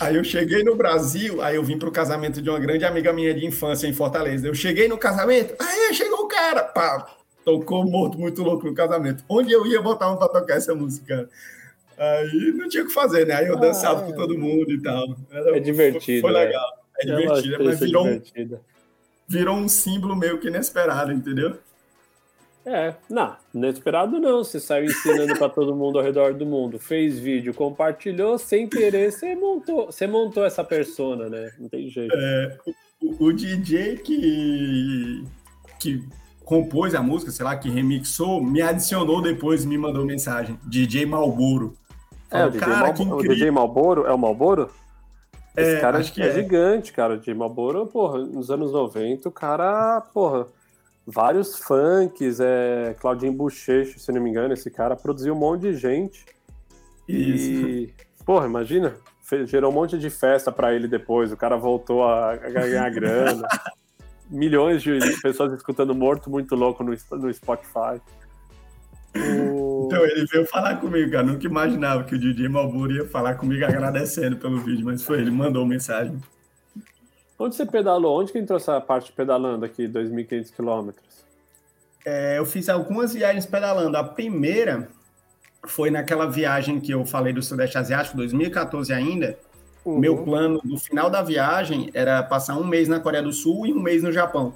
Aí 0.00 0.16
eu 0.16 0.24
cheguei 0.24 0.62
no 0.62 0.74
Brasil, 0.74 1.40
aí 1.40 1.56
eu 1.56 1.64
vim 1.64 1.78
pro 1.78 1.90
casamento 1.90 2.42
de 2.42 2.50
uma 2.50 2.58
grande 2.58 2.84
amiga 2.84 3.14
minha 3.14 3.32
de 3.32 3.46
infância 3.46 3.86
em 3.86 3.94
Fortaleza. 3.94 4.46
Eu 4.46 4.54
cheguei 4.54 4.88
no 4.88 4.98
casamento, 4.98 5.54
aí 5.58 5.94
chegou 5.94 6.20
o 6.20 6.28
cara, 6.28 6.64
pá, 6.64 7.06
tocou 7.44 7.82
Morto 7.84 8.18
Muito 8.18 8.42
Louco 8.42 8.66
no 8.66 8.74
casamento. 8.74 9.24
Onde 9.26 9.52
eu 9.52 9.66
ia 9.66 9.80
botar 9.80 10.10
um 10.10 10.16
pra 10.16 10.28
tocar 10.28 10.56
essa 10.56 10.74
música? 10.74 11.28
Aí 11.98 12.52
não 12.52 12.68
tinha 12.68 12.82
o 12.82 12.86
que 12.86 12.92
fazer, 12.92 13.26
né? 13.26 13.34
Aí 13.34 13.46
eu 13.46 13.58
dançava 13.58 14.00
ah, 14.00 14.04
com 14.04 14.12
todo 14.12 14.38
mundo 14.38 14.70
e 14.70 14.82
tal. 14.82 15.04
Era, 15.30 15.56
é 15.56 15.60
divertido. 15.60 16.20
Foi, 16.20 16.32
foi 16.32 16.42
é. 16.42 16.44
legal. 16.46 16.84
É, 16.98 17.08
é 17.08 17.16
divertido, 17.16 17.64
mas 17.64 17.80
virou 17.80 18.06
um, 18.06 18.22
virou 19.26 19.56
um 19.56 19.68
símbolo 19.68 20.16
meio 20.16 20.38
que 20.38 20.48
inesperado, 20.48 21.12
entendeu? 21.12 21.58
É, 22.66 22.94
não, 23.10 23.36
inesperado 23.54 24.18
não. 24.18 24.42
Você 24.42 24.58
saiu 24.58 24.86
ensinando 24.86 25.36
para 25.36 25.48
todo 25.48 25.76
mundo 25.76 25.98
ao 25.98 26.04
redor 26.04 26.32
do 26.32 26.46
mundo, 26.46 26.78
fez 26.78 27.18
vídeo, 27.18 27.52
compartilhou 27.52 28.38
sem 28.38 28.66
querer, 28.66 29.12
você 29.12 29.34
montou, 29.34 29.86
você 29.86 30.06
montou 30.06 30.44
essa 30.44 30.64
persona, 30.64 31.28
né? 31.28 31.52
Não 31.58 31.68
tem 31.68 31.88
jeito. 31.90 32.14
É, 32.16 32.58
o, 33.02 33.26
o, 33.26 33.32
DJ 33.32 33.98
que, 33.98 35.24
que 35.78 36.02
compôs 36.42 36.94
a 36.94 37.02
música, 37.02 37.30
sei 37.30 37.44
lá, 37.44 37.54
que 37.54 37.68
remixou, 37.68 38.42
me 38.42 38.62
adicionou 38.62 39.20
depois, 39.20 39.64
me 39.66 39.76
mandou 39.76 40.04
mensagem. 40.06 40.58
DJ 40.64 41.04
Malboro. 41.04 41.76
É, 42.30 42.46
o 42.46 42.50
DJ, 42.50 42.60
cara, 42.60 42.94
Mal, 43.04 43.16
o 43.18 43.22
DJ 43.22 43.50
Malboro 43.50 44.06
é 44.06 44.12
o 44.12 44.18
Malboro? 44.18 44.70
Esse 45.56 45.76
é, 45.76 45.80
cara 45.80 45.98
acho 45.98 46.12
que 46.12 46.20
é, 46.20 46.28
é 46.28 46.32
gigante, 46.32 46.92
cara. 46.92 47.14
O 47.14 47.18
DJ 47.18 47.34
Malboro, 47.34 47.86
porra, 47.86 48.18
nos 48.18 48.50
anos 48.50 48.72
90, 48.72 49.28
o 49.28 49.32
cara, 49.32 50.00
porra, 50.12 50.46
vários 51.06 51.56
funks, 51.58 52.40
é, 52.40 52.96
Claudinho 52.98 53.32
Bochecho, 53.32 53.98
se 53.98 54.10
não 54.10 54.20
me 54.20 54.30
engano, 54.30 54.54
esse 54.54 54.70
cara 54.70 54.96
produziu 54.96 55.34
um 55.34 55.38
monte 55.38 55.62
de 55.62 55.76
gente. 55.76 56.24
Isso. 57.08 57.50
E, 57.50 57.94
porra, 58.24 58.46
imagina, 58.46 58.96
gerou 59.46 59.70
um 59.70 59.74
monte 59.74 59.98
de 59.98 60.10
festa 60.10 60.50
para 60.50 60.74
ele 60.74 60.88
depois, 60.88 61.32
o 61.32 61.36
cara 61.36 61.56
voltou 61.56 62.04
a, 62.04 62.36
ganhar 62.36 62.90
grana. 62.90 63.46
Milhões 64.30 64.82
de 64.82 64.98
pessoas 65.20 65.52
escutando 65.52 65.94
Morto 65.94 66.30
Muito 66.30 66.56
Louco 66.56 66.82
no, 66.82 66.96
no 67.12 67.32
Spotify. 67.32 68.00
O... 69.14 69.53
Então, 69.94 70.04
ele 70.04 70.26
veio 70.26 70.44
falar 70.44 70.76
comigo, 70.80 71.12
cara. 71.12 71.22
Nunca 71.24 71.46
imaginava 71.46 72.02
que 72.02 72.16
o 72.16 72.18
DJ 72.18 72.48
Malboro 72.48 72.92
ia 72.92 73.06
falar 73.06 73.34
comigo 73.34 73.64
agradecendo 73.64 74.36
pelo 74.36 74.58
vídeo, 74.58 74.84
mas 74.84 75.04
foi 75.04 75.20
ele, 75.20 75.30
mandou 75.30 75.64
mensagem. 75.64 76.20
Onde 77.38 77.54
você 77.54 77.64
pedalou? 77.64 78.20
Onde 78.20 78.32
que 78.32 78.38
entrou 78.38 78.56
essa 78.56 78.80
parte 78.80 79.12
pedalando 79.12 79.64
aqui, 79.64 79.86
2.500 79.86 80.52
quilômetros? 80.52 81.24
É, 82.04 82.38
eu 82.38 82.44
fiz 82.44 82.68
algumas 82.68 83.14
viagens 83.14 83.46
pedalando. 83.46 83.96
A 83.96 84.02
primeira 84.02 84.88
foi 85.66 85.90
naquela 85.90 86.26
viagem 86.26 86.80
que 86.80 86.92
eu 86.92 87.06
falei 87.06 87.32
do 87.32 87.42
Sudeste 87.42 87.78
Asiático, 87.78 88.16
2014 88.16 88.92
ainda. 88.92 89.38
Uhum. 89.84 89.98
Meu 89.98 90.24
plano 90.24 90.60
no 90.64 90.78
final 90.78 91.08
da 91.08 91.22
viagem 91.22 91.90
era 91.94 92.22
passar 92.22 92.56
um 92.56 92.64
mês 92.64 92.88
na 92.88 92.98
Coreia 92.98 93.22
do 93.22 93.32
Sul 93.32 93.66
e 93.66 93.72
um 93.72 93.80
mês 93.80 94.02
no 94.02 94.10
Japão. 94.10 94.54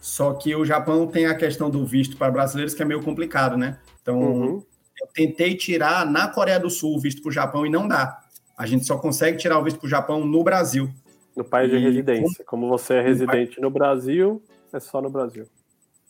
Só 0.00 0.32
que 0.34 0.54
o 0.54 0.64
Japão 0.64 1.06
tem 1.06 1.26
a 1.26 1.34
questão 1.34 1.68
do 1.68 1.84
visto 1.84 2.16
para 2.16 2.30
brasileiros 2.30 2.74
que 2.74 2.82
é 2.82 2.84
meio 2.84 3.02
complicado, 3.02 3.56
né? 3.56 3.78
Então, 4.04 4.20
uhum. 4.20 4.62
eu 5.00 5.06
tentei 5.14 5.56
tirar 5.56 6.04
na 6.04 6.28
Coreia 6.28 6.60
do 6.60 6.68
Sul 6.68 6.94
o 6.94 7.00
visto 7.00 7.22
para 7.22 7.30
o 7.30 7.32
Japão 7.32 7.64
e 7.64 7.70
não 7.70 7.88
dá. 7.88 8.20
A 8.56 8.66
gente 8.66 8.84
só 8.84 8.98
consegue 8.98 9.38
tirar 9.38 9.58
o 9.58 9.64
visto 9.64 9.80
para 9.80 9.86
o 9.86 9.90
Japão 9.90 10.26
no 10.26 10.44
Brasil. 10.44 10.90
No 11.34 11.42
país 11.42 11.70
de 11.70 11.78
residência. 11.78 12.44
Como 12.44 12.68
você 12.68 12.94
é 12.94 13.00
residente 13.00 13.58
no 13.60 13.70
Brasil, 13.70 14.42
é 14.72 14.78
só 14.78 15.00
no 15.00 15.08
Brasil. 15.08 15.46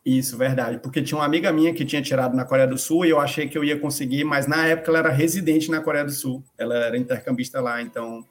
Isso, 0.05 0.37
verdade. 0.37 0.79
Porque 0.79 1.01
tinha 1.01 1.17
uma 1.17 1.25
amiga 1.25 1.53
minha 1.53 1.73
que 1.73 1.85
tinha 1.85 2.03
tirado 2.03 2.37
na 2.37 2.45
Coreia 2.45 2.67
do 2.67 2.77
Sul 2.77 3.07
e 3.07 3.11
eu 3.11 3.21
achei 3.21 3.49
que 3.49 3.57
eu 3.57 3.65
ia 3.65 3.79
conseguir, 3.79 4.25
mas 4.25 4.47
na 4.47 4.67
época 4.67 4.91
ela 4.91 4.99
era 4.99 5.11
residente 5.11 5.71
na 5.71 5.81
Coreia 5.81 6.05
do 6.05 6.11
Sul. 6.11 6.43
Ela 6.59 6.75
era 6.75 6.99
intercambista 6.99 7.61
lá, 7.61 7.81
então. 7.81 8.25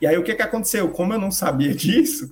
E 0.00 0.06
aí 0.06 0.16
o 0.16 0.22
que, 0.22 0.34
que 0.34 0.42
aconteceu? 0.42 0.90
Como 0.90 1.12
eu 1.12 1.18
não 1.18 1.30
sabia 1.30 1.72
disso, 1.74 2.30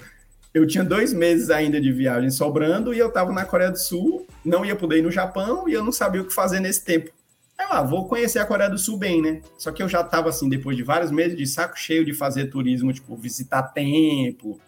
eu 0.53 0.67
tinha 0.67 0.85
dois 0.85 1.13
meses 1.13 1.51
ainda 1.51 1.81
de 1.81 1.93
viagem 1.93 2.31
sobrando 2.31 2.95
e 2.95 2.99
eu 2.99 3.09
estava 3.09 3.33
na 3.33 3.45
Coreia 3.45 3.71
do 3.71 3.79
Sul, 3.79 4.27
não 4.45 4.65
ia 4.65 4.75
poder 4.75 4.99
ir 4.99 5.03
no 5.03 5.11
Japão 5.11 5.69
e 5.69 5.73
eu 5.73 5.85
não 5.85 5.93
sabia 5.93 6.23
o 6.23 6.25
que 6.25 6.33
fazer 6.33 6.61
nesse 6.61 6.85
tempo. 6.85 7.11
Aí 7.59 7.67
lá, 7.69 7.83
vou 7.83 8.07
conhecer 8.07 8.39
a 8.39 8.47
Coreia 8.47 8.71
do 8.71 8.79
Sul 8.79 8.97
bem, 8.97 9.21
né? 9.21 9.43
Só 9.59 9.73
que 9.73 9.83
eu 9.83 9.89
já 9.89 10.03
tava 10.05 10.29
assim, 10.29 10.49
depois 10.49 10.77
de 10.77 10.83
vários 10.83 11.11
meses 11.11 11.37
de 11.37 11.47
saco 11.47 11.79
cheio 11.79 12.05
de 12.05 12.15
fazer 12.15 12.47
turismo, 12.47 12.93
tipo, 12.93 13.17
visitar 13.17 13.63
templo, 13.63 14.59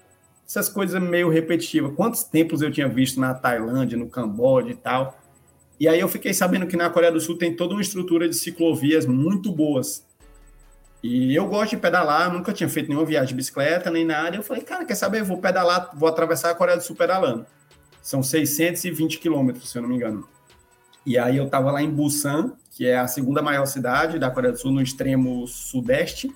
essas 0.46 0.68
coisas 0.68 1.00
meio 1.00 1.28
repetitivas. 1.28 1.94
Quantos 1.94 2.24
templos 2.24 2.60
eu 2.60 2.72
tinha 2.72 2.88
visto 2.88 3.20
na 3.20 3.32
Tailândia, 3.32 3.96
no 3.96 4.08
Camboja 4.08 4.70
e 4.70 4.74
tal. 4.74 5.16
E 5.78 5.86
aí 5.86 6.00
eu 6.00 6.08
fiquei 6.08 6.34
sabendo 6.34 6.66
que 6.66 6.76
na 6.76 6.90
Coreia 6.90 7.12
do 7.12 7.20
Sul 7.20 7.38
tem 7.38 7.54
toda 7.54 7.74
uma 7.74 7.80
estrutura 7.80 8.28
de 8.28 8.34
ciclovias 8.34 9.06
muito 9.06 9.52
boas. 9.52 10.04
E 11.02 11.34
eu 11.34 11.46
gosto 11.46 11.70
de 11.70 11.76
pedalar, 11.78 12.30
nunca 12.32 12.52
tinha 12.52 12.68
feito 12.68 12.88
nenhuma 12.88 13.06
viagem 13.06 13.28
de 13.28 13.34
bicicleta 13.34 13.90
nem 13.90 14.04
nada. 14.04 14.36
Eu 14.36 14.42
falei, 14.42 14.62
cara, 14.62 14.84
quer 14.84 14.94
saber? 14.94 15.22
Vou 15.22 15.38
pedalar, 15.38 15.90
vou 15.94 16.08
atravessar 16.08 16.50
a 16.50 16.54
Coreia 16.54 16.76
do 16.76 16.82
Sul 16.82 16.94
pedalando. 16.94 17.46
São 18.02 18.22
620 18.22 19.18
quilômetros, 19.18 19.70
se 19.70 19.78
eu 19.78 19.82
não 19.82 19.88
me 19.88 19.96
engano. 19.96 20.28
E 21.04 21.18
aí 21.18 21.36
eu 21.36 21.48
tava 21.48 21.70
lá 21.70 21.82
em 21.82 21.90
Busan, 21.90 22.52
que 22.70 22.86
é 22.86 22.98
a 22.98 23.06
segunda 23.06 23.40
maior 23.40 23.64
cidade 23.66 24.18
da 24.18 24.30
Coreia 24.30 24.52
do 24.52 24.58
Sul, 24.58 24.72
no 24.72 24.82
extremo 24.82 25.46
sudeste. 25.46 26.30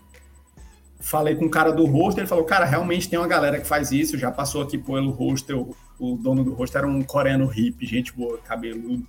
Falei 0.99 1.35
com 1.35 1.45
o 1.45 1.51
cara 1.51 1.71
do 1.71 1.85
hostel, 1.85 2.23
ele 2.23 2.29
falou, 2.29 2.45
cara, 2.45 2.65
realmente 2.65 3.11
tem 3.11 3.19
uma 3.19 3.29
galera 3.29 3.61
que 3.61 3.67
faz 3.67 3.93
isso, 3.93 4.17
já 4.17 4.31
passou 4.31 4.62
aqui 4.62 4.79
pelo 4.79 5.11
hostel, 5.11 5.77
o 5.99 6.17
dono 6.17 6.43
do 6.43 6.55
hostel 6.55 6.81
era 6.81 6.89
um 6.89 7.03
coreano 7.03 7.47
hippie, 7.47 7.85
gente 7.85 8.11
boa, 8.15 8.39
cabeludo, 8.39 9.07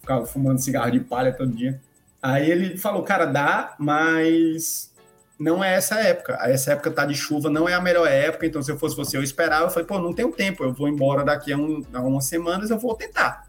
ficava 0.00 0.24
fumando 0.24 0.58
cigarro 0.58 0.90
de 0.90 1.00
palha 1.00 1.30
todo 1.30 1.52
dia. 1.52 1.78
Aí 2.22 2.50
ele 2.50 2.76
falou, 2.76 3.02
cara, 3.02 3.24
dá, 3.24 3.74
mas 3.78 4.92
não 5.38 5.62
é 5.62 5.74
essa 5.74 6.00
época. 6.00 6.38
Essa 6.42 6.72
época 6.72 6.90
tá 6.90 7.06
de 7.06 7.14
chuva, 7.14 7.48
não 7.48 7.68
é 7.68 7.74
a 7.74 7.80
melhor 7.80 8.06
época, 8.08 8.46
então 8.46 8.60
se 8.60 8.70
eu 8.72 8.78
fosse 8.78 8.96
você, 8.96 9.16
eu 9.16 9.22
esperava. 9.22 9.66
Eu 9.66 9.70
falei, 9.70 9.86
pô, 9.86 9.98
não 9.98 10.12
tenho 10.12 10.32
tempo, 10.32 10.64
eu 10.64 10.72
vou 10.72 10.88
embora 10.88 11.24
daqui 11.24 11.52
a, 11.52 11.56
um, 11.56 11.82
a 11.92 12.00
umas 12.00 12.24
semanas, 12.24 12.70
eu 12.70 12.78
vou 12.78 12.94
tentar. 12.94 13.48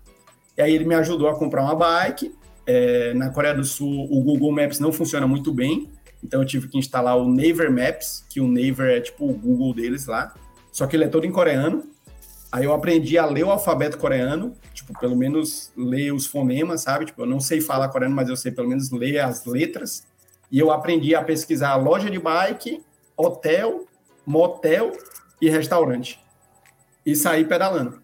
E 0.55 0.61
aí 0.61 0.73
ele 0.73 0.85
me 0.85 0.95
ajudou 0.95 1.27
a 1.29 1.35
comprar 1.35 1.63
uma 1.63 1.75
bike, 1.75 2.35
é, 2.67 3.13
na 3.15 3.29
Coreia 3.31 3.55
do 3.55 3.63
Sul, 3.63 4.07
o 4.11 4.21
Google 4.21 4.51
Maps 4.51 4.79
não 4.79 4.91
funciona 4.91 5.25
muito 5.25 5.51
bem, 5.51 5.89
então 6.23 6.41
eu 6.41 6.45
tive 6.45 6.67
que 6.67 6.77
instalar 6.77 7.17
o 7.17 7.27
Naver 7.27 7.71
Maps, 7.71 8.23
que 8.29 8.39
o 8.39 8.47
Naver 8.47 8.97
é 8.97 9.01
tipo 9.01 9.27
o 9.27 9.33
Google 9.33 9.73
deles 9.73 10.05
lá, 10.05 10.33
só 10.71 10.85
que 10.85 10.95
ele 10.95 11.05
é 11.05 11.07
todo 11.07 11.25
em 11.25 11.31
coreano. 11.31 11.83
Aí 12.51 12.65
eu 12.65 12.73
aprendi 12.73 13.17
a 13.17 13.25
ler 13.25 13.43
o 13.43 13.51
alfabeto 13.51 13.97
coreano, 13.97 14.55
tipo, 14.73 14.97
pelo 14.99 15.15
menos 15.15 15.71
ler 15.77 16.13
os 16.13 16.25
fonemas, 16.25 16.81
sabe? 16.81 17.05
Tipo, 17.05 17.21
eu 17.21 17.25
não 17.25 17.39
sei 17.39 17.61
falar 17.61 17.89
coreano, 17.89 18.15
mas 18.15 18.27
eu 18.27 18.35
sei 18.35 18.51
pelo 18.51 18.67
menos 18.67 18.89
ler 18.89 19.19
as 19.19 19.45
letras. 19.45 20.05
E 20.51 20.57
eu 20.57 20.71
aprendi 20.71 21.13
a 21.13 21.23
pesquisar 21.23 21.75
loja 21.75 22.09
de 22.09 22.17
bike, 22.17 22.83
hotel, 23.15 23.85
motel 24.25 24.91
e 25.39 25.49
restaurante. 25.49 26.19
E 27.05 27.15
sair 27.15 27.47
pedalando. 27.47 28.01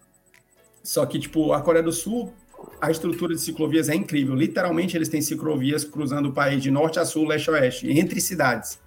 Só 0.82 1.04
que, 1.04 1.18
tipo, 1.18 1.52
a 1.52 1.60
Coreia 1.60 1.82
do 1.82 1.92
Sul 1.92 2.32
a 2.80 2.90
estrutura 2.90 3.34
de 3.34 3.40
ciclovias 3.40 3.88
é 3.88 3.94
incrível. 3.94 4.34
Literalmente, 4.34 4.96
eles 4.96 5.08
têm 5.08 5.22
ciclovias 5.22 5.84
cruzando 5.84 6.28
o 6.28 6.32
país 6.32 6.62
de 6.62 6.70
norte 6.70 6.98
a 6.98 7.04
sul, 7.04 7.26
leste 7.26 7.50
a 7.50 7.54
oeste, 7.54 7.90
entre 7.90 8.20
cidades. 8.20 8.78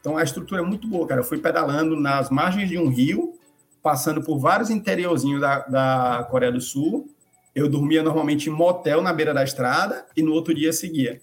Então, 0.00 0.16
a 0.16 0.22
estrutura 0.22 0.62
é 0.62 0.64
muito 0.64 0.86
boa, 0.86 1.06
cara. 1.06 1.20
Eu 1.20 1.24
fui 1.24 1.38
pedalando 1.38 1.98
nas 1.98 2.30
margens 2.30 2.68
de 2.68 2.78
um 2.78 2.88
rio, 2.88 3.37
passando 3.82 4.22
por 4.22 4.38
vários 4.38 4.70
interiorzinhos 4.70 5.40
da, 5.40 5.60
da 5.60 6.26
Coreia 6.30 6.52
do 6.52 6.60
Sul. 6.60 7.08
Eu 7.54 7.68
dormia 7.68 8.02
normalmente 8.02 8.48
em 8.48 8.52
motel 8.52 9.02
na 9.02 9.12
beira 9.12 9.34
da 9.34 9.42
estrada 9.42 10.06
e 10.16 10.22
no 10.22 10.32
outro 10.32 10.54
dia 10.54 10.72
seguia. 10.72 11.20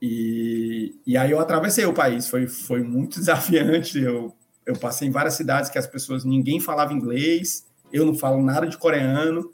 E, 0.00 0.94
e 1.06 1.16
aí 1.16 1.30
eu 1.30 1.40
atravessei 1.40 1.84
o 1.84 1.92
país. 1.92 2.28
Foi, 2.28 2.46
foi 2.46 2.82
muito 2.82 3.18
desafiante. 3.20 4.00
Eu, 4.00 4.34
eu 4.64 4.76
passei 4.76 5.08
em 5.08 5.10
várias 5.10 5.34
cidades 5.34 5.70
que 5.70 5.78
as 5.78 5.86
pessoas, 5.86 6.24
ninguém 6.24 6.60
falava 6.60 6.92
inglês. 6.92 7.66
Eu 7.92 8.06
não 8.06 8.14
falo 8.14 8.42
nada 8.42 8.66
de 8.66 8.78
coreano 8.78 9.50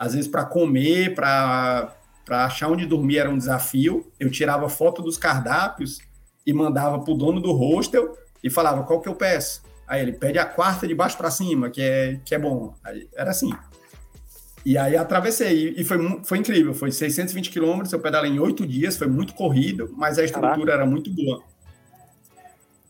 às 0.00 0.14
vezes 0.14 0.30
para 0.30 0.46
comer, 0.46 1.14
para 1.14 1.94
achar 2.30 2.68
onde 2.68 2.86
dormir 2.86 3.18
era 3.18 3.28
um 3.28 3.36
desafio. 3.36 4.10
Eu 4.18 4.30
tirava 4.30 4.66
foto 4.66 5.02
dos 5.02 5.18
cardápios 5.18 5.98
e 6.46 6.54
mandava 6.54 6.98
para 7.00 7.12
o 7.12 7.16
dono 7.16 7.38
do 7.38 7.52
hostel 7.52 8.16
e 8.42 8.48
falava 8.48 8.82
qual 8.84 9.02
que 9.02 9.08
eu 9.10 9.14
peço. 9.14 9.62
Aí 9.90 10.00
ele 10.02 10.12
pede 10.12 10.38
a 10.38 10.44
quarta 10.44 10.86
de 10.86 10.94
baixo 10.94 11.16
para 11.18 11.32
cima, 11.32 11.68
que 11.68 11.82
é, 11.82 12.20
que 12.24 12.32
é 12.32 12.38
bom. 12.38 12.72
Aí, 12.84 13.08
era 13.12 13.32
assim. 13.32 13.52
E 14.64 14.78
aí 14.78 14.96
atravessei, 14.96 15.74
e 15.76 15.82
foi, 15.82 15.98
foi 16.22 16.38
incrível, 16.38 16.72
foi 16.72 16.92
620 16.92 17.50
quilômetros, 17.50 17.92
eu 17.92 17.98
pedalei 17.98 18.30
em 18.30 18.38
oito 18.38 18.64
dias, 18.64 18.96
foi 18.96 19.08
muito 19.08 19.34
corrido, 19.34 19.92
mas 19.96 20.16
a 20.16 20.22
estrutura 20.22 20.54
Caraca. 20.54 20.72
era 20.72 20.86
muito 20.86 21.10
boa. 21.10 21.42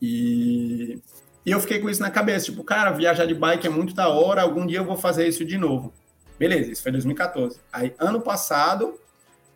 E, 0.02 0.98
e 1.46 1.50
eu 1.50 1.58
fiquei 1.60 1.78
com 1.78 1.88
isso 1.88 2.02
na 2.02 2.10
cabeça, 2.10 2.46
tipo, 2.46 2.62
cara, 2.62 2.90
viajar 2.90 3.24
de 3.24 3.34
bike 3.34 3.66
é 3.66 3.70
muito 3.70 3.94
da 3.94 4.10
hora, 4.10 4.42
algum 4.42 4.66
dia 4.66 4.80
eu 4.80 4.84
vou 4.84 4.96
fazer 4.96 5.26
isso 5.26 5.42
de 5.42 5.56
novo. 5.56 5.94
Beleza, 6.38 6.70
isso 6.70 6.82
foi 6.82 6.92
2014. 6.92 7.60
Aí, 7.72 7.94
ano 7.98 8.20
passado, 8.20 8.94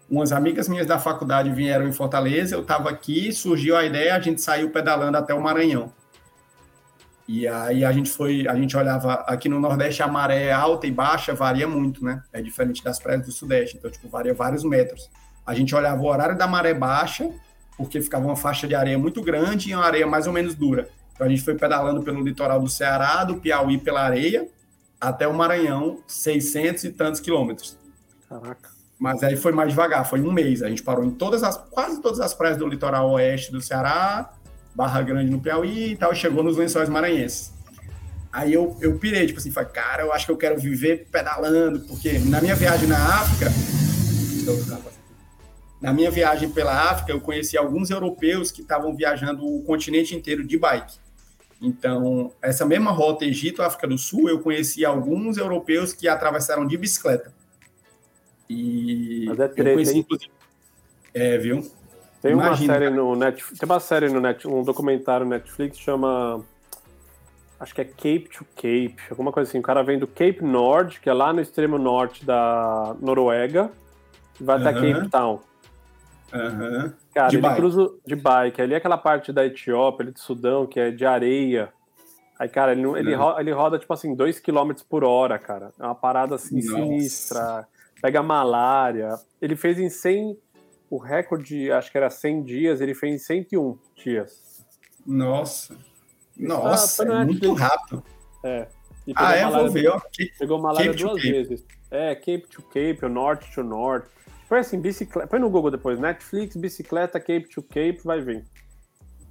umas 0.08 0.32
amigas 0.32 0.66
minhas 0.66 0.86
da 0.86 0.98
faculdade 0.98 1.50
vieram 1.50 1.86
em 1.86 1.92
Fortaleza, 1.92 2.54
eu 2.54 2.62
estava 2.62 2.88
aqui, 2.88 3.30
surgiu 3.32 3.76
a 3.76 3.84
ideia, 3.84 4.14
a 4.14 4.20
gente 4.20 4.40
saiu 4.40 4.70
pedalando 4.70 5.18
até 5.18 5.34
o 5.34 5.42
Maranhão. 5.42 5.92
E 7.26 7.48
aí 7.48 7.84
a 7.84 7.92
gente 7.92 8.10
foi, 8.10 8.46
a 8.46 8.54
gente 8.54 8.76
olhava 8.76 9.14
aqui 9.26 9.48
no 9.48 9.58
Nordeste 9.58 10.02
a 10.02 10.08
maré 10.08 10.52
alta 10.52 10.86
e 10.86 10.90
baixa 10.90 11.34
varia 11.34 11.66
muito, 11.66 12.04
né? 12.04 12.22
É 12.32 12.42
diferente 12.42 12.84
das 12.84 12.98
praias 12.98 13.24
do 13.24 13.32
Sudeste, 13.32 13.76
então 13.76 13.90
tipo 13.90 14.08
varia 14.08 14.34
vários 14.34 14.62
metros. 14.62 15.10
A 15.46 15.54
gente 15.54 15.74
olhava 15.74 16.00
o 16.02 16.06
horário 16.06 16.36
da 16.36 16.46
maré 16.46 16.74
baixa, 16.74 17.30
porque 17.76 18.00
ficava 18.00 18.26
uma 18.26 18.36
faixa 18.36 18.68
de 18.68 18.74
areia 18.74 18.98
muito 18.98 19.22
grande 19.22 19.70
e 19.70 19.74
uma 19.74 19.84
areia 19.84 20.06
mais 20.06 20.26
ou 20.26 20.32
menos 20.32 20.54
dura. 20.54 20.88
Então 21.14 21.26
a 21.26 21.30
gente 21.30 21.42
foi 21.42 21.54
pedalando 21.54 22.02
pelo 22.02 22.22
litoral 22.22 22.60
do 22.60 22.68
Ceará, 22.68 23.24
do 23.24 23.36
Piauí 23.36 23.78
pela 23.78 24.02
areia, 24.02 24.46
até 25.00 25.26
o 25.26 25.32
Maranhão, 25.34 26.00
600 26.06 26.84
e 26.84 26.92
tantos 26.92 27.20
quilômetros. 27.20 27.78
Caraca. 28.28 28.70
Mas 28.98 29.22
aí 29.22 29.36
foi 29.36 29.52
mais 29.52 29.70
devagar, 29.70 30.08
foi 30.08 30.20
um 30.20 30.32
mês. 30.32 30.62
A 30.62 30.68
gente 30.68 30.82
parou 30.82 31.04
em 31.04 31.10
todas 31.10 31.42
as, 31.42 31.56
quase 31.56 32.00
todas 32.00 32.20
as 32.20 32.34
praias 32.34 32.56
do 32.56 32.66
litoral 32.66 33.10
oeste 33.10 33.50
do 33.50 33.60
Ceará, 33.60 34.32
Barra 34.74 35.02
Grande 35.02 35.30
no 35.30 35.40
Piauí 35.40 35.92
e 35.92 35.96
tal, 35.96 36.14
chegou 36.14 36.42
nos 36.42 36.56
lençóis 36.56 36.88
maranhenses. 36.88 37.52
Aí 38.32 38.52
eu, 38.52 38.76
eu 38.80 38.98
pirei, 38.98 39.26
tipo 39.26 39.38
assim, 39.38 39.52
falei, 39.52 39.70
cara, 39.70 40.02
eu 40.02 40.12
acho 40.12 40.26
que 40.26 40.32
eu 40.32 40.36
quero 40.36 40.58
viver 40.58 41.06
pedalando, 41.10 41.80
porque 41.80 42.18
na 42.18 42.40
minha 42.40 42.56
viagem 42.56 42.88
na 42.88 42.98
África, 43.20 43.52
na 45.80 45.92
minha 45.92 46.10
viagem 46.10 46.50
pela 46.50 46.90
África, 46.90 47.12
eu 47.12 47.20
conheci 47.20 47.56
alguns 47.56 47.90
europeus 47.90 48.50
que 48.50 48.62
estavam 48.62 48.96
viajando 48.96 49.46
o 49.46 49.62
continente 49.62 50.16
inteiro 50.16 50.44
de 50.44 50.58
bike. 50.58 50.96
Então, 51.62 52.32
essa 52.42 52.66
mesma 52.66 52.90
rota 52.90 53.24
Egito-África 53.24 53.86
do 53.86 53.96
Sul, 53.96 54.28
eu 54.28 54.40
conheci 54.40 54.84
alguns 54.84 55.36
europeus 55.36 55.92
que 55.92 56.08
atravessaram 56.08 56.66
de 56.66 56.76
bicicleta. 56.76 57.32
E 58.50 59.26
Mas 59.28 59.38
é 59.38 59.48
treta, 59.48 59.70
eu 59.70 59.74
conheci, 59.74 59.98
inclusive... 59.98 60.32
É, 61.14 61.38
viu? 61.38 61.70
Tem 62.24 62.32
Imagina, 62.32 62.72
uma 62.72 62.80
série 62.80 62.90
no 62.90 63.14
Netflix, 63.14 63.58
tem 63.58 63.68
uma 63.68 63.80
série 63.80 64.08
no 64.08 64.18
Netflix, 64.18 64.58
um 64.58 64.62
documentário 64.62 65.26
no 65.26 65.30
Netflix 65.30 65.78
chama 65.78 66.42
acho 67.60 67.74
que 67.74 67.82
é 67.82 67.84
Cape 67.84 68.30
to 68.30 68.46
Cape, 68.56 68.96
alguma 69.10 69.30
coisa 69.30 69.46
assim. 69.46 69.58
O 69.58 69.62
cara 69.62 69.82
vem 69.82 69.98
do 69.98 70.06
Cape 70.06 70.42
Nord, 70.42 71.00
que 71.00 71.10
é 71.10 71.12
lá 71.12 71.34
no 71.34 71.42
extremo 71.42 71.76
norte 71.76 72.24
da 72.24 72.96
Noruega, 72.98 73.70
e 74.40 74.42
vai 74.42 74.56
até 74.56 74.72
Cape 74.72 75.10
Town. 75.10 75.38
Uhum. 76.32 76.92
Cara, 77.14 77.28
de 77.28 77.36
ele 77.36 77.42
bike. 77.42 77.56
cruza 77.56 77.90
de 78.06 78.16
bike. 78.16 78.62
Ali 78.62 78.72
é 78.72 78.78
aquela 78.78 78.96
parte 78.96 79.30
da 79.30 79.44
Etiópia, 79.44 80.04
ali 80.04 80.12
do 80.12 80.18
Sudão, 80.18 80.66
que 80.66 80.80
é 80.80 80.90
de 80.90 81.04
areia. 81.04 81.74
Aí, 82.38 82.48
cara, 82.48 82.72
ele, 82.72 82.86
ele, 82.98 83.14
uhum. 83.14 83.20
roda, 83.20 83.40
ele 83.42 83.52
roda, 83.52 83.78
tipo 83.78 83.92
assim, 83.92 84.14
2 84.14 84.40
km 84.40 84.72
por 84.88 85.04
hora, 85.04 85.38
cara. 85.38 85.72
É 85.78 85.84
uma 85.84 85.94
parada 85.94 86.36
assim 86.36 86.56
Nossa. 86.56 86.68
sinistra. 86.68 87.68
Pega 88.00 88.22
malária. 88.22 89.10
Ele 89.42 89.56
fez 89.56 89.78
em 89.78 89.90
100 89.90 90.38
o 90.94 90.98
recorde, 90.98 91.72
acho 91.72 91.90
que 91.90 91.98
era 91.98 92.08
100 92.08 92.44
dias, 92.44 92.80
ele 92.80 92.94
fez 92.94 93.14
em 93.14 93.18
101 93.18 93.76
dias. 93.96 94.64
Nossa. 95.04 95.76
Nossa, 96.36 97.04
tá, 97.04 97.20
é 97.20 97.24
muito 97.24 97.52
rápido. 97.52 98.04
É. 98.44 98.68
ah, 99.16 99.34
é? 99.34 99.44
Vou 99.50 99.68
ver, 99.70 99.88
ó. 99.88 100.00
Pegou 100.38 100.60
malária 100.60 100.92
Cape 100.92 101.02
duas 101.02 101.20
vezes. 101.20 101.66
É, 101.90 102.14
Cape 102.14 102.46
to 102.46 102.62
Cape, 102.62 103.04
o 103.04 103.08
North 103.08 103.42
to 103.52 103.64
North. 103.64 104.06
Foi 104.48 104.60
assim, 104.60 104.80
bicicleta. 104.80 105.26
Põe 105.26 105.40
no 105.40 105.50
Google 105.50 105.72
depois, 105.72 105.98
Netflix, 105.98 106.54
bicicleta, 106.54 107.18
Cape 107.18 107.48
to 107.48 107.60
Cape, 107.62 107.98
vai 108.04 108.20
vir. 108.20 108.44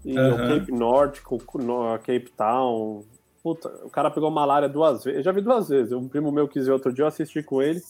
E 0.03 0.19
o 0.19 0.37
Cape 0.37 0.71
North, 0.71 1.21
Cape 1.21 2.29
Town. 2.35 3.05
Puta, 3.41 3.69
o 3.85 3.89
cara 3.89 4.11
pegou 4.11 4.29
malária 4.29 4.67
duas 4.67 5.05
vezes. 5.05 5.19
Eu 5.19 5.23
já 5.23 5.31
vi 5.31 5.39
duas 5.39 5.69
vezes. 5.69 5.93
Um 5.93 6.09
primo 6.09 6.29
meu 6.29 6.45
quis 6.45 6.65
ver 6.65 6.73
outro 6.73 6.91
dia, 6.91 7.03
eu 7.03 7.07
assisti 7.07 7.41
com 7.41 7.61
ele. 7.61 7.81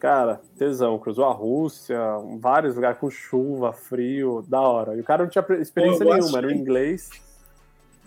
Cara, 0.00 0.40
tesão, 0.56 0.98
cruzou 0.98 1.26
a 1.26 1.32
Rússia, 1.32 2.00
vários 2.40 2.74
lugares 2.74 2.98
com 2.98 3.10
chuva, 3.10 3.70
frio, 3.70 4.42
da 4.48 4.58
hora. 4.58 4.96
E 4.96 5.00
o 5.00 5.04
cara 5.04 5.24
não 5.24 5.30
tinha 5.30 5.44
experiência 5.60 6.06
Pô, 6.06 6.14
nenhuma, 6.14 6.38
era 6.38 6.46
o 6.46 6.50
inglês. 6.50 7.10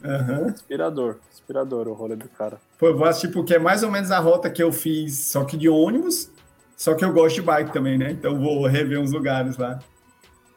Uhum. 0.03 0.49
Inspirador, 0.49 1.18
inspirador 1.32 1.88
o 1.88 1.94
rolê 1.94 2.15
do 2.15 2.28
cara. 2.30 2.57
Pô, 2.80 2.88
eu 2.88 2.98
vou 2.98 3.07
assistir 3.07 3.28
porque 3.28 3.53
é 3.53 3.60
mais 3.60 3.84
ou 3.84 3.91
menos 3.91 4.10
a 4.10 4.18
rota 4.18 4.49
que 4.49 4.61
eu 4.61 4.72
fiz, 4.72 5.28
só 5.28 5.45
que 5.45 5.56
de 5.56 5.70
ônibus, 5.70 6.32
só 6.76 6.95
que 6.95 7.06
eu 7.06 7.14
gosto 7.14 7.36
de 7.36 7.44
bike 7.44 7.72
também, 7.72 7.95
né? 7.95 8.10
Então 8.10 8.41
vou 8.41 8.65
rever 8.65 8.99
uns 8.99 9.11
lugares 9.11 9.56
lá. 9.56 9.78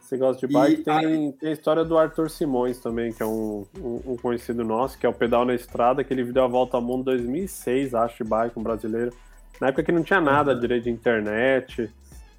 Você 0.01 0.17
gosta 0.17 0.47
de 0.47 0.51
bike? 0.51 0.81
E, 0.81 0.83
tem, 0.83 1.31
tem, 1.33 1.49
a 1.49 1.53
história 1.53 1.85
do 1.85 1.99
Arthur 1.99 2.31
Simões 2.31 2.79
também, 2.79 3.13
que 3.13 3.21
é 3.21 3.25
um, 3.25 3.63
um, 3.77 4.13
um, 4.13 4.17
conhecido 4.17 4.63
nosso, 4.63 4.97
que 4.97 5.05
é 5.05 5.09
o 5.09 5.13
Pedal 5.13 5.45
na 5.45 5.53
Estrada, 5.53 6.03
que 6.03 6.11
ele 6.11 6.23
deu 6.23 6.43
a 6.43 6.47
volta 6.47 6.77
ao 6.77 6.81
mundo 6.81 7.01
em 7.01 7.17
2006, 7.17 7.93
acho, 7.93 8.23
de 8.23 8.29
bike, 8.29 8.57
um 8.57 8.63
brasileiro. 8.63 9.13
Na 9.59 9.67
época 9.67 9.83
que 9.83 9.91
não 9.91 10.03
tinha 10.03 10.21
nada 10.21 10.53
uhum. 10.53 10.59
direito 10.59 10.85
de 10.85 10.89
internet. 10.89 11.93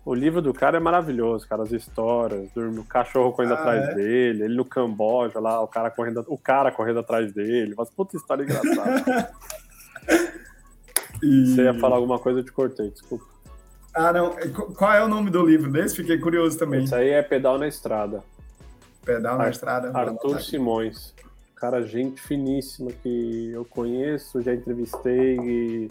O 0.04 0.14
livro 0.14 0.40
do 0.40 0.54
cara 0.54 0.78
é 0.78 0.80
maravilhoso, 0.80 1.46
cara, 1.46 1.62
as 1.62 1.72
histórias, 1.72 2.48
o 2.56 2.84
cachorro 2.84 3.32
correndo 3.32 3.52
ah, 3.52 3.58
atrás 3.58 3.88
é? 3.90 3.94
dele, 3.94 4.44
ele 4.44 4.56
no 4.56 4.64
Camboja 4.64 5.38
lá, 5.38 5.60
o 5.60 5.68
cara 5.68 5.90
correndo, 5.90 6.24
o 6.28 6.38
cara 6.38 6.72
correndo 6.72 7.00
atrás 7.00 7.30
dele, 7.30 7.74
mas 7.76 7.90
puta 7.90 8.16
história 8.16 8.42
engraçada. 8.42 9.30
e... 11.22 11.54
Você 11.54 11.62
ia 11.62 11.74
falar 11.74 11.96
alguma 11.96 12.18
coisa, 12.18 12.40
eu 12.40 12.44
te 12.44 12.52
cortei, 12.52 12.90
desculpa. 12.90 13.26
Ah, 13.94 14.12
não. 14.12 14.34
Qual 14.76 14.92
é 14.92 15.04
o 15.04 15.08
nome 15.08 15.28
do 15.28 15.44
livro 15.44 15.70
desse? 15.70 15.96
Fiquei 15.96 16.18
curioso 16.18 16.58
também. 16.58 16.84
Isso 16.84 16.94
aí 16.94 17.10
é 17.10 17.20
Pedal 17.20 17.58
na 17.58 17.66
Estrada. 17.66 18.22
Pedal 19.04 19.36
na 19.36 19.44
Ar 19.44 19.50
Estrada. 19.50 19.90
Arthur 19.92 20.40
Simões. 20.40 21.14
Cara, 21.56 21.82
gente 21.82 22.20
finíssima 22.20 22.92
que 22.92 23.50
eu 23.50 23.64
conheço, 23.64 24.40
já 24.40 24.54
entrevistei 24.54 25.36
e 25.40 25.90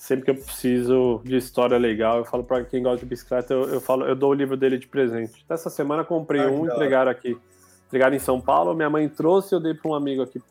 sempre 0.00 0.24
que 0.24 0.30
eu 0.30 0.34
preciso 0.34 1.20
de 1.22 1.36
história 1.36 1.76
legal, 1.76 2.16
eu 2.16 2.24
falo 2.24 2.42
para 2.42 2.64
quem 2.64 2.82
gosta 2.82 3.00
de 3.00 3.04
bicicleta, 3.04 3.52
eu, 3.52 3.68
eu, 3.68 3.80
falo, 3.82 4.06
eu 4.06 4.16
dou 4.16 4.30
o 4.30 4.34
livro 4.34 4.56
dele 4.56 4.78
de 4.78 4.86
presente. 4.86 5.44
Essa 5.46 5.68
semana 5.68 6.02
comprei 6.02 6.40
ah, 6.40 6.50
um, 6.50 6.64
entregaram 6.64 7.10
aqui. 7.10 7.38
Entregaram 7.86 8.16
em 8.16 8.18
São 8.18 8.40
Paulo, 8.40 8.74
minha 8.74 8.88
mãe 8.88 9.06
trouxe 9.10 9.54
e 9.54 9.56
eu 9.56 9.60
dei 9.60 9.74
para 9.74 9.90
um 9.90 9.94
amigo 9.94 10.22
aqui 10.22 10.42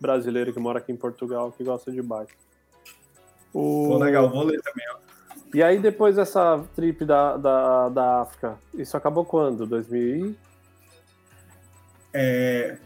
brasileiro 0.00 0.52
que 0.52 0.60
mora 0.60 0.78
aqui 0.78 0.92
em 0.92 0.96
Portugal, 0.96 1.50
que 1.50 1.64
gosta 1.64 1.90
de 1.90 2.00
bike. 2.00 2.32
O... 3.52 3.88
Pô, 3.88 3.98
legal, 3.98 4.30
vou 4.30 4.44
ler 4.44 4.62
também, 4.62 4.86
ó. 4.94 4.98
E 5.52 5.62
aí, 5.64 5.80
depois 5.80 6.14
dessa 6.14 6.64
trip 6.76 7.04
da, 7.04 7.36
da, 7.36 7.88
da 7.88 8.20
África, 8.20 8.56
isso 8.72 8.96
acabou 8.96 9.24
quando? 9.24 9.66
2000 9.66 10.36
É, 12.14 12.78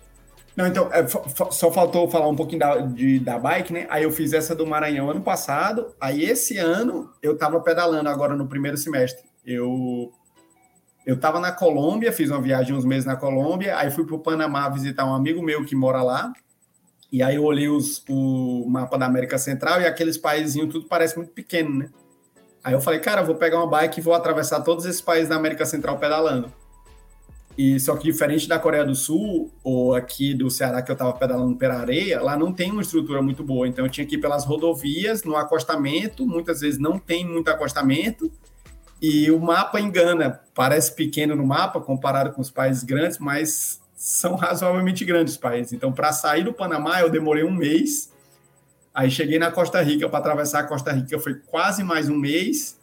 não, 0.56 0.66
então, 0.66 0.90
é, 0.90 1.06
só 1.06 1.70
faltou 1.70 2.08
falar 2.08 2.28
um 2.28 2.34
pouquinho 2.34 2.60
da, 2.60 2.78
de, 2.78 3.18
da 3.18 3.38
bike, 3.38 3.72
né? 3.74 3.86
Aí 3.90 4.04
eu 4.04 4.10
fiz 4.10 4.32
essa 4.32 4.54
do 4.54 4.66
Maranhão 4.66 5.10
ano 5.10 5.20
passado. 5.20 5.94
Aí 6.00 6.24
esse 6.24 6.56
ano 6.56 7.10
eu 7.22 7.36
tava 7.36 7.60
pedalando 7.60 8.08
agora 8.08 8.34
no 8.34 8.48
primeiro 8.48 8.78
semestre. 8.78 9.28
Eu 9.44 10.10
eu 11.04 11.20
tava 11.20 11.38
na 11.38 11.52
Colômbia, 11.52 12.10
fiz 12.10 12.30
uma 12.30 12.40
viagem 12.40 12.74
uns 12.74 12.84
meses 12.84 13.04
na 13.04 13.14
Colômbia, 13.14 13.76
aí 13.76 13.92
fui 13.92 14.04
pro 14.04 14.18
Panamá 14.18 14.68
visitar 14.68 15.04
um 15.04 15.14
amigo 15.14 15.40
meu 15.40 15.64
que 15.64 15.76
mora 15.76 16.02
lá. 16.02 16.32
E 17.12 17.22
aí 17.22 17.36
eu 17.36 17.44
olhei 17.44 17.68
os, 17.68 18.02
o 18.08 18.66
mapa 18.68 18.98
da 18.98 19.06
América 19.06 19.38
Central 19.38 19.80
e 19.80 19.86
aqueles 19.86 20.18
países 20.18 20.56
tudo 20.68 20.88
parece 20.88 21.16
muito 21.16 21.30
pequeno, 21.32 21.78
né? 21.78 21.90
Aí 22.64 22.72
eu 22.72 22.80
falei, 22.80 22.98
cara, 22.98 23.22
vou 23.22 23.36
pegar 23.36 23.58
uma 23.58 23.68
bike 23.68 24.00
e 24.00 24.02
vou 24.02 24.14
atravessar 24.14 24.62
todos 24.62 24.84
esses 24.84 25.00
países 25.00 25.28
da 25.28 25.36
América 25.36 25.64
Central 25.64 25.98
pedalando. 25.98 26.52
E 27.56 27.80
só 27.80 27.96
que 27.96 28.04
diferente 28.04 28.46
da 28.46 28.58
Coreia 28.58 28.84
do 28.84 28.94
Sul 28.94 29.50
ou 29.64 29.94
aqui 29.94 30.34
do 30.34 30.50
Ceará 30.50 30.82
que 30.82 30.90
eu 30.90 30.92
estava 30.92 31.14
pedalando 31.14 31.56
pela 31.56 31.76
areia, 31.76 32.20
lá 32.20 32.36
não 32.36 32.52
tem 32.52 32.70
uma 32.70 32.82
estrutura 32.82 33.22
muito 33.22 33.42
boa. 33.42 33.66
Então 33.66 33.86
eu 33.86 33.90
tinha 33.90 34.06
que 34.06 34.16
ir 34.16 34.18
pelas 34.18 34.44
rodovias, 34.44 35.24
no 35.24 35.34
acostamento, 35.34 36.26
muitas 36.26 36.60
vezes 36.60 36.78
não 36.78 36.98
tem 36.98 37.26
muito 37.26 37.48
acostamento. 37.48 38.30
E 39.00 39.30
o 39.30 39.40
mapa 39.40 39.80
engana, 39.80 40.40
parece 40.54 40.94
pequeno 40.94 41.34
no 41.34 41.46
mapa 41.46 41.80
comparado 41.80 42.32
com 42.32 42.42
os 42.42 42.50
países 42.50 42.84
grandes, 42.84 43.18
mas 43.18 43.80
são 43.94 44.34
razoavelmente 44.36 45.02
grandes 45.06 45.34
os 45.34 45.40
países. 45.40 45.72
Então 45.72 45.90
para 45.90 46.12
sair 46.12 46.44
do 46.44 46.52
Panamá 46.52 47.00
eu 47.00 47.08
demorei 47.08 47.42
um 47.42 47.52
mês. 47.52 48.12
Aí 48.92 49.10
cheguei 49.10 49.38
na 49.38 49.50
Costa 49.50 49.80
Rica 49.80 50.06
para 50.10 50.18
atravessar 50.18 50.60
a 50.60 50.64
Costa 50.64 50.92
Rica 50.92 51.18
foi 51.18 51.34
quase 51.34 51.82
mais 51.82 52.10
um 52.10 52.18
mês. 52.18 52.78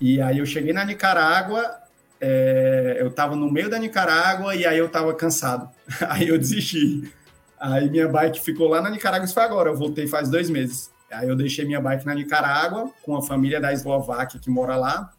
E 0.00 0.20
aí 0.20 0.38
eu 0.38 0.46
cheguei 0.46 0.72
na 0.72 0.84
Nicarágua 0.84 1.85
é, 2.20 2.96
eu 2.98 3.08
estava 3.08 3.36
no 3.36 3.50
meio 3.50 3.68
da 3.68 3.78
Nicarágua 3.78 4.54
e 4.54 4.66
aí 4.66 4.78
eu 4.78 4.86
estava 4.86 5.14
cansado. 5.14 5.68
Aí 6.08 6.28
eu 6.28 6.38
desisti. 6.38 7.12
Aí 7.58 7.88
minha 7.88 8.08
bike 8.08 8.40
ficou 8.40 8.68
lá 8.68 8.80
na 8.80 8.90
Nicarágua, 8.90 9.24
isso 9.24 9.34
foi 9.34 9.42
agora, 9.42 9.70
eu 9.70 9.76
voltei 9.76 10.06
faz 10.06 10.28
dois 10.28 10.50
meses. 10.50 10.90
Aí 11.10 11.28
eu 11.28 11.36
deixei 11.36 11.64
minha 11.64 11.80
bike 11.80 12.04
na 12.04 12.14
Nicarágua 12.14 12.90
com 13.02 13.16
a 13.16 13.22
família 13.22 13.60
da 13.60 13.72
Eslováquia 13.72 14.40
que 14.40 14.50
mora 14.50 14.76
lá. 14.76 15.12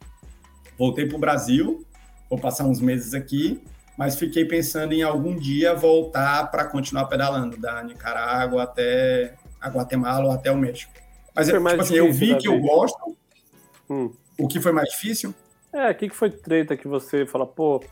Voltei 0.78 1.08
para 1.08 1.18
o 1.18 1.20
Brasil, 1.20 1.86
vou 2.30 2.38
passar 2.38 2.66
uns 2.66 2.80
meses 2.80 3.14
aqui, 3.14 3.64
mas 3.98 4.16
fiquei 4.16 4.46
pensando 4.46 4.94
em 4.94 5.02
algum 5.02 5.36
dia 5.36 5.74
voltar 5.74 6.52
para 6.52 6.66
continuar 6.66 7.06
pedalando 7.06 7.58
da 7.58 7.82
Nicarágua 7.82 8.64
até 8.64 9.34
a 9.60 9.70
Guatemala 9.70 10.26
ou 10.26 10.32
até 10.32 10.52
o 10.52 10.58
México. 10.58 10.94
Mas 11.34 11.48
tipo 11.48 11.68
assim, 11.82 11.96
eu 11.96 12.12
vi 12.12 12.36
que 12.38 12.48
eu 12.48 12.60
gosto. 12.60 13.18
Hum. 13.90 14.12
O 14.38 14.48
que 14.48 14.60
foi 14.60 14.72
mais 14.72 14.90
difícil? 14.90 15.34
É, 15.78 15.92
o 15.92 15.96
que, 15.96 16.10
que 16.10 16.16
foi 16.16 16.32
treta 16.32 16.76
que 16.76 16.88
você 16.88 17.24
fala, 17.24 17.46
pô. 17.46 17.84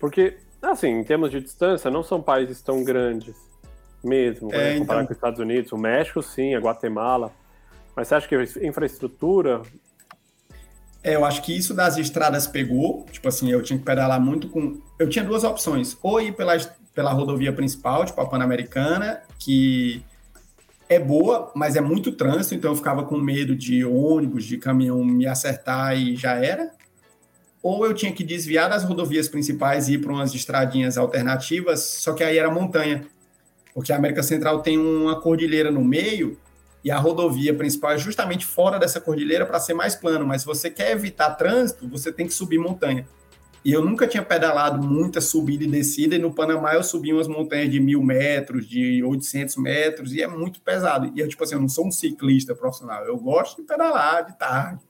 Porque, 0.00 0.36
assim, 0.60 0.88
em 0.88 1.04
termos 1.04 1.30
de 1.30 1.40
distância, 1.40 1.88
não 1.88 2.02
são 2.02 2.20
países 2.20 2.60
tão 2.60 2.82
grandes 2.82 3.36
mesmo, 4.02 4.52
é, 4.52 4.72
né, 4.74 4.78
comparado 4.78 4.82
então... 4.82 5.06
com 5.06 5.12
os 5.12 5.16
Estados 5.16 5.38
Unidos. 5.38 5.70
O 5.70 5.78
México, 5.78 6.20
sim, 6.22 6.56
a 6.56 6.58
Guatemala. 6.58 7.30
Mas 7.94 8.08
você 8.08 8.16
acha 8.16 8.26
que 8.28 8.34
a 8.34 8.66
infraestrutura. 8.66 9.62
É, 11.04 11.14
eu 11.14 11.24
acho 11.24 11.42
que 11.42 11.56
isso 11.56 11.72
das 11.72 11.98
estradas 11.98 12.48
pegou. 12.48 13.06
Tipo 13.12 13.28
assim, 13.28 13.48
eu 13.48 13.62
tinha 13.62 13.78
que 13.78 13.84
pedalar 13.84 14.20
muito 14.20 14.48
com. 14.48 14.80
Eu 14.98 15.08
tinha 15.08 15.24
duas 15.24 15.44
opções. 15.44 15.96
Ou 16.02 16.20
ir 16.20 16.32
pela, 16.32 16.56
pela 16.92 17.12
rodovia 17.12 17.52
principal, 17.52 18.04
tipo 18.04 18.20
a 18.20 18.26
Pan-Americana, 18.26 19.22
que 19.38 20.04
é 20.88 20.98
boa, 20.98 21.52
mas 21.54 21.76
é 21.76 21.80
muito 21.80 22.10
trânsito, 22.10 22.56
então 22.56 22.72
eu 22.72 22.76
ficava 22.76 23.04
com 23.04 23.16
medo 23.16 23.54
de 23.54 23.84
ônibus, 23.84 24.44
de 24.44 24.58
caminhão 24.58 25.04
me 25.04 25.24
acertar 25.24 25.96
e 25.96 26.16
já 26.16 26.34
era. 26.34 26.79
Ou 27.62 27.84
eu 27.84 27.92
tinha 27.92 28.12
que 28.12 28.24
desviar 28.24 28.70
das 28.70 28.84
rodovias 28.84 29.28
principais 29.28 29.88
e 29.88 29.94
ir 29.94 29.98
para 29.98 30.12
umas 30.12 30.34
estradinhas 30.34 30.96
alternativas, 30.96 31.80
só 31.80 32.12
que 32.14 32.24
aí 32.24 32.38
era 32.38 32.50
montanha. 32.50 33.06
Porque 33.74 33.92
a 33.92 33.96
América 33.96 34.22
Central 34.22 34.62
tem 34.62 34.78
uma 34.78 35.20
cordilheira 35.20 35.70
no 35.70 35.84
meio 35.84 36.38
e 36.82 36.90
a 36.90 36.98
rodovia 36.98 37.54
principal 37.54 37.92
é 37.92 37.98
justamente 37.98 38.46
fora 38.46 38.78
dessa 38.78 39.00
cordilheira 39.00 39.44
para 39.44 39.60
ser 39.60 39.74
mais 39.74 39.94
plano, 39.94 40.26
mas 40.26 40.42
se 40.42 40.46
você 40.46 40.70
quer 40.70 40.92
evitar 40.92 41.34
trânsito, 41.34 41.86
você 41.88 42.10
tem 42.10 42.26
que 42.26 42.32
subir 42.32 42.58
montanha. 42.58 43.06
E 43.62 43.72
eu 43.72 43.84
nunca 43.84 44.06
tinha 44.06 44.22
pedalado 44.22 44.82
muita 44.82 45.20
subida 45.20 45.64
e 45.64 45.66
descida, 45.66 46.14
e 46.14 46.18
no 46.18 46.32
Panamá 46.32 46.74
eu 46.74 46.82
subi 46.82 47.12
umas 47.12 47.28
montanhas 47.28 47.70
de 47.70 47.78
mil 47.78 48.02
metros, 48.02 48.66
de 48.66 49.04
800 49.04 49.56
metros, 49.56 50.14
e 50.14 50.22
é 50.22 50.26
muito 50.26 50.62
pesado. 50.62 51.12
E 51.14 51.20
eu, 51.20 51.28
tipo 51.28 51.44
assim, 51.44 51.56
eu 51.56 51.60
não 51.60 51.68
sou 51.68 51.86
um 51.86 51.90
ciclista 51.90 52.54
profissional, 52.54 53.04
eu 53.04 53.18
gosto 53.18 53.60
de 53.60 53.66
pedalar 53.66 54.24
de 54.24 54.38
tarde. 54.38 54.80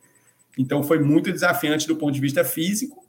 Então 0.58 0.82
foi 0.82 0.98
muito 0.98 1.32
desafiante 1.32 1.86
do 1.86 1.96
ponto 1.96 2.12
de 2.12 2.20
vista 2.20 2.44
físico. 2.44 3.04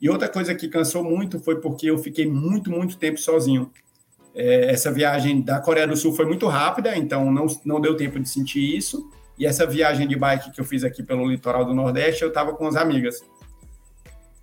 E 0.00 0.10
outra 0.10 0.28
coisa 0.28 0.54
que 0.54 0.68
cansou 0.68 1.02
muito 1.02 1.38
foi 1.40 1.60
porque 1.60 1.90
eu 1.90 1.98
fiquei 1.98 2.26
muito, 2.26 2.70
muito 2.70 2.96
tempo 2.98 3.18
sozinho. 3.18 3.70
É, 4.34 4.70
essa 4.70 4.92
viagem 4.92 5.40
da 5.40 5.58
Coreia 5.58 5.86
do 5.86 5.96
Sul 5.96 6.12
foi 6.12 6.26
muito 6.26 6.46
rápida, 6.46 6.96
então 6.96 7.32
não, 7.32 7.46
não 7.64 7.80
deu 7.80 7.96
tempo 7.96 8.20
de 8.20 8.28
sentir 8.28 8.76
isso. 8.76 9.10
E 9.38 9.46
essa 9.46 9.66
viagem 9.66 10.06
de 10.06 10.16
bike 10.16 10.50
que 10.50 10.60
eu 10.60 10.64
fiz 10.64 10.84
aqui 10.84 11.02
pelo 11.02 11.26
litoral 11.26 11.64
do 11.64 11.74
Nordeste, 11.74 12.22
eu 12.22 12.28
estava 12.28 12.54
com 12.54 12.66
as 12.66 12.76
amigas. 12.76 13.22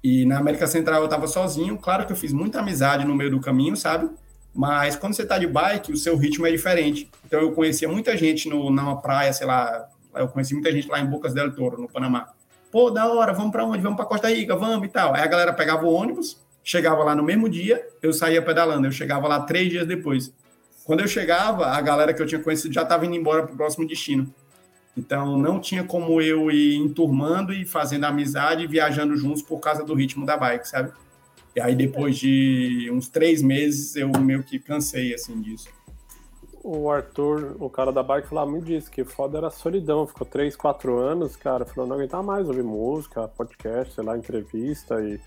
E 0.04 0.26
na 0.26 0.40
América 0.40 0.68
Central 0.68 1.00
eu 1.02 1.06
estava 1.06 1.28
sozinho. 1.28 1.78
Claro 1.78 2.06
que 2.06 2.12
eu 2.12 2.18
fiz 2.18 2.34
muita 2.34 2.60
amizade 2.60 3.06
no 3.06 3.16
meio 3.16 3.32
do 3.32 3.40
caminho, 3.40 3.78
sabe? 3.78 4.10
Mas 4.54 4.96
quando 4.96 5.14
você 5.14 5.24
está 5.24 5.40
de 5.40 5.48
bike, 5.48 5.92
o 5.92 5.98
seu 5.98 6.16
ritmo 6.18 6.46
é 6.46 6.52
diferente. 6.52 7.10
Então 7.26 7.40
eu 7.40 7.54
conhecia 7.54 7.88
muita 7.88 8.16
gente 8.18 8.50
no, 8.50 8.70
numa 8.70 9.02
praia, 9.02 9.32
sei 9.34 9.48
lá, 9.48 9.88
eu 10.16 10.28
conheci 10.28 10.54
muita 10.54 10.72
gente 10.72 10.88
lá 10.88 11.00
em 11.00 11.06
Bocas 11.06 11.34
del 11.34 11.54
Toro, 11.54 11.82
no 11.82 11.88
Panamá. 11.88 12.28
Pô, 12.72 12.90
da 12.90 13.08
hora, 13.08 13.34
vamos 13.34 13.52
para 13.52 13.66
onde? 13.66 13.82
Vamos 13.82 13.98
para 13.98 14.06
Costa 14.06 14.30
Rica, 14.30 14.56
vamos 14.56 14.88
e 14.88 14.90
tal. 14.90 15.14
Aí 15.14 15.22
a 15.22 15.28
galera 15.28 15.54
pegava 15.54 15.86
o 15.86 15.94
ônibus, 15.94 16.42
chegava 16.64 17.04
lá 17.04 17.16
no 17.16 17.24
mesmo 17.24 17.48
dia, 17.48 17.86
eu 18.02 18.12
saía 18.12 18.42
pedalando. 18.42 18.88
Eu 18.88 18.92
chegava 18.92 19.28
lá 19.28 19.42
três 19.42 19.70
dias 19.70 19.86
depois. 19.86 20.34
Quando 20.84 21.02
eu 21.02 21.08
chegava, 21.08 21.68
a 21.68 21.80
galera 21.82 22.14
que 22.14 22.22
eu 22.22 22.26
tinha 22.26 22.42
conhecido 22.42 22.74
já 22.74 22.82
estava 22.82 23.06
indo 23.06 23.16
embora 23.16 23.44
para 23.44 23.54
o 23.54 23.58
próximo 23.58 23.88
destino. 23.88 24.34
Então, 24.98 25.38
não 25.38 25.60
tinha 25.60 25.84
como 25.84 26.22
eu 26.22 26.52
ir 26.52 26.76
enturmando 26.76 27.54
e 27.54 27.66
fazendo 27.66 28.06
amizade 28.06 28.64
e 28.64 28.68
viajando 28.68 29.16
juntos 29.16 29.42
por 29.42 29.60
causa 29.60 29.84
do 29.84 29.94
ritmo 29.94 30.26
da 30.26 30.38
bike, 30.38 30.68
sabe? 30.68 30.92
E 31.56 31.62
aí, 31.62 31.76
depois 31.76 32.18
de 32.18 32.90
uns 32.92 33.08
três 33.08 33.42
meses, 33.42 33.96
eu 33.96 34.10
meio 34.20 34.44
que 34.44 34.60
cansei, 34.60 35.14
assim, 35.14 35.40
disso. 35.42 35.70
O 36.64 36.90
Arthur, 36.90 37.58
o 37.60 37.70
cara 37.70 37.92
da 37.92 38.02
bike, 38.02 38.30
falava 38.30 38.50
muito 38.50 38.66
disso, 38.66 38.90
que 38.90 39.04
foda 39.04 39.38
era 39.38 39.48
a 39.48 39.52
solidão. 39.52 40.08
Ficou 40.08 40.26
três, 40.26 40.56
quatro 40.56 40.98
anos, 40.98 41.36
cara, 41.36 41.66
falou, 41.66 41.88
não 41.88 41.98
aguentava 41.98 42.24
mais 42.24 42.48
ouvir 42.48 42.64
música, 42.64 43.28
podcast, 43.28 43.94
sei 43.94 44.04
lá, 44.04 44.18
entrevista. 44.18 45.02
E 45.02 45.20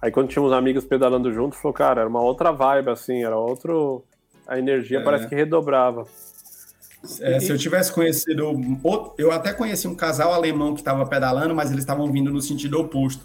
aí, 0.00 0.10
quando 0.10 0.28
tinha 0.28 0.42
uns 0.42 0.52
amigos 0.52 0.84
pedalando 0.84 1.30
junto, 1.30 1.56
falou, 1.56 1.74
cara, 1.74 2.00
era 2.00 2.08
uma 2.08 2.22
outra 2.22 2.50
vibe, 2.52 2.90
assim, 2.90 3.22
era 3.22 3.36
outro... 3.36 4.02
A 4.46 4.58
energia 4.58 4.98
é. 4.98 5.02
parece 5.02 5.28
que 5.28 5.34
redobrava. 5.34 6.04
É, 7.20 7.40
se 7.40 7.50
eu 7.50 7.58
tivesse 7.58 7.92
conhecido. 7.92 8.52
Eu 9.18 9.30
até 9.30 9.52
conheci 9.52 9.88
um 9.88 9.94
casal 9.94 10.32
alemão 10.32 10.74
que 10.74 10.80
estava 10.80 11.04
pedalando, 11.06 11.54
mas 11.54 11.70
eles 11.70 11.82
estavam 11.82 12.10
vindo 12.10 12.30
no 12.30 12.40
sentido 12.40 12.80
oposto. 12.80 13.24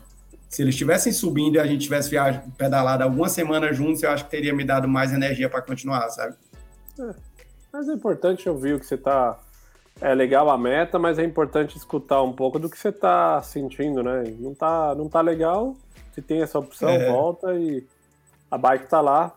Se 0.50 0.62
eles 0.62 0.76
estivessem 0.76 1.12
subindo 1.12 1.56
e 1.56 1.60
a 1.60 1.66
gente 1.66 1.82
tivesse 1.82 2.10
viajado, 2.10 2.52
pedalado 2.58 3.04
algumas 3.04 3.32
semanas 3.32 3.76
juntos, 3.76 4.02
eu 4.02 4.10
acho 4.10 4.26
que 4.26 4.32
teria 4.32 4.54
me 4.54 4.64
dado 4.64 4.88
mais 4.88 5.12
energia 5.12 5.50
para 5.50 5.62
continuar, 5.62 6.10
sabe? 6.10 6.36
É, 7.00 7.16
mas 7.78 7.88
é 7.88 7.94
importante 7.94 8.50
ouvir 8.50 8.74
o 8.74 8.80
que 8.80 8.86
você 8.88 8.96
está. 8.96 9.38
É 10.02 10.14
legal 10.14 10.50
a 10.50 10.58
meta, 10.58 10.98
mas 10.98 11.20
é 11.20 11.24
importante 11.24 11.78
escutar 11.78 12.22
um 12.24 12.34
pouco 12.34 12.60
do 12.60 12.70
que 12.70 12.78
você 12.78 12.90
está 12.90 13.42
sentindo, 13.42 14.04
né? 14.04 14.24
Não 14.40 14.54
tá, 14.54 14.96
não 14.96 15.08
tá 15.08 15.22
legal, 15.22 15.76
se 16.14 16.22
tem 16.22 16.42
essa 16.42 16.58
opção, 16.58 16.90
é. 16.90 17.12
volta 17.12 17.54
e 17.56 17.84
a 18.50 18.58
bike 18.58 18.86
está 18.86 19.02
lá, 19.02 19.34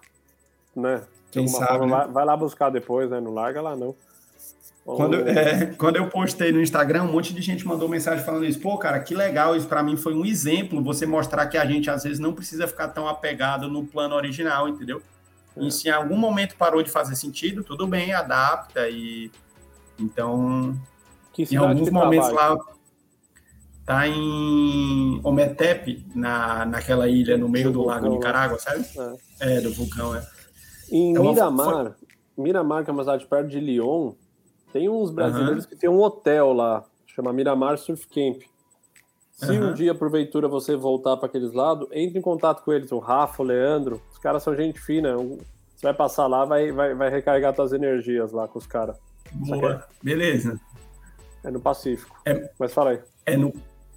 né? 0.75 1.03
Quem 1.31 1.49
sabe, 1.49 1.67
forma, 1.67 1.87
né? 1.87 1.93
vai, 1.93 2.09
vai 2.09 2.25
lá 2.25 2.37
buscar 2.37 2.71
depois, 2.71 3.11
né? 3.11 3.21
Não 3.21 3.33
larga 3.33 3.61
lá, 3.61 3.77
não. 3.77 3.95
Quando, 4.85 5.15
eu, 5.15 5.29
é, 5.29 5.67
quando 5.79 5.97
eu 5.97 6.09
postei 6.09 6.51
no 6.51 6.61
Instagram, 6.61 7.05
um 7.05 7.13
monte 7.13 7.35
de 7.35 7.41
gente 7.43 7.67
mandou 7.67 7.89
mensagem 7.89 8.25
falando 8.25 8.45
isso. 8.45 8.61
Pô, 8.61 8.77
cara, 8.77 9.01
que 9.01 9.15
legal. 9.15 9.55
Isso 9.55 9.69
para 9.69 9.83
mim 9.83 9.97
foi 9.97 10.15
um 10.15 10.25
exemplo. 10.25 10.83
Você 10.83 11.07
mostrar 11.07 11.47
que 11.47 11.57
a 11.57 11.65
gente 11.65 11.91
às 11.91 12.03
vezes 12.03 12.19
não 12.19 12.33
precisa 12.33 12.67
ficar 12.67 12.89
tão 12.89 13.07
apegado 13.07 13.69
no 13.69 13.85
plano 13.85 14.15
original, 14.15 14.69
entendeu? 14.69 15.01
É. 15.57 15.65
E 15.65 15.71
se 15.71 15.89
em 15.89 15.93
algum 15.93 16.17
momento 16.17 16.57
parou 16.57 16.83
de 16.83 16.91
fazer 16.91 17.17
sentido, 17.17 17.63
tudo 17.65 17.87
bem, 17.87 18.13
adapta. 18.13 18.89
E 18.89 19.31
então, 19.99 20.77
em 21.39 21.57
alguns 21.57 21.91
momentos 21.91 22.31
lá, 22.31 22.57
tá 23.85 24.07
em 24.07 25.21
Ometep, 25.23 26.07
na, 26.15 26.65
naquela 26.65 27.09
ilha 27.09 27.37
no 27.37 27.49
meio 27.49 27.73
do, 27.73 27.81
do 27.81 27.87
lago 27.87 28.09
Nicarágua, 28.09 28.59
sabe? 28.59 28.85
É. 29.41 29.57
é. 29.57 29.61
do 29.61 29.73
vulcão, 29.73 30.15
é. 30.15 30.27
Em 30.91 31.11
então, 31.11 31.25
Miramar, 31.25 31.97
foi... 31.97 32.45
Miramar, 32.45 32.85
que 32.85 32.91
é 32.91 32.93
uma 32.93 33.03
cidade 33.03 33.27
perto 33.27 33.49
de 33.49 33.61
Lyon, 33.61 34.13
tem 34.73 34.89
uns 34.89 35.11
brasileiros 35.11 35.65
uhum. 35.65 35.71
que 35.71 35.77
tem 35.77 35.91
um 35.91 36.01
hotel 36.01 36.53
lá, 36.53 36.85
chama 37.07 37.33
Miramar 37.33 37.79
Surf 37.79 38.07
Camp. 38.09 38.43
Se 39.41 39.53
uhum. 39.53 39.71
um 39.71 39.73
dia, 39.73 39.95
porventura, 39.95 40.47
você 40.47 40.77
voltar 40.77 41.17
para 41.17 41.27
aqueles 41.27 41.55
lados, 41.55 41.89
entre 41.93 42.19
em 42.19 42.23
contato 42.23 42.63
com 42.63 42.73
eles, 42.75 42.93
o 42.93 42.99
Rafa, 42.99 43.43
o 43.43 43.47
Leandro. 43.47 44.03
Os 44.13 44.19
caras 44.19 44.43
são 44.43 44.55
gente 44.55 44.79
fina. 44.79 45.17
Você 45.17 45.39
vai 45.83 45.95
passar 45.95 46.27
lá, 46.27 46.45
vai, 46.45 46.71
vai, 46.71 46.95
vai 46.95 47.09
recarregar 47.09 47.55
suas 47.55 47.73
energias 47.73 48.33
lá 48.33 48.47
com 48.47 48.59
os 48.59 48.67
caras. 48.67 48.99
Boa, 49.33 49.87
beleza. 50.03 50.61
É 51.43 51.51
no 51.51 51.59
Pacífico. 51.59 52.21
É, 52.27 52.51
Mas 52.59 52.75
fala 52.75 52.91
aí. 52.91 53.01
É 53.25 53.35
no, 53.35 53.51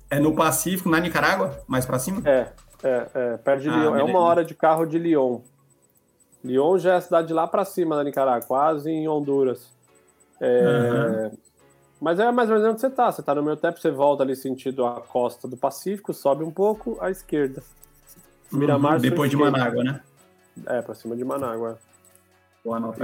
é 0.10 0.18
no 0.18 0.34
Pacífico, 0.34 0.90
na 0.90 1.02
Nicarágua? 1.02 1.62
Mais 1.68 1.86
para 1.86 2.00
cima? 2.00 2.22
É, 2.24 2.48
é, 2.82 3.08
é 3.14 3.38
perto 3.38 3.64
de 3.64 3.70
ah, 3.70 3.76
Lyon. 3.76 3.92
Beleza. 3.92 4.10
É 4.10 4.10
uma 4.10 4.20
hora 4.22 4.46
de 4.46 4.56
carro 4.56 4.86
de 4.86 4.98
Lyon. 4.98 5.42
Lyon 6.42 6.78
já 6.78 6.94
é 6.94 6.96
a 6.96 7.02
cidade 7.02 7.34
lá 7.34 7.46
para 7.48 7.66
cima 7.66 7.98
da 7.98 8.04
Nicarágua, 8.06 8.48
quase 8.48 8.90
em 8.90 9.10
Honduras. 9.10 9.74
É, 10.40 11.30
uhum. 11.30 11.38
Mas 12.04 12.20
é 12.20 12.30
mais 12.34 12.50
ou 12.50 12.58
menos 12.58 12.70
onde 12.70 12.82
você 12.82 12.90
tá. 12.90 13.10
Você 13.10 13.24
tá 13.24 13.34
no 13.34 13.42
meu 13.42 13.56
tempo, 13.56 13.80
você 13.80 13.90
volta 13.90 14.24
ali 14.24 14.36
sentido 14.36 14.86
a 14.86 15.00
costa 15.00 15.48
do 15.48 15.56
Pacífico, 15.56 16.14
sobe 16.14 16.44
um 16.44 16.52
pouco 16.52 16.98
à 17.00 17.10
esquerda. 17.10 17.64
Miramar. 18.52 18.96
Uhum, 18.96 19.00
depois 19.00 19.32
de 19.32 19.38
Manágua, 19.38 19.86
né? 19.86 20.02
É, 20.66 20.82
pra 20.82 20.94
cima 20.94 21.16
de 21.16 21.24
Manágua. 21.24 21.80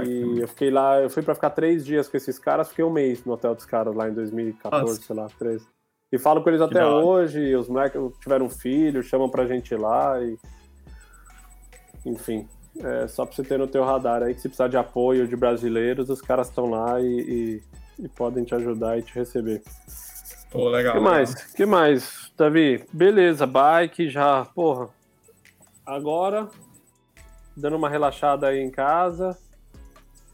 E 0.06 0.40
eu 0.40 0.46
fiquei 0.46 0.70
lá, 0.70 1.00
eu 1.00 1.08
fui 1.08 1.22
pra 1.22 1.34
ficar 1.34 1.48
três 1.48 1.84
dias 1.84 2.08
com 2.08 2.16
esses 2.18 2.38
caras, 2.38 2.68
fiquei 2.68 2.84
um 2.84 2.90
mês 2.90 3.24
no 3.24 3.32
hotel 3.32 3.54
dos 3.54 3.64
caras 3.64 3.94
lá 3.94 4.06
em 4.06 4.12
2014, 4.12 4.84
Nossa. 4.84 5.02
sei 5.02 5.16
lá, 5.16 5.26
13. 5.38 5.66
E 6.12 6.18
falo 6.18 6.42
com 6.42 6.50
eles 6.50 6.60
que 6.60 6.66
até 6.66 6.86
hoje, 6.86 7.56
os 7.56 7.68
moleques 7.68 7.98
tiveram 8.20 8.46
um 8.46 8.50
filho, 8.50 9.02
chamam 9.02 9.30
pra 9.30 9.46
gente 9.46 9.72
ir 9.72 9.78
lá 9.78 10.20
e. 10.20 10.36
Enfim, 12.04 12.46
é, 12.78 13.08
só 13.08 13.24
para 13.24 13.34
você 13.34 13.42
ter 13.44 13.58
no 13.58 13.66
teu 13.66 13.82
radar 13.82 14.22
aí 14.22 14.34
que 14.34 14.42
se 14.42 14.48
precisar 14.48 14.68
de 14.68 14.76
apoio 14.76 15.26
de 15.26 15.36
brasileiros, 15.36 16.10
os 16.10 16.20
caras 16.20 16.48
estão 16.48 16.66
lá 16.66 17.00
e, 17.00 17.06
e, 17.06 17.62
e, 18.02 18.08
podem 18.08 18.44
te 18.44 18.54
ajudar 18.54 18.98
e 18.98 19.02
te 19.02 19.14
receber. 19.14 19.62
Pô, 20.50 20.68
legal. 20.68 20.94
que 20.94 21.00
mais? 21.00 21.34
que 21.34 21.66
mais, 21.66 22.32
Davi? 22.36 22.84
Beleza, 22.92 23.46
bike 23.46 24.08
já, 24.08 24.44
porra. 24.46 24.88
Agora, 25.86 26.48
dando 27.56 27.76
uma 27.76 27.88
relaxada 27.88 28.48
aí 28.48 28.60
em 28.60 28.70
casa, 28.70 29.36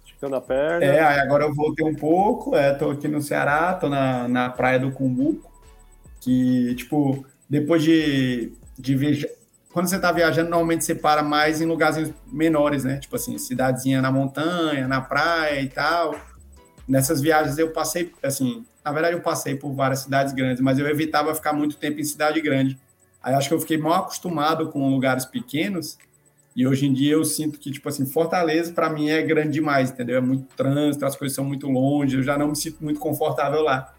esticando 0.04 0.36
a 0.36 0.40
perna. 0.40 0.84
É, 0.84 1.20
agora 1.20 1.44
eu 1.44 1.54
voltei 1.54 1.86
um 1.86 1.94
pouco, 1.94 2.56
é, 2.56 2.72
tô 2.74 2.90
aqui 2.90 3.08
no 3.08 3.20
Ceará, 3.20 3.74
tô 3.74 3.88
na, 3.88 4.26
na 4.28 4.50
praia 4.50 4.78
do 4.78 4.90
Cumbuco, 4.90 5.50
que, 6.20 6.74
tipo, 6.76 7.24
depois 7.48 7.82
de, 7.82 8.52
de 8.78 8.94
viajar 8.94 9.28
quando 9.76 9.88
você 9.88 9.96
está 9.96 10.10
viajando, 10.10 10.48
normalmente 10.48 10.86
você 10.86 10.94
para 10.94 11.22
mais 11.22 11.60
em 11.60 11.66
lugares 11.66 12.10
menores, 12.32 12.82
né? 12.82 12.96
Tipo 12.96 13.16
assim, 13.16 13.36
cidadezinha 13.36 14.00
na 14.00 14.10
montanha, 14.10 14.88
na 14.88 15.02
praia 15.02 15.60
e 15.60 15.68
tal. 15.68 16.14
Nessas 16.86 17.20
viagens 17.20 17.58
eu 17.58 17.70
passei, 17.70 18.12
assim, 18.22 18.64
na 18.84 18.92
verdade 18.92 19.14
eu 19.14 19.20
passei 19.20 19.56
por 19.56 19.72
várias 19.72 20.00
cidades 20.00 20.32
grandes, 20.32 20.62
mas 20.62 20.78
eu 20.78 20.86
evitava 20.86 21.34
ficar 21.34 21.52
muito 21.52 21.76
tempo 21.76 22.00
em 22.00 22.04
cidade 22.04 22.40
grande. 22.40 22.78
Aí 23.22 23.34
acho 23.34 23.48
que 23.48 23.54
eu 23.54 23.60
fiquei 23.60 23.76
mal 23.76 23.94
acostumado 23.94 24.68
com 24.68 24.88
lugares 24.88 25.24
pequenos 25.24 25.98
e 26.54 26.66
hoje 26.66 26.86
em 26.86 26.92
dia 26.92 27.14
eu 27.14 27.24
sinto 27.24 27.58
que, 27.58 27.70
tipo 27.70 27.88
assim, 27.88 28.06
Fortaleza 28.06 28.72
para 28.72 28.88
mim 28.88 29.10
é 29.10 29.20
grande 29.20 29.50
demais, 29.50 29.90
entendeu? 29.90 30.16
É 30.16 30.20
muito 30.20 30.46
trânsito, 30.56 31.04
as 31.04 31.16
coisas 31.16 31.34
são 31.34 31.44
muito 31.44 31.68
longe, 31.68 32.16
eu 32.16 32.22
já 32.22 32.38
não 32.38 32.48
me 32.48 32.56
sinto 32.56 32.82
muito 32.82 33.00
confortável 33.00 33.62
lá. 33.62 33.92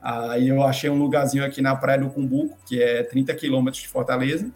Aí 0.00 0.48
eu 0.48 0.62
achei 0.64 0.90
um 0.90 0.98
lugarzinho 0.98 1.44
aqui 1.44 1.62
na 1.62 1.76
Praia 1.76 2.00
do 2.00 2.10
Cumbuco, 2.10 2.58
que 2.66 2.82
é 2.82 3.04
30 3.04 3.32
quilômetros 3.34 3.82
de 3.82 3.88
Fortaleza, 3.88 4.50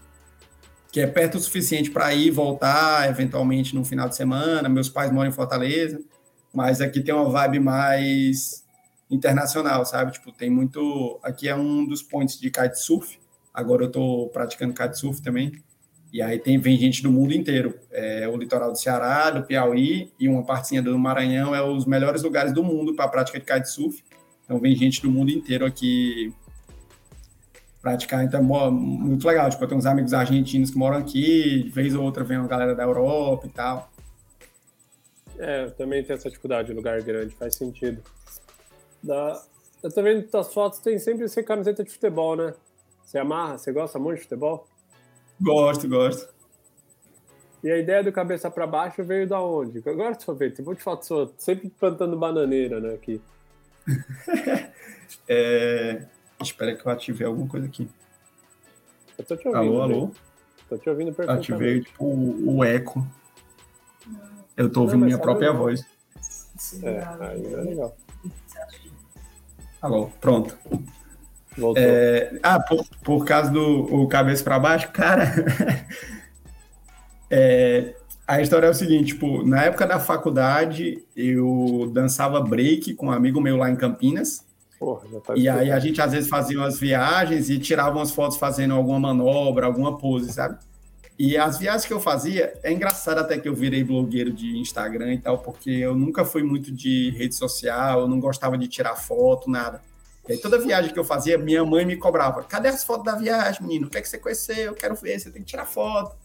que 0.91 0.99
é 0.99 1.07
perto 1.07 1.37
o 1.37 1.41
suficiente 1.41 1.91
para 1.91 2.13
ir 2.15 2.31
voltar, 2.31 3.09
eventualmente 3.09 3.75
no 3.75 3.85
final 3.85 4.09
de 4.09 4.17
semana. 4.17 4.69
Meus 4.69 4.89
pais 4.89 5.13
moram 5.13 5.29
em 5.29 5.33
Fortaleza, 5.33 6.01
mas 6.57 6.81
aqui 6.81 7.03
tem 7.03 7.15
uma 7.15 7.29
vibe 7.29 7.61
mais 7.61 8.65
internacional, 9.11 9.85
sabe? 9.85 10.13
Tipo, 10.13 10.33
tem 10.33 10.49
muito. 10.49 11.21
Aqui 11.23 11.51
é 11.51 11.55
um 11.55 11.85
dos 11.87 12.03
pontos 12.03 12.41
de 12.41 12.51
kitesurf. 12.51 13.19
Agora 13.53 13.83
eu 13.83 13.89
estou 13.89 14.31
praticando 14.31 14.73
kitesurf 14.73 15.21
também. 15.21 15.53
E 16.11 16.23
aí 16.23 16.39
tem, 16.39 16.59
vem 16.59 16.79
gente 16.79 17.03
do 17.03 17.13
mundo 17.13 17.35
inteiro. 17.35 17.79
É, 17.93 18.27
o 18.27 18.39
litoral 18.39 18.73
do 18.73 18.79
Ceará, 18.79 19.29
do 19.29 19.43
Piauí 19.43 20.11
e 20.19 20.31
uma 20.31 20.43
partezinha 20.47 20.81
do 20.81 20.99
Maranhão 20.99 21.55
é 21.55 21.63
os 21.63 21.85
melhores 21.85 22.23
lugares 22.23 22.55
do 22.55 22.65
mundo 22.65 22.95
para 22.95 23.05
a 23.05 23.09
prática 23.09 23.39
de 23.39 23.45
kitesurf. 23.45 24.03
Então 24.43 24.59
vem 24.59 24.75
gente 24.75 25.03
do 25.03 25.11
mundo 25.11 25.31
inteiro 25.31 25.67
aqui 25.67 26.33
praticar. 27.83 28.25
Então, 28.25 28.43
muito 28.43 29.29
legal. 29.29 29.51
Tipo, 29.51 29.63
eu 29.63 29.69
tenho 29.69 29.79
uns 29.79 29.85
amigos 29.85 30.15
argentinos 30.15 30.71
que 30.71 30.79
moram 30.79 30.97
aqui, 30.97 31.65
de 31.65 31.71
vez 31.71 31.95
ou 31.95 32.03
outra 32.03 32.25
vem 32.25 32.39
uma 32.39 32.49
galera 32.49 32.75
da 32.75 32.83
Europa 32.83 33.47
e 33.47 33.51
tal. 33.51 33.91
É, 35.39 35.65
eu 35.65 35.71
também 35.73 36.03
tenho 36.03 36.17
essa 36.17 36.29
dificuldade 36.29 36.69
de 36.69 36.75
lugar 36.75 37.01
grande, 37.03 37.35
faz 37.35 37.55
sentido. 37.55 38.03
Da... 39.03 39.43
Eu 39.83 39.93
tô 39.93 40.03
vendo 40.03 40.29
as 40.37 40.53
fotos, 40.53 40.79
tem 40.79 40.99
sempre 40.99 41.25
essa 41.25 41.43
camiseta 41.43 41.85
de 41.85 41.91
futebol, 41.91 42.37
né? 42.37 42.55
Você 43.05 43.19
amarra? 43.19 43.59
Você 43.59 43.71
gosta 43.73 43.99
muito 43.99 44.17
de 44.17 44.23
futebol? 44.23 44.67
Gosto, 45.41 45.89
gosto. 45.89 46.35
E 47.63 47.71
a 47.71 47.79
ideia 47.79 48.03
do 48.03 48.13
cabeça 48.13 48.51
para 48.51 48.67
baixo 48.67 49.03
veio 49.05 49.29
da 49.29 49.41
onde? 49.41 49.79
Agora 49.79 50.15
deixa 50.15 50.31
eu 50.31 50.35
ver, 50.35 50.53
tem 50.53 50.65
muito 50.65 50.83
foto 50.83 51.05
sua, 51.05 51.33
sempre 51.37 51.69
plantando 51.69 52.17
bananeira, 52.17 52.81
né, 52.81 52.95
aqui. 52.95 53.21
é... 55.29 56.07
Espera 56.41 56.77
que 56.77 56.87
eu 56.87 56.93
ativei 56.93 57.27
alguma 57.27 57.49
coisa 57.49 57.67
aqui. 57.67 57.89
Eu 59.19 59.25
tô 59.25 59.37
te 59.37 59.49
ouvindo. 59.49 59.81
Alô, 59.81 59.83
alô? 59.83 60.11
Tô 60.69 60.77
te 60.77 60.91
ouvindo 60.91 61.13
perfeitamente. 61.13 61.53
Ativei, 61.53 61.81
tipo, 61.81 62.05
o, 62.05 62.57
o 62.59 62.65
eco. 62.65 63.07
Eu 64.57 64.71
tô 64.71 64.83
ouvindo 64.83 65.01
Não, 65.01 65.07
minha 65.07 65.19
própria 65.19 65.53
não. 65.53 65.59
voz. 65.59 65.85
É, 66.83 67.07
aí 67.21 67.53
é 67.53 67.57
legal. 67.57 67.97
Alô, 69.83 70.11
pronto. 70.21 70.57
Voltou. 71.57 71.83
É, 71.83 72.39
ah, 72.43 72.59
por, 72.61 72.87
por 73.03 73.25
causa 73.25 73.51
do 73.51 73.63
o 73.63 74.09
cabeça 74.09 74.43
para 74.43 74.59
baixo, 74.59 74.91
cara. 74.93 75.33
é, 77.31 77.95
a 78.27 78.41
história 78.41 78.67
é 78.67 78.71
o 78.71 78.75
seguinte, 78.75 79.15
tipo, 79.15 79.47
na 79.47 79.65
época 79.65 79.87
da 79.87 80.01
faculdade, 80.01 81.05
eu 81.15 81.91
dançava 81.93 82.41
break 82.41 82.95
com 82.95 83.07
um 83.07 83.13
amigo 83.13 83.41
meu 83.41 83.57
lá 83.57 83.71
em 83.71 83.77
Campinas. 83.77 84.45
Porra, 84.79 85.07
tá 85.21 85.35
e 85.37 85.49
aí 85.49 85.71
a 85.71 85.79
gente 85.79 86.03
às 86.03 86.13
vezes 86.13 86.29
fazia 86.29 86.59
umas 86.59 86.79
viagens 86.79 87.49
e 87.49 87.59
tirava 87.59 87.97
umas 87.97 88.11
fotos 88.11 88.37
fazendo 88.37 88.75
alguma 88.75 89.01
manobra, 89.01 89.67
alguma 89.67 89.97
pose, 89.97 90.33
sabe? 90.33 90.59
E 91.19 91.37
as 91.37 91.59
viagens 91.59 91.87
que 91.87 91.93
eu 91.93 92.01
fazia, 92.01 92.53
é 92.63 92.71
engraçado 92.71 93.19
até 93.19 93.39
que 93.39 93.49
eu 93.49 93.55
virei 93.55 93.83
blogueiro 93.83 94.31
de 94.31 94.59
Instagram 94.59 95.15
e 95.15 95.19
tal, 95.19 95.39
porque 95.39 95.71
eu 95.71 95.95
nunca 95.95 96.25
fui 96.25 96.43
muito 96.43 96.71
de 96.71 97.11
rede 97.11 97.35
social, 97.35 98.01
eu 98.01 98.09
não 98.09 98.21
gostava 98.21 98.59
de 98.59 98.69
tirar 98.69 98.97
foto, 98.97 99.51
nada. 99.51 99.81
E 100.29 100.33
aí 100.33 100.39
toda 100.39 100.59
viagem 100.59 100.93
que 100.93 100.99
eu 100.99 101.05
fazia, 101.05 101.39
minha 101.39 101.65
mãe 101.65 101.87
me 101.87 101.97
cobrava: 101.97 102.43
cadê 102.43 102.69
as 102.69 102.85
fotos 102.85 103.05
da 103.05 103.15
viagem, 103.15 103.63
menino? 103.63 103.87
O 103.87 103.91
que 103.91 103.97
é 103.97 104.03
que 104.03 104.09
você 104.09 104.19
conheceu? 104.19 104.57
Eu 104.57 104.75
quero 104.75 104.95
ver, 104.95 105.19
você 105.19 105.31
tem 105.31 105.43
que 105.43 105.49
tirar 105.49 105.65
foto. 105.65 106.17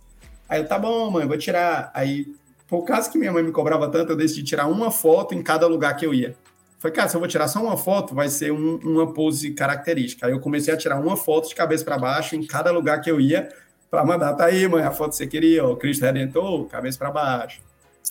Aí 0.49 0.59
eu, 0.59 0.68
tá 0.68 0.77
bom, 0.77 1.09
mãe, 1.09 1.26
vou 1.26 1.38
tirar. 1.38 1.91
Aí, 1.93 2.35
por 2.68 2.84
causa 2.84 3.09
que 3.09 3.18
minha 3.18 3.31
mãe 3.31 3.43
me 3.43 3.51
cobrava 3.51 3.89
tanto, 3.89 4.11
eu 4.11 4.18
decidi 4.18 4.43
tirar 4.43 4.68
uma 4.68 4.91
foto 4.91 5.34
em 5.34 5.41
cada 5.41 5.68
lugar 5.68 5.95
que 5.95 6.05
eu 6.05 6.13
ia. 6.13 6.35
Falei, 6.80 6.95
cara, 6.95 7.07
se 7.07 7.15
eu 7.15 7.19
vou 7.19 7.30
tirar 7.30 7.47
só 7.47 7.61
uma 7.61 7.77
foto, 7.77 8.15
vai 8.15 8.27
ser 8.27 8.51
um, 8.51 8.77
uma 8.77 9.13
pose 9.13 9.51
característica. 9.51 10.26
Aí 10.26 10.34
eu 10.34 10.39
comecei 10.39 10.73
a 10.73 10.77
tirar 10.77 10.99
uma 10.99 11.15
foto 11.15 11.47
de 11.47 11.53
cabeça 11.53 11.85
para 11.85 11.97
baixo 11.97 12.35
em 12.35 12.43
cada 12.45 12.72
lugar 12.72 12.99
que 13.01 13.11
eu 13.11 13.22
ia, 13.22 13.49
para 13.91 14.05
mandar, 14.05 14.34
tá 14.35 14.45
aí, 14.45 14.65
mãe, 14.69 14.85
a 14.85 14.91
foto 14.91 15.09
que 15.09 15.18
você 15.18 15.27
queria, 15.27 15.65
ó, 15.65 15.76
Cristo 15.76 16.05
Redentor, 16.05 16.65
cabeça 16.68 16.97
para 16.97 17.11
baixo. 17.11 17.61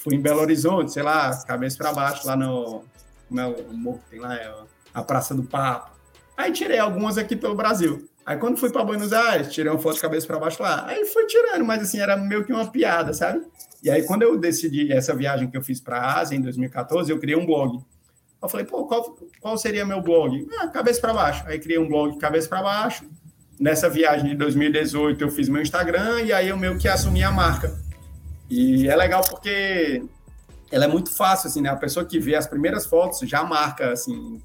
Fui 0.02 0.14
em 0.14 0.20
Belo 0.20 0.42
Horizonte, 0.42 0.92
sei 0.92 1.02
lá, 1.02 1.34
cabeça 1.44 1.78
para 1.78 1.90
baixo, 1.90 2.26
lá 2.26 2.36
no, 2.36 2.84
no, 3.30 3.50
no 3.50 3.72
morro 3.72 4.00
tem 4.10 4.20
lá, 4.20 4.36
é, 4.36 4.52
a 4.92 5.02
Praça 5.02 5.34
do 5.34 5.42
Papo. 5.42 5.90
Aí 6.36 6.52
tirei 6.52 6.78
algumas 6.78 7.16
aqui 7.16 7.34
pelo 7.34 7.54
Brasil. 7.54 8.06
Aí 8.26 8.36
quando 8.36 8.58
fui 8.58 8.70
para 8.70 8.84
Buenos 8.84 9.14
Aires, 9.14 9.50
tirei 9.52 9.72
uma 9.72 9.78
foto 9.78 9.94
de 9.94 10.02
cabeça 10.02 10.26
para 10.26 10.38
baixo 10.38 10.62
lá. 10.62 10.84
Aí 10.86 11.06
fui 11.06 11.24
tirando, 11.24 11.64
mas 11.64 11.82
assim, 11.82 11.98
era 11.98 12.14
meio 12.14 12.44
que 12.44 12.52
uma 12.52 12.70
piada, 12.70 13.14
sabe? 13.14 13.42
E 13.82 13.90
aí 13.90 14.02
quando 14.04 14.22
eu 14.22 14.38
decidi 14.38 14.92
essa 14.92 15.14
viagem 15.14 15.50
que 15.50 15.56
eu 15.56 15.62
fiz 15.62 15.80
para 15.80 15.98
a 15.98 16.20
Ásia 16.20 16.36
em 16.36 16.42
2014, 16.42 17.10
eu 17.10 17.18
criei 17.18 17.36
um 17.36 17.46
blog. 17.46 17.82
Eu 18.42 18.48
falei, 18.48 18.66
pô, 18.66 18.86
qual, 18.86 19.16
qual 19.40 19.56
seria 19.56 19.86
meu 19.86 20.02
blog? 20.02 20.46
Ah, 20.58 20.68
cabeça 20.68 21.00
para 21.00 21.14
baixo. 21.14 21.42
Aí 21.46 21.58
criei 21.58 21.78
um 21.78 21.88
blog 21.88 22.18
cabeça 22.18 22.48
para 22.48 22.62
baixo. 22.62 23.04
Nessa 23.60 23.90
viagem 23.90 24.30
de 24.30 24.36
2018 24.36 25.22
eu 25.22 25.30
fiz 25.30 25.46
meu 25.50 25.60
Instagram 25.60 26.22
e 26.22 26.32
aí 26.32 26.48
eu 26.48 26.56
meio 26.56 26.78
que 26.78 26.88
assumi 26.88 27.22
a 27.22 27.30
marca. 27.30 27.78
E 28.48 28.88
é 28.88 28.96
legal 28.96 29.20
porque 29.28 30.02
ela 30.72 30.86
é 30.86 30.88
muito 30.88 31.14
fácil, 31.14 31.48
assim, 31.48 31.60
né? 31.60 31.68
A 31.68 31.76
pessoa 31.76 32.06
que 32.06 32.18
vê 32.18 32.34
as 32.34 32.46
primeiras 32.46 32.86
fotos 32.86 33.20
já 33.28 33.44
marca, 33.44 33.92
assim, 33.92 34.40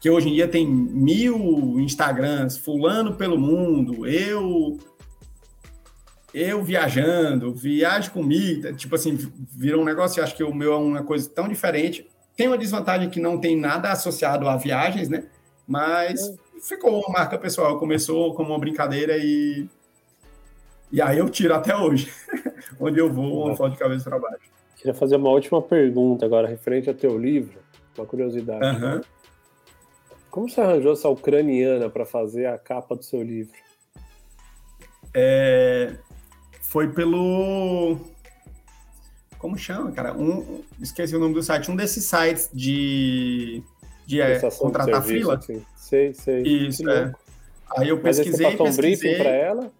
que 0.00 0.08
hoje 0.08 0.30
em 0.30 0.34
dia 0.34 0.48
tem 0.48 0.66
mil 0.66 1.78
Instagrams, 1.78 2.56
fulano 2.56 3.14
pelo 3.14 3.38
mundo, 3.38 4.06
eu 4.06 4.78
eu 6.32 6.62
viajando, 6.62 7.52
viagem 7.52 8.10
comigo, 8.10 8.72
tipo 8.74 8.94
assim, 8.94 9.18
virou 9.50 9.82
um 9.82 9.84
negócio, 9.84 10.22
acho 10.22 10.34
que 10.34 10.44
o 10.44 10.54
meu 10.54 10.72
é 10.72 10.76
uma 10.76 11.02
coisa 11.02 11.28
tão 11.28 11.46
diferente. 11.46 12.08
Tem 12.36 12.46
uma 12.46 12.56
desvantagem 12.56 13.10
que 13.10 13.20
não 13.20 13.38
tem 13.38 13.54
nada 13.54 13.90
associado 13.90 14.48
a 14.48 14.56
viagens, 14.56 15.08
né? 15.08 15.24
Mas 15.66 16.28
é. 16.28 16.34
Ficou 16.60 17.00
uma 17.00 17.08
marca 17.08 17.38
pessoal, 17.38 17.78
começou 17.78 18.34
como 18.34 18.50
uma 18.50 18.58
brincadeira 18.58 19.16
e 19.18 19.68
e 20.92 21.00
aí 21.00 21.18
eu 21.18 21.28
tiro 21.28 21.54
até 21.54 21.76
hoje, 21.76 22.12
onde 22.80 22.98
eu 22.98 23.12
vou, 23.12 23.46
uma 23.46 23.56
foto 23.56 23.72
de 23.72 23.78
cabeça 23.78 24.10
para 24.10 24.18
baixo. 24.18 24.50
Queria 24.76 24.94
fazer 24.94 25.16
uma 25.16 25.30
última 25.30 25.62
pergunta 25.62 26.26
agora, 26.26 26.48
referente 26.48 26.88
ao 26.88 26.94
teu 26.94 27.16
livro, 27.16 27.60
uma 27.96 28.06
curiosidade. 28.06 28.64
Uhum. 28.64 29.00
Como 30.30 30.48
você 30.48 30.60
arranjou 30.60 30.92
essa 30.92 31.08
ucraniana 31.08 31.88
para 31.88 32.04
fazer 32.04 32.46
a 32.46 32.58
capa 32.58 32.96
do 32.96 33.04
seu 33.04 33.22
livro? 33.22 33.54
É, 35.14 35.96
foi 36.60 36.88
pelo. 36.88 37.98
Como 39.38 39.56
chama, 39.56 39.90
cara? 39.92 40.12
Um, 40.16 40.62
esqueci 40.80 41.14
o 41.14 41.20
nome 41.20 41.34
do 41.34 41.42
site. 41.42 41.70
Um 41.70 41.76
desses 41.76 42.04
sites 42.04 42.48
de, 42.52 43.62
de 44.10 44.20
é, 44.20 44.40
contratar 44.58 45.02
serviço, 45.02 45.18
fila. 45.18 45.34
Assim. 45.36 45.62
Sei, 45.76 46.12
sei. 46.12 46.42
Isso, 46.42 46.88
é. 46.90 47.12
Aí 47.76 47.88
eu 47.88 48.00
pesquisei. 48.00 48.46
Aí 48.46 48.56
você 48.56 48.64
pesquisei... 48.64 48.72
um 48.72 48.76
briefing 48.76 49.22
para 49.22 49.30
ela? 49.30 49.72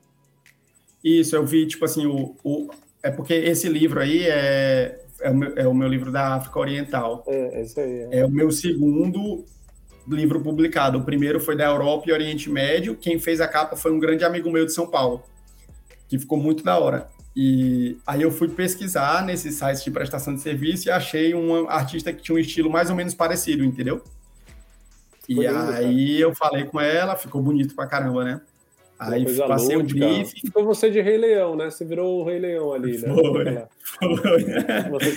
Isso, 1.02 1.34
eu 1.34 1.44
vi, 1.44 1.66
tipo 1.66 1.84
assim, 1.84 2.06
o, 2.06 2.36
o, 2.44 2.70
é 3.02 3.10
porque 3.10 3.34
esse 3.34 3.68
livro 3.68 4.00
aí 4.00 4.22
é, 4.22 5.00
é, 5.20 5.30
o 5.30 5.34
meu, 5.34 5.52
é 5.56 5.66
o 5.66 5.74
meu 5.74 5.88
livro 5.88 6.12
da 6.12 6.34
África 6.34 6.60
Oriental. 6.60 7.24
É, 7.26 7.62
esse 7.62 7.80
aí. 7.80 8.08
É. 8.12 8.18
é 8.20 8.24
o 8.24 8.30
meu 8.30 8.52
segundo 8.52 9.44
livro 10.06 10.40
publicado. 10.40 10.98
O 10.98 11.04
primeiro 11.04 11.40
foi 11.40 11.56
da 11.56 11.64
Europa 11.64 12.04
e 12.08 12.12
Oriente 12.12 12.48
Médio. 12.48 12.94
Quem 12.94 13.18
fez 13.18 13.40
a 13.40 13.48
capa 13.48 13.74
foi 13.74 13.90
um 13.90 13.98
grande 13.98 14.24
amigo 14.24 14.48
meu 14.50 14.64
de 14.64 14.72
São 14.72 14.86
Paulo, 14.86 15.24
que 16.08 16.20
ficou 16.20 16.38
muito 16.38 16.62
da 16.62 16.78
hora. 16.78 17.08
E 17.34 17.96
aí 18.06 18.22
eu 18.22 18.30
fui 18.30 18.48
pesquisar 18.48 19.24
nesses 19.24 19.56
sites 19.56 19.82
de 19.82 19.90
prestação 19.90 20.34
de 20.34 20.40
serviço 20.40 20.88
e 20.88 20.90
achei 20.90 21.34
um 21.34 21.68
artista 21.68 22.12
que 22.12 22.22
tinha 22.22 22.36
um 22.36 22.38
estilo 22.38 22.70
mais 22.70 22.90
ou 22.90 22.96
menos 22.96 23.14
parecido, 23.14 23.64
entendeu? 23.64 24.02
E 25.30 25.46
aí 25.46 26.20
eu 26.20 26.34
falei 26.34 26.64
com 26.64 26.80
ela, 26.80 27.14
ficou 27.14 27.40
bonito 27.40 27.76
pra 27.76 27.86
caramba, 27.86 28.24
né? 28.24 28.40
Aí 28.98 29.24
passei 29.46 29.76
o 29.76 29.84
briefing. 29.84 30.46
Ficou 30.46 30.64
você 30.64 30.90
de 30.90 31.00
Rei 31.00 31.16
Leão, 31.16 31.54
né? 31.54 31.70
Você 31.70 31.84
virou 31.84 32.20
o 32.20 32.24
Rei 32.24 32.40
Leão 32.40 32.72
ali, 32.72 32.98
né? 32.98 33.14
Foi. 33.14 33.68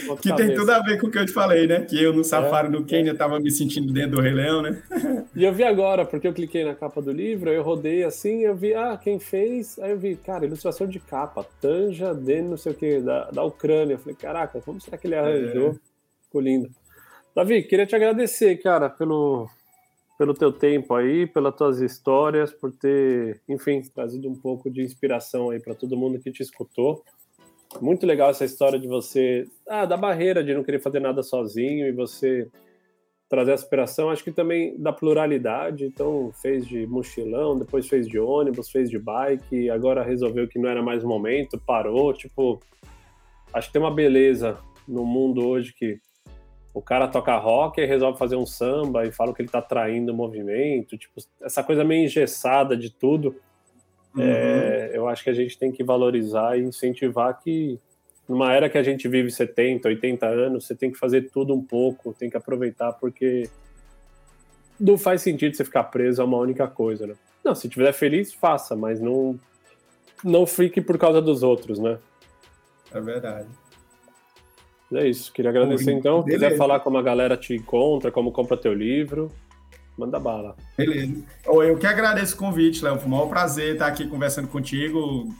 foi. 0.06 0.18
que 0.18 0.34
tem 0.35 0.53
tudo 0.53 0.72
a 0.72 0.80
ver 0.80 1.02
com 1.02 1.07
o 1.07 1.11
que 1.11 1.18
eu 1.18 1.26
te 1.26 1.34
falei, 1.34 1.65
né? 1.65 1.81
Que 1.81 2.02
eu 2.02 2.14
no 2.14 2.23
safari 2.23 2.68
é, 2.68 2.69
no 2.69 2.85
Quênia 2.85 3.11
é. 3.11 3.15
tava 3.15 3.40
me 3.40 3.49
sentindo 3.49 3.91
dentro 3.91 4.11
do 4.11 4.22
Rei 4.22 4.34
Leão, 4.34 4.61
né? 4.61 4.84
E 5.35 5.44
eu 5.44 5.52
vi 5.52 5.64
agora, 5.64 6.06
porque 6.06 6.27
eu 6.27 6.34
cliquei 6.34 6.64
na 6.64 6.76
capa 6.76 7.02
do 7.02 7.11
livro, 7.11 7.49
aí 7.49 7.56
eu 7.56 7.64
rodei 7.64 8.03
assim, 8.03 8.41
eu 8.41 8.56
vi, 8.56 8.76
ah, 8.76 8.95
quem 9.02 9.19
fez? 9.19 9.80
Aí 9.80 9.90
eu 9.90 9.98
vi, 9.98 10.15
cara, 10.15 10.45
ilustração 10.45 10.85
de 10.85 10.99
capa, 10.99 11.44
Tanja 11.60 12.14
de 12.14 12.40
não 12.44 12.56
sei 12.56 12.72
o 12.72 12.76
que, 12.76 12.99
da, 12.99 13.31
da 13.31 13.44
Ucrânia. 13.44 13.95
Eu 13.95 13.98
falei, 13.98 14.15
caraca, 14.15 14.61
como 14.61 14.80
será 14.80 14.95
que 14.95 15.07
ele 15.07 15.15
arranjou? 15.15 15.72
É. 15.72 15.76
Ficou 16.26 16.40
lindo. 16.40 16.69
Davi, 17.35 17.64
queria 17.64 17.88
te 17.88 17.95
agradecer, 17.95 18.57
cara, 18.57 18.91
pelo, 18.91 19.49
pelo 20.18 20.34
teu 20.34 20.52
tempo 20.52 20.94
aí, 20.94 21.26
pelas 21.26 21.56
tuas 21.56 21.80
histórias, 21.80 22.52
por 22.52 22.72
ter, 22.72 23.41
enfim, 23.49 23.81
trazido 23.81 24.30
um 24.30 24.35
pouco 24.35 24.69
de 24.69 24.81
inspiração 24.81 25.49
aí 25.49 25.60
para 25.60 25.73
todo 25.73 25.98
mundo 25.98 26.19
que 26.19 26.31
te 26.31 26.44
escutou. 26.44 27.03
Muito 27.81 28.06
legal 28.06 28.30
essa 28.30 28.45
história 28.45 28.80
de 28.80 28.88
você, 28.88 29.48
ah, 29.68 29.85
da 29.85 29.98
barreira 29.98 30.44
de 30.44 30.53
não 30.53 30.64
querer 30.64 30.80
fazer 30.80 30.99
nada 30.99 31.23
sozinho 31.23 31.88
e 31.88 31.91
você 31.91 32.48
trazer 33.27 33.53
aspiração, 33.53 34.11
acho 34.11 34.23
que 34.23 34.31
também 34.31 34.77
da 34.77 34.94
pluralidade, 34.94 35.85
então 35.85 36.31
fez 36.40 36.68
de 36.68 36.85
mochilão, 36.85 37.57
depois 37.57 37.88
fez 37.88 38.07
de 38.07 38.19
ônibus, 38.19 38.69
fez 38.69 38.91
de 38.91 38.99
bike, 38.99 39.72
agora 39.72 40.03
resolveu 40.03 40.48
que 40.48 40.60
não 40.60 40.69
era 40.69 40.84
mais 40.84 41.03
o 41.03 41.07
momento, 41.07 41.60
parou, 41.65 42.14
tipo, 42.14 42.60
acho 43.52 43.68
que 43.68 43.73
tem 43.73 43.81
uma 43.81 43.94
beleza 43.94 44.60
no 44.88 45.03
mundo 45.03 45.48
hoje 45.48 45.73
que 45.73 45.99
o 46.74 46.82
cara 46.82 47.08
toca 47.08 47.38
rock 47.38 47.80
e 47.80 47.86
resolve 47.86 48.18
fazer 48.18 48.36
um 48.36 48.45
samba 48.45 49.06
e 49.06 49.12
fala 49.12 49.34
que 49.34 49.41
ele 49.41 49.50
tá 49.50 49.62
traindo 49.62 50.12
o 50.12 50.16
movimento, 50.16 50.98
tipo, 50.98 51.22
essa 51.41 51.64
coisa 51.64 51.84
meio 51.84 52.06
engessada 52.06 52.76
de 52.76 52.90
tudo, 52.90 53.36
uhum. 54.16 54.24
é, 54.24 54.91
eu 54.94 55.08
acho 55.08 55.24
que 55.24 55.30
a 55.30 55.34
gente 55.34 55.58
tem 55.58 55.72
que 55.72 55.84
valorizar 55.84 56.58
e 56.58 56.64
incentivar 56.64 57.40
que 57.40 57.80
numa 58.28 58.54
era 58.54 58.70
que 58.70 58.78
a 58.78 58.84
gente 58.84 59.08
vive 59.08 59.30
70, 59.30 59.88
80 59.88 60.26
anos, 60.26 60.66
você 60.66 60.76
tem 60.76 60.91
que 60.91 60.98
fazer 60.98 61.30
tudo 61.30 61.54
um 61.54 61.64
pouco, 61.64 62.14
tem 62.14 62.30
que 62.30 62.38
aproveitar 62.38 62.94
porque 62.94 63.50
não 64.80 64.98
faz 64.98 65.22
sentido 65.22 65.56
você 65.56 65.64
ficar 65.64 65.84
preso 65.86 66.22
a 66.22 66.26
uma 66.26 66.38
única 66.38 66.68
coisa, 66.68 67.06
né? 67.06 67.16
Não, 67.44 67.54
se 67.54 67.68
estiver 67.68 67.91
feliz, 67.91 68.34
faça, 68.34 68.76
mas 68.76 69.00
não 69.00 69.40
não 70.24 70.45
fique 70.45 70.80
por 70.80 70.98
causa 70.98 71.22
dos 71.22 71.44
outros, 71.44 71.78
né? 71.78 72.00
É 72.94 73.02
verdade. 73.02 73.48
É 74.95 75.07
isso. 75.07 75.32
Queria 75.32 75.49
agradecer 75.49 75.91
então. 75.91 76.24
Se 76.24 76.32
quiser 76.32 76.57
falar 76.57 76.80
como 76.80 76.98
a 76.98 77.02
galera 77.02 77.38
te 77.38 77.56
encontra, 77.56 78.11
como 78.11 78.32
compra 78.32 78.57
teu 78.57 78.74
livro, 78.74 79.32
manda 79.98 80.20
bala. 80.20 80.56
Beleza. 80.78 81.24
Eu 81.45 81.78
que 81.78 81.88
agradeço 81.88 82.36
o 82.36 82.38
convite, 82.38 82.84
Léo. 82.84 82.98
Foi 82.98 83.07
um 83.07 83.11
maior 83.11 83.28
prazer 83.28 83.74
estar 83.74 83.88
aqui 83.88 84.07
conversando 84.07 84.48
contigo. 84.48 85.34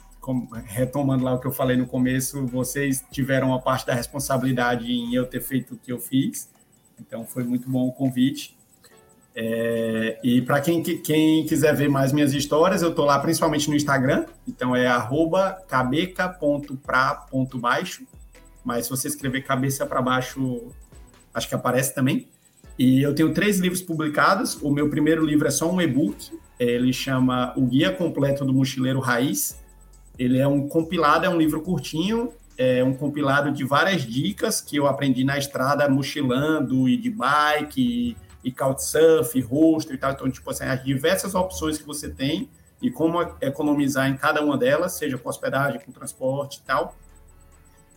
Retomando 0.66 1.26
lá 1.26 1.34
o 1.34 1.40
que 1.40 1.48
eu 1.48 1.52
falei 1.52 1.76
no 1.76 1.86
começo, 1.86 2.46
vocês 2.48 3.04
tiveram 3.12 3.50
uma 3.50 3.62
parte 3.62 3.86
da 3.86 3.94
responsabilidade 3.94 4.90
em 4.90 5.14
eu 5.14 5.26
ter 5.26 5.42
feito 5.42 5.74
o 5.74 5.78
que 5.78 5.92
eu 5.92 6.00
fiz. 6.00 6.50
Então 6.98 7.26
foi 7.26 7.44
muito 7.44 7.70
bom 7.70 7.88
o 7.88 7.92
convite. 7.92 8.56
É, 9.36 10.20
e 10.24 10.44
para 10.44 10.62
quem, 10.62 10.84
quem 10.84 11.44
quiser 11.46 11.76
ver 11.76 11.90
mais 11.90 12.14
minhas 12.14 12.34
histórias, 12.34 12.84
eu 12.84 12.92
estou 12.92 13.06
lá 13.06 13.20
principalmente 13.20 13.70
no 13.70 13.76
Instagram, 13.76 14.26
então 14.48 14.74
é 14.76 14.88
cabeca.pra.baixo, 15.68 18.06
mas 18.64 18.86
se 18.86 18.90
você 18.90 19.08
escrever 19.08 19.44
cabeça 19.44 19.86
para 19.86 20.02
baixo, 20.02 20.68
acho 21.34 21.48
que 21.48 21.56
aparece 21.56 21.94
também. 21.94 22.28
E 22.78 23.02
eu 23.02 23.14
tenho 23.14 23.34
três 23.34 23.60
livros 23.60 23.82
publicados. 23.82 24.56
O 24.62 24.72
meu 24.72 24.90
primeiro 24.90 25.26
livro 25.26 25.48
é 25.48 25.52
só 25.52 25.72
um 25.72 25.82
e-book, 25.82 26.32
ele 26.60 26.92
chama 26.94 27.54
O 27.56 27.66
Guia 27.66 27.92
Completo 27.92 28.46
do 28.46 28.54
Mochileiro 28.54 29.00
Raiz. 29.00 29.60
Ele 30.18 30.40
é 30.40 30.48
um 30.48 30.68
compilado, 30.68 31.26
é 31.26 31.30
um 31.30 31.38
livro 31.38 31.62
curtinho, 31.62 32.32
é 32.58 32.84
um 32.84 32.94
compilado 32.94 33.52
de 33.52 33.64
várias 33.64 34.04
dicas 34.04 34.62
que 34.62 34.76
eu 34.76 34.88
aprendi 34.88 35.24
na 35.24 35.38
estrada 35.38 35.88
mochilando 35.90 36.88
e 36.88 36.96
de 36.96 37.10
bike 37.10 38.16
e 38.44 38.52
Couchsurf, 38.52 39.40
rosto 39.42 39.94
e 39.94 39.98
tal. 39.98 40.12
Então, 40.12 40.30
tipo 40.30 40.50
assim, 40.50 40.66
as 40.66 40.84
diversas 40.84 41.34
opções 41.34 41.78
que 41.78 41.86
você 41.86 42.10
tem 42.10 42.50
e 42.82 42.92
como 42.92 43.22
economizar 43.42 44.10
em 44.10 44.18
cada 44.18 44.44
uma 44.44 44.58
delas, 44.58 44.94
seja 44.94 45.18
com 45.18 45.30
hospedagem, 45.30 45.80
com 45.80 45.92
transporte 45.92 46.58
e 46.58 46.62
tal. 46.62 46.96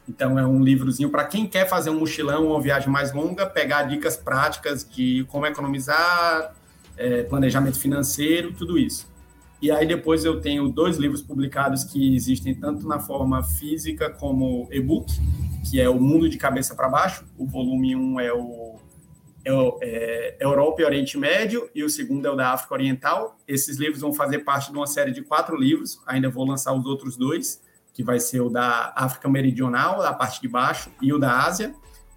Então, 0.08 0.38
é 0.38 0.46
um 0.46 0.62
livrozinho 0.62 1.10
para 1.10 1.24
quem 1.24 1.46
quer 1.46 1.68
fazer 1.68 1.90
um 1.90 1.98
mochilão, 1.98 2.46
uma 2.46 2.60
viagem 2.60 2.88
mais 2.88 3.12
longa, 3.12 3.44
pegar 3.46 3.84
dicas 3.84 4.16
práticas 4.16 4.88
de 4.88 5.24
como 5.28 5.46
economizar, 5.46 6.54
é, 6.96 7.24
planejamento 7.24 7.78
financeiro, 7.78 8.52
tudo 8.52 8.78
isso. 8.78 9.10
E 9.60 9.70
aí 9.70 9.86
depois 9.86 10.24
eu 10.24 10.40
tenho 10.40 10.68
dois 10.68 10.96
livros 10.96 11.22
publicados 11.22 11.82
que 11.82 12.14
existem 12.14 12.54
tanto 12.54 12.86
na 12.86 13.00
forma 13.00 13.42
física 13.42 14.10
como 14.10 14.68
e-book, 14.70 15.10
que 15.68 15.80
é 15.80 15.88
o 15.88 15.98
Mundo 15.98 16.28
de 16.28 16.36
Cabeça 16.36 16.74
para 16.74 16.88
Baixo. 16.88 17.24
O 17.36 17.46
volume 17.46 17.96
1 17.96 18.20
é 18.20 18.32
o 18.32 18.76
é, 19.46 19.52
é, 19.80 20.36
Europa 20.40 20.82
e 20.82 20.84
Oriente 20.84 21.16
Médio, 21.16 21.70
e 21.72 21.84
o 21.84 21.88
segundo 21.88 22.26
é 22.26 22.30
o 22.30 22.34
da 22.34 22.52
África 22.52 22.74
Oriental. 22.74 23.38
Esses 23.46 23.76
livros 23.76 24.00
vão 24.00 24.12
fazer 24.12 24.40
parte 24.40 24.72
de 24.72 24.76
uma 24.76 24.88
série 24.88 25.12
de 25.12 25.22
quatro 25.22 25.56
livros, 25.56 26.00
ainda 26.04 26.28
vou 26.28 26.44
lançar 26.44 26.72
os 26.74 26.84
outros 26.84 27.16
dois, 27.16 27.62
que 27.96 28.04
vai 28.04 28.20
ser 28.20 28.42
o 28.42 28.50
da 28.50 28.92
África 28.94 29.26
Meridional, 29.26 30.02
da 30.02 30.12
parte 30.12 30.38
de 30.42 30.46
baixo, 30.46 30.90
e 31.00 31.14
o 31.14 31.18
da 31.18 31.44
Ásia, 31.46 31.74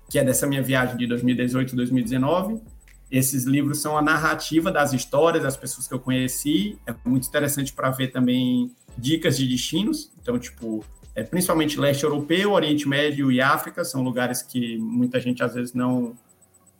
que 0.10 0.20
é 0.20 0.24
dessa 0.26 0.46
minha 0.46 0.62
viagem 0.62 0.98
de 0.98 1.08
2018 1.08 1.72
e 1.72 1.76
2019. 1.78 2.62
Esses 3.10 3.46
livros 3.46 3.82
são 3.82 3.98
a 3.98 4.02
narrativa 4.02 4.70
das 4.74 4.92
histórias 4.92 5.42
das 5.42 5.56
pessoas 5.56 5.88
que 5.88 5.94
eu 5.94 6.00
conheci. 6.00 6.78
É 6.86 6.94
muito 7.06 7.30
interessante 7.30 7.72
para 7.72 7.90
ver 7.92 8.10
também 8.10 8.76
dicas 8.98 9.38
de 9.38 9.48
destinos. 9.48 10.12
Então, 10.22 10.38
tipo, 10.38 10.84
é, 11.16 11.24
principalmente 11.24 11.80
leste 11.80 12.04
europeu, 12.04 12.52
Oriente 12.52 12.86
Médio 12.86 13.32
e 13.32 13.40
África 13.40 13.86
são 13.86 14.04
lugares 14.04 14.42
que 14.42 14.78
muita 14.78 15.18
gente 15.22 15.42
às 15.42 15.54
vezes 15.54 15.74
não 15.74 16.14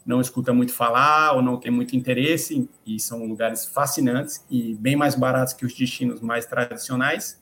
não 0.06 0.20
escuta 0.20 0.52
muito 0.52 0.74
falar 0.74 1.34
ou 1.34 1.42
não 1.42 1.58
tem 1.58 1.72
muito 1.72 1.96
interesse, 1.96 2.68
e 2.86 3.00
são 3.00 3.26
lugares 3.28 3.66
fascinantes 3.66 4.44
e 4.50 4.74
bem 4.76 4.96
mais 4.96 5.14
baratos 5.14 5.54
que 5.54 5.66
os 5.66 5.74
destinos 5.74 6.20
mais 6.20 6.48
tradicionais. 6.48 7.39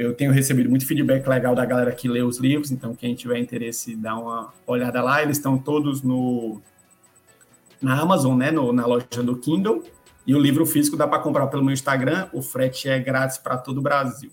Eu 0.00 0.14
tenho 0.14 0.32
recebido 0.32 0.70
muito 0.70 0.86
feedback 0.86 1.26
legal 1.26 1.54
da 1.54 1.62
galera 1.62 1.92
que 1.92 2.08
lê 2.08 2.22
os 2.22 2.38
livros, 2.38 2.70
então 2.70 2.94
quem 2.94 3.14
tiver 3.14 3.38
interesse, 3.38 3.94
dá 3.94 4.16
uma 4.16 4.50
olhada 4.66 5.02
lá. 5.02 5.22
Eles 5.22 5.36
estão 5.36 5.58
todos 5.58 6.02
no 6.02 6.58
na 7.82 8.00
Amazon, 8.00 8.34
né, 8.34 8.50
no, 8.50 8.72
na 8.72 8.86
loja 8.86 9.22
do 9.22 9.36
Kindle. 9.36 9.84
E 10.26 10.34
o 10.34 10.38
livro 10.38 10.64
físico 10.64 10.96
dá 10.96 11.06
para 11.06 11.18
comprar 11.18 11.48
pelo 11.48 11.62
meu 11.62 11.74
Instagram. 11.74 12.30
O 12.32 12.40
frete 12.40 12.88
é 12.88 12.98
grátis 12.98 13.36
para 13.36 13.58
todo 13.58 13.76
o 13.76 13.82
Brasil. 13.82 14.30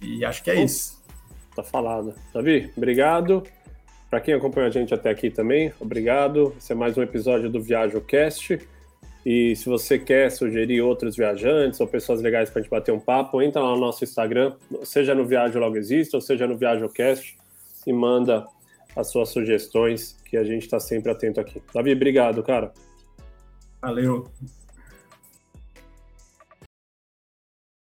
E 0.00 0.24
acho 0.24 0.40
que 0.44 0.52
é 0.52 0.62
isso. 0.62 1.02
Tá 1.56 1.64
falado. 1.64 2.14
Davi, 2.32 2.72
obrigado. 2.76 3.42
Para 4.08 4.20
quem 4.20 4.34
acompanha 4.34 4.68
a 4.68 4.70
gente 4.70 4.94
até 4.94 5.10
aqui 5.10 5.30
também, 5.30 5.72
obrigado. 5.80 6.54
Esse 6.56 6.70
é 6.70 6.76
mais 6.76 6.96
um 6.96 7.02
episódio 7.02 7.50
do 7.50 7.60
ViajoCast. 7.60 8.60
E 9.24 9.54
se 9.56 9.68
você 9.68 9.98
quer 9.98 10.30
sugerir 10.30 10.80
outros 10.80 11.16
viajantes 11.16 11.80
ou 11.80 11.86
pessoas 11.86 12.20
legais 12.22 12.50
para 12.50 12.60
a 12.60 12.62
gente 12.62 12.70
bater 12.70 12.92
um 12.92 13.00
papo, 13.00 13.42
entra 13.42 13.60
lá 13.60 13.70
no 13.72 13.80
nosso 13.80 14.04
Instagram, 14.04 14.54
seja 14.84 15.14
no 15.14 15.24
Viajo 15.24 15.58
Logo 15.58 15.76
Existe 15.76 16.14
ou 16.14 16.20
seja 16.20 16.46
no 16.46 16.56
ViajoCast 16.56 17.36
e 17.86 17.92
manda 17.92 18.46
as 18.96 19.10
suas 19.10 19.28
sugestões, 19.28 20.16
que 20.24 20.36
a 20.36 20.44
gente 20.44 20.62
está 20.62 20.80
sempre 20.80 21.10
atento 21.12 21.40
aqui. 21.40 21.62
Davi, 21.74 21.92
obrigado, 21.92 22.42
cara. 22.42 22.72
Valeu. 23.80 24.28